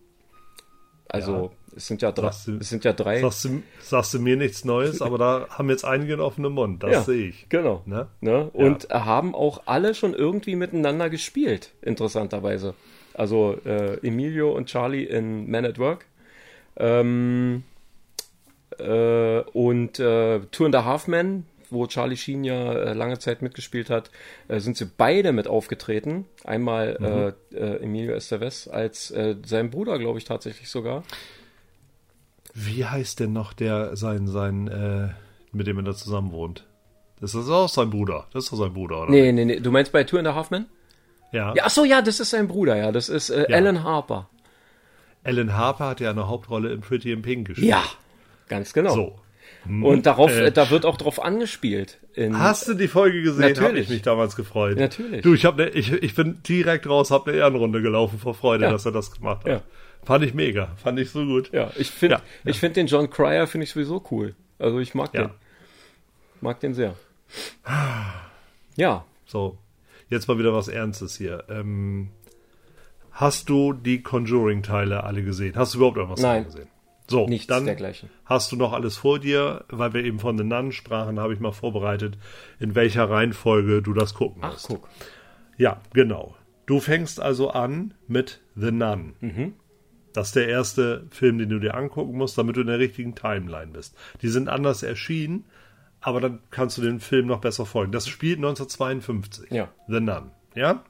Also 1.08 1.52
es 1.78 1.86
sind 1.86 2.02
ja 2.02 2.12
drei. 2.12 2.26
Sagst 2.26 2.46
du- 2.48 2.58
Es 2.60 2.68
sind 2.68 2.84
ja 2.84 2.92
drei. 2.92 3.20
Sagst 3.22 3.44
du, 3.46 3.62
sagst 3.80 4.12
du 4.14 4.18
mir 4.18 4.36
nichts 4.36 4.64
Neues, 4.66 5.00
aber 5.02 5.16
da 5.16 5.46
haben 5.48 5.70
jetzt 5.70 5.84
einige 5.84 6.12
einen 6.12 6.22
offenen 6.22 6.52
Mund. 6.52 6.82
Das 6.82 6.90
Ja, 6.92 7.02
sehe 7.02 7.28
ich. 7.28 7.48
Genau. 7.48 7.82
Ne? 7.86 8.08
Ne? 8.20 8.50
Und 8.52 8.90
haben 8.90 9.34
auch 9.34 9.62
alle 9.64 9.94
schon 9.94 10.12
irgendwie 10.12 10.54
miteinander 10.56 11.08
gespielt, 11.08 11.72
interessanterweise. 11.80 12.74
Also 13.14 13.56
äh, 13.64 13.94
Emilio 14.06 14.52
und 14.54 14.66
Charlie 14.66 15.04
in 15.04 15.50
Man 15.50 15.64
at 15.64 15.78
Work. 15.78 16.04
Ähm, 16.76 17.64
äh, 18.78 19.40
und 19.40 19.98
äh, 19.98 20.40
Two 20.52 20.64
and 20.66 20.74
a 20.76 20.84
Half 20.84 21.08
Men, 21.08 21.44
wo 21.70 21.86
Charlie 21.86 22.16
Sheen 22.16 22.44
ja 22.44 22.72
äh, 22.72 22.92
lange 22.92 23.18
Zeit 23.18 23.42
mitgespielt 23.42 23.90
hat, 23.90 24.10
äh, 24.48 24.60
sind 24.60 24.76
sie 24.76 24.86
beide 24.86 25.32
mit 25.32 25.48
aufgetreten. 25.48 26.26
Einmal 26.44 27.34
äh, 27.52 27.56
äh, 27.56 27.82
Emilio 27.82 28.12
Estevez 28.14 28.68
als 28.68 29.10
äh, 29.10 29.34
sein 29.44 29.70
Bruder, 29.70 29.98
glaube 29.98 30.18
ich, 30.18 30.24
tatsächlich 30.24 30.68
sogar. 30.68 31.02
Wie 32.54 32.84
heißt 32.84 33.20
denn 33.20 33.32
noch 33.32 33.52
der, 33.52 33.96
sein, 33.96 34.26
sein, 34.26 34.68
äh, 34.68 35.08
mit 35.52 35.66
dem 35.66 35.76
er 35.78 35.82
da 35.84 35.94
zusammen 35.94 36.32
wohnt? 36.32 36.64
Das 37.20 37.34
ist 37.34 37.48
auch 37.50 37.68
sein 37.68 37.90
Bruder. 37.90 38.26
Das 38.32 38.44
ist 38.44 38.52
doch 38.52 38.58
sein 38.58 38.72
Bruder, 38.74 39.02
oder? 39.02 39.10
Nee, 39.10 39.32
nee, 39.32 39.44
nee. 39.44 39.60
Du 39.60 39.70
meinst 39.72 39.92
bei 39.92 40.04
Two 40.04 40.18
and 40.18 40.28
a 40.28 40.34
Half 40.34 40.50
Men? 40.50 40.66
Ja. 41.32 41.52
Ja, 41.54 41.64
ach 41.66 41.70
so, 41.70 41.84
ja, 41.84 42.00
das 42.00 42.20
ist 42.20 42.30
sein 42.30 42.48
Bruder, 42.48 42.76
ja. 42.76 42.92
Das 42.92 43.08
ist 43.08 43.30
äh, 43.30 43.46
Ja. 43.50 43.56
Alan 43.56 43.82
Harper. 43.84 44.28
Alan 45.24 45.54
Harper 45.54 45.86
hat 45.88 46.00
ja 46.00 46.10
eine 46.10 46.28
Hauptrolle 46.28 46.72
in 46.72 46.80
Pretty 46.80 47.12
in 47.12 47.22
Pink 47.22 47.48
gespielt. 47.48 47.68
Ja, 47.68 47.82
ganz 48.48 48.72
genau. 48.72 48.94
So. 48.94 49.18
Und 49.66 50.06
darauf, 50.06 50.30
Äh, 50.30 50.50
da 50.52 50.70
wird 50.70 50.86
auch 50.86 50.96
drauf 50.96 51.22
angespielt. 51.22 51.98
In, 52.14 52.38
Hast 52.38 52.68
du 52.68 52.74
die 52.74 52.88
Folge 52.88 53.20
gesehen? 53.22 53.42
Habe 53.44 53.54
Natürlich. 53.54 53.82
ich 53.84 53.90
mich 53.90 54.02
damals 54.02 54.36
gefreut. 54.36 54.78
Natürlich. 54.78 55.22
Du, 55.22 55.34
ich, 55.34 55.44
hab 55.44 55.56
ne, 55.56 55.68
ich, 55.70 55.92
ich 55.92 56.14
bin 56.14 56.40
direkt 56.48 56.88
raus, 56.88 57.10
habe 57.10 57.30
eine 57.32 57.40
Ehrenrunde 57.40 57.82
gelaufen 57.82 58.18
vor 58.18 58.34
Freude, 58.34 58.64
Ja. 58.64 58.70
dass 58.70 58.86
er 58.86 58.92
das 58.92 59.10
gemacht 59.10 59.40
hat. 59.44 59.46
Ja. 59.50 59.60
Fand 60.04 60.24
ich 60.24 60.34
mega. 60.34 60.74
Fand 60.82 60.98
ich 60.98 61.10
so 61.10 61.24
gut. 61.24 61.52
ja, 61.52 61.70
ich 61.76 61.90
finde, 61.90 62.16
Ja, 62.16 62.22
ich 62.44 62.58
finde 62.58 62.74
den 62.74 62.86
John 62.86 63.10
Cryer 63.10 63.46
finde 63.46 63.64
ich 63.64 63.70
sowieso 63.70 64.02
cool. 64.10 64.34
Also 64.58 64.78
ich 64.78 64.94
mag 64.94 65.12
Ja. 65.14 65.24
den, 65.26 65.30
mag 66.40 66.60
den 66.60 66.74
sehr. 66.74 66.94
Ja, 68.76 69.04
So, 69.26 69.58
jetzt 70.08 70.28
mal 70.28 70.38
wieder 70.38 70.54
was 70.54 70.68
Ernstes 70.68 71.16
hier. 71.18 71.44
Ähm, 71.50 72.08
hast 73.10 73.48
du 73.50 73.72
die 73.74 74.02
Conjuring-Teile 74.02 75.04
alle 75.04 75.22
gesehen? 75.22 75.54
Hast 75.56 75.74
du 75.74 75.78
überhaupt 75.78 75.96
irgendwas 75.98 76.20
Nein. 76.22 76.44
gesehen? 76.44 76.68
So, 77.10 77.26
Nichts 77.26 77.46
dann 77.46 77.64
dergleichen. 77.64 78.10
hast 78.26 78.52
du 78.52 78.56
noch 78.56 78.72
alles 78.74 78.96
vor 78.98 79.18
dir, 79.18 79.64
weil 79.68 79.94
wir 79.94 80.04
eben 80.04 80.18
von 80.18 80.36
den 80.36 80.48
Nannen 80.48 80.72
sprachen, 80.72 81.18
habe 81.18 81.32
ich 81.34 81.40
mal 81.40 81.52
vorbereitet, 81.52 82.18
in 82.60 82.74
welcher 82.74 83.08
Reihenfolge 83.08 83.80
du 83.82 83.94
das 83.94 84.12
gucken 84.14 84.42
Ach, 84.44 84.52
musst. 84.52 84.68
guck. 84.68 84.88
Ja, 85.56 85.80
genau. 85.94 86.36
Du 86.66 86.80
fängst 86.80 87.18
also 87.20 87.50
an 87.50 87.94
mit 88.08 88.40
The 88.56 88.70
Nun. 88.70 89.14
Mhm. 89.20 89.54
Das 90.18 90.30
ist 90.30 90.34
der 90.34 90.48
erste 90.48 91.06
Film, 91.10 91.38
den 91.38 91.48
du 91.48 91.60
dir 91.60 91.76
angucken 91.76 92.18
musst, 92.18 92.36
damit 92.36 92.56
du 92.56 92.62
in 92.62 92.66
der 92.66 92.80
richtigen 92.80 93.14
Timeline 93.14 93.70
bist. 93.70 93.96
Die 94.20 94.26
sind 94.26 94.48
anders 94.48 94.82
erschienen, 94.82 95.44
aber 96.00 96.20
dann 96.20 96.40
kannst 96.50 96.76
du 96.76 96.82
den 96.82 96.98
Film 96.98 97.28
noch 97.28 97.40
besser 97.40 97.64
folgen. 97.64 97.92
Das 97.92 98.08
spielt 98.08 98.38
1952. 98.38 99.52
Ja. 99.52 99.68
The 99.86 100.00
Nun. 100.00 100.32
Ja? 100.56 100.82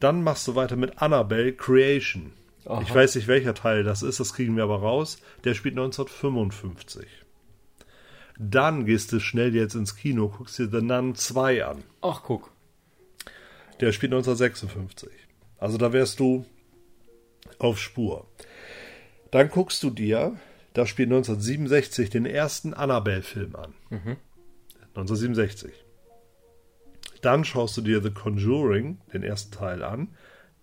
Dann 0.00 0.24
machst 0.24 0.48
du 0.48 0.56
weiter 0.56 0.74
mit 0.74 1.00
Annabelle 1.00 1.52
Creation. 1.52 2.32
Aha. 2.64 2.82
Ich 2.82 2.92
weiß 2.92 3.14
nicht, 3.14 3.28
welcher 3.28 3.54
Teil 3.54 3.84
das 3.84 4.02
ist, 4.02 4.18
das 4.18 4.34
kriegen 4.34 4.56
wir 4.56 4.64
aber 4.64 4.80
raus. 4.80 5.22
Der 5.44 5.54
spielt 5.54 5.74
1955. 5.74 7.06
Dann 8.40 8.86
gehst 8.86 9.12
du 9.12 9.20
schnell 9.20 9.54
jetzt 9.54 9.76
ins 9.76 9.94
Kino, 9.94 10.30
guckst 10.36 10.58
dir 10.58 10.68
The 10.68 10.82
Nun 10.82 11.14
2 11.14 11.64
an. 11.64 11.84
Ach, 12.02 12.24
guck. 12.24 12.50
Der 13.78 13.92
spielt 13.92 14.12
1956. 14.14 15.10
Also 15.58 15.78
da 15.78 15.92
wärst 15.92 16.18
du 16.18 16.44
auf 17.60 17.78
Spur. 17.78 18.26
Dann 19.30 19.48
guckst 19.50 19.82
du 19.82 19.90
dir, 19.90 20.36
da 20.72 20.86
spielt 20.86 21.08
1967 21.08 22.10
den 22.10 22.26
ersten 22.26 22.74
Annabelle-Film 22.74 23.56
an. 23.56 23.74
1967. 24.94 25.72
Dann 27.20 27.44
schaust 27.44 27.76
du 27.76 27.80
dir 27.82 28.02
The 28.02 28.10
Conjuring, 28.10 28.98
den 29.12 29.22
ersten 29.22 29.52
Teil 29.52 29.82
an. 29.82 30.08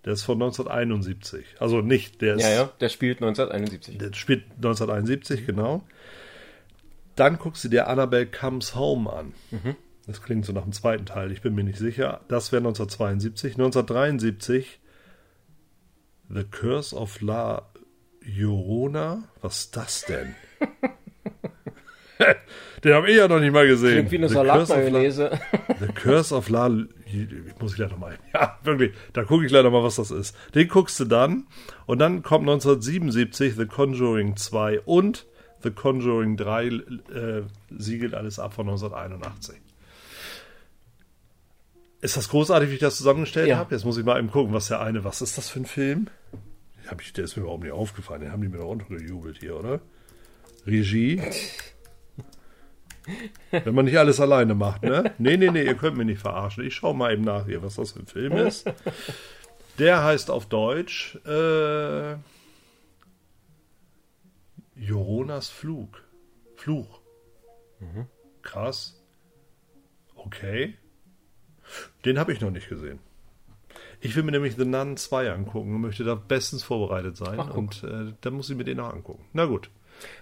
Der 0.04 0.12
ist 0.12 0.22
von 0.22 0.36
1971. 0.40 1.44
Also 1.58 1.80
nicht, 1.80 2.22
der 2.22 2.36
ist, 2.36 2.42
Ja, 2.42 2.50
ja, 2.50 2.72
der 2.80 2.88
spielt 2.88 3.18
1971. 3.22 3.98
der 3.98 4.12
spielt 4.14 4.44
1971, 4.56 5.46
genau. 5.46 5.82
Dann 7.16 7.38
guckst 7.38 7.64
du 7.64 7.68
dir 7.68 7.88
Annabelle 7.88 8.26
Comes 8.26 8.74
Home 8.76 9.12
an. 9.12 9.32
Das 10.06 10.22
klingt 10.22 10.44
so 10.46 10.52
nach 10.52 10.62
dem 10.62 10.72
zweiten 10.72 11.06
Teil, 11.06 11.32
ich 11.32 11.42
bin 11.42 11.54
mir 11.54 11.64
nicht 11.64 11.78
sicher. 11.78 12.20
Das 12.28 12.52
wäre 12.52 12.60
1972. 12.60 13.54
1973 13.54 14.78
The 16.28 16.44
Curse 16.44 16.94
of 16.94 17.20
La 17.20 17.68
Llorona. 18.26 19.22
Was 19.40 19.60
ist 19.60 19.76
das 19.76 20.02
denn? 20.02 20.34
Den 22.84 22.94
habe 22.94 23.10
ich 23.10 23.16
ja 23.16 23.28
noch 23.28 23.40
nicht 23.40 23.52
mal 23.52 23.66
gesehen. 23.66 23.92
Klingt 24.06 24.10
wie 24.12 24.16
eine 24.16 24.28
Salatmayonnaise. 24.28 25.38
The 25.80 25.86
Curse 25.88 26.34
of 26.34 26.48
La. 26.48 26.68
Muss 26.68 27.70
ich 27.72 27.76
gleich 27.76 27.90
nochmal. 27.90 28.18
Ja, 28.34 28.58
wirklich. 28.64 28.92
Da 29.12 29.24
gucke 29.24 29.44
ich 29.44 29.50
gleich 29.50 29.64
nochmal, 29.64 29.82
was 29.82 29.96
das 29.96 30.10
ist. 30.10 30.36
Den 30.54 30.68
guckst 30.68 30.98
du 31.00 31.04
dann. 31.04 31.46
Und 31.86 31.98
dann 31.98 32.22
kommt 32.22 32.42
1977 32.48 33.54
The 33.56 33.66
Conjuring 33.66 34.36
2 34.36 34.80
und 34.80 35.26
The 35.62 35.70
Conjuring 35.70 36.36
3 36.36 36.66
äh, 36.66 36.80
siegelt 37.76 38.14
alles 38.14 38.38
ab 38.38 38.54
von 38.54 38.68
1981. 38.68 39.56
Ist 42.02 42.16
das 42.16 42.28
großartig, 42.28 42.70
wie 42.70 42.74
ich 42.74 42.80
das 42.80 42.96
zusammengestellt 42.98 43.48
Ja. 43.48 43.56
habe? 43.58 43.74
Jetzt 43.74 43.84
muss 43.84 43.96
ich 43.98 44.04
mal 44.04 44.18
eben 44.18 44.30
gucken, 44.30 44.52
was 44.54 44.68
der 44.68 44.80
eine. 44.80 45.04
Was 45.04 45.22
ist 45.22 45.38
das 45.38 45.48
für 45.48 45.60
ein 45.60 45.66
Film? 45.66 46.08
Hab 46.88 47.00
ich, 47.00 47.12
der 47.12 47.24
ist 47.24 47.36
mir 47.36 47.42
überhaupt 47.42 47.64
nicht 47.64 47.72
aufgefallen. 47.72 48.20
Den 48.20 48.32
haben 48.32 48.42
die 48.42 48.48
mir 48.48 48.58
doch 48.58 48.70
untergejubelt 48.70 49.38
hier, 49.38 49.56
oder? 49.56 49.80
Regie. 50.66 51.22
Wenn 53.50 53.74
man 53.74 53.84
nicht 53.84 53.98
alles 53.98 54.20
alleine 54.20 54.54
macht, 54.54 54.82
ne? 54.82 55.14
Nee, 55.18 55.36
nee, 55.36 55.50
nee, 55.50 55.62
ihr 55.64 55.76
könnt 55.76 55.96
mich 55.96 56.06
nicht 56.06 56.20
verarschen. 56.20 56.64
Ich 56.64 56.74
schaue 56.74 56.94
mal 56.94 57.12
eben 57.12 57.22
nach 57.22 57.46
hier, 57.46 57.62
was 57.62 57.76
das 57.76 57.92
für 57.92 58.00
ein 58.00 58.06
Film 58.06 58.32
ist. 58.32 58.70
Der 59.78 60.02
heißt 60.02 60.30
auf 60.30 60.46
Deutsch 60.46 61.16
äh, 61.24 62.16
Joronas 64.74 65.48
Flug. 65.48 66.02
Fluch. 66.56 67.00
Krass. 68.42 69.00
Okay. 70.14 70.76
Den 72.04 72.18
habe 72.18 72.32
ich 72.32 72.40
noch 72.40 72.50
nicht 72.50 72.68
gesehen. 72.68 72.98
Ich 74.00 74.14
will 74.16 74.22
mir 74.22 74.32
nämlich 74.32 74.56
The 74.56 74.64
Nun 74.64 74.96
2 74.96 75.32
angucken 75.32 75.74
und 75.74 75.80
möchte 75.80 76.04
da 76.04 76.14
bestens 76.14 76.62
vorbereitet 76.62 77.16
sein. 77.16 77.38
Ach, 77.38 77.54
und 77.54 77.82
äh, 77.84 78.12
dann 78.20 78.34
muss 78.34 78.50
ich 78.50 78.56
mir 78.56 78.64
den 78.64 78.78
noch 78.78 78.92
angucken. 78.92 79.24
Na 79.32 79.46
gut. 79.46 79.70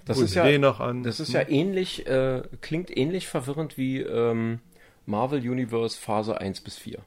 Das 0.04 0.18
Guck 0.18 0.26
ist 0.26 0.34
ja, 0.34 0.58
noch 0.58 0.80
an. 0.80 1.02
das 1.02 1.18
ist 1.18 1.32
ja 1.32 1.48
ähnlich, 1.48 2.06
äh, 2.06 2.42
klingt 2.60 2.96
ähnlich 2.96 3.26
verwirrend 3.26 3.76
wie 3.76 4.00
ähm, 4.00 4.60
Marvel 5.06 5.40
Universe 5.40 5.98
Phase 5.98 6.40
1 6.40 6.60
bis 6.60 6.78
4. 6.78 7.00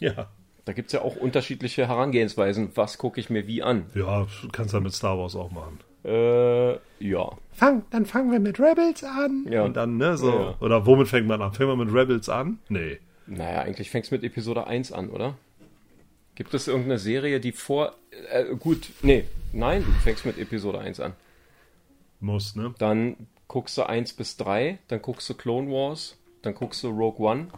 Ja. 0.00 0.28
Da 0.64 0.72
gibt 0.72 0.88
es 0.88 0.92
ja 0.92 1.02
auch 1.02 1.16
unterschiedliche 1.16 1.88
Herangehensweisen. 1.88 2.72
Was 2.74 2.98
gucke 2.98 3.20
ich 3.20 3.30
mir 3.30 3.46
wie 3.46 3.62
an? 3.62 3.86
Ja, 3.94 4.26
kannst 4.52 4.74
du 4.74 4.80
mit 4.80 4.92
Star 4.92 5.18
Wars 5.18 5.36
auch 5.36 5.50
machen. 5.50 5.80
Äh, 6.04 6.72
ja. 6.98 7.30
Fang, 7.52 7.84
dann 7.90 8.06
fangen 8.06 8.32
wir 8.32 8.40
mit 8.40 8.58
Rebels 8.58 9.04
an. 9.04 9.46
Ja. 9.50 9.64
Und 9.64 9.76
dann, 9.76 9.96
ne, 9.96 10.16
so. 10.16 10.30
Ja, 10.30 10.40
ja. 10.40 10.54
Oder 10.60 10.86
womit 10.86 11.08
fängt 11.08 11.26
man 11.26 11.40
an? 11.42 11.52
Fängt 11.52 11.68
man 11.68 11.78
mit 11.78 11.94
Rebels 11.94 12.28
an? 12.28 12.58
Nee. 12.68 12.98
Naja, 13.26 13.60
eigentlich 13.60 13.90
fängst 13.90 14.10
du 14.10 14.14
mit 14.14 14.24
Episode 14.24 14.66
1 14.66 14.92
an, 14.92 15.10
oder? 15.10 15.36
Gibt 16.40 16.54
es 16.54 16.68
irgendeine 16.68 16.98
Serie, 16.98 17.38
die 17.38 17.52
vor. 17.52 17.96
Äh, 18.30 18.54
gut, 18.56 18.88
nee, 19.02 19.26
nein, 19.52 19.84
du 19.84 19.92
fängst 20.02 20.24
mit 20.24 20.38
Episode 20.38 20.78
1 20.78 20.98
an. 21.00 21.12
Muss, 22.18 22.56
ne? 22.56 22.74
Dann 22.78 23.26
guckst 23.46 23.76
du 23.76 23.82
1 23.82 24.14
bis 24.14 24.38
3, 24.38 24.78
dann 24.88 25.02
guckst 25.02 25.28
du 25.28 25.34
Clone 25.34 25.70
Wars, 25.70 26.16
dann 26.40 26.54
guckst 26.54 26.82
du 26.82 26.88
Rogue 26.88 27.18
One. 27.26 27.48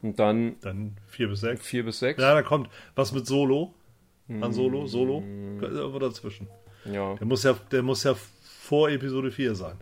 Und 0.00 0.18
dann 0.18 0.56
Dann 0.62 0.96
vier 1.06 1.28
bis 1.28 1.40
sechs. 1.40 1.66
4 1.66 1.84
bis 1.84 1.98
6. 1.98 2.18
Ja, 2.18 2.32
da 2.32 2.40
kommt 2.40 2.70
was 2.94 3.12
mit 3.12 3.26
Solo. 3.26 3.74
An 4.30 4.54
Solo, 4.54 4.84
Mm. 4.84 4.86
Solo. 4.86 5.22
Irgendwo 5.60 5.98
dazwischen. 5.98 6.48
Ja. 6.86 7.14
Der 7.16 7.26
muss 7.26 7.42
ja, 7.42 7.52
der 7.70 7.82
muss 7.82 8.04
ja 8.04 8.14
vor 8.42 8.88
Episode 8.88 9.30
4 9.30 9.54
sein. 9.54 9.76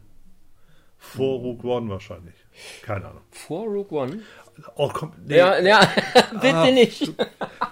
Vor 0.98 1.38
Rogue 1.38 1.70
One 1.70 1.88
wahrscheinlich. 1.90 2.34
Keine 2.82 3.06
Ahnung. 3.06 3.22
Vor 3.30 3.66
Rogue 3.66 3.96
One? 3.96 4.22
Oh, 4.74 4.88
komm. 4.92 5.12
Nee, 5.26 5.36
Ja, 5.36 5.58
ja, 5.60 5.80
bitte 6.40 6.72
nicht. 6.72 7.12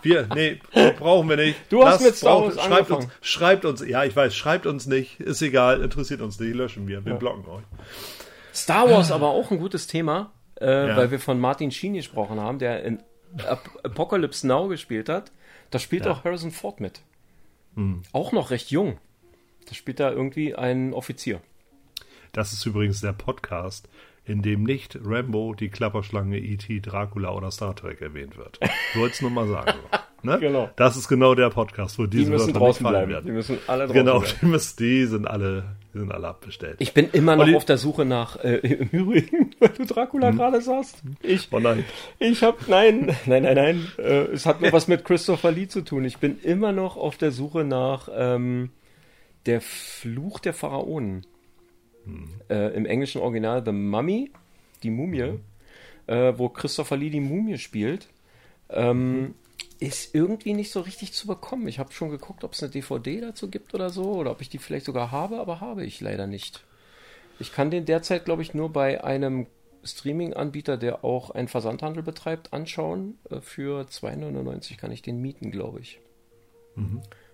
Wir, 0.03 0.26
nee, 0.35 0.61
brauchen 0.99 1.28
wir 1.28 1.37
nicht. 1.37 1.57
Du 1.70 1.85
hast 1.85 1.99
Das 2.01 2.07
mit 2.07 2.16
Star 2.16 2.41
braucht- 2.41 2.57
Wars 2.57 2.64
schreibt 2.66 2.72
angefangen. 2.91 3.05
uns, 3.05 3.12
schreibt 3.22 3.64
uns, 3.64 3.87
ja, 3.87 4.05
ich 4.05 4.14
weiß, 4.14 4.35
schreibt 4.35 4.66
uns 4.66 4.87
nicht, 4.87 5.20
ist 5.20 5.41
egal, 5.43 5.82
interessiert 5.82 6.20
uns 6.20 6.39
nicht, 6.39 6.55
löschen 6.55 6.87
wir, 6.87 7.05
wir 7.05 7.14
blocken 7.14 7.47
euch. 7.51 7.64
Star 8.55 8.89
Wars 8.91 9.11
aber 9.11 9.28
auch 9.30 9.51
ein 9.51 9.59
gutes 9.59 9.87
Thema, 9.87 10.32
äh, 10.61 10.89
Ja. 10.89 10.97
weil 10.97 11.11
wir 11.11 11.18
von 11.20 11.41
Martin 11.41 11.70
Sheen 11.70 11.95
gesprochen 11.95 12.39
haben, 12.41 12.59
der 12.59 12.85
in 12.85 13.03
Ap 13.47 13.68
Apocalypse 13.82 14.47
Now 14.47 14.68
gespielt 14.68 15.09
hat. 15.09 15.32
Da 15.70 15.78
spielt 15.78 16.05
Ja. 16.07 16.12
auch 16.12 16.24
Harrison 16.24 16.53
Ford 16.53 16.80
mit. 16.80 17.01
Auch 18.12 18.30
noch 18.30 18.51
recht 18.51 18.70
jung. 18.70 18.99
Da 19.68 19.74
spielt 19.74 19.99
da 19.99 20.11
irgendwie 20.12 20.55
ein 20.55 20.93
Offizier. 20.93 21.41
Das 22.32 22.53
ist 22.53 22.64
übrigens 22.66 23.01
der 23.01 23.12
Podcast, 23.12 23.89
in 24.27 24.41
dem 24.43 24.62
nicht 24.62 24.99
Rambo, 25.05 25.55
die 25.55 25.68
Klapperschlange, 25.68 26.39
E.T., 26.39 26.81
Dracula 26.81 27.33
oder 27.35 27.51
Star 27.51 27.77
Trek 27.77 28.01
erwähnt 28.01 28.37
wird. 28.39 28.59
Ich 28.93 28.99
wollte 28.99 29.14
es 29.14 29.20
nur 29.22 29.31
mal 29.31 29.47
sagen. 29.49 29.72
Ne? 30.22 30.39
Genau. 30.41 30.70
Das 30.77 30.97
ist 30.97 31.07
genau 31.09 31.35
der 31.35 31.51
Podcast, 31.51 31.99
wo 31.99 32.07
Die 32.07 32.16
diese 32.16 32.31
müssen 32.31 32.47
Wörter 32.47 32.59
draußen 32.61 32.83
nicht 32.83 32.93
fallen 32.95 33.09
bleiben. 33.09 33.27
Die 33.27 33.33
werden. 33.33 33.35
müssen 33.37 33.59
alle 33.66 33.85
draußen 33.87 33.95
Genau, 33.95 34.20
bleiben. 34.20 34.35
die, 34.41 34.47
müssen, 34.47 34.77
die 34.79 35.05
sind 35.05 35.27
alle, 35.27 35.77
die 35.93 35.99
sind 35.99 36.12
alle 36.12 36.29
abbestellt. 36.29 36.77
Ich 36.79 36.95
bin 36.95 37.11
immer 37.11 37.37
noch 37.37 37.45
Olli- 37.45 37.57
auf 37.57 37.66
der 37.66 37.77
Suche 37.77 38.07
nach, 38.07 38.43
äh, 38.43 38.55
im 38.66 38.89
Übrigen, 38.89 39.51
weil 39.61 39.68
du 39.77 39.85
Dracula 39.85 40.31
gerade 40.31 40.62
sagst. 40.62 41.03
Ich, 41.20 41.49
Oh 41.53 41.61
nein. 41.61 41.85
ich 42.20 42.43
hab, 42.43 42.66
nein, 42.68 43.14
nein, 43.27 43.43
nein, 43.43 43.55
nein. 43.55 43.87
Äh, 43.99 44.33
es 44.33 44.47
hat 44.47 44.62
nur 44.62 44.72
was 44.72 44.89
mit 44.89 45.05
Christopher 45.05 45.51
Lee 45.53 45.68
zu 45.68 45.83
tun. 45.83 46.07
Ich 46.07 46.16
bin 46.16 46.41
immer 46.41 46.72
noch 46.72 46.97
auf 46.97 47.18
der 47.18 47.31
Suche 47.31 47.62
nach 47.64 48.09
ähm, 48.16 48.70
der 49.45 49.61
Fluch 49.61 50.39
der 50.41 50.55
Pharaonen. 50.55 51.27
Äh, 52.48 52.74
Im 52.74 52.86
englischen 52.86 53.20
Original 53.20 53.62
The 53.64 53.72
Mummy, 53.72 54.30
die 54.82 54.90
Mumie, 54.90 55.40
äh, 56.07 56.32
wo 56.36 56.48
Christopher 56.48 56.96
Lee 56.96 57.11
die 57.11 57.20
Mumie 57.20 57.59
spielt. 57.59 58.09
Ähm, 58.68 59.34
ist 59.80 60.14
irgendwie 60.14 60.55
nicht 60.55 60.70
so 60.70 60.80
richtig 60.80 61.12
zu 61.12 61.26
bekommen. 61.26 61.68
Ich 61.68 61.78
habe 61.78 61.92
schon 61.92 62.11
geguckt, 62.11 62.44
ob 62.44 62.52
es 62.52 62.62
eine 62.62 62.70
DVD 62.70 63.20
dazu 63.20 63.50
gibt 63.50 63.74
oder 63.74 63.90
so, 63.90 64.12
oder 64.12 64.30
ob 64.30 64.40
ich 64.40 64.48
die 64.48 64.59
vielleicht 64.59 64.86
sogar 64.86 65.11
habe, 65.11 65.38
aber 65.40 65.61
habe 65.61 65.84
ich 65.84 66.00
leider 66.00 66.26
nicht. 66.26 66.64
Ich 67.38 67.52
kann 67.52 67.70
den 67.70 67.84
derzeit, 67.84 68.24
glaube 68.24 68.42
ich, 68.42 68.55
nur 68.55 68.72
bei 68.72 69.02
einem 69.02 69.46
Streaming-Anbieter, 69.82 70.76
der 70.76 71.05
auch 71.05 71.30
einen 71.30 71.48
Versandhandel 71.48 72.02
betreibt, 72.02 72.52
anschauen. 72.52 73.18
Äh, 73.30 73.40
Für 73.40 73.82
2,99 73.82 74.76
kann 74.76 74.92
ich 74.92 75.02
den 75.02 75.20
mieten, 75.20 75.50
glaube 75.50 75.80
ich. 75.80 76.00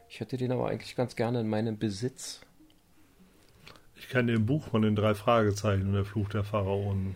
Ich 0.08 0.20
hätte 0.20 0.36
den 0.36 0.52
aber 0.52 0.68
eigentlich 0.68 0.96
ganz 0.96 1.14
gerne 1.14 1.40
in 1.40 1.48
meinem 1.48 1.78
Besitz. 1.78 2.40
Ich 4.00 4.08
kann 4.08 4.26
dir 4.26 4.32
ein 4.34 4.46
Buch 4.46 4.66
von 4.68 4.82
den 4.82 4.96
drei 4.96 5.14
Fragezeichen 5.14 5.88
und 5.88 5.92
der 5.92 6.04
Fluch 6.06 6.28
der 6.30 6.42
Pharaonen 6.42 7.14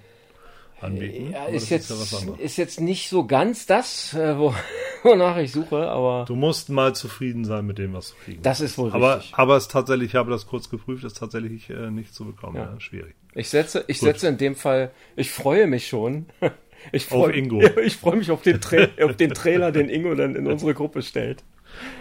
anbieten. 0.81 1.33
Ja, 1.33 1.47
ist, 1.47 1.65
das 1.65 1.71
jetzt, 1.71 1.91
ja 1.91 1.97
was 1.99 2.15
anderes. 2.15 2.41
ist 2.41 2.57
jetzt 2.59 2.81
nicht 2.81 3.09
so 3.09 3.27
ganz 3.27 3.65
das, 3.67 4.13
äh, 4.15 4.39
wo, 4.39 4.55
wonach 5.03 5.39
ich 5.39 5.51
suche, 5.53 5.89
aber 5.89 6.25
Du 6.29 6.35
musst 6.37 6.69
mal 6.69 6.95
zufrieden 6.95 7.45
sein 7.47 7.65
mit 7.67 7.79
dem, 7.79 7.95
was 7.95 8.11
du 8.11 8.17
kriegst. 8.25 8.45
das 8.47 8.61
ist 8.61 8.77
wohl 8.77 8.93
aber, 8.93 9.17
richtig. 9.17 9.35
aber 9.35 9.57
es 9.57 9.65
ist 9.65 9.71
tatsächlich, 9.71 10.11
ich 10.11 10.15
habe 10.15 10.31
das 10.31 10.47
kurz 10.47 10.69
geprüft, 10.69 11.05
ist 11.05 11.17
tatsächlich 11.17 11.71
äh, 11.71 11.91
nicht 11.91 12.15
zu 12.15 12.27
bekommen. 12.27 12.57
Ja. 12.57 12.73
Ja. 12.75 12.81
schwierig. 12.81 13.15
Ich 13.35 13.49
setze, 13.49 13.85
ich 13.87 13.99
Gut. 14.01 14.09
setze 14.11 14.29
in 14.29 14.37
dem 14.37 14.55
Fall, 14.55 14.91
ich 15.17 15.31
freue 15.31 15.67
mich 15.67 15.89
schon. 15.89 16.27
Ich 16.93 17.05
Auf 17.11 17.19
freue, 17.25 17.33
Ingo. 17.33 17.63
Ich 17.87 17.97
freue 17.97 18.17
mich 18.17 18.31
auf 18.31 18.43
den, 18.43 18.61
Tra 18.61 18.77
auf 19.03 19.17
den 19.17 19.31
Trailer, 19.33 19.73
den 19.73 19.89
Ingo 19.89 20.15
dann 20.15 20.37
in 20.37 20.47
unsere 20.47 20.75
Gruppe 20.75 21.01
stellt. 21.01 21.43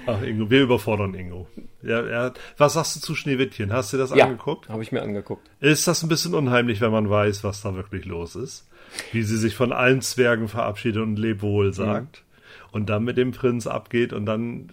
Ach, 0.05 0.21
Ingo, 0.21 0.49
wir 0.49 0.61
überfordern 0.63 1.13
Ingo. 1.13 1.47
Ja, 1.81 2.01
er, 2.01 2.33
was 2.57 2.73
sagst 2.73 2.95
du 2.95 2.99
zu 2.99 3.15
Schneewittchen? 3.15 3.71
Hast 3.71 3.93
du 3.93 3.97
das 3.97 4.13
Ja, 4.13 4.25
angeguckt? 4.25 4.69
habe 4.69 4.83
ich 4.83 4.91
mir 4.91 5.01
angeguckt. 5.01 5.49
Ist 5.59 5.87
das 5.87 6.03
ein 6.03 6.09
bisschen 6.09 6.33
unheimlich, 6.33 6.81
wenn 6.81 6.91
man 6.91 7.09
weiß, 7.09 7.43
was 7.43 7.61
da 7.61 7.75
wirklich 7.75 8.05
los 8.05 8.35
ist? 8.35 8.67
Wie 9.11 9.23
sie 9.23 9.37
sich 9.37 9.55
von 9.55 9.71
allen 9.71 10.01
Zwergen 10.01 10.47
verabschiedet 10.47 11.01
und 11.01 11.17
Lebwohl 11.17 11.73
sagt. 11.73 12.23
Und 12.71 12.89
dann 12.89 13.03
mit 13.03 13.17
dem 13.17 13.31
Prinz 13.31 13.67
abgeht 13.67 14.13
und 14.13 14.25
dann 14.25 14.69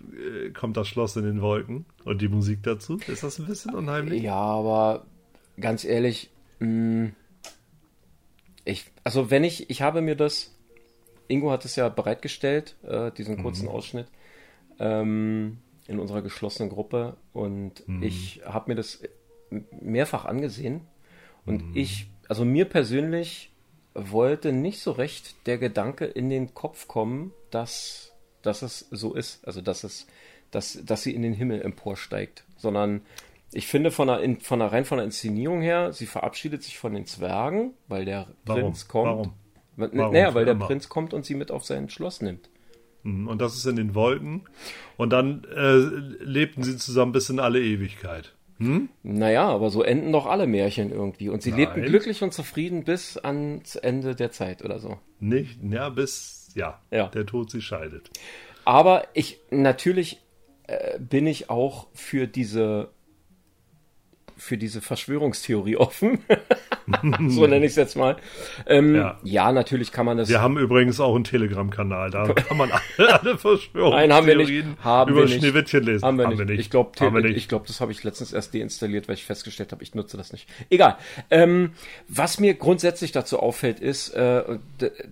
äh, 0.46 0.50
kommt 0.50 0.76
das 0.78 0.88
Schloss 0.88 1.16
in 1.16 1.24
den 1.24 1.42
Wolken 1.42 1.84
und 2.04 2.22
die 2.22 2.28
Musik 2.28 2.62
dazu. 2.62 2.98
Ist 3.06 3.22
das 3.22 3.38
ein 3.38 3.46
bisschen 3.46 3.74
unheimlich? 3.74 4.22
Ja, 4.22 4.34
aber 4.36 5.04
ganz 5.60 5.84
ehrlich, 5.84 6.30
mh, 6.60 7.10
ich, 8.64 8.86
also 9.04 9.30
wenn 9.30 9.44
ich, 9.44 9.68
ich 9.70 9.82
habe 9.82 10.00
mir 10.00 10.16
das, 10.16 10.54
Ingo 11.28 11.50
hat 11.50 11.64
es 11.64 11.76
ja 11.76 11.88
bereitgestellt, 11.90 12.76
äh, 12.84 13.10
diesen 13.12 13.42
kurzen 13.42 13.68
Ausschnitt, 13.68 14.06
ähm, 14.80 15.58
in 15.86 15.98
unserer 16.00 16.22
geschlossenen 16.22 16.70
Gruppe 16.70 17.16
und 17.32 17.84
ich 18.00 18.40
habe 18.44 18.70
mir 18.70 18.74
das 18.76 19.02
mehrfach 19.80 20.24
angesehen 20.24 20.82
und 21.46 21.76
ich, 21.76 22.08
also 22.28 22.44
mir 22.44 22.64
persönlich 22.64 23.52
wollte 23.94 24.52
nicht 24.52 24.80
so 24.80 24.92
recht 24.92 25.46
der 25.46 25.58
Gedanke 25.58 26.04
in 26.04 26.30
den 26.30 26.54
Kopf 26.54 26.86
kommen, 26.86 27.32
dass, 27.50 28.12
dass 28.42 28.62
es 28.62 28.86
so 28.90 29.14
ist, 29.14 29.44
also 29.46 29.60
dass 29.60 29.82
es, 29.84 30.06
dass, 30.52 30.78
dass 30.84 31.02
sie 31.02 31.14
in 31.14 31.22
den 31.22 31.32
Himmel 31.34 31.60
emporsteigt, 31.62 32.44
sondern 32.56 33.00
ich 33.52 33.66
finde 33.66 33.90
von 33.90 34.06
der, 34.06 34.20
in, 34.20 34.38
von 34.40 34.60
der 34.60 34.70
rein 34.70 34.84
von 34.84 34.98
der 34.98 35.04
Inszenierung 35.04 35.60
her, 35.60 35.92
sie 35.92 36.06
verabschiedet 36.06 36.62
sich 36.62 36.78
von 36.78 36.94
den 36.94 37.06
Zwergen, 37.06 37.74
weil 37.88 38.04
der 38.04 38.28
Warum? 38.44 38.62
Prinz 38.62 38.86
kommt. 38.86 39.06
Warum? 39.06 39.32
Weil- 39.76 39.90
Warum 39.94 40.12
naja, 40.12 40.34
weil 40.34 40.44
der? 40.44 40.54
Prinz 40.54 40.88
kommt 40.88 41.12
und 41.12 41.24
sie 41.24 41.34
mit 41.34 41.50
auf 41.50 41.64
sein 41.64 41.90
Schloss 41.90 42.20
nimmt. 42.22 42.48
Mhm, 43.02 43.28
Und 43.28 43.40
das 43.40 43.56
ist 43.56 43.66
in 43.66 43.76
den 43.76 43.94
Wolken. 43.94 44.42
Und 44.96 45.10
dann 45.12 45.44
äh, 45.54 45.76
lebten 46.24 46.62
sie 46.62 46.76
zusammen 46.76 47.12
bis 47.12 47.30
in 47.30 47.40
alle 47.40 47.60
Ewigkeit. 47.60 48.34
Naja, 49.02 49.48
aber 49.48 49.70
so 49.70 49.82
enden 49.82 50.12
doch 50.12 50.26
alle 50.26 50.46
Märchen 50.46 50.90
irgendwie. 50.92 51.30
Und 51.30 51.40
sie 51.42 51.48
Nein. 51.50 51.60
lebten 51.60 51.82
glücklich 51.82 52.22
und 52.22 52.34
zufrieden 52.34 52.84
bis 52.84 53.16
ans 53.16 53.74
Ende 53.76 54.14
der 54.14 54.32
Zeit 54.32 54.62
oder 54.62 54.78
so. 54.78 54.98
Nicht, 55.18 55.58
ja, 55.62 55.88
bis, 55.88 56.50
ja, 56.54 56.78
Ja. 56.90 57.06
der 57.08 57.24
Tod 57.24 57.50
sie 57.50 57.62
scheidet. 57.62 58.10
Aber 58.66 59.04
ich, 59.14 59.40
natürlich 59.50 60.20
äh, 60.66 60.98
bin 60.98 61.26
ich 61.26 61.48
auch 61.48 61.86
für 61.94 62.26
diese, 62.26 62.90
für 64.40 64.56
diese 64.56 64.80
Verschwörungstheorie 64.80 65.76
offen. 65.76 66.24
so 67.28 67.46
nenne 67.46 67.66
ich 67.66 67.72
es 67.72 67.76
jetzt 67.76 67.96
mal. 67.96 68.16
Ähm, 68.66 68.96
ja. 68.96 69.18
Ja. 69.22 69.52
natürlich 69.52 69.92
kann 69.92 70.06
man 70.06 70.16
das. 70.16 70.28
Wir 70.28 70.40
haben 70.40 70.58
übrigens 70.58 70.98
auch 70.98 71.14
einen 71.14 71.24
Telegram-Kanal, 71.24 72.10
da 72.10 72.26
kann 72.34 72.56
man 72.56 72.70
alle, 72.72 73.20
alle 73.20 73.38
Nein, 73.74 74.12
haben 74.12 74.26
wir 74.26 74.36
nicht. 74.36 74.48
Verschwörungstheorien 74.48 74.76
Haben 74.82 75.10
über 75.12 75.20
wir 75.20 75.26
nicht. 75.26 75.38
Schneewittchen 75.38 75.84
lesen. 75.84 76.04
Haben 76.04 76.18
wir 76.18 76.28
nicht. 76.28 76.60
Ich 76.60 76.70
glaube, 76.70 76.92
Haben 76.98 77.14
wir 77.14 77.22
nicht. 77.22 77.36
ich 77.36 77.48
glaube, 77.48 77.66
das 77.66 77.80
habe 77.80 77.92
ich 77.92 78.02
letztens 78.02 78.32
erst 78.32 78.54
deinstalliert, 78.54 79.08
weil 79.08 79.14
ich 79.14 79.24
festgestellt 79.24 79.72
habe, 79.72 79.82
ich 79.82 79.94
nutze 79.94 80.16
das 80.16 80.32
nicht. 80.32 80.48
Egal. 80.70 80.96
Ähm, 81.30 81.72
was 82.08 82.40
mir 82.40 82.54
grundsätzlich 82.54 83.12
dazu 83.12 83.38
auffällt, 83.38 83.78
ist, 83.78 84.10
äh, 84.10 84.42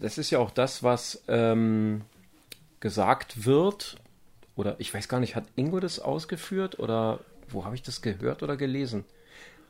das 0.01 0.19
ist 0.19 0.31
ja 0.31 0.39
auch 0.39 0.51
das, 0.51 0.83
was 0.83 1.23
ähm, 1.29 2.01
gesagt 2.81 3.45
wird, 3.45 3.97
oder 4.57 4.77
ich 4.79 4.93
weiß 4.93 5.09
gar 5.09 5.21
nicht, 5.21 5.37
hat 5.37 5.45
Ingo 5.55 5.81
das 5.81 6.01
ausgeführt 6.01 6.79
oder 6.79 7.21
wo 7.51 7.65
habe 7.65 7.75
ich 7.75 7.83
das 7.83 8.03
gehört 8.03 8.43
oder 8.43 8.57
gelesen? 8.57 9.05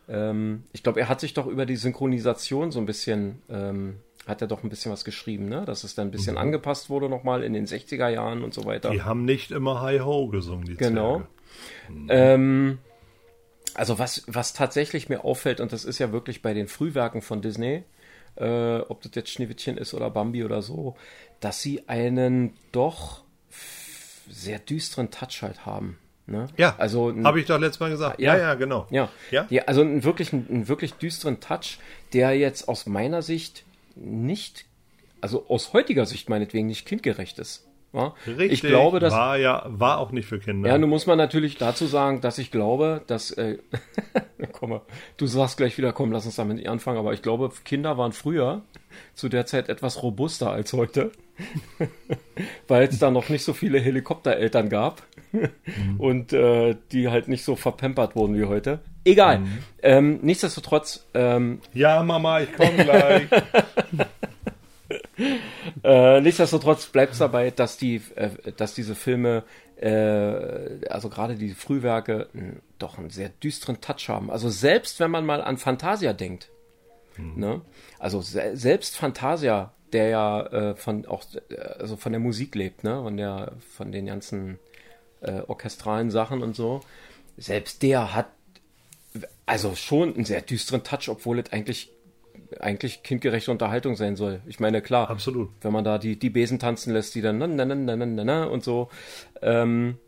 Ähm, 0.08 0.64
ich 0.72 0.82
glaube, 0.82 1.00
er 1.00 1.08
hat 1.08 1.20
sich 1.20 1.34
doch 1.34 1.46
über 1.46 1.66
die 1.66 1.76
Synchronisation 1.76 2.70
so 2.70 2.78
ein 2.80 2.86
bisschen, 2.86 3.42
ähm, 3.50 3.96
hat 4.26 4.40
er 4.42 4.48
doch 4.48 4.62
ein 4.62 4.68
bisschen 4.70 4.92
was 4.92 5.04
geschrieben, 5.04 5.48
ne? 5.48 5.64
Dass 5.64 5.84
es 5.84 5.94
dann 5.94 6.08
ein 6.08 6.10
bisschen 6.10 6.34
Mhm. 6.34 6.40
angepasst 6.42 6.90
wurde 6.90 7.08
nochmal 7.08 7.42
in 7.42 7.52
den 7.52 7.66
60er 7.66 8.08
Jahren 8.08 8.42
und 8.42 8.54
so 8.54 8.64
weiter. 8.64 8.90
Die 8.90 9.02
haben 9.02 9.24
nicht 9.24 9.50
immer 9.50 9.80
Hi 9.80 9.98
Ho 10.00 10.28
gesungen, 10.28 10.64
die 10.66 10.76
Genau. 10.76 11.16
Zwerge. 11.16 11.28
Ähm, 12.08 12.78
also 13.74 13.98
was, 13.98 14.24
was 14.26 14.52
tatsächlich 14.54 15.08
mir 15.08 15.24
auffällt, 15.24 15.60
und 15.60 15.72
das 15.72 15.84
ist 15.84 15.98
ja 15.98 16.10
wirklich 16.12 16.42
bei 16.42 16.54
den 16.54 16.68
Frühwerken 16.68 17.22
von 17.22 17.42
Disney, 17.42 17.84
äh, 18.36 18.78
ob 18.80 19.02
das 19.02 19.12
jetzt 19.14 19.30
Schneewittchen 19.30 19.76
ist 19.78 19.94
oder 19.94 20.10
Bambi 20.10 20.44
oder 20.44 20.62
so, 20.62 20.96
dass 21.40 21.60
sie 21.62 21.88
einen 21.88 22.54
doch 22.72 23.24
sehr 24.30 24.58
düsteren 24.58 25.10
Touch 25.10 25.42
halt 25.42 25.64
haben. 25.64 25.98
Ne? 26.28 26.46
Ja, 26.58 26.74
also 26.76 27.14
habe 27.24 27.40
ich 27.40 27.46
doch 27.46 27.58
letztes 27.58 27.80
Mal 27.80 27.90
gesagt. 27.90 28.20
Ja. 28.20 28.34
Ja, 28.36 28.40
ja, 28.40 28.54
genau. 28.54 28.86
ja, 28.90 29.08
Ja? 29.30 29.46
ja 29.48 29.62
also 29.64 29.80
einen 29.80 30.04
wirklich, 30.04 30.32
einen 30.32 30.68
wirklich 30.68 30.94
düsteren 30.94 31.40
Touch, 31.40 31.78
der 32.12 32.36
jetzt 32.36 32.68
aus 32.68 32.86
meiner 32.86 33.22
Sicht 33.22 33.64
nicht, 33.96 34.66
also 35.22 35.46
aus 35.48 35.72
heutiger 35.72 36.04
Sicht 36.04 36.28
meinetwegen 36.28 36.66
nicht 36.66 36.86
kindgerecht 36.86 37.38
ist. 37.38 37.66
Ja? 37.92 38.14
Richtig. 38.26 38.52
Ich 38.52 38.60
glaube, 38.62 39.00
dass 39.00 39.14
war 39.14 39.38
ja 39.38 39.64
war 39.66 39.98
auch 39.98 40.12
nicht 40.12 40.26
für 40.26 40.38
Kinder. 40.38 40.68
ja, 40.68 40.76
nun 40.76 40.90
muss 40.90 41.06
man 41.06 41.16
natürlich 41.16 41.56
dazu 41.56 41.86
sagen, 41.86 42.20
dass 42.20 42.38
ich 42.38 42.50
glaube, 42.50 43.02
dass, 43.06 43.30
äh, 43.30 43.58
komm 44.52 44.70
mal, 44.70 44.82
du 45.16 45.26
sagst 45.26 45.56
gleich 45.56 45.78
wieder, 45.78 45.92
komm, 45.92 46.12
lass 46.12 46.26
uns 46.26 46.36
damit 46.36 46.56
nicht 46.56 46.68
anfangen, 46.68 46.98
aber 46.98 47.14
ich 47.14 47.22
glaube, 47.22 47.50
Kinder 47.64 47.96
waren 47.96 48.12
früher 48.12 48.62
zu 49.14 49.28
der 49.28 49.46
Zeit 49.46 49.68
etwas 49.68 50.02
robuster 50.02 50.50
als 50.50 50.72
heute, 50.74 51.12
weil 52.68 52.88
es 52.88 52.98
da 52.98 53.10
noch 53.10 53.30
nicht 53.30 53.44
so 53.44 53.54
viele 53.54 53.80
Helikoptereltern 53.80 54.68
gab 54.68 55.02
und 55.98 56.32
äh, 56.34 56.76
die 56.92 57.08
halt 57.08 57.28
nicht 57.28 57.44
so 57.44 57.56
verpampert 57.56 58.16
wurden 58.16 58.38
wie 58.38 58.44
heute. 58.44 58.80
Egal. 59.04 59.42
Ähm, 59.82 60.18
nichtsdestotrotz, 60.20 61.06
ähm, 61.14 61.60
ja, 61.72 62.02
Mama, 62.02 62.40
ich 62.40 62.52
komme 62.52 62.84
gleich. 62.84 63.28
Äh, 65.82 66.20
nichtsdestotrotz 66.20 66.86
bleibt 66.86 67.12
es 67.12 67.18
dabei, 67.18 67.50
dass 67.50 67.76
die, 67.76 68.00
äh, 68.14 68.30
dass 68.56 68.74
diese 68.74 68.94
Filme, 68.94 69.42
äh, 69.76 70.86
also 70.88 71.08
gerade 71.08 71.34
die 71.34 71.50
Frühwerke, 71.50 72.28
n- 72.34 72.60
doch 72.78 72.98
einen 72.98 73.10
sehr 73.10 73.28
düsteren 73.28 73.80
Touch 73.80 74.08
haben. 74.08 74.30
Also 74.30 74.48
selbst 74.48 75.00
wenn 75.00 75.10
man 75.10 75.26
mal 75.26 75.42
an 75.42 75.56
Fantasia 75.58 76.12
denkt, 76.12 76.48
ne? 77.16 77.60
also 77.98 78.20
se 78.20 78.56
selbst 78.56 78.96
Fantasia, 78.96 79.72
der 79.92 80.08
ja 80.08 80.46
äh, 80.46 80.76
von 80.76 81.06
auch 81.06 81.24
äh, 81.50 81.56
also 81.80 81.96
von 81.96 82.12
der 82.12 82.20
Musik 82.20 82.54
lebt, 82.54 82.84
ne, 82.84 83.02
von 83.02 83.16
der 83.16 83.52
von 83.74 83.90
den 83.90 84.06
ganzen 84.06 84.58
äh, 85.22 85.40
orchestralen 85.48 86.10
Sachen 86.12 86.42
und 86.42 86.54
so, 86.54 86.80
selbst 87.36 87.82
der 87.82 88.14
hat 88.14 88.26
also 89.46 89.74
schon 89.74 90.14
einen 90.14 90.24
sehr 90.26 90.42
düsteren 90.42 90.84
Touch, 90.84 91.08
obwohl 91.08 91.38
es 91.40 91.52
eigentlich 91.52 91.90
eigentlich 92.60 93.02
kindgerechte 93.02 93.50
Unterhaltung 93.50 93.96
sein 93.96 94.16
soll. 94.16 94.40
Ich 94.46 94.60
meine, 94.60 94.82
klar, 94.82 95.10
Absolut. 95.10 95.50
wenn 95.60 95.72
man 95.72 95.84
da 95.84 95.98
die, 95.98 96.18
die 96.18 96.30
Besen 96.30 96.58
tanzen 96.58 96.92
lässt, 96.92 97.14
die 97.14 97.20
dann 97.20 97.38
na, 97.38 97.46
na, 97.46 97.64
na, 97.64 97.74
na, 97.74 97.96
na, 97.96 98.24
na, 98.24 98.44
und 98.44 98.64
so. 98.64 98.88
Ähm, 99.42 99.98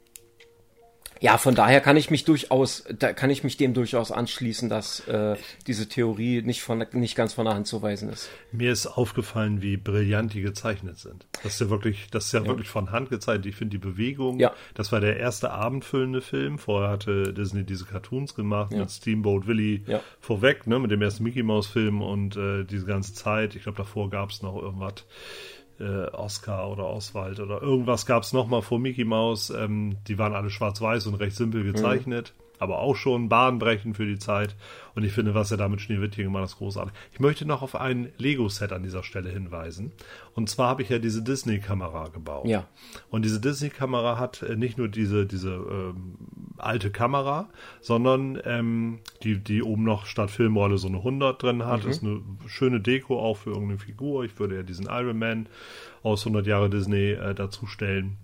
ja, 1.20 1.36
von 1.38 1.54
daher 1.54 1.80
kann 1.80 1.96
ich 1.96 2.10
mich 2.10 2.24
durchaus, 2.24 2.84
da 2.98 3.12
kann 3.12 3.28
ich 3.30 3.44
mich 3.44 3.56
dem 3.56 3.74
durchaus 3.74 4.10
anschließen, 4.10 4.68
dass 4.68 5.00
äh, 5.06 5.36
diese 5.66 5.88
Theorie 5.88 6.42
nicht 6.42 6.62
von 6.62 6.84
nicht 6.92 7.14
ganz 7.14 7.34
von 7.34 7.44
der 7.44 7.54
Hand 7.54 7.66
zu 7.66 7.82
weisen 7.82 8.08
ist. 8.08 8.30
Mir 8.52 8.72
ist 8.72 8.86
aufgefallen, 8.86 9.60
wie 9.62 9.76
brillant 9.76 10.32
die 10.32 10.40
gezeichnet 10.40 10.98
sind. 10.98 11.26
Das 11.42 11.54
ist 11.54 11.60
ja 11.60 11.70
wirklich, 11.70 12.08
das 12.10 12.24
ist 12.26 12.32
ja, 12.32 12.44
wirklich 12.46 12.68
von 12.68 12.90
Hand 12.90 13.10
gezeichnet. 13.10 13.46
Ich 13.46 13.56
finde 13.56 13.72
die 13.72 13.78
Bewegung, 13.86 14.38
Ja. 14.40 14.52
das 14.74 14.92
war 14.92 15.00
der 15.00 15.18
erste 15.18 15.50
abendfüllende 15.50 16.22
Film. 16.22 16.58
Vorher 16.58 16.90
hatte 16.90 17.34
Disney 17.34 17.64
diese 17.64 17.84
Cartoons 17.84 18.34
gemacht 18.34 18.72
Ja. 18.72 18.78
mit 18.80 18.90
Steamboat 18.90 19.46
Willie 19.46 19.82
Ja. 19.86 20.00
vorweg, 20.20 20.66
ne, 20.66 20.78
mit 20.78 20.90
dem 20.90 21.02
ersten 21.02 21.22
Mickey 21.22 21.42
Mouse 21.42 21.66
Film 21.66 22.00
und 22.02 22.36
äh, 22.36 22.64
diese 22.64 22.86
ganze 22.86 23.12
Zeit. 23.14 23.54
Ich 23.56 23.64
glaube, 23.64 23.76
davor 23.78 24.08
gab 24.08 24.30
es 24.30 24.42
noch 24.42 24.56
irgendwas. 24.56 25.04
Äh, 25.80 26.10
Oscar 26.12 26.70
oder 26.70 26.86
Oswald 26.86 27.40
oder 27.40 27.62
irgendwas 27.62 28.04
gab 28.04 28.22
es 28.22 28.32
nochmal 28.32 28.60
vor 28.60 28.78
Mickey 28.78 29.04
Mouse. 29.04 29.50
Ähm, 29.50 29.96
die 30.08 30.18
waren 30.18 30.34
alle 30.34 30.50
schwarz-weiß 30.50 31.06
und 31.06 31.14
recht 31.14 31.34
simpel 31.34 31.64
gezeichnet, 31.64 32.34
aber 32.60 32.78
auch 32.78 32.94
schon 32.94 33.28
bahnbrechend 33.28 33.96
für 33.96 34.06
die 34.06 34.18
Zeit. 34.18 34.54
Und 34.94 35.02
ich 35.02 35.12
finde, 35.12 35.34
was 35.34 35.50
er 35.50 35.56
da 35.56 35.68
mit 35.68 35.80
Schneewittchen 35.80 36.24
gemacht 36.24 36.42
hat, 36.42 36.50
ist 36.50 36.58
großartig. 36.58 36.94
Ich 37.12 37.20
möchte 37.20 37.46
noch 37.46 37.62
auf 37.62 37.74
ein 37.74 38.12
Lego-Set 38.18 38.72
an 38.72 38.82
dieser 38.82 39.02
Stelle 39.02 39.30
hinweisen. 39.30 39.92
Und 40.34 40.48
zwar 40.50 40.68
habe 40.68 40.82
ich 40.82 40.90
ja 40.90 40.98
diese 40.98 41.22
Disney-Kamera 41.22 42.08
gebaut. 42.08 42.46
Ja. 42.46 42.66
Und 43.08 43.24
diese 43.24 43.40
Disney-Kamera 43.40 44.18
hat 44.18 44.42
äh, 44.42 44.56
nicht 44.56 44.76
nur 44.76 44.88
diese, 44.88 45.26
diese 45.26 45.50
ähm, 45.50 46.16
alte 46.58 46.90
Kamera, 46.90 47.48
sondern 47.80 48.38
ähm, 48.44 48.98
die, 49.22 49.38
die 49.38 49.62
oben 49.62 49.84
noch 49.84 50.04
statt 50.04 50.30
Filmrolle 50.30 50.76
so 50.76 50.88
eine 50.88 50.98
100 50.98 51.42
drin 51.42 51.64
hat. 51.64 51.86
Ist 51.86 52.02
eine 52.02 52.20
schöne 52.46 52.80
Deko 52.80 53.18
auch 53.18 53.38
für 53.38 53.50
irgendeine 53.50 53.78
Figur. 53.78 54.24
Ich 54.24 54.38
würde 54.38 54.56
ja 54.56 54.62
diesen 54.62 54.86
Iron 54.86 55.18
Man 55.18 55.48
aus 56.02 56.26
100 56.26 56.46
Jahre 56.46 56.68
Disney 56.68 57.12
äh, 57.12 57.34
dazu 57.34 57.66
stellen. 57.66 58.18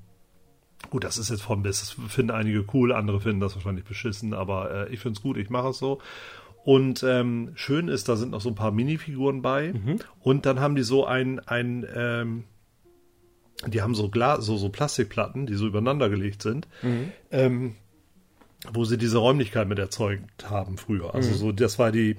Gut, 0.96 1.04
das 1.04 1.18
ist 1.18 1.28
jetzt 1.28 1.42
von 1.42 1.62
bis. 1.62 1.80
Das 1.80 2.10
finden 2.10 2.30
einige 2.30 2.64
cool, 2.72 2.90
andere 2.90 3.20
finden 3.20 3.40
das 3.40 3.54
wahrscheinlich 3.54 3.84
beschissen, 3.84 4.32
aber 4.32 4.88
äh, 4.88 4.94
ich 4.94 5.00
finde 5.00 5.18
es 5.18 5.22
gut, 5.22 5.36
ich 5.36 5.50
mache 5.50 5.68
es 5.68 5.78
so. 5.78 6.00
Und 6.64 7.02
ähm, 7.02 7.52
schön 7.54 7.88
ist, 7.88 8.08
da 8.08 8.16
sind 8.16 8.30
noch 8.30 8.40
so 8.40 8.48
ein 8.48 8.54
paar 8.54 8.70
Minifiguren 8.70 9.42
bei. 9.42 9.74
Und 10.20 10.46
dann 10.46 10.58
haben 10.58 10.74
die 10.74 10.82
so 10.82 11.04
ein, 11.04 11.38
ein 11.40 11.86
ähm, 11.94 12.44
die 13.66 13.82
haben 13.82 13.94
so 13.94 14.08
Glas, 14.08 14.46
so, 14.46 14.56
so 14.56 14.70
Plastikplatten, 14.70 15.44
die 15.44 15.52
so 15.52 15.66
übereinander 15.66 16.08
gelegt 16.08 16.40
sind, 16.40 16.66
ähm, 17.30 17.74
wo 18.72 18.86
sie 18.86 18.96
diese 18.96 19.18
Räumlichkeit 19.18 19.68
mit 19.68 19.78
erzeugt 19.78 20.48
haben 20.48 20.78
früher. 20.78 21.14
Also 21.14 21.34
so, 21.34 21.52
das 21.52 21.78
war 21.78 21.92
die 21.92 22.16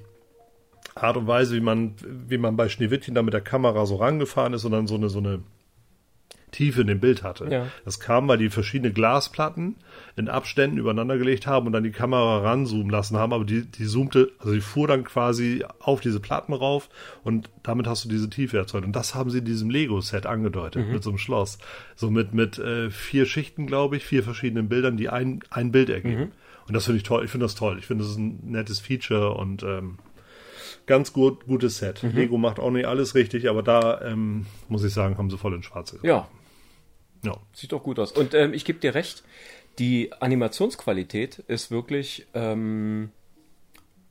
Art 0.94 1.18
und 1.18 1.26
Weise, 1.26 1.56
wie 1.56 1.62
man, 1.62 1.96
wie 2.06 2.38
man 2.38 2.56
bei 2.56 2.70
Schneewittchen 2.70 3.16
da 3.16 3.24
mit 3.24 3.34
der 3.34 3.42
Kamera 3.42 3.88
so 3.88 3.96
rangefahren 3.96 4.54
ist 4.54 4.66
und 4.66 4.72
dann 4.72 4.86
so 4.86 4.94
eine, 4.94 5.10
so 5.10 5.18
eine 5.18 5.40
Tiefe 6.52 6.82
in 6.82 6.88
dem 6.88 7.00
Bild 7.00 7.24
hatte. 7.24 7.48
Ja. 7.52 7.68
Das 7.84 8.00
kam, 8.00 8.28
weil 8.28 8.38
die 8.38 8.50
verschiedene 8.50 8.94
Glasplatten 8.94 9.76
in 10.16 10.30
Abständen 10.30 10.78
übereinander 10.78 11.18
gelegt 11.18 11.46
haben 11.46 11.68
und 11.68 11.74
dann 11.74 11.84
die 11.84 11.92
Kamera 11.92 12.40
ranzoomen 12.40 12.90
lassen 12.90 13.18
haben, 13.18 13.34
aber 13.34 13.44
die, 13.44 13.66
die 13.66 13.86
zoomte, 13.86 14.32
also 14.40 14.54
die 14.54 14.62
fuhr 14.62 14.88
dann 14.88 15.04
quasi 15.04 15.66
auf 15.80 16.00
diese 16.00 16.20
Platten 16.20 16.54
rauf 16.54 16.90
und 17.24 17.50
damit 17.64 17.86
hast 17.86 18.06
du 18.06 18.10
diese 18.10 18.30
Tiefe 18.30 18.58
erzeugt. 18.58 18.86
Und 18.86 18.96
das 18.96 19.14
haben 19.14 19.30
sie 19.30 19.40
in 19.40 19.46
diesem 19.46 19.70
Lego-Set 19.70 20.26
angedeutet, 20.26 20.88
mit 20.94 21.04
so 21.04 21.10
einem 21.10 21.20
Schloss. 21.20 21.58
So 21.96 22.10
mit, 22.10 22.34
mit 22.34 22.58
äh, 22.60 22.90
vier 22.92 23.26
Schichten, 23.26 23.68
glaube 23.68 23.98
ich, 23.98 24.06
vier 24.06 24.24
verschiedenen 24.24 24.70
Bildern, 24.70 24.96
die 24.96 25.10
ein, 25.10 25.42
ein 25.50 25.72
Bild 25.72 25.90
ergeben. 25.90 26.32
Und 26.68 26.74
das 26.74 26.86
finde 26.86 26.98
ich 26.98 27.04
toll. 27.04 27.26
Ich 27.26 27.32
finde 27.32 27.46
das 27.46 27.56
toll. 27.56 27.78
Ich 27.80 27.86
finde, 27.86 28.04
das 28.04 28.12
ist 28.12 28.18
ein 28.18 28.40
nettes 28.44 28.80
Feature 28.80 29.36
und 29.36 29.64
ähm, 29.64 29.98
ganz 30.86 31.14
gut, 31.14 31.46
gutes 31.46 31.78
Set. 31.78 32.02
Lego 32.02 32.38
macht 32.38 32.60
auch 32.60 32.72
nicht 32.72 32.86
alles 32.86 33.16
richtig, 33.16 33.50
aber 33.50 33.64
da 33.64 34.02
ähm, 34.02 34.46
muss 34.70 34.84
ich 34.84 34.94
sagen, 34.94 35.18
haben 35.18 35.30
sie 35.30 35.38
voll 35.38 35.54
in 35.54 35.64
Schwarze. 35.64 36.00
Ja, 36.04 36.28
Ja. 37.24 37.38
sieht 37.54 37.72
doch 37.72 37.84
gut 37.84 38.00
aus. 38.00 38.12
Und 38.12 38.34
ähm, 38.34 38.54
ich 38.54 38.66
gebe 38.66 38.80
dir 38.80 38.94
recht, 38.96 39.24
die 39.80 40.12
Animationsqualität 40.20 41.40
ist 41.48 41.72
wirklich, 41.72 42.28
ähm, 42.34 43.12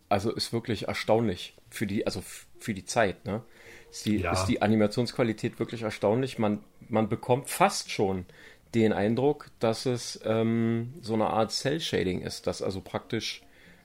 also 0.09 0.33
ist 0.33 0.53
wirklich 0.53 0.89
erstaunlich 0.89 1.55
für 1.71 1.87
die, 1.87 2.07
also 2.07 2.23
für 2.59 2.75
die 2.75 2.85
Zeit, 2.85 3.25
ne? 3.25 3.43
Ist 3.91 4.07
die, 4.07 4.19
Ja. 4.19 4.33
ist 4.33 4.47
die 4.47 4.63
Animationsqualität 4.63 5.59
wirklich 5.59 5.83
erstaunlich. 5.83 6.39
Man, 6.39 6.63
man 6.89 7.09
bekommt 7.09 7.49
fast 7.49 7.91
schon 7.91 8.27
den 8.75 8.93
Eindruck, 8.93 9.49
dass 9.59 9.87
es 9.87 10.21
ähm, 10.25 10.93
so 11.01 11.15
eine 11.15 11.29
Art 11.29 11.53
Cell-Shading 11.53 12.21
ist, 12.21 12.47
dass 12.47 12.63
also 12.63 12.81
praktisch 12.81 13.43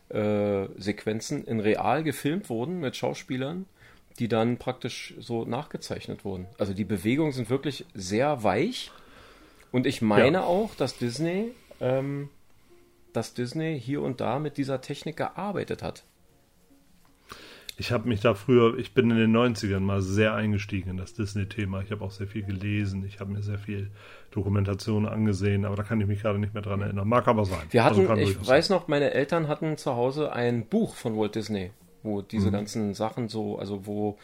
äh, 0.09 0.67
Sequenzen 0.77 1.45
in 1.45 1.59
real 1.59 2.03
gefilmt 2.03 2.49
wurden 2.49 2.79
mit 2.79 2.95
Schauspielern, 2.95 3.65
die 4.19 4.27
dann 4.27 4.57
praktisch 4.57 5.13
so 5.19 5.45
nachgezeichnet 5.45 6.25
wurden. 6.25 6.47
Also 6.57 6.73
die 6.73 6.83
Bewegungen 6.83 7.31
sind 7.31 7.49
wirklich 7.49 7.85
sehr 7.93 8.43
weich. 8.43 8.91
Und 9.71 9.85
ich 9.87 10.01
meine 10.01 10.39
Ja. 10.39 10.43
auch, 10.43 10.75
dass 10.75 10.97
Disney, 10.97 11.51
ähm, 11.79 12.29
dass 13.13 13.33
Disney 13.33 13.79
hier 13.79 14.01
und 14.01 14.21
da 14.21 14.39
mit 14.39 14.57
dieser 14.57 14.81
Technik 14.81 15.17
gearbeitet 15.17 15.81
hat. 15.83 16.03
Ich 17.77 17.91
habe 17.91 18.07
mich 18.07 18.19
da 18.19 18.35
früher, 18.35 18.77
ich 18.77 18.93
bin 18.93 19.09
in 19.09 19.17
den 19.17 19.31
90ern 19.31 19.79
mal 19.79 20.01
sehr 20.01 20.35
eingestiegen 20.35 20.89
in 20.91 20.97
das 20.97 21.13
Disney-Thema. 21.13 21.81
Ich 21.81 21.89
habe 21.91 22.03
auch 22.03 22.11
sehr 22.11 22.27
viel 22.27 22.43
gelesen. 22.43 23.03
Ich 23.07 23.19
habe 23.19 23.31
mir 23.31 23.41
sehr 23.41 23.57
viel 23.57 23.89
Dokumentation 24.29 25.07
angesehen, 25.07 25.65
aber 25.65 25.77
da 25.77 25.83
kann 25.83 25.99
ich 25.99 26.05
mich 26.05 26.21
gerade 26.21 26.37
nicht 26.37 26.53
mehr 26.53 26.61
dran 26.61 26.81
erinnern. 26.81 27.07
Mag 27.07 27.27
aber 27.27 27.45
sein. 27.45 27.65
Wir 27.71 27.83
hatten, 27.83 28.07
Also 28.07 28.21
ich 28.21 28.47
weiß 28.47 28.69
noch, 28.69 28.87
meine 28.87 29.11
Eltern 29.11 29.47
hatten 29.47 29.77
zu 29.77 29.95
Hause 29.95 30.31
ein 30.31 30.65
Buch 30.67 30.93
von 30.95 31.17
Walt 31.17 31.33
Disney, 31.33 31.71
wo 32.03 32.21
diese 32.21 32.49
Mhm. 32.49 32.51
ganzen 32.51 32.93
Sachen 32.93 33.29
so, 33.29 33.57
also 33.57 33.85
wo 33.87 34.17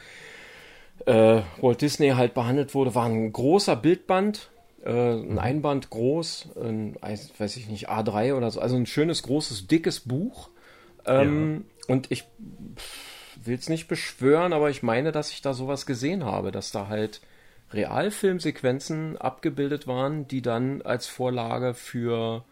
äh, 1.05 1.41
Walt 1.61 1.81
Disney 1.81 2.09
halt 2.09 2.33
behandelt 2.33 2.75
wurde, 2.75 2.93
war 2.95 3.05
ein 3.05 3.31
großer 3.31 3.75
Bildband. 3.75 4.49
Ein 4.91 5.39
Einband 5.39 5.89
groß, 5.89 6.49
ein, 6.61 6.95
weiß 7.01 7.57
ich 7.57 7.67
nicht, 7.67 7.89
A3 7.89 8.35
oder 8.35 8.51
so, 8.51 8.61
also 8.61 8.75
ein 8.75 8.85
schönes, 8.85 9.23
großes, 9.23 9.67
dickes 9.67 9.99
Buch. 10.01 10.49
Ähm, 11.05 11.65
Und 11.87 12.11
ich 12.11 12.25
will 13.43 13.55
es 13.55 13.69
nicht 13.69 13.87
beschwören, 13.87 14.53
aber 14.53 14.69
ich 14.69 14.83
meine, 14.83 15.11
dass 15.11 15.31
ich 15.31 15.41
da 15.41 15.53
sowas 15.53 15.85
gesehen 15.85 16.25
habe, 16.25 16.51
dass 16.51 16.71
da 16.71 16.87
halt 16.87 17.21
Realfilmsequenzen 17.71 19.17
abgebildet 19.17 19.87
waren, 19.87 20.27
die 20.27 20.41
dann 20.41 20.81
als 20.81 21.07
Vorlage 21.07 21.73
für, 21.73 22.45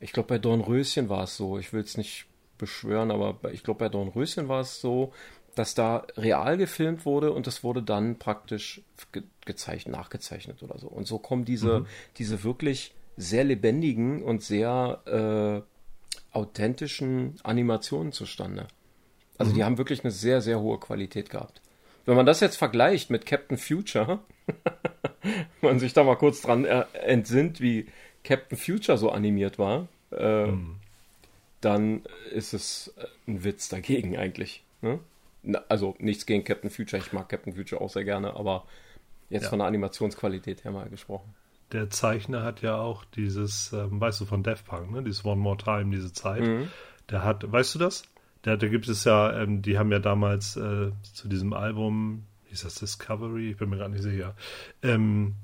ich 0.00 0.12
glaube 0.12 0.28
bei 0.28 0.38
Dornröschen 0.38 1.08
war 1.08 1.24
es 1.24 1.36
so, 1.36 1.58
ich 1.58 1.72
will 1.72 1.82
es 1.82 1.96
nicht 1.96 2.26
beschwören, 2.56 3.10
aber 3.10 3.38
ich 3.52 3.62
glaube 3.62 3.80
bei 3.80 3.88
Dornröschen 3.88 4.48
war 4.48 4.60
es 4.60 4.80
so, 4.80 5.12
dass 5.54 5.74
da 5.74 6.06
real 6.16 6.56
gefilmt 6.56 7.04
wurde 7.04 7.32
und 7.32 7.46
es 7.46 7.62
wurde 7.62 7.82
dann 7.82 8.18
praktisch 8.18 8.82
ge 9.12 9.22
gezeichnet, 9.44 9.94
nachgezeichnet 9.94 10.62
oder 10.62 10.78
so. 10.78 10.88
Und 10.88 11.06
so 11.06 11.18
kommen 11.18 11.44
diese, 11.44 11.84
diese 12.16 12.44
wirklich 12.44 12.94
sehr 13.18 13.44
lebendigen 13.44 14.22
und 14.22 14.42
sehr 14.42 15.64
äh, 16.32 16.36
authentischen 16.36 17.34
Animationen 17.42 18.12
zustande. 18.12 18.66
Also 19.36 19.52
die 19.52 19.62
haben 19.64 19.78
wirklich 19.78 20.02
eine 20.02 20.10
sehr, 20.10 20.40
sehr 20.40 20.60
hohe 20.60 20.78
Qualität 20.78 21.28
gehabt. 21.28 21.60
Wenn 22.06 22.16
man 22.16 22.26
das 22.26 22.40
jetzt 22.40 22.56
vergleicht 22.56 23.10
mit 23.10 23.26
Captain 23.26 23.58
Future, 23.58 24.20
man 25.60 25.78
sich 25.78 25.92
da 25.92 26.04
mal 26.04 26.16
kurz 26.16 26.42
dran 26.42 26.64
äh, 26.64 26.84
entsinnt, 26.92 27.60
wie 27.60 27.86
Captain 28.22 28.58
Future 28.58 28.98
so 28.98 29.10
animiert 29.10 29.58
war, 29.58 29.88
äh, 30.10 30.52
dann 31.60 32.02
ist 32.32 32.52
es 32.52 32.94
äh, 32.96 33.06
ein 33.26 33.44
Witz 33.44 33.68
dagegen 33.68 34.16
eigentlich. 34.16 34.62
Ne? 34.82 35.00
Also 35.68 35.94
nichts 35.98 36.26
gegen 36.26 36.44
Captain 36.44 36.70
Future, 36.70 37.00
ich 37.02 37.12
mag 37.12 37.28
Captain 37.28 37.52
Future 37.54 37.80
auch 37.80 37.90
sehr 37.90 38.04
gerne, 38.04 38.34
aber 38.36 38.64
jetzt 39.28 39.44
Ja. 39.44 39.48
von 39.50 39.58
der 39.58 39.68
Animationsqualität 39.68 40.64
her 40.64 40.70
mal 40.72 40.88
gesprochen. 40.88 41.34
Der 41.72 41.90
Zeichner 41.90 42.42
hat 42.42 42.62
ja 42.62 42.76
auch 42.76 43.04
dieses, 43.04 43.72
ähm, 43.72 44.00
weißt 44.00 44.20
du, 44.20 44.24
von 44.26 44.42
Daft 44.42 44.66
Punk, 44.66 44.90
ne? 44.92 45.02
Dieses 45.02 45.24
One 45.24 45.40
More 45.40 45.56
Time, 45.56 45.90
diese 45.94 46.12
Zeit. 46.12 46.42
Mhm. 46.42 46.68
Der 47.10 47.24
hat, 47.24 47.50
weißt 47.50 47.74
du 47.74 47.78
das? 47.78 48.04
Der, 48.44 48.56
da 48.56 48.68
gibt 48.68 48.86
es 48.88 49.04
ja, 49.04 49.40
ähm, 49.42 49.62
die 49.62 49.78
haben 49.78 49.90
ja 49.90 49.98
damals 49.98 50.56
äh, 50.56 50.92
zu 51.02 51.28
diesem 51.28 51.52
Album, 51.52 52.24
hieß 52.46 52.62
das 52.62 52.76
Discovery? 52.76 53.50
Ich 53.52 53.56
bin 53.56 53.70
mir 53.70 53.78
gar 53.78 53.88
nicht 53.88 54.02
sicher. 54.02 54.34
Ähm, 54.82 55.34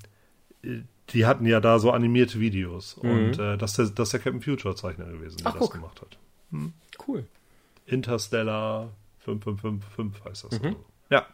äh, 0.62 0.80
die 1.10 1.26
hatten 1.26 1.44
ja 1.46 1.60
da 1.60 1.78
so 1.78 1.90
animierte 1.90 2.38
Videos. 2.38 2.94
Und 2.94 3.38
äh, 3.38 3.56
das, 3.58 3.72
das 3.74 3.88
ist 3.90 4.12
der 4.12 4.20
Captain 4.20 4.40
Future 4.42 4.76
Zeichner 4.76 5.06
gewesen, 5.06 5.38
der 5.38 5.46
Mhm. 5.46 5.48
Ach, 5.48 5.52
das 5.58 5.60
guck. 5.62 5.72
gemacht 5.72 6.00
hat. 6.02 6.18
Cool. 7.08 7.24
Interstellar 7.86 8.90
5555 9.24 10.24
heißt 10.24 10.44
das. 10.44 10.60
Mhm. 10.62 10.76
Ja, 11.10 11.26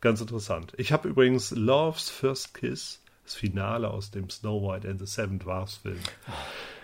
ganz 0.00 0.20
interessant. 0.20 0.72
Ich 0.76 0.92
habe 0.92 1.08
übrigens 1.08 1.50
Love's 1.50 2.08
First 2.10 2.54
Kiss, 2.54 3.02
das 3.24 3.34
Finale 3.34 3.88
aus 3.90 4.10
dem 4.10 4.30
Snow 4.30 4.62
White 4.62 4.88
and 4.88 4.98
the 4.98 5.06
Seven 5.06 5.38
Dwarfs 5.38 5.76
Film, 5.78 5.98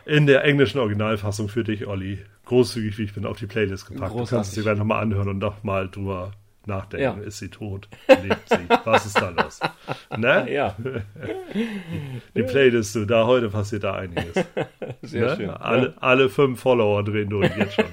in 0.04 0.26
der 0.26 0.44
englischen 0.44 0.78
Originalfassung 0.78 1.48
für 1.48 1.64
dich, 1.64 1.86
Olli, 1.86 2.18
großzügig 2.44 2.98
wie 2.98 3.04
ich 3.04 3.14
bin, 3.14 3.26
auf 3.26 3.38
die 3.38 3.46
Playlist 3.46 3.86
gepackt. 3.86 4.12
Du 4.12 4.16
kannst 4.18 4.22
es 4.24 4.30
Großartig. 4.38 4.54
dir 4.54 4.62
gleich 4.62 4.78
nochmal 4.78 5.02
anhören 5.02 5.28
und 5.28 5.38
nochmal 5.38 5.88
drüber 5.88 6.32
nachdenken. 6.66 7.20
Ja. 7.20 7.26
Ist 7.26 7.38
sie 7.38 7.48
tot? 7.48 7.88
Lebt 8.08 8.48
sie? 8.48 8.68
Was 8.84 9.06
ist 9.06 9.16
da 9.20 9.30
los? 9.30 9.60
Ne? 10.16 10.52
Ja, 10.52 10.76
Die 12.34 12.42
Playlist, 12.42 12.94
du, 12.94 13.04
da 13.06 13.26
heute 13.26 13.48
passiert 13.50 13.84
da 13.84 13.94
einiges. 13.94 14.34
sehr 15.02 15.26
Ne? 15.30 15.36
schön. 15.36 15.50
Alle, 15.50 15.94
alle 16.00 16.28
fünf 16.28 16.60
Follower 16.60 17.02
drehen 17.02 17.28
durch, 17.30 17.54
jetzt 17.56 17.74
schon. 17.74 17.84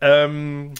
ähm, 0.00 0.72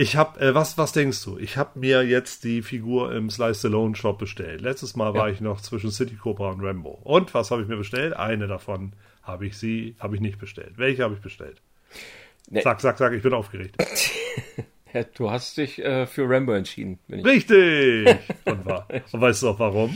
ich 0.00 0.14
habe, 0.16 0.38
äh, 0.40 0.54
was, 0.54 0.78
was 0.78 0.92
denkst 0.92 1.24
du? 1.24 1.38
Ich 1.38 1.56
habe 1.56 1.78
mir 1.78 2.02
jetzt 2.04 2.44
die 2.44 2.62
Figur 2.62 3.12
im 3.12 3.30
Slice 3.30 3.66
Alone 3.66 3.96
Shop 3.96 4.16
bestellt. 4.18 4.60
Letztes 4.60 4.94
Mal 4.94 5.12
war 5.14 5.26
Ja. 5.26 5.34
ich 5.34 5.40
noch 5.40 5.60
zwischen 5.60 5.90
City 5.90 6.14
Cobra 6.14 6.50
und 6.50 6.60
Rambo. 6.64 7.00
Und 7.02 7.34
was 7.34 7.50
habe 7.50 7.62
ich 7.62 7.68
mir 7.68 7.76
bestellt? 7.76 8.14
Eine 8.14 8.46
davon 8.46 8.92
habe 9.24 9.46
ich 9.46 9.58
sie, 9.58 9.96
habe 9.98 10.14
ich 10.14 10.20
nicht 10.20 10.38
bestellt. 10.38 10.74
Welche 10.76 11.02
habe 11.02 11.14
ich 11.14 11.20
bestellt? 11.20 11.60
Nee. 12.48 12.60
Sag, 12.62 12.80
sag, 12.80 12.96
sag, 12.96 13.12
ich 13.12 13.22
bin 13.22 13.34
aufgeregt. 13.34 13.76
Du 15.18 15.30
hast 15.30 15.58
dich 15.58 15.84
äh, 15.84 16.06
für 16.06 16.26
Rambo 16.30 16.52
entschieden, 16.54 16.98
bin 17.08 17.18
ich. 17.18 17.26
Richtig! 17.26 18.08
Und, 18.46 18.64
war, 18.64 18.86
und 19.12 19.20
weißt 19.20 19.42
du 19.42 19.50
auch 19.50 19.58
warum? 19.58 19.90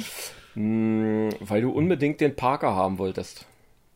Mm, 0.55 1.31
Weil 1.41 1.63
du 1.63 1.71
unbedingt 1.71 2.21
den 2.21 2.37
Parker 2.37 2.77
haben 2.77 2.99
wolltest. 2.99 3.47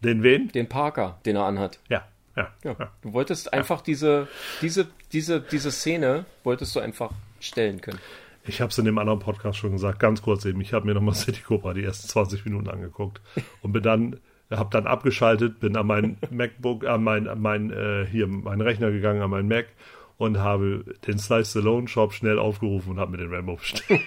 Den 0.00 0.22
wen? 0.22 0.48
Den 0.48 0.68
Parker, 0.70 1.20
den 1.26 1.36
er 1.36 1.44
anhat. 1.44 1.80
Ja, 1.90 2.08
ja, 2.36 2.48
Ja. 2.64 2.76
ja. 2.78 2.90
Du 3.02 3.12
wolltest 3.12 3.52
einfach 3.52 3.80
diese, 3.80 4.28
diese, 4.62 4.86
diese, 5.12 5.40
diese 5.40 5.70
Szene 5.70 6.24
wolltest 6.44 6.74
du 6.76 6.80
einfach 6.80 7.10
stellen 7.40 7.80
können. 7.80 7.98
Ich 8.44 8.60
habe 8.60 8.70
es 8.70 8.78
in 8.78 8.84
dem 8.84 8.98
anderen 8.98 9.18
Podcast 9.18 9.58
schon 9.58 9.72
gesagt, 9.72 9.98
ganz 9.98 10.22
kurz 10.22 10.44
eben. 10.44 10.60
Ich 10.60 10.72
habe 10.72 10.86
mir 10.86 10.94
nochmal 10.94 11.14
City 11.16 11.40
Cobra 11.42 11.74
die 11.74 11.84
ersten 11.84 12.08
20 12.08 12.44
Minuten 12.44 12.68
angeguckt 12.68 13.20
und 13.62 13.72
bin 13.72 13.82
dann, 13.82 14.20
habe 14.50 14.70
dann 14.70 14.86
abgeschaltet, 14.86 15.58
bin 15.60 15.76
an 15.76 15.86
mein 15.86 16.18
MacBook, 16.30 16.86
an 16.86 17.02
mein, 17.02 17.28
an 17.28 17.40
mein 17.40 17.70
äh, 17.70 18.06
hier 18.06 18.26
meinen 18.26 18.60
Rechner 18.60 18.90
gegangen, 18.90 19.22
an 19.22 19.30
meinen 19.30 19.48
Mac 19.48 19.66
und 20.18 20.38
habe 20.38 20.84
den 21.06 21.18
Slice 21.18 21.58
Alone 21.58 21.88
Shop 21.88 22.12
schnell 22.12 22.38
aufgerufen 22.38 22.92
und 22.92 23.00
habe 23.00 23.12
mir 23.12 23.18
den 23.18 23.34
Rambo 23.34 23.56
bestellt. 23.56 23.84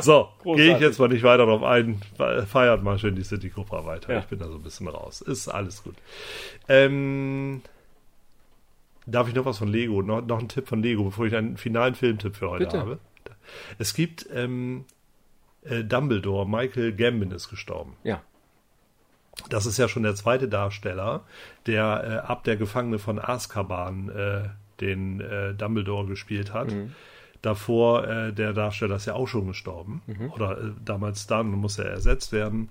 so, 0.00 0.28
gehe 0.44 0.74
ich 0.74 0.80
jetzt 0.80 0.98
mal 0.98 1.08
nicht 1.08 1.22
weiter 1.22 1.46
darauf 1.46 1.62
ein. 1.62 2.02
Feiert 2.46 2.82
mal 2.82 2.98
schön 2.98 3.16
die 3.16 3.24
City 3.24 3.48
Cobra 3.48 3.86
weiter. 3.86 4.12
Ja. 4.12 4.18
Ich 4.20 4.26
bin 4.26 4.38
da 4.38 4.46
so 4.46 4.56
ein 4.56 4.62
bisschen 4.62 4.88
raus. 4.88 5.22
Ist 5.22 5.48
alles 5.48 5.82
gut. 5.82 5.94
Ähm, 6.68 7.62
Darf 9.10 9.26
ich 9.26 9.34
noch 9.34 9.46
was 9.46 9.58
von 9.58 9.68
Lego? 9.68 10.02
Noch, 10.02 10.24
noch 10.26 10.38
einen 10.38 10.48
Tipp 10.48 10.68
von 10.68 10.82
Lego, 10.82 11.04
bevor 11.04 11.26
ich 11.26 11.34
einen 11.34 11.56
finalen 11.56 11.94
Filmtipp 11.94 12.36
für 12.36 12.50
heute 12.50 12.66
Bitte. 12.66 12.78
habe. 12.78 12.98
Es 13.78 13.94
gibt 13.94 14.28
ähm, 14.34 14.84
äh, 15.62 15.82
Dumbledore, 15.82 16.46
Michael 16.46 16.92
Gambon 16.92 17.30
ist 17.30 17.48
gestorben. 17.48 17.96
Ja. 18.04 18.22
Das 19.48 19.66
ist 19.66 19.78
ja 19.78 19.88
schon 19.88 20.02
der 20.02 20.14
zweite 20.14 20.48
Darsteller, 20.48 21.22
der 21.66 22.22
äh, 22.24 22.26
ab 22.26 22.44
der 22.44 22.56
Gefangene 22.56 22.98
von 22.98 23.18
Azkaban 23.18 24.08
äh, 24.08 24.48
den 24.80 25.20
äh, 25.20 25.54
Dumbledore 25.54 26.06
gespielt 26.06 26.52
hat. 26.52 26.72
Davor, 27.40 28.06
äh, 28.06 28.32
der 28.32 28.52
Darsteller 28.52 28.96
ist 28.96 29.06
ja 29.06 29.14
auch 29.14 29.28
schon 29.28 29.46
gestorben. 29.46 30.02
Oder 30.34 30.58
äh, 30.58 30.70
damals 30.84 31.26
dann 31.26 31.50
muss 31.50 31.78
er 31.78 31.86
ersetzt 31.86 32.32
werden. 32.32 32.70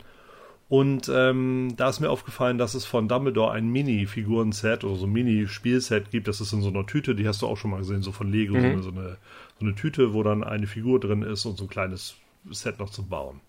Und 0.69 1.09
ähm, 1.13 1.75
da 1.77 1.87
ist 1.87 2.01
mir 2.01 2.09
aufgefallen, 2.09 2.57
dass 2.57 2.73
es 2.73 2.83
von 2.83 3.07
Dumbledore 3.07 3.53
ein 3.53 3.69
Mini-Figuren-Set 3.69 4.83
oder 4.83 4.95
so 4.95 5.05
ein 5.05 5.13
Mini-Spielset 5.13 6.11
gibt. 6.11 6.27
Das 6.27 6.41
ist 6.41 6.51
in 6.51 6.61
so 6.61 6.67
einer 6.67 6.85
Tüte, 6.85 7.15
die 7.15 7.25
hast 7.25 7.41
du 7.41 7.47
auch 7.47 7.55
schon 7.55 7.71
mal 7.71 7.77
gesehen, 7.77 8.01
so 8.01 8.11
von 8.11 8.29
Lego, 8.29 8.59
so, 8.59 8.65
eine, 8.65 8.83
so, 8.83 8.91
eine, 8.91 9.17
so 9.59 9.65
eine 9.65 9.75
Tüte, 9.75 10.13
wo 10.13 10.23
dann 10.23 10.43
eine 10.43 10.67
Figur 10.67 10.99
drin 10.99 11.21
ist 11.21 11.45
und 11.45 11.57
so 11.57 11.63
ein 11.63 11.69
kleines 11.69 12.17
Set 12.51 12.79
noch 12.79 12.89
zum 12.89 13.07
Bauen. 13.07 13.39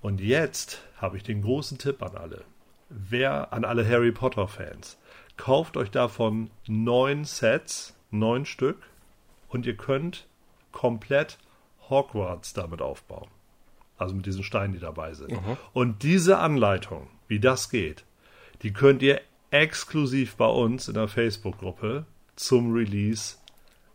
Und 0.00 0.20
jetzt 0.20 0.82
habe 0.96 1.16
ich 1.16 1.22
den 1.22 1.42
großen 1.42 1.78
Tipp 1.78 2.02
an 2.02 2.16
alle. 2.16 2.44
Wer, 2.88 3.52
an 3.52 3.64
alle 3.64 3.86
Harry 3.86 4.12
Potter 4.12 4.48
Fans, 4.48 4.98
kauft 5.36 5.76
euch 5.76 5.90
davon 5.90 6.50
neun 6.66 7.24
Sets, 7.24 7.96
neun 8.10 8.46
Stück, 8.46 8.78
und 9.48 9.66
ihr 9.66 9.76
könnt 9.76 10.26
komplett 10.72 11.38
Hogwarts 11.88 12.52
damit 12.52 12.82
aufbauen. 12.82 13.28
Also 13.96 14.14
mit 14.14 14.26
diesen 14.26 14.44
Steinen, 14.44 14.74
die 14.74 14.78
dabei 14.78 15.14
sind. 15.14 15.32
Aha. 15.32 15.56
Und 15.72 16.02
diese 16.02 16.38
Anleitung, 16.38 17.08
wie 17.26 17.40
das 17.40 17.70
geht, 17.70 18.04
die 18.62 18.72
könnt 18.72 19.02
ihr 19.02 19.20
exklusiv 19.50 20.36
bei 20.36 20.46
uns 20.46 20.88
in 20.88 20.94
der 20.94 21.08
Facebook-Gruppe 21.08 22.04
zum 22.36 22.72
Release 22.72 23.36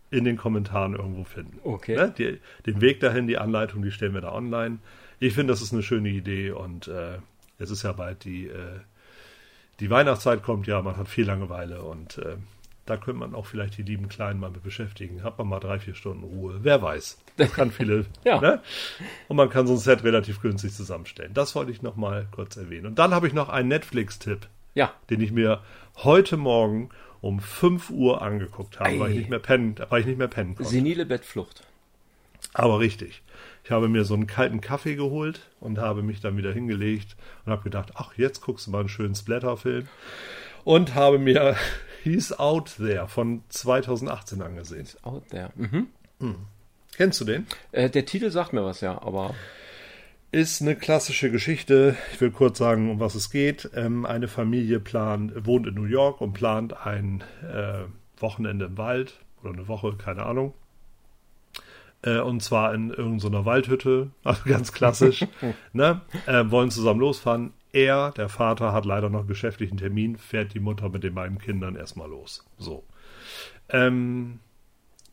in 0.09 0.25
den 0.25 0.37
Kommentaren 0.37 0.95
irgendwo 0.95 1.23
finden. 1.23 1.59
Okay. 1.63 1.95
Ne? 1.95 2.13
Die, 2.17 2.39
den 2.65 2.81
Weg 2.81 2.99
dahin, 2.99 3.27
die 3.27 3.37
Anleitung, 3.37 3.81
die 3.81 3.91
stellen 3.91 4.13
wir 4.13 4.21
da 4.21 4.33
online. 4.33 4.79
Ich 5.25 5.33
finde, 5.35 5.53
das 5.53 5.61
ist 5.61 5.71
eine 5.71 5.83
schöne 5.83 6.09
Idee 6.09 6.51
und 6.51 6.87
äh, 6.89 7.17
es 7.57 7.71
ist 7.71 7.83
ja 7.83 7.93
bald 7.93 8.25
die, 8.25 8.47
äh, 8.47 8.79
die 9.79 9.89
Weihnachtszeit 9.89 10.43
kommt 10.43 10.67
ja, 10.67 10.81
man 10.81 10.97
hat 10.97 11.07
viel 11.07 11.25
Langeweile 11.25 11.81
und 11.81 12.17
äh, 12.17 12.35
da 12.85 12.97
könnte 12.97 13.19
man 13.21 13.33
auch 13.33 13.45
vielleicht 13.45 13.77
die 13.77 13.83
lieben 13.83 14.09
Kleinen 14.09 14.41
mal 14.41 14.49
mit 14.49 14.63
beschäftigen. 14.63 15.23
Hat 15.23 15.37
man 15.37 15.47
mal 15.47 15.61
drei, 15.61 15.79
vier 15.79 15.95
Stunden 15.95 16.25
Ruhe. 16.25 16.59
Wer 16.63 16.81
weiß. 16.81 17.17
Man 17.37 17.51
kann 17.53 17.71
viele. 17.71 18.05
Ja. 18.25 18.41
ne? 18.41 18.61
Und 19.29 19.37
man 19.37 19.49
kann 19.49 19.65
so 19.65 19.73
ein 19.73 19.79
Set 19.79 20.03
relativ 20.03 20.41
günstig 20.41 20.73
zusammenstellen. 20.73 21.33
Das 21.33 21.55
wollte 21.55 21.71
ich 21.71 21.81
noch 21.81 21.95
mal 21.95 22.27
kurz 22.31 22.57
erwähnen. 22.57 22.87
Und 22.87 22.99
dann 22.99 23.13
habe 23.13 23.25
ich 23.27 23.33
noch 23.33 23.47
einen 23.47 23.69
Netflix-Tipp, 23.69 24.47
Ja. 24.75 24.91
den 25.09 25.21
ich 25.21 25.31
mir 25.31 25.61
heute 25.95 26.35
Morgen 26.35 26.89
um 27.21 27.39
5 27.39 27.89
Uhr 27.91 28.21
angeguckt 28.21 28.81
habe, 28.81 28.99
weil 28.99 29.11
ich 29.11 29.17
nicht 29.19 29.29
mehr 29.29 29.39
pennen, 29.39 29.75
weil 29.89 30.01
ich 30.01 30.05
nicht 30.05 30.17
mehr 30.17 30.27
pennen 30.27 30.55
konnte. 30.57 30.69
Senile 30.69 31.05
Bettflucht. 31.05 31.65
Aber 32.53 32.79
richtig. 32.79 33.21
Ich 33.63 33.71
habe 33.71 33.87
mir 33.87 34.03
so 34.03 34.13
einen 34.13 34.27
kalten 34.27 34.59
Kaffee 34.59 34.95
geholt 34.95 35.41
und 35.61 35.79
habe 35.79 36.03
mich 36.03 36.19
dann 36.19 36.35
wieder 36.35 36.51
hingelegt 36.51 37.15
und 37.45 37.51
habe 37.51 37.63
gedacht, 37.63 37.93
ach, 37.95 38.13
jetzt 38.17 38.41
guckst 38.41 38.67
du 38.67 38.71
mal 38.71 38.81
einen 38.81 38.89
schönen 38.89 39.15
Splatter-Film. 39.15 39.87
Und 40.65 40.95
habe 40.95 41.17
mir 41.17 41.55
He's 42.03 42.37
Out 42.37 42.75
There 42.77 43.07
von 43.07 43.43
2018 43.49 44.41
angesehen. 44.41 44.87
Out 45.03 45.29
there. 45.29 45.51
Mhm. 45.55 45.87
Kennst 46.97 47.21
du 47.21 47.25
den? 47.25 47.47
Äh, 47.71 47.89
der 47.89 48.05
Titel 48.05 48.29
sagt 48.29 48.51
mir 48.51 48.65
was, 48.65 48.81
ja, 48.81 49.01
aber 49.01 49.33
Ist 50.31 50.61
eine 50.61 50.75
klassische 50.75 51.31
Geschichte. 51.31 51.95
Ich 52.11 52.19
will 52.19 52.31
kurz 52.31 52.57
sagen, 52.57 52.91
um 52.91 52.99
was 52.99 53.15
es 53.15 53.29
geht. 53.29 53.69
Ähm, 53.75 54.05
eine 54.05 54.27
Familie 54.27 54.81
plant, 54.81 55.45
wohnt 55.45 55.67
in 55.67 55.75
New 55.75 55.85
York 55.85 56.19
und 56.19 56.33
plant 56.33 56.85
ein 56.85 57.23
äh, 57.41 57.85
Wochenende 58.17 58.65
im 58.65 58.77
Wald 58.77 59.19
oder 59.41 59.53
eine 59.53 59.67
Woche, 59.67 59.95
keine 59.95 60.25
Ahnung. 60.25 60.53
Äh, 62.03 62.19
und 62.19 62.41
zwar 62.41 62.73
in 62.73 62.91
irgendeiner 62.91 63.45
Waldhütte, 63.45 64.11
also 64.23 64.41
ganz 64.45 64.71
klassisch. 64.71 65.25
ne? 65.73 66.01
äh, 66.27 66.43
wollen 66.49 66.71
zusammen 66.71 66.99
losfahren. 66.99 67.53
Er, 67.71 68.11
der 68.11 68.29
Vater, 68.29 68.71
hat 68.71 68.85
leider 68.85 69.09
noch 69.09 69.19
einen 69.19 69.27
geschäftlichen 69.27 69.77
Termin, 69.77 70.17
fährt 70.17 70.53
die 70.53 70.59
Mutter 70.59 70.89
mit 70.89 71.03
den 71.03 71.15
beiden 71.15 71.39
Kindern 71.39 71.75
erstmal 71.75 72.07
los. 72.07 72.45
So. 72.57 72.83
Ähm, 73.69 74.39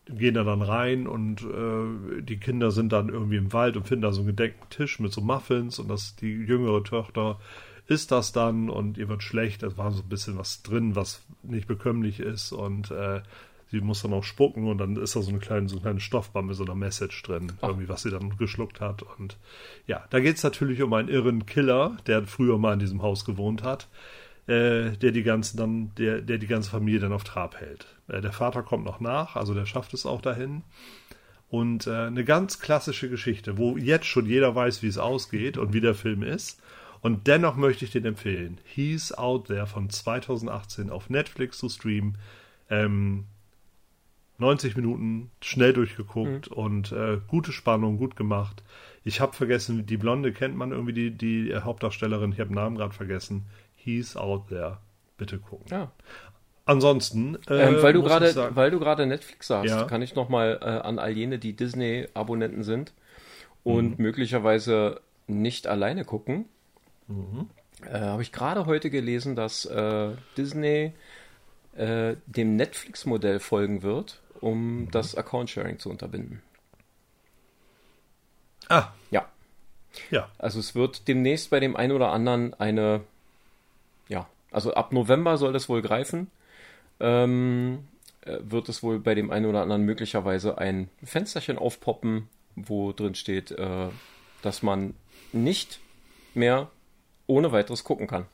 gehen 0.07 0.35
da 0.35 0.45
dann 0.45 0.61
rein 0.61 1.07
und 1.07 1.43
äh, 1.43 2.23
die 2.23 2.39
Kinder 2.39 2.71
sind 2.71 2.93
dann 2.93 3.09
irgendwie 3.09 3.37
im 3.37 3.53
Wald 3.53 3.77
und 3.77 3.87
finden 3.87 4.03
da 4.03 4.13
so 4.13 4.21
einen 4.21 4.29
gedeckten 4.29 4.69
Tisch 4.69 4.99
mit 5.01 5.13
so 5.13 5.21
Muffins 5.21 5.79
und 5.79 5.89
das 5.89 6.17
die 6.17 6.33
jüngere 6.33 6.83
Tochter 6.83 7.39
isst 7.87 8.13
das 8.13 8.33
dann 8.33 8.71
und 8.71 8.99
ihr 8.99 9.09
wird 9.09 9.23
schlecht. 9.23 9.63
Es 9.63 9.77
war 9.77 9.91
so 9.91 10.03
ein 10.03 10.09
bisschen 10.09 10.39
was 10.39 10.63
drin, 10.63 10.95
was 10.95 11.25
nicht 11.43 11.67
bekömmlich 11.67 12.21
ist 12.21 12.53
und 12.53 12.91
äh, 12.91 13.21
sie 13.71 13.81
muss 13.81 14.03
dann 14.03 14.13
auch 14.13 14.25
spucken 14.25 14.67
und 14.67 14.79
dann 14.79 14.97
ist 14.97 15.15
da 15.15 15.23
so 15.23 15.31
eine 15.31 15.39
kleine, 15.39 15.69
so 15.69 15.77
eine 15.77 15.83
kleine 15.83 16.01
Stoffbahn 16.01 16.47
mit 16.47 16.57
so 16.57 16.65
einer 16.65 16.75
Message 16.75 17.23
drin, 17.23 17.53
irgendwie, 17.63 17.89
was 17.89 18.03
sie 18.03 18.11
dann 18.11 18.37
geschluckt 18.37 18.81
hat. 18.81 19.03
Und 19.03 19.39
ja, 19.87 20.05
da 20.11 20.21
geht 20.21 20.37
es 20.37 20.43
natürlich 20.43 20.83
um 20.83 20.93
einen 20.93 21.09
irren 21.09 21.47
Killer, 21.47 21.97
der 22.07 22.25
früher 22.25 22.59
mal 22.59 22.73
in 22.73 22.81
diesem 22.81 23.03
Haus 23.03 23.25
gewohnt 23.25 23.63
hat, 23.63 23.89
äh, 24.47 24.91
der 24.97 25.13
die 25.13 25.23
ganzen 25.23 25.57
dann, 25.57 25.95
der, 25.97 26.21
der 26.21 26.39
die 26.39 26.49
ganze 26.49 26.71
Familie 26.71 27.01
dann 27.01 27.13
auf 27.13 27.25
Trab 27.25 27.61
hält. 27.61 27.87
Äh, 28.09 28.21
der 28.21 28.33
Vater 28.33 28.63
kommt 28.63 28.85
noch 28.85 29.01
nach, 29.01 29.37
also 29.37 29.55
der 29.55 29.67
schafft 29.67 29.95
es 29.95 30.05
auch 30.07 30.21
dahin. 30.21 30.63
Und 31.49 31.87
äh, 31.87 32.07
eine 32.07 32.25
ganz 32.25 32.61
klassische 32.61 33.09
Geschichte, 33.09 33.59
wo 33.59 33.77
jetzt 33.77 34.07
schon 34.07 34.27
jeder 34.27 34.55
weiß, 34.55 34.83
wie 34.83 34.89
es 34.89 34.99
ausgeht 34.99 35.59
und 35.59 35.73
wie 35.73 35.81
der 35.81 35.95
Film 35.95 36.23
ist. 36.23 36.61
Und 37.03 37.27
dennoch 37.27 37.57
möchte 37.57 37.85
ich 37.85 37.91
den 37.91 38.05
empfehlen. 38.05 38.59
He's 38.65 39.13
Out 39.13 39.47
There 39.47 39.67
von 39.67 39.91
2018 39.91 40.91
auf 40.91 41.09
Netflix 41.09 41.59
zu 41.59 41.69
streamen. 41.69 42.19
Ähm, 42.69 43.25
90 44.41 44.77
Minuten 44.77 45.31
schnell 45.43 45.73
durchgeguckt 45.73 46.49
und 46.49 46.93
äh, 46.93 47.19
gute 47.29 47.53
Spannung, 47.53 47.99
gut 47.99 48.17
gemacht. 48.17 48.63
Ich 49.05 49.21
habe 49.21 49.33
vergessen, 49.35 49.87
die 49.87 49.97
Blonde 49.97 50.33
kennt 50.33 50.57
man 50.57 50.73
irgendwie, 50.73 50.93
die, 50.93 51.11
die 51.11 51.55
Hauptdarstellerin, 51.55 52.33
ich 52.33 52.41
habe 52.41 52.51
den 52.51 52.57
Namen 52.57 52.77
gerade 52.77 52.93
vergessen. 52.95 53.47
He's 53.77 54.17
Out 54.17 54.49
There. 54.49 54.79
Bitte 55.17 55.39
gucken. 55.39 55.67
ja. 55.71 55.91
Ansonsten, 56.67 57.37
äh, 57.49 57.69
Ähm, 57.69 57.83
weil 57.83 57.93
du 57.95 58.03
gerade, 58.03 58.31
sagen- 58.31 58.55
weil 58.55 58.71
du 58.71 58.79
gerade 58.79 59.05
Netflix 59.07 59.49
sagst, 59.49 59.71
Ja. 59.75 59.85
kann 59.85 60.03
ich 60.03 60.15
noch 60.15 60.29
mal 60.29 60.59
äh, 60.63 60.67
an 60.67 60.99
all 61.01 61.11
jene, 61.11 61.39
die 61.41 61.55
Disney-Abonnenten 61.57 62.63
sind 62.63 62.93
und 63.65 63.99
möglicherweise 63.99 65.01
nicht 65.27 65.67
alleine 65.67 66.05
gucken, 66.05 66.45
äh, 67.91 67.99
habe 68.01 68.23
ich 68.23 68.31
gerade 68.31 68.67
heute 68.67 68.89
gelesen, 68.91 69.35
dass 69.35 69.65
äh, 69.65 70.11
Disney 70.37 70.93
äh, 71.77 72.17
dem 72.27 72.57
Netflix-Modell 72.57 73.41
folgen 73.41 73.83
wird, 73.83 74.21
um 74.41 74.89
das 74.91 75.15
Account-Sharing 75.15 75.79
zu 75.79 75.91
unterbinden. 75.91 76.43
Ah, 78.69 78.89
Ja, 79.11 79.29
ja. 80.11 80.29
also 80.39 80.61
es 80.61 80.75
wird 80.75 81.09
demnächst 81.09 81.51
bei 81.51 81.59
dem 81.61 81.77
einen 81.77 81.93
oder 81.93 82.13
anderen 82.13 82.55
eine, 82.55 83.03
ja, 84.09 84.29
also 84.51 84.75
ab 84.75 84.93
November 84.93 85.37
soll 85.37 85.53
das 85.53 85.69
wohl 85.69 85.83
greifen. 85.83 86.31
Ähm, 87.01 87.89
äh, 88.23 88.39
wird 88.43 88.69
es 88.69 88.83
wohl 88.83 89.01
bei 89.01 89.15
dem 89.15 89.31
einen 89.31 89.47
oder 89.47 89.63
anderen 89.63 89.85
möglicherweise 89.85 90.59
ein 90.59 90.89
Fensterchen 91.03 91.59
aufpoppen, 91.59 92.29
wo 92.55 92.93
drin 92.93 93.15
steht, 93.15 93.51
äh, 93.53 93.89
dass 94.43 94.63
man 94.63 94.95
nicht 95.33 95.81
mehr 96.35 96.71
ohne 97.27 97.53
weiteres 97.53 97.85
gucken 97.85 98.07
kann. 98.07 98.27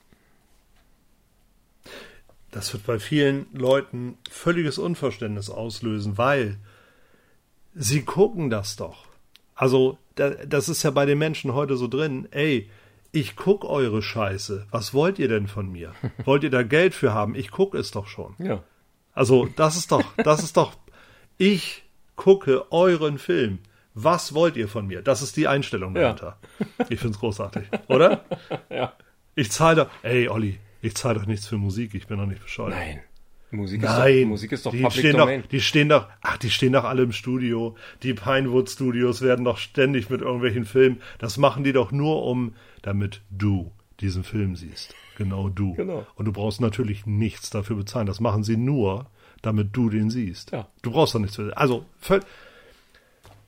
Das 2.57 2.73
wird 2.73 2.87
bei 2.87 2.99
vielen 2.99 3.45
Leuten 3.53 4.17
völliges 4.31 4.79
Unverständnis 4.79 5.51
auslösen, 5.51 6.17
weil 6.17 6.57
sie 7.75 8.03
gucken 8.03 8.49
das 8.49 8.77
doch. 8.77 9.05
Also, 9.55 9.99
da, 10.15 10.31
das 10.31 10.71
ist 10.71 10.83
ja 10.83 10.91
bei 10.91 11.05
den 11.05 11.19
Menschen 11.19 11.53
heute 11.53 11.77
so 11.77 11.87
drin. 11.87 12.27
Ey, 12.31 12.71
ich 13.13 13.37
guck 13.37 13.67
eure 13.67 14.01
Scheiße. 14.01 14.69
Was 14.71 14.95
wollt 14.95 15.19
ihr 15.19 15.29
denn 15.29 15.49
von 15.49 15.71
mir? 15.71 15.93
Wollt 16.25 16.45
ihr 16.45 16.51
da 16.51 16.63
Geld 16.63 16.95
für 16.95 17.13
haben? 17.13 17.35
Ich 17.35 17.51
guck 17.51 17.75
es 17.75 17.91
doch 17.91 18.07
schon. 18.07 18.35
Ja. 18.39 18.63
Also, 19.13 19.51
das 19.57 19.77
ist 19.77 19.93
doch, 19.93 20.05
das 20.17 20.43
ist 20.43 20.57
doch, 20.57 20.73
ich 21.37 21.85
gucke 22.17 22.73
euren 22.73 23.19
Film. 23.19 23.59
Was 23.93 24.33
wollt 24.33 24.57
ihr 24.57 24.69
von 24.69 24.87
mir? 24.87 25.03
Das 25.03 25.21
ist 25.21 25.37
die 25.37 25.47
Einstellung 25.47 25.95
Ja. 25.95 26.15
dahinter. 26.15 26.39
Ich 26.89 27.01
find's 27.01 27.19
großartig, 27.19 27.65
oder? 27.89 28.25
Ja. 28.71 28.95
Ich 29.35 29.53
zahle 29.53 29.77
doch, 29.85 29.91
ey, 30.03 30.29
Olli, 30.31 30.59
ich 30.87 30.95
zahle 30.95 31.19
doch 31.19 31.27
nichts 31.27 31.47
für 31.47 31.59
Musik, 31.59 31.95
ich 31.95 32.07
bin 32.07 32.19
doch 32.19 32.27
nicht 32.27 32.43
bescheuert. 32.43 32.71
Nein. 32.71 33.01
Musik 33.51 33.83
ist 33.83 33.89
Nein, 33.89 34.23
doch, 34.23 34.29
Musik 34.29 34.53
ist 34.53 34.67
doch 34.67 34.71
die 34.73 34.83
Public 34.83 34.99
stehen 34.99 35.17
Domain. 35.17 35.43
Doch, 35.43 35.49
die 35.49 35.61
stehen 35.61 35.89
doch, 35.89 36.09
ach, 36.21 36.37
die 36.37 36.51
stehen 36.51 36.73
doch 36.73 36.85
alle 36.85 37.03
im 37.03 37.13
Studio. 37.13 37.77
Die 38.03 38.13
Pinewood 38.13 38.69
Studios 38.69 39.23
werden 39.23 39.45
doch 39.45 39.59
ständig 39.59 40.11
mit 40.11 40.21
irgendwelchen 40.21 40.65
Filmen. 40.65 41.01
Das 41.19 41.39
machen 41.39 41.63
die 41.63 41.73
doch 41.73 41.93
nur 41.93 42.25
um, 42.25 42.55
damit 42.83 43.23
du 43.31 43.71
diesen 44.01 44.25
Film 44.25 44.57
siehst. 44.57 44.95
Genau 45.17 45.49
du. 45.49 45.75
Genau. 45.75 46.07
Und 46.17 46.27
du 46.27 46.33
brauchst 46.33 46.61
natürlich 46.61 47.07
nichts 47.07 47.51
dafür 47.51 47.77
bezahlen. 47.77 48.07
Das 48.07 48.21
machen 48.21 48.43
sie 48.43 48.57
nur, 48.57 49.07
damit 49.43 49.69
du 49.73 49.91
den 49.91 50.11
siehst. 50.11 50.51
Ja. 50.53 50.69
Du 50.83 50.91
brauchst 50.91 51.15
doch 51.15 51.21
nichts 51.21 51.37
für. 51.37 51.57
Also, 51.57 51.87
völ 51.99 52.21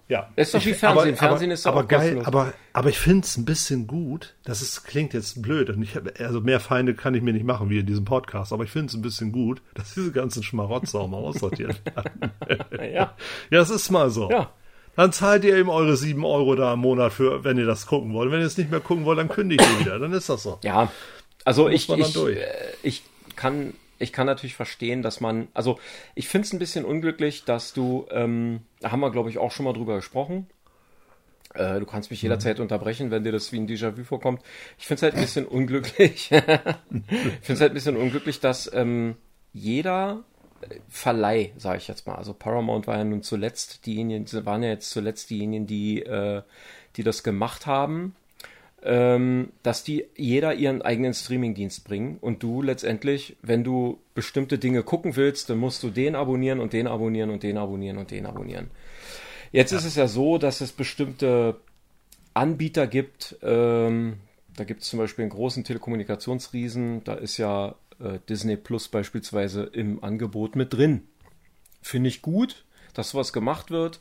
ja. 0.08 0.30
Das 0.36 0.48
ist 0.48 0.54
doch 0.54 0.64
wie 0.64 0.74
Fernsehen. 0.74 1.16
Fernsehen 1.16 1.50
ist 1.50 1.66
doch 1.66 1.72
aber 1.72 1.84
geil, 1.84 2.00
kostenlos. 2.00 2.26
aber, 2.26 2.54
aber 2.72 2.88
ich 2.88 2.98
finde 2.98 3.26
es 3.26 3.36
ein 3.36 3.44
bisschen 3.44 3.86
gut. 3.86 4.34
Das 4.44 4.62
ist, 4.62 4.84
klingt 4.84 5.12
jetzt 5.14 5.42
blöd. 5.42 5.68
Und 5.70 5.82
ich 5.82 5.96
hab, 5.96 6.18
also 6.20 6.40
mehr 6.40 6.60
Feinde 6.60 6.94
kann 6.94 7.14
ich 7.14 7.22
mir 7.22 7.32
nicht 7.32 7.44
machen 7.44 7.68
wie 7.70 7.78
in 7.78 7.86
diesem 7.86 8.04
Podcast. 8.04 8.52
Aber 8.52 8.64
ich 8.64 8.70
finde 8.70 8.86
es 8.86 8.94
ein 8.94 9.02
bisschen 9.02 9.32
gut, 9.32 9.60
dass 9.74 9.94
diese 9.94 10.12
ganzen 10.12 10.42
Schmarotzer 10.42 11.00
auch 11.00 11.08
mal 11.08 11.18
aussortiert 11.18 11.80
werden. 11.84 12.32
Ja. 12.92 13.14
Ja, 13.50 13.60
es 13.60 13.70
ist 13.70 13.90
mal 13.90 14.10
so. 14.10 14.30
Ja. 14.30 14.50
Dann 14.96 15.12
zahlt 15.12 15.44
ihr 15.44 15.56
eben 15.56 15.68
eure 15.68 15.96
sieben 15.96 16.24
Euro 16.24 16.56
da 16.56 16.72
im 16.72 16.80
Monat 16.80 17.12
für, 17.12 17.44
wenn 17.44 17.56
ihr 17.56 17.66
das 17.66 17.86
gucken 17.86 18.12
wollt. 18.14 18.32
Wenn 18.32 18.40
ihr 18.40 18.46
es 18.46 18.58
nicht 18.58 18.70
mehr 18.70 18.80
gucken 18.80 19.04
wollt, 19.04 19.18
dann 19.18 19.28
kündigt 19.28 19.62
ihr 19.62 19.80
wieder. 19.80 19.98
Dann 19.98 20.12
ist 20.12 20.28
das 20.28 20.42
so. 20.42 20.58
Ja, 20.64 20.90
also 21.44 21.68
ich, 21.68 21.88
ich, 21.88 22.12
durch. 22.12 22.36
äh, 22.36 22.44
ich 22.82 23.04
kann 23.36 23.74
ich 23.98 24.12
kann 24.12 24.26
natürlich 24.26 24.54
verstehen, 24.54 25.02
dass 25.02 25.20
man, 25.20 25.48
also 25.54 25.78
ich 26.14 26.28
finde 26.28 26.46
es 26.46 26.52
ein 26.52 26.58
bisschen 26.58 26.84
unglücklich, 26.84 27.44
dass 27.44 27.72
du, 27.72 28.06
ähm, 28.10 28.60
da 28.80 28.90
haben 28.92 29.00
wir 29.00 29.10
glaube 29.10 29.30
ich 29.30 29.38
auch 29.38 29.50
schon 29.50 29.64
mal 29.64 29.72
drüber 29.72 29.96
gesprochen. 29.96 30.46
Äh, 31.54 31.80
du 31.80 31.86
kannst 31.86 32.10
mich 32.10 32.22
jederzeit 32.22 32.60
unterbrechen, 32.60 33.10
wenn 33.10 33.24
dir 33.24 33.32
das 33.32 33.52
wie 33.52 33.58
ein 33.58 33.68
Déjà-vu 33.68 34.04
vorkommt. 34.04 34.42
Ich 34.78 34.86
finde 34.86 34.98
es 34.98 35.02
halt 35.02 35.14
ein 35.14 35.20
bisschen 35.20 35.46
unglücklich. 35.46 36.30
ich 36.30 36.30
finde 36.30 36.52
es 37.48 37.60
halt 37.60 37.72
ein 37.72 37.74
bisschen 37.74 37.96
unglücklich, 37.96 38.40
dass 38.40 38.70
ähm, 38.72 39.16
jeder 39.52 40.24
Verleih, 40.88 41.52
sage 41.56 41.78
ich 41.78 41.88
jetzt 41.88 42.06
mal. 42.06 42.16
Also 42.16 42.34
Paramount 42.34 42.86
war 42.86 42.98
ja 42.98 43.04
nun 43.04 43.22
zuletzt 43.22 43.86
diejenigen, 43.86 44.26
waren 44.44 44.62
ja 44.62 44.70
jetzt 44.70 44.90
zuletzt 44.90 45.30
diejenigen, 45.30 45.66
die, 45.66 46.02
äh, 46.02 46.42
die 46.96 47.02
das 47.02 47.22
gemacht 47.22 47.66
haben. 47.66 48.14
Ähm, 48.82 49.52
dass 49.62 49.82
die 49.82 50.06
jeder 50.16 50.54
ihren 50.54 50.82
eigenen 50.82 51.12
Streamingdienst 51.12 51.84
bringen 51.84 52.18
und 52.20 52.42
du 52.42 52.62
letztendlich, 52.62 53.36
wenn 53.42 53.64
du 53.64 53.98
bestimmte 54.14 54.58
Dinge 54.58 54.82
gucken 54.82 55.16
willst, 55.16 55.50
dann 55.50 55.58
musst 55.58 55.82
du 55.82 55.90
den 55.90 56.14
abonnieren 56.14 56.60
und 56.60 56.72
den 56.72 56.86
abonnieren 56.86 57.30
und 57.30 57.42
den 57.42 57.58
abonnieren 57.58 57.98
und 57.98 58.10
den 58.10 58.26
abonnieren. 58.26 58.70
Jetzt 59.50 59.72
ja. 59.72 59.78
ist 59.78 59.84
es 59.84 59.96
ja 59.96 60.06
so, 60.06 60.38
dass 60.38 60.60
es 60.60 60.72
bestimmte 60.72 61.56
Anbieter 62.34 62.86
gibt. 62.86 63.36
Ähm, 63.42 64.18
da 64.56 64.64
gibt 64.64 64.82
es 64.82 64.88
zum 64.88 64.98
Beispiel 64.98 65.24
einen 65.24 65.32
großen 65.32 65.64
Telekommunikationsriesen. 65.64 67.02
Da 67.04 67.14
ist 67.14 67.36
ja 67.36 67.74
äh, 68.00 68.18
Disney 68.28 68.56
Plus 68.56 68.88
beispielsweise 68.88 69.64
im 69.64 70.02
Angebot 70.04 70.54
mit 70.54 70.72
drin. 70.72 71.02
Finde 71.82 72.08
ich 72.08 72.22
gut, 72.22 72.64
dass 72.94 73.10
sowas 73.10 73.32
gemacht 73.32 73.70
wird. 73.70 74.00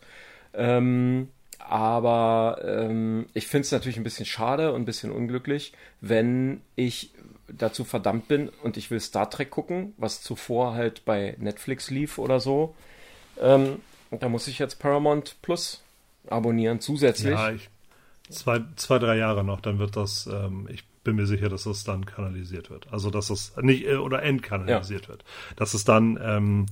Ähm, 0.53 1.29
aber 1.59 2.61
ähm, 2.63 3.27
ich 3.33 3.47
finde 3.47 3.65
es 3.65 3.71
natürlich 3.71 3.97
ein 3.97 4.03
bisschen 4.03 4.25
schade 4.25 4.73
und 4.73 4.81
ein 4.81 4.85
bisschen 4.85 5.11
unglücklich, 5.11 5.73
wenn 6.01 6.61
ich 6.75 7.11
dazu 7.47 7.83
verdammt 7.83 8.27
bin 8.27 8.49
und 8.63 8.77
ich 8.77 8.91
will 8.91 8.99
Star 8.99 9.29
Trek 9.29 9.49
gucken, 9.49 9.93
was 9.97 10.21
zuvor 10.21 10.73
halt 10.73 11.05
bei 11.05 11.35
Netflix 11.39 11.89
lief 11.89 12.17
oder 12.17 12.39
so. 12.39 12.75
Ähm, 13.39 13.79
da 14.11 14.29
muss 14.29 14.47
ich 14.47 14.59
jetzt 14.59 14.79
Paramount 14.79 15.37
Plus 15.41 15.81
abonnieren 16.29 16.79
zusätzlich. 16.79 17.33
Ja, 17.33 17.51
ich, 17.51 17.69
zwei, 18.29 18.61
zwei, 18.75 18.99
drei 18.99 19.17
Jahre 19.17 19.43
noch, 19.43 19.61
dann 19.61 19.79
wird 19.79 19.95
das, 19.95 20.27
ähm, 20.27 20.67
ich 20.71 20.83
bin 21.03 21.15
mir 21.15 21.25
sicher, 21.25 21.47
dass 21.47 21.63
das 21.63 21.83
dann 21.83 22.05
kanalisiert 22.05 22.69
wird. 22.69 22.91
Also 22.91 23.09
dass 23.09 23.29
es 23.29 23.55
nicht 23.61 23.85
äh, 23.85 23.95
oder 23.95 24.23
entkanalisiert 24.23 25.03
ja. 25.03 25.09
wird. 25.09 25.23
Dass 25.55 25.73
es 25.73 25.85
dann 25.85 26.19
ähm, 26.21 26.65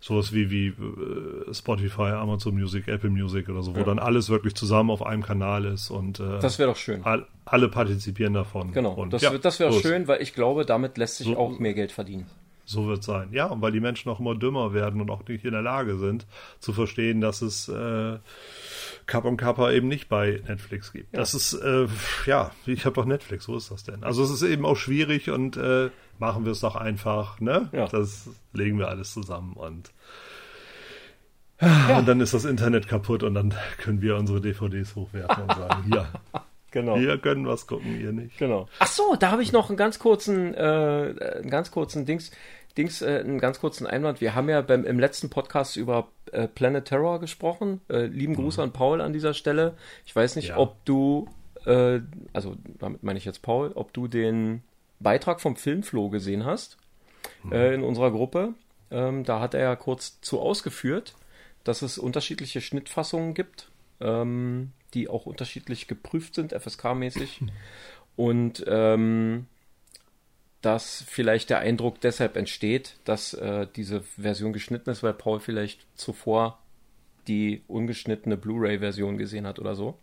sowas 0.00 0.32
wie, 0.32 0.50
wie 0.50 0.68
äh, 0.68 1.52
Spotify, 1.52 2.12
Amazon 2.12 2.54
Music, 2.54 2.88
Apple 2.88 3.10
Music 3.10 3.48
oder 3.48 3.62
so, 3.62 3.74
wo 3.74 3.80
ja. 3.80 3.84
dann 3.84 3.98
alles 3.98 4.30
wirklich 4.30 4.54
zusammen 4.54 4.90
auf 4.90 5.04
einem 5.04 5.22
Kanal 5.22 5.64
ist 5.64 5.90
und 5.90 6.20
äh, 6.20 6.38
das 6.40 6.58
wäre 6.58 6.70
doch 6.70 6.76
schön. 6.76 7.02
All, 7.04 7.26
alle 7.44 7.68
partizipieren 7.68 8.34
davon. 8.34 8.72
Genau, 8.72 8.92
und, 8.92 9.12
das, 9.12 9.22
ja, 9.22 9.36
das 9.36 9.58
wäre 9.58 9.72
so 9.72 9.80
schön, 9.80 10.06
weil 10.06 10.22
ich 10.22 10.34
glaube, 10.34 10.64
damit 10.64 10.98
lässt 10.98 11.16
sich 11.16 11.26
so, 11.26 11.36
auch 11.36 11.58
mehr 11.58 11.74
Geld 11.74 11.92
verdienen. 11.92 12.26
So 12.64 12.86
wird 12.86 13.00
es 13.00 13.06
sein. 13.06 13.30
Ja, 13.32 13.46
und 13.46 13.62
weil 13.62 13.72
die 13.72 13.80
Menschen 13.80 14.10
auch 14.10 14.20
immer 14.20 14.34
dümmer 14.34 14.74
werden 14.74 15.00
und 15.00 15.10
auch 15.10 15.26
nicht 15.26 15.44
in 15.46 15.52
der 15.52 15.62
Lage 15.62 15.96
sind, 15.96 16.26
zu 16.60 16.74
verstehen, 16.74 17.22
dass 17.22 17.40
es 17.40 17.66
äh, 17.68 18.18
Cup 19.06 19.24
und 19.24 19.38
Kappa 19.38 19.72
eben 19.72 19.88
nicht 19.88 20.10
bei 20.10 20.42
Netflix 20.46 20.92
gibt. 20.92 21.14
Ja. 21.14 21.20
Das 21.20 21.32
ist, 21.32 21.54
äh, 21.54 21.86
ja, 22.26 22.50
ich 22.66 22.84
habe 22.84 22.94
doch 22.94 23.06
Netflix, 23.06 23.48
wo 23.48 23.56
ist 23.56 23.70
das 23.70 23.84
denn? 23.84 24.04
Also 24.04 24.22
es 24.22 24.30
ist 24.30 24.42
eben 24.42 24.66
auch 24.66 24.76
schwierig 24.76 25.30
und 25.30 25.56
äh, 25.56 25.88
machen 26.18 26.44
wir 26.44 26.52
es 26.52 26.60
doch 26.60 26.76
einfach, 26.76 27.40
ne? 27.40 27.68
Ja. 27.72 27.86
Das 27.86 28.28
legen 28.52 28.78
wir 28.78 28.88
alles 28.88 29.12
zusammen 29.12 29.54
und 29.54 29.90
ja. 31.60 31.98
Und 31.98 32.06
dann 32.06 32.20
ist 32.20 32.34
das 32.34 32.44
Internet 32.44 32.86
kaputt 32.86 33.22
und 33.22 33.34
dann 33.34 33.52
können 33.78 34.00
wir 34.00 34.16
unsere 34.16 34.40
DVDs 34.40 34.94
hochwerfen 34.94 35.42
und 35.42 35.54
sagen, 35.54 35.90
ja, 35.92 36.08
genau. 36.70 36.96
wir 36.96 37.18
können 37.18 37.46
was 37.46 37.66
gucken, 37.66 38.00
ihr 38.00 38.12
nicht. 38.12 38.38
Genau. 38.38 38.68
Ach 38.78 38.86
so, 38.86 39.16
da 39.16 39.32
habe 39.32 39.42
ich 39.42 39.50
noch 39.52 39.68
einen 39.68 39.76
ganz 39.76 39.98
kurzen, 39.98 40.54
äh, 40.54 41.14
einen 41.38 41.50
ganz 41.50 41.72
kurzen 41.72 42.06
Dings, 42.06 42.30
Dings, 42.76 43.02
äh, 43.02 43.22
einen 43.24 43.40
ganz 43.40 43.58
kurzen 43.58 43.88
Einwand. 43.88 44.20
Wir 44.20 44.36
haben 44.36 44.48
ja 44.48 44.60
beim, 44.60 44.84
im 44.84 45.00
letzten 45.00 45.30
Podcast 45.30 45.76
über 45.76 46.08
äh, 46.30 46.46
Planet 46.46 46.84
Terror 46.84 47.18
gesprochen. 47.18 47.80
Äh, 47.88 48.06
lieben 48.06 48.36
Gruß 48.36 48.58
mhm. 48.58 48.64
an 48.64 48.72
Paul 48.72 49.00
an 49.00 49.12
dieser 49.12 49.34
Stelle. 49.34 49.74
Ich 50.06 50.14
weiß 50.14 50.36
nicht, 50.36 50.50
ja. 50.50 50.58
ob 50.58 50.84
du, 50.84 51.28
äh, 51.66 52.00
also 52.32 52.54
damit 52.78 53.02
meine 53.02 53.18
ich 53.18 53.24
jetzt 53.24 53.42
Paul, 53.42 53.72
ob 53.74 53.92
du 53.92 54.06
den 54.06 54.62
Beitrag 55.00 55.40
vom 55.40 55.56
Filmflow 55.56 56.08
gesehen 56.10 56.44
hast 56.44 56.76
mhm. 57.42 57.52
äh, 57.52 57.74
in 57.74 57.82
unserer 57.82 58.10
Gruppe. 58.10 58.54
Ähm, 58.90 59.24
da 59.24 59.40
hat 59.40 59.54
er 59.54 59.60
ja 59.60 59.76
kurz 59.76 60.20
zu 60.20 60.40
ausgeführt, 60.40 61.14
dass 61.64 61.82
es 61.82 61.98
unterschiedliche 61.98 62.60
Schnittfassungen 62.60 63.34
gibt, 63.34 63.70
ähm, 64.00 64.72
die 64.94 65.08
auch 65.08 65.26
unterschiedlich 65.26 65.86
geprüft 65.86 66.34
sind, 66.34 66.54
FSK-mäßig. 66.54 67.42
Und 68.16 68.64
ähm, 68.66 69.46
dass 70.60 71.04
vielleicht 71.06 71.50
der 71.50 71.60
Eindruck 71.60 72.00
deshalb 72.00 72.36
entsteht, 72.36 72.96
dass 73.04 73.34
äh, 73.34 73.66
diese 73.76 74.00
Version 74.00 74.52
geschnitten 74.52 74.90
ist, 74.90 75.02
weil 75.02 75.14
Paul 75.14 75.40
vielleicht 75.40 75.86
zuvor 75.96 76.58
die 77.28 77.62
ungeschnittene 77.68 78.36
Blu-ray-Version 78.36 79.18
gesehen 79.18 79.46
hat 79.46 79.58
oder 79.58 79.74
so. 79.74 79.98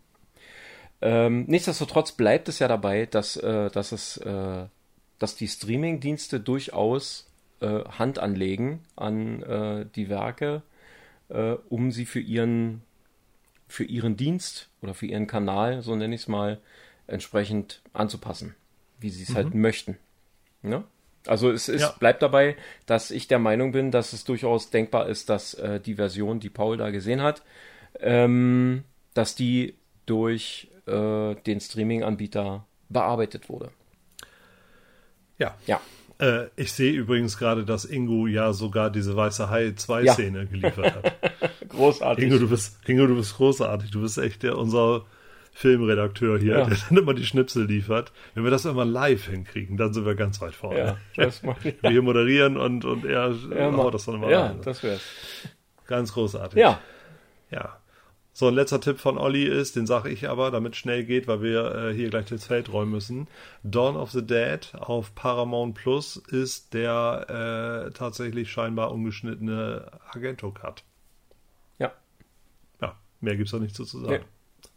Ähm, 1.02 1.44
nichtsdestotrotz 1.46 2.12
bleibt 2.12 2.48
es 2.48 2.58
ja 2.58 2.68
dabei, 2.68 3.04
dass, 3.06 3.36
äh, 3.36 3.70
dass 3.70 3.92
es 3.92 4.16
äh, 4.18 4.66
dass 5.18 5.36
die 5.36 5.48
Streaming-Dienste 5.48 6.40
durchaus 6.40 7.30
äh, 7.60 7.84
Hand 7.84 8.18
anlegen 8.18 8.80
an 8.96 9.42
äh, 9.42 9.86
die 9.94 10.08
Werke, 10.08 10.62
äh, 11.28 11.54
um 11.68 11.90
sie 11.90 12.04
für 12.06 12.20
ihren, 12.20 12.82
für 13.68 13.84
ihren 13.84 14.16
Dienst 14.16 14.68
oder 14.82 14.94
für 14.94 15.06
ihren 15.06 15.26
Kanal, 15.26 15.82
so 15.82 15.94
nenne 15.94 16.14
ich 16.14 16.22
es 16.22 16.28
mal, 16.28 16.60
entsprechend 17.06 17.82
anzupassen, 17.92 18.54
wie 18.98 19.10
sie 19.10 19.22
es 19.22 19.34
halt 19.34 19.46
mhm. 19.46 19.50
halt 19.50 19.54
möchten. 19.54 19.98
Ja? 20.62 20.84
Also 21.26 21.50
es 21.50 21.68
ist, 21.68 21.82
ja. 21.82 21.94
bleibt 21.98 22.22
dabei, 22.22 22.56
dass 22.86 23.10
ich 23.10 23.28
der 23.28 23.38
Meinung 23.38 23.72
bin, 23.72 23.90
dass 23.90 24.12
es 24.12 24.24
durchaus 24.24 24.70
denkbar 24.70 25.08
ist, 25.08 25.28
dass 25.28 25.54
äh, 25.54 25.80
die 25.80 25.94
Version, 25.94 26.40
die 26.40 26.50
Paul 26.50 26.76
da 26.76 26.90
gesehen 26.90 27.22
hat, 27.22 27.42
ähm, 28.00 28.84
dass 29.14 29.34
die 29.34 29.74
durch 30.06 30.68
äh, 30.86 31.34
den 31.34 31.60
Streaming-Anbieter 31.60 32.64
bearbeitet 32.88 33.48
wurde. 33.48 33.70
Ja. 35.38 35.54
Ja. 35.66 35.80
Äh, 36.18 36.46
ich 36.56 36.72
sehe 36.72 36.92
übrigens 36.92 37.36
gerade, 37.38 37.64
dass 37.64 37.84
Ingo 37.84 38.26
ja 38.26 38.52
sogar 38.52 38.90
diese 38.90 39.16
weiße 39.16 39.50
Hai 39.50 39.72
2 39.72 40.02
ja. 40.02 40.14
Szene 40.14 40.46
geliefert 40.46 40.94
hat. 40.94 41.14
großartig. 41.68 42.24
Ingo 42.24 42.38
du, 42.38 42.48
bist, 42.48 42.78
Ingo, 42.88 43.06
du 43.06 43.16
bist 43.16 43.36
großartig. 43.36 43.90
Du 43.90 44.00
bist 44.00 44.16
echt 44.16 44.42
der, 44.42 44.56
unser 44.56 45.04
Filmredakteur 45.52 46.38
hier, 46.38 46.58
ja. 46.58 46.64
der 46.66 46.76
dann 46.88 46.98
immer 46.98 47.14
die 47.14 47.24
Schnipsel 47.24 47.66
liefert. 47.66 48.12
Wenn 48.34 48.44
wir 48.44 48.50
das 48.50 48.64
immer 48.64 48.84
live 48.84 49.26
hinkriegen, 49.26 49.76
dann 49.76 49.92
sind 49.92 50.04
wir 50.04 50.14
ganz 50.14 50.40
weit 50.40 50.54
vorne. 50.54 50.78
Ja, 50.78 50.96
das 51.16 51.42
mal, 51.42 51.56
ja. 51.64 51.72
Wir 51.80 51.90
hier 51.90 52.02
moderieren 52.02 52.56
und, 52.56 52.84
und 52.84 53.04
er 53.04 53.34
ja, 53.54 53.72
haut 53.72 53.94
das 53.94 54.04
dann 54.04 54.16
immer 54.16 54.30
Ja, 54.30 54.46
rein. 54.46 54.60
das 54.62 54.82
wär's. 54.82 55.02
Ganz 55.86 56.12
großartig. 56.12 56.58
Ja. 56.58 56.80
Ja. 57.50 57.78
So, 58.38 58.48
ein 58.48 58.54
letzter 58.54 58.82
Tipp 58.82 58.98
von 58.98 59.16
Olli 59.16 59.44
ist, 59.44 59.76
den 59.76 59.86
sage 59.86 60.10
ich 60.10 60.28
aber, 60.28 60.50
damit 60.50 60.76
schnell 60.76 61.04
geht, 61.04 61.26
weil 61.26 61.40
wir 61.40 61.74
äh, 61.74 61.94
hier 61.94 62.10
gleich 62.10 62.26
das 62.26 62.44
Feld 62.44 62.70
räumen 62.70 62.92
müssen. 62.92 63.28
Dawn 63.62 63.96
of 63.96 64.10
the 64.10 64.20
Dead 64.20 64.74
auf 64.74 65.14
Paramount 65.14 65.74
Plus 65.74 66.18
ist 66.18 66.74
der 66.74 67.86
äh, 67.86 67.92
tatsächlich 67.92 68.50
scheinbar 68.50 68.92
ungeschnittene 68.92 69.90
Argento-Cut. 70.12 70.84
Ja. 71.78 71.92
Ja, 72.82 72.96
mehr 73.22 73.36
gibt 73.36 73.46
es 73.46 73.52
da 73.52 73.58
nicht 73.58 73.74
zu 73.74 73.84
sagen. 73.84 74.06
Nee. 74.06 74.20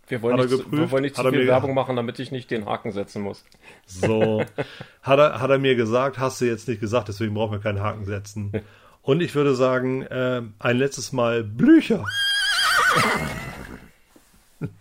Wir 0.07 0.21
wollen, 0.21 0.37
nicht, 0.37 0.51
geprüft, 0.51 0.71
wir 0.71 0.91
wollen 0.91 1.03
nicht 1.03 1.17
zu 1.17 1.29
viel 1.29 1.45
Werbung 1.45 1.73
machen, 1.73 1.97
damit 1.97 2.17
ich 2.19 2.31
nicht 2.31 2.49
den 2.51 2.65
Haken 2.65 2.93
setzen 2.93 3.21
muss. 3.21 3.43
So, 3.85 4.41
hat 5.01 5.19
er, 5.19 5.41
hat 5.41 5.49
er 5.49 5.59
mir 5.59 5.75
gesagt, 5.75 6.17
hast 6.17 6.39
du 6.39 6.45
jetzt 6.45 6.69
nicht 6.69 6.79
gesagt, 6.79 7.09
deswegen 7.09 7.33
brauchen 7.33 7.51
wir 7.51 7.59
keinen 7.59 7.81
Haken 7.81 8.05
setzen. 8.05 8.53
Und 9.01 9.19
ich 9.19 9.35
würde 9.35 9.53
sagen, 9.53 10.03
äh, 10.03 10.43
ein 10.59 10.77
letztes 10.77 11.11
Mal 11.11 11.43
Blücher. 11.43 12.05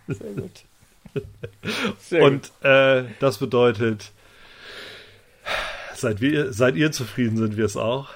Sehr 0.09 0.33
gut. 0.35 0.65
Sehr 2.01 2.23
Und 2.23 2.53
äh, 2.63 3.05
das 3.21 3.39
bedeutet, 3.39 4.13
seid, 5.95 6.21
wir, 6.21 6.53
seid 6.53 6.77
ihr 6.77 6.93
zufrieden, 6.93 7.37
sind 7.37 7.57
wir 7.57 7.65
es 7.65 7.77
auch. 7.77 8.11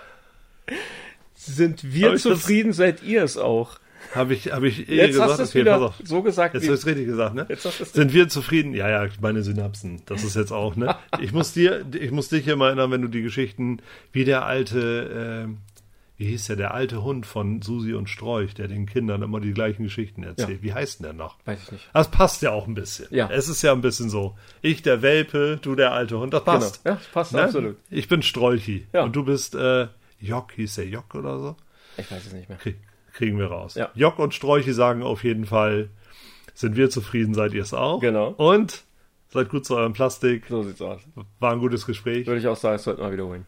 Sind 1.35 1.93
wir 1.93 2.17
zufrieden, 2.17 2.73
seid 2.73 3.03
ihr 3.03 3.23
es 3.23 3.37
auch. 3.37 3.79
Habe 4.15 4.35
ich, 4.35 4.53
habe 4.53 4.69
ich 4.69 4.89
eh 4.89 4.97
Jetzt 4.97 5.13
gesagt, 5.13 5.33
hast 5.33 5.41
es 5.41 5.55
wieder 5.55 5.95
so 6.05 6.23
gesagt. 6.23 6.55
Jetzt 6.55 6.63
hast 6.65 6.69
du 6.69 6.75
es 6.75 6.87
richtig 6.87 7.07
gesagt, 7.07 7.35
ne? 7.35 7.47
Sind 7.57 8.13
wir 8.13 8.29
zufrieden? 8.29 8.75
Ja, 8.75 8.89
ja, 8.89 9.09
meine 9.21 9.43
Synapsen. 9.43 10.03
Das 10.07 10.23
ist 10.23 10.37
jetzt 10.37 10.53
auch, 10.53 10.77
ne? 10.77 10.97
Ich 11.21 11.33
muss 11.33 11.53
dir, 11.53 11.85
ich 11.99 12.11
muss 12.11 12.29
dich 12.29 12.47
immer 12.47 12.67
erinnern, 12.67 12.91
wenn 12.91 13.03
du 13.03 13.09
die 13.09 13.23
Geschichten, 13.23 13.79
wie 14.13 14.25
der 14.25 14.45
alte, 14.45 15.49
äh, 15.49 15.72
wie 16.17 16.27
hieß 16.27 16.47
der, 16.47 16.57
der 16.57 16.75
alte 16.75 17.03
Hund 17.03 17.27
von 17.27 17.63
Susi 17.63 17.95
und 17.95 18.09
Strolch, 18.09 18.55
der 18.55 18.69
den 18.69 18.87
Kindern 18.87 19.23
immer 19.23 19.41
die 19.41 19.53
gleichen 19.53 19.83
Geschichten 19.85 20.23
erzählt. 20.23 20.59
Ja. 20.59 20.63
Wie 20.63 20.73
heißt 20.73 21.01
denn 21.01 21.05
der 21.05 21.13
noch? 21.15 21.39
Weiß 21.45 21.63
ich 21.65 21.73
nicht. 21.73 21.91
Das 21.93 22.11
passt 22.11 22.43
ja 22.43 22.53
auch 22.53 22.67
ein 22.67 22.75
bisschen. 22.75 23.09
Ja. 23.11 23.29
Es 23.31 23.49
ist 23.49 23.63
ja 23.63 23.73
ein 23.73 23.81
bisschen 23.81 24.11
so. 24.11 24.37
Ich 24.61 24.83
der 24.83 25.03
Welpe, 25.03 25.59
du 25.61 25.75
der 25.75 25.93
alte 25.93 26.19
Hund. 26.19 26.33
Das 26.33 26.45
passt. 26.45 26.85
Genau. 26.85 26.95
Ja, 26.95 27.01
das 27.01 27.09
passt 27.09 27.33
ne? 27.33 27.43
absolut. 27.43 27.77
Ich 27.91 28.09
bin 28.09 28.23
Strolchi. 28.23 28.87
Ja. 28.93 29.05
Und 29.05 29.17
du 29.17 29.25
bist 29.25 29.55
äh, 29.55 29.89
Jock, 30.21 30.53
hieß 30.53 30.77
der 30.77 30.87
Jock 30.87 31.15
oder 31.15 31.39
so? 31.39 31.57
Ich 31.97 32.11
weiß 32.11 32.27
es 32.27 32.33
nicht 32.33 32.49
mehr. 32.49 32.59
Krieg, 32.59 32.77
kriegen 33.13 33.39
wir 33.39 33.47
raus. 33.47 33.75
Ja. 33.75 33.91
Jock 33.95 34.19
und 34.19 34.35
Strolchi 34.35 34.73
sagen 34.73 35.03
auf 35.03 35.25
jeden 35.25 35.47
Fall, 35.47 35.91
sind 36.55 36.77
wir 36.77 36.91
zufrieden, 36.91 37.35
seid 37.35 37.53
ihr 37.55 37.63
es 37.63 37.75
auch. 37.75 38.01
Genau. 38.01 38.29
Und 38.29 38.85
seid 39.31 39.49
gut 39.49 39.65
zu 39.65 39.77
eurem 39.77 39.93
Plastik. 39.93 40.45
So 40.49 40.63
sieht's 40.63 40.81
aus. 40.81 41.01
War 41.41 41.53
ein 41.53 41.59
gutes 41.59 41.87
Gespräch. 41.87 42.27
Würde 42.27 42.41
ich 42.41 42.47
auch 42.47 42.57
sagen, 42.57 42.77
es 42.77 42.85
sollten 42.85 43.03
wir 43.03 43.13
wiederholen. 43.13 43.47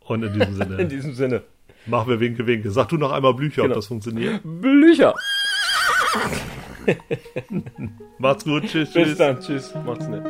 Und 0.00 0.22
in 0.22 0.32
diesem 0.32 0.54
Sinne. 0.54 0.76
in 0.78 0.88
diesem 0.88 1.14
Sinne. 1.14 1.42
Machen 1.86 2.10
wir 2.10 2.20
Winke, 2.20 2.46
Winke. 2.46 2.70
Sag 2.70 2.88
du 2.88 2.96
noch 2.96 3.12
einmal 3.12 3.34
Blücher, 3.34 3.62
genau. 3.62 3.74
ob 3.74 3.78
das 3.78 3.86
funktioniert. 3.86 4.40
Blücher. 4.44 5.14
Macht's 8.18 8.44
gut. 8.44 8.64
Tschüss. 8.64 8.92
Bis 8.92 9.08
tschüss. 9.08 9.18
dann. 9.18 9.40
Tschüss. 9.40 9.74
Macht's 9.86 10.08
nett. 10.08 10.24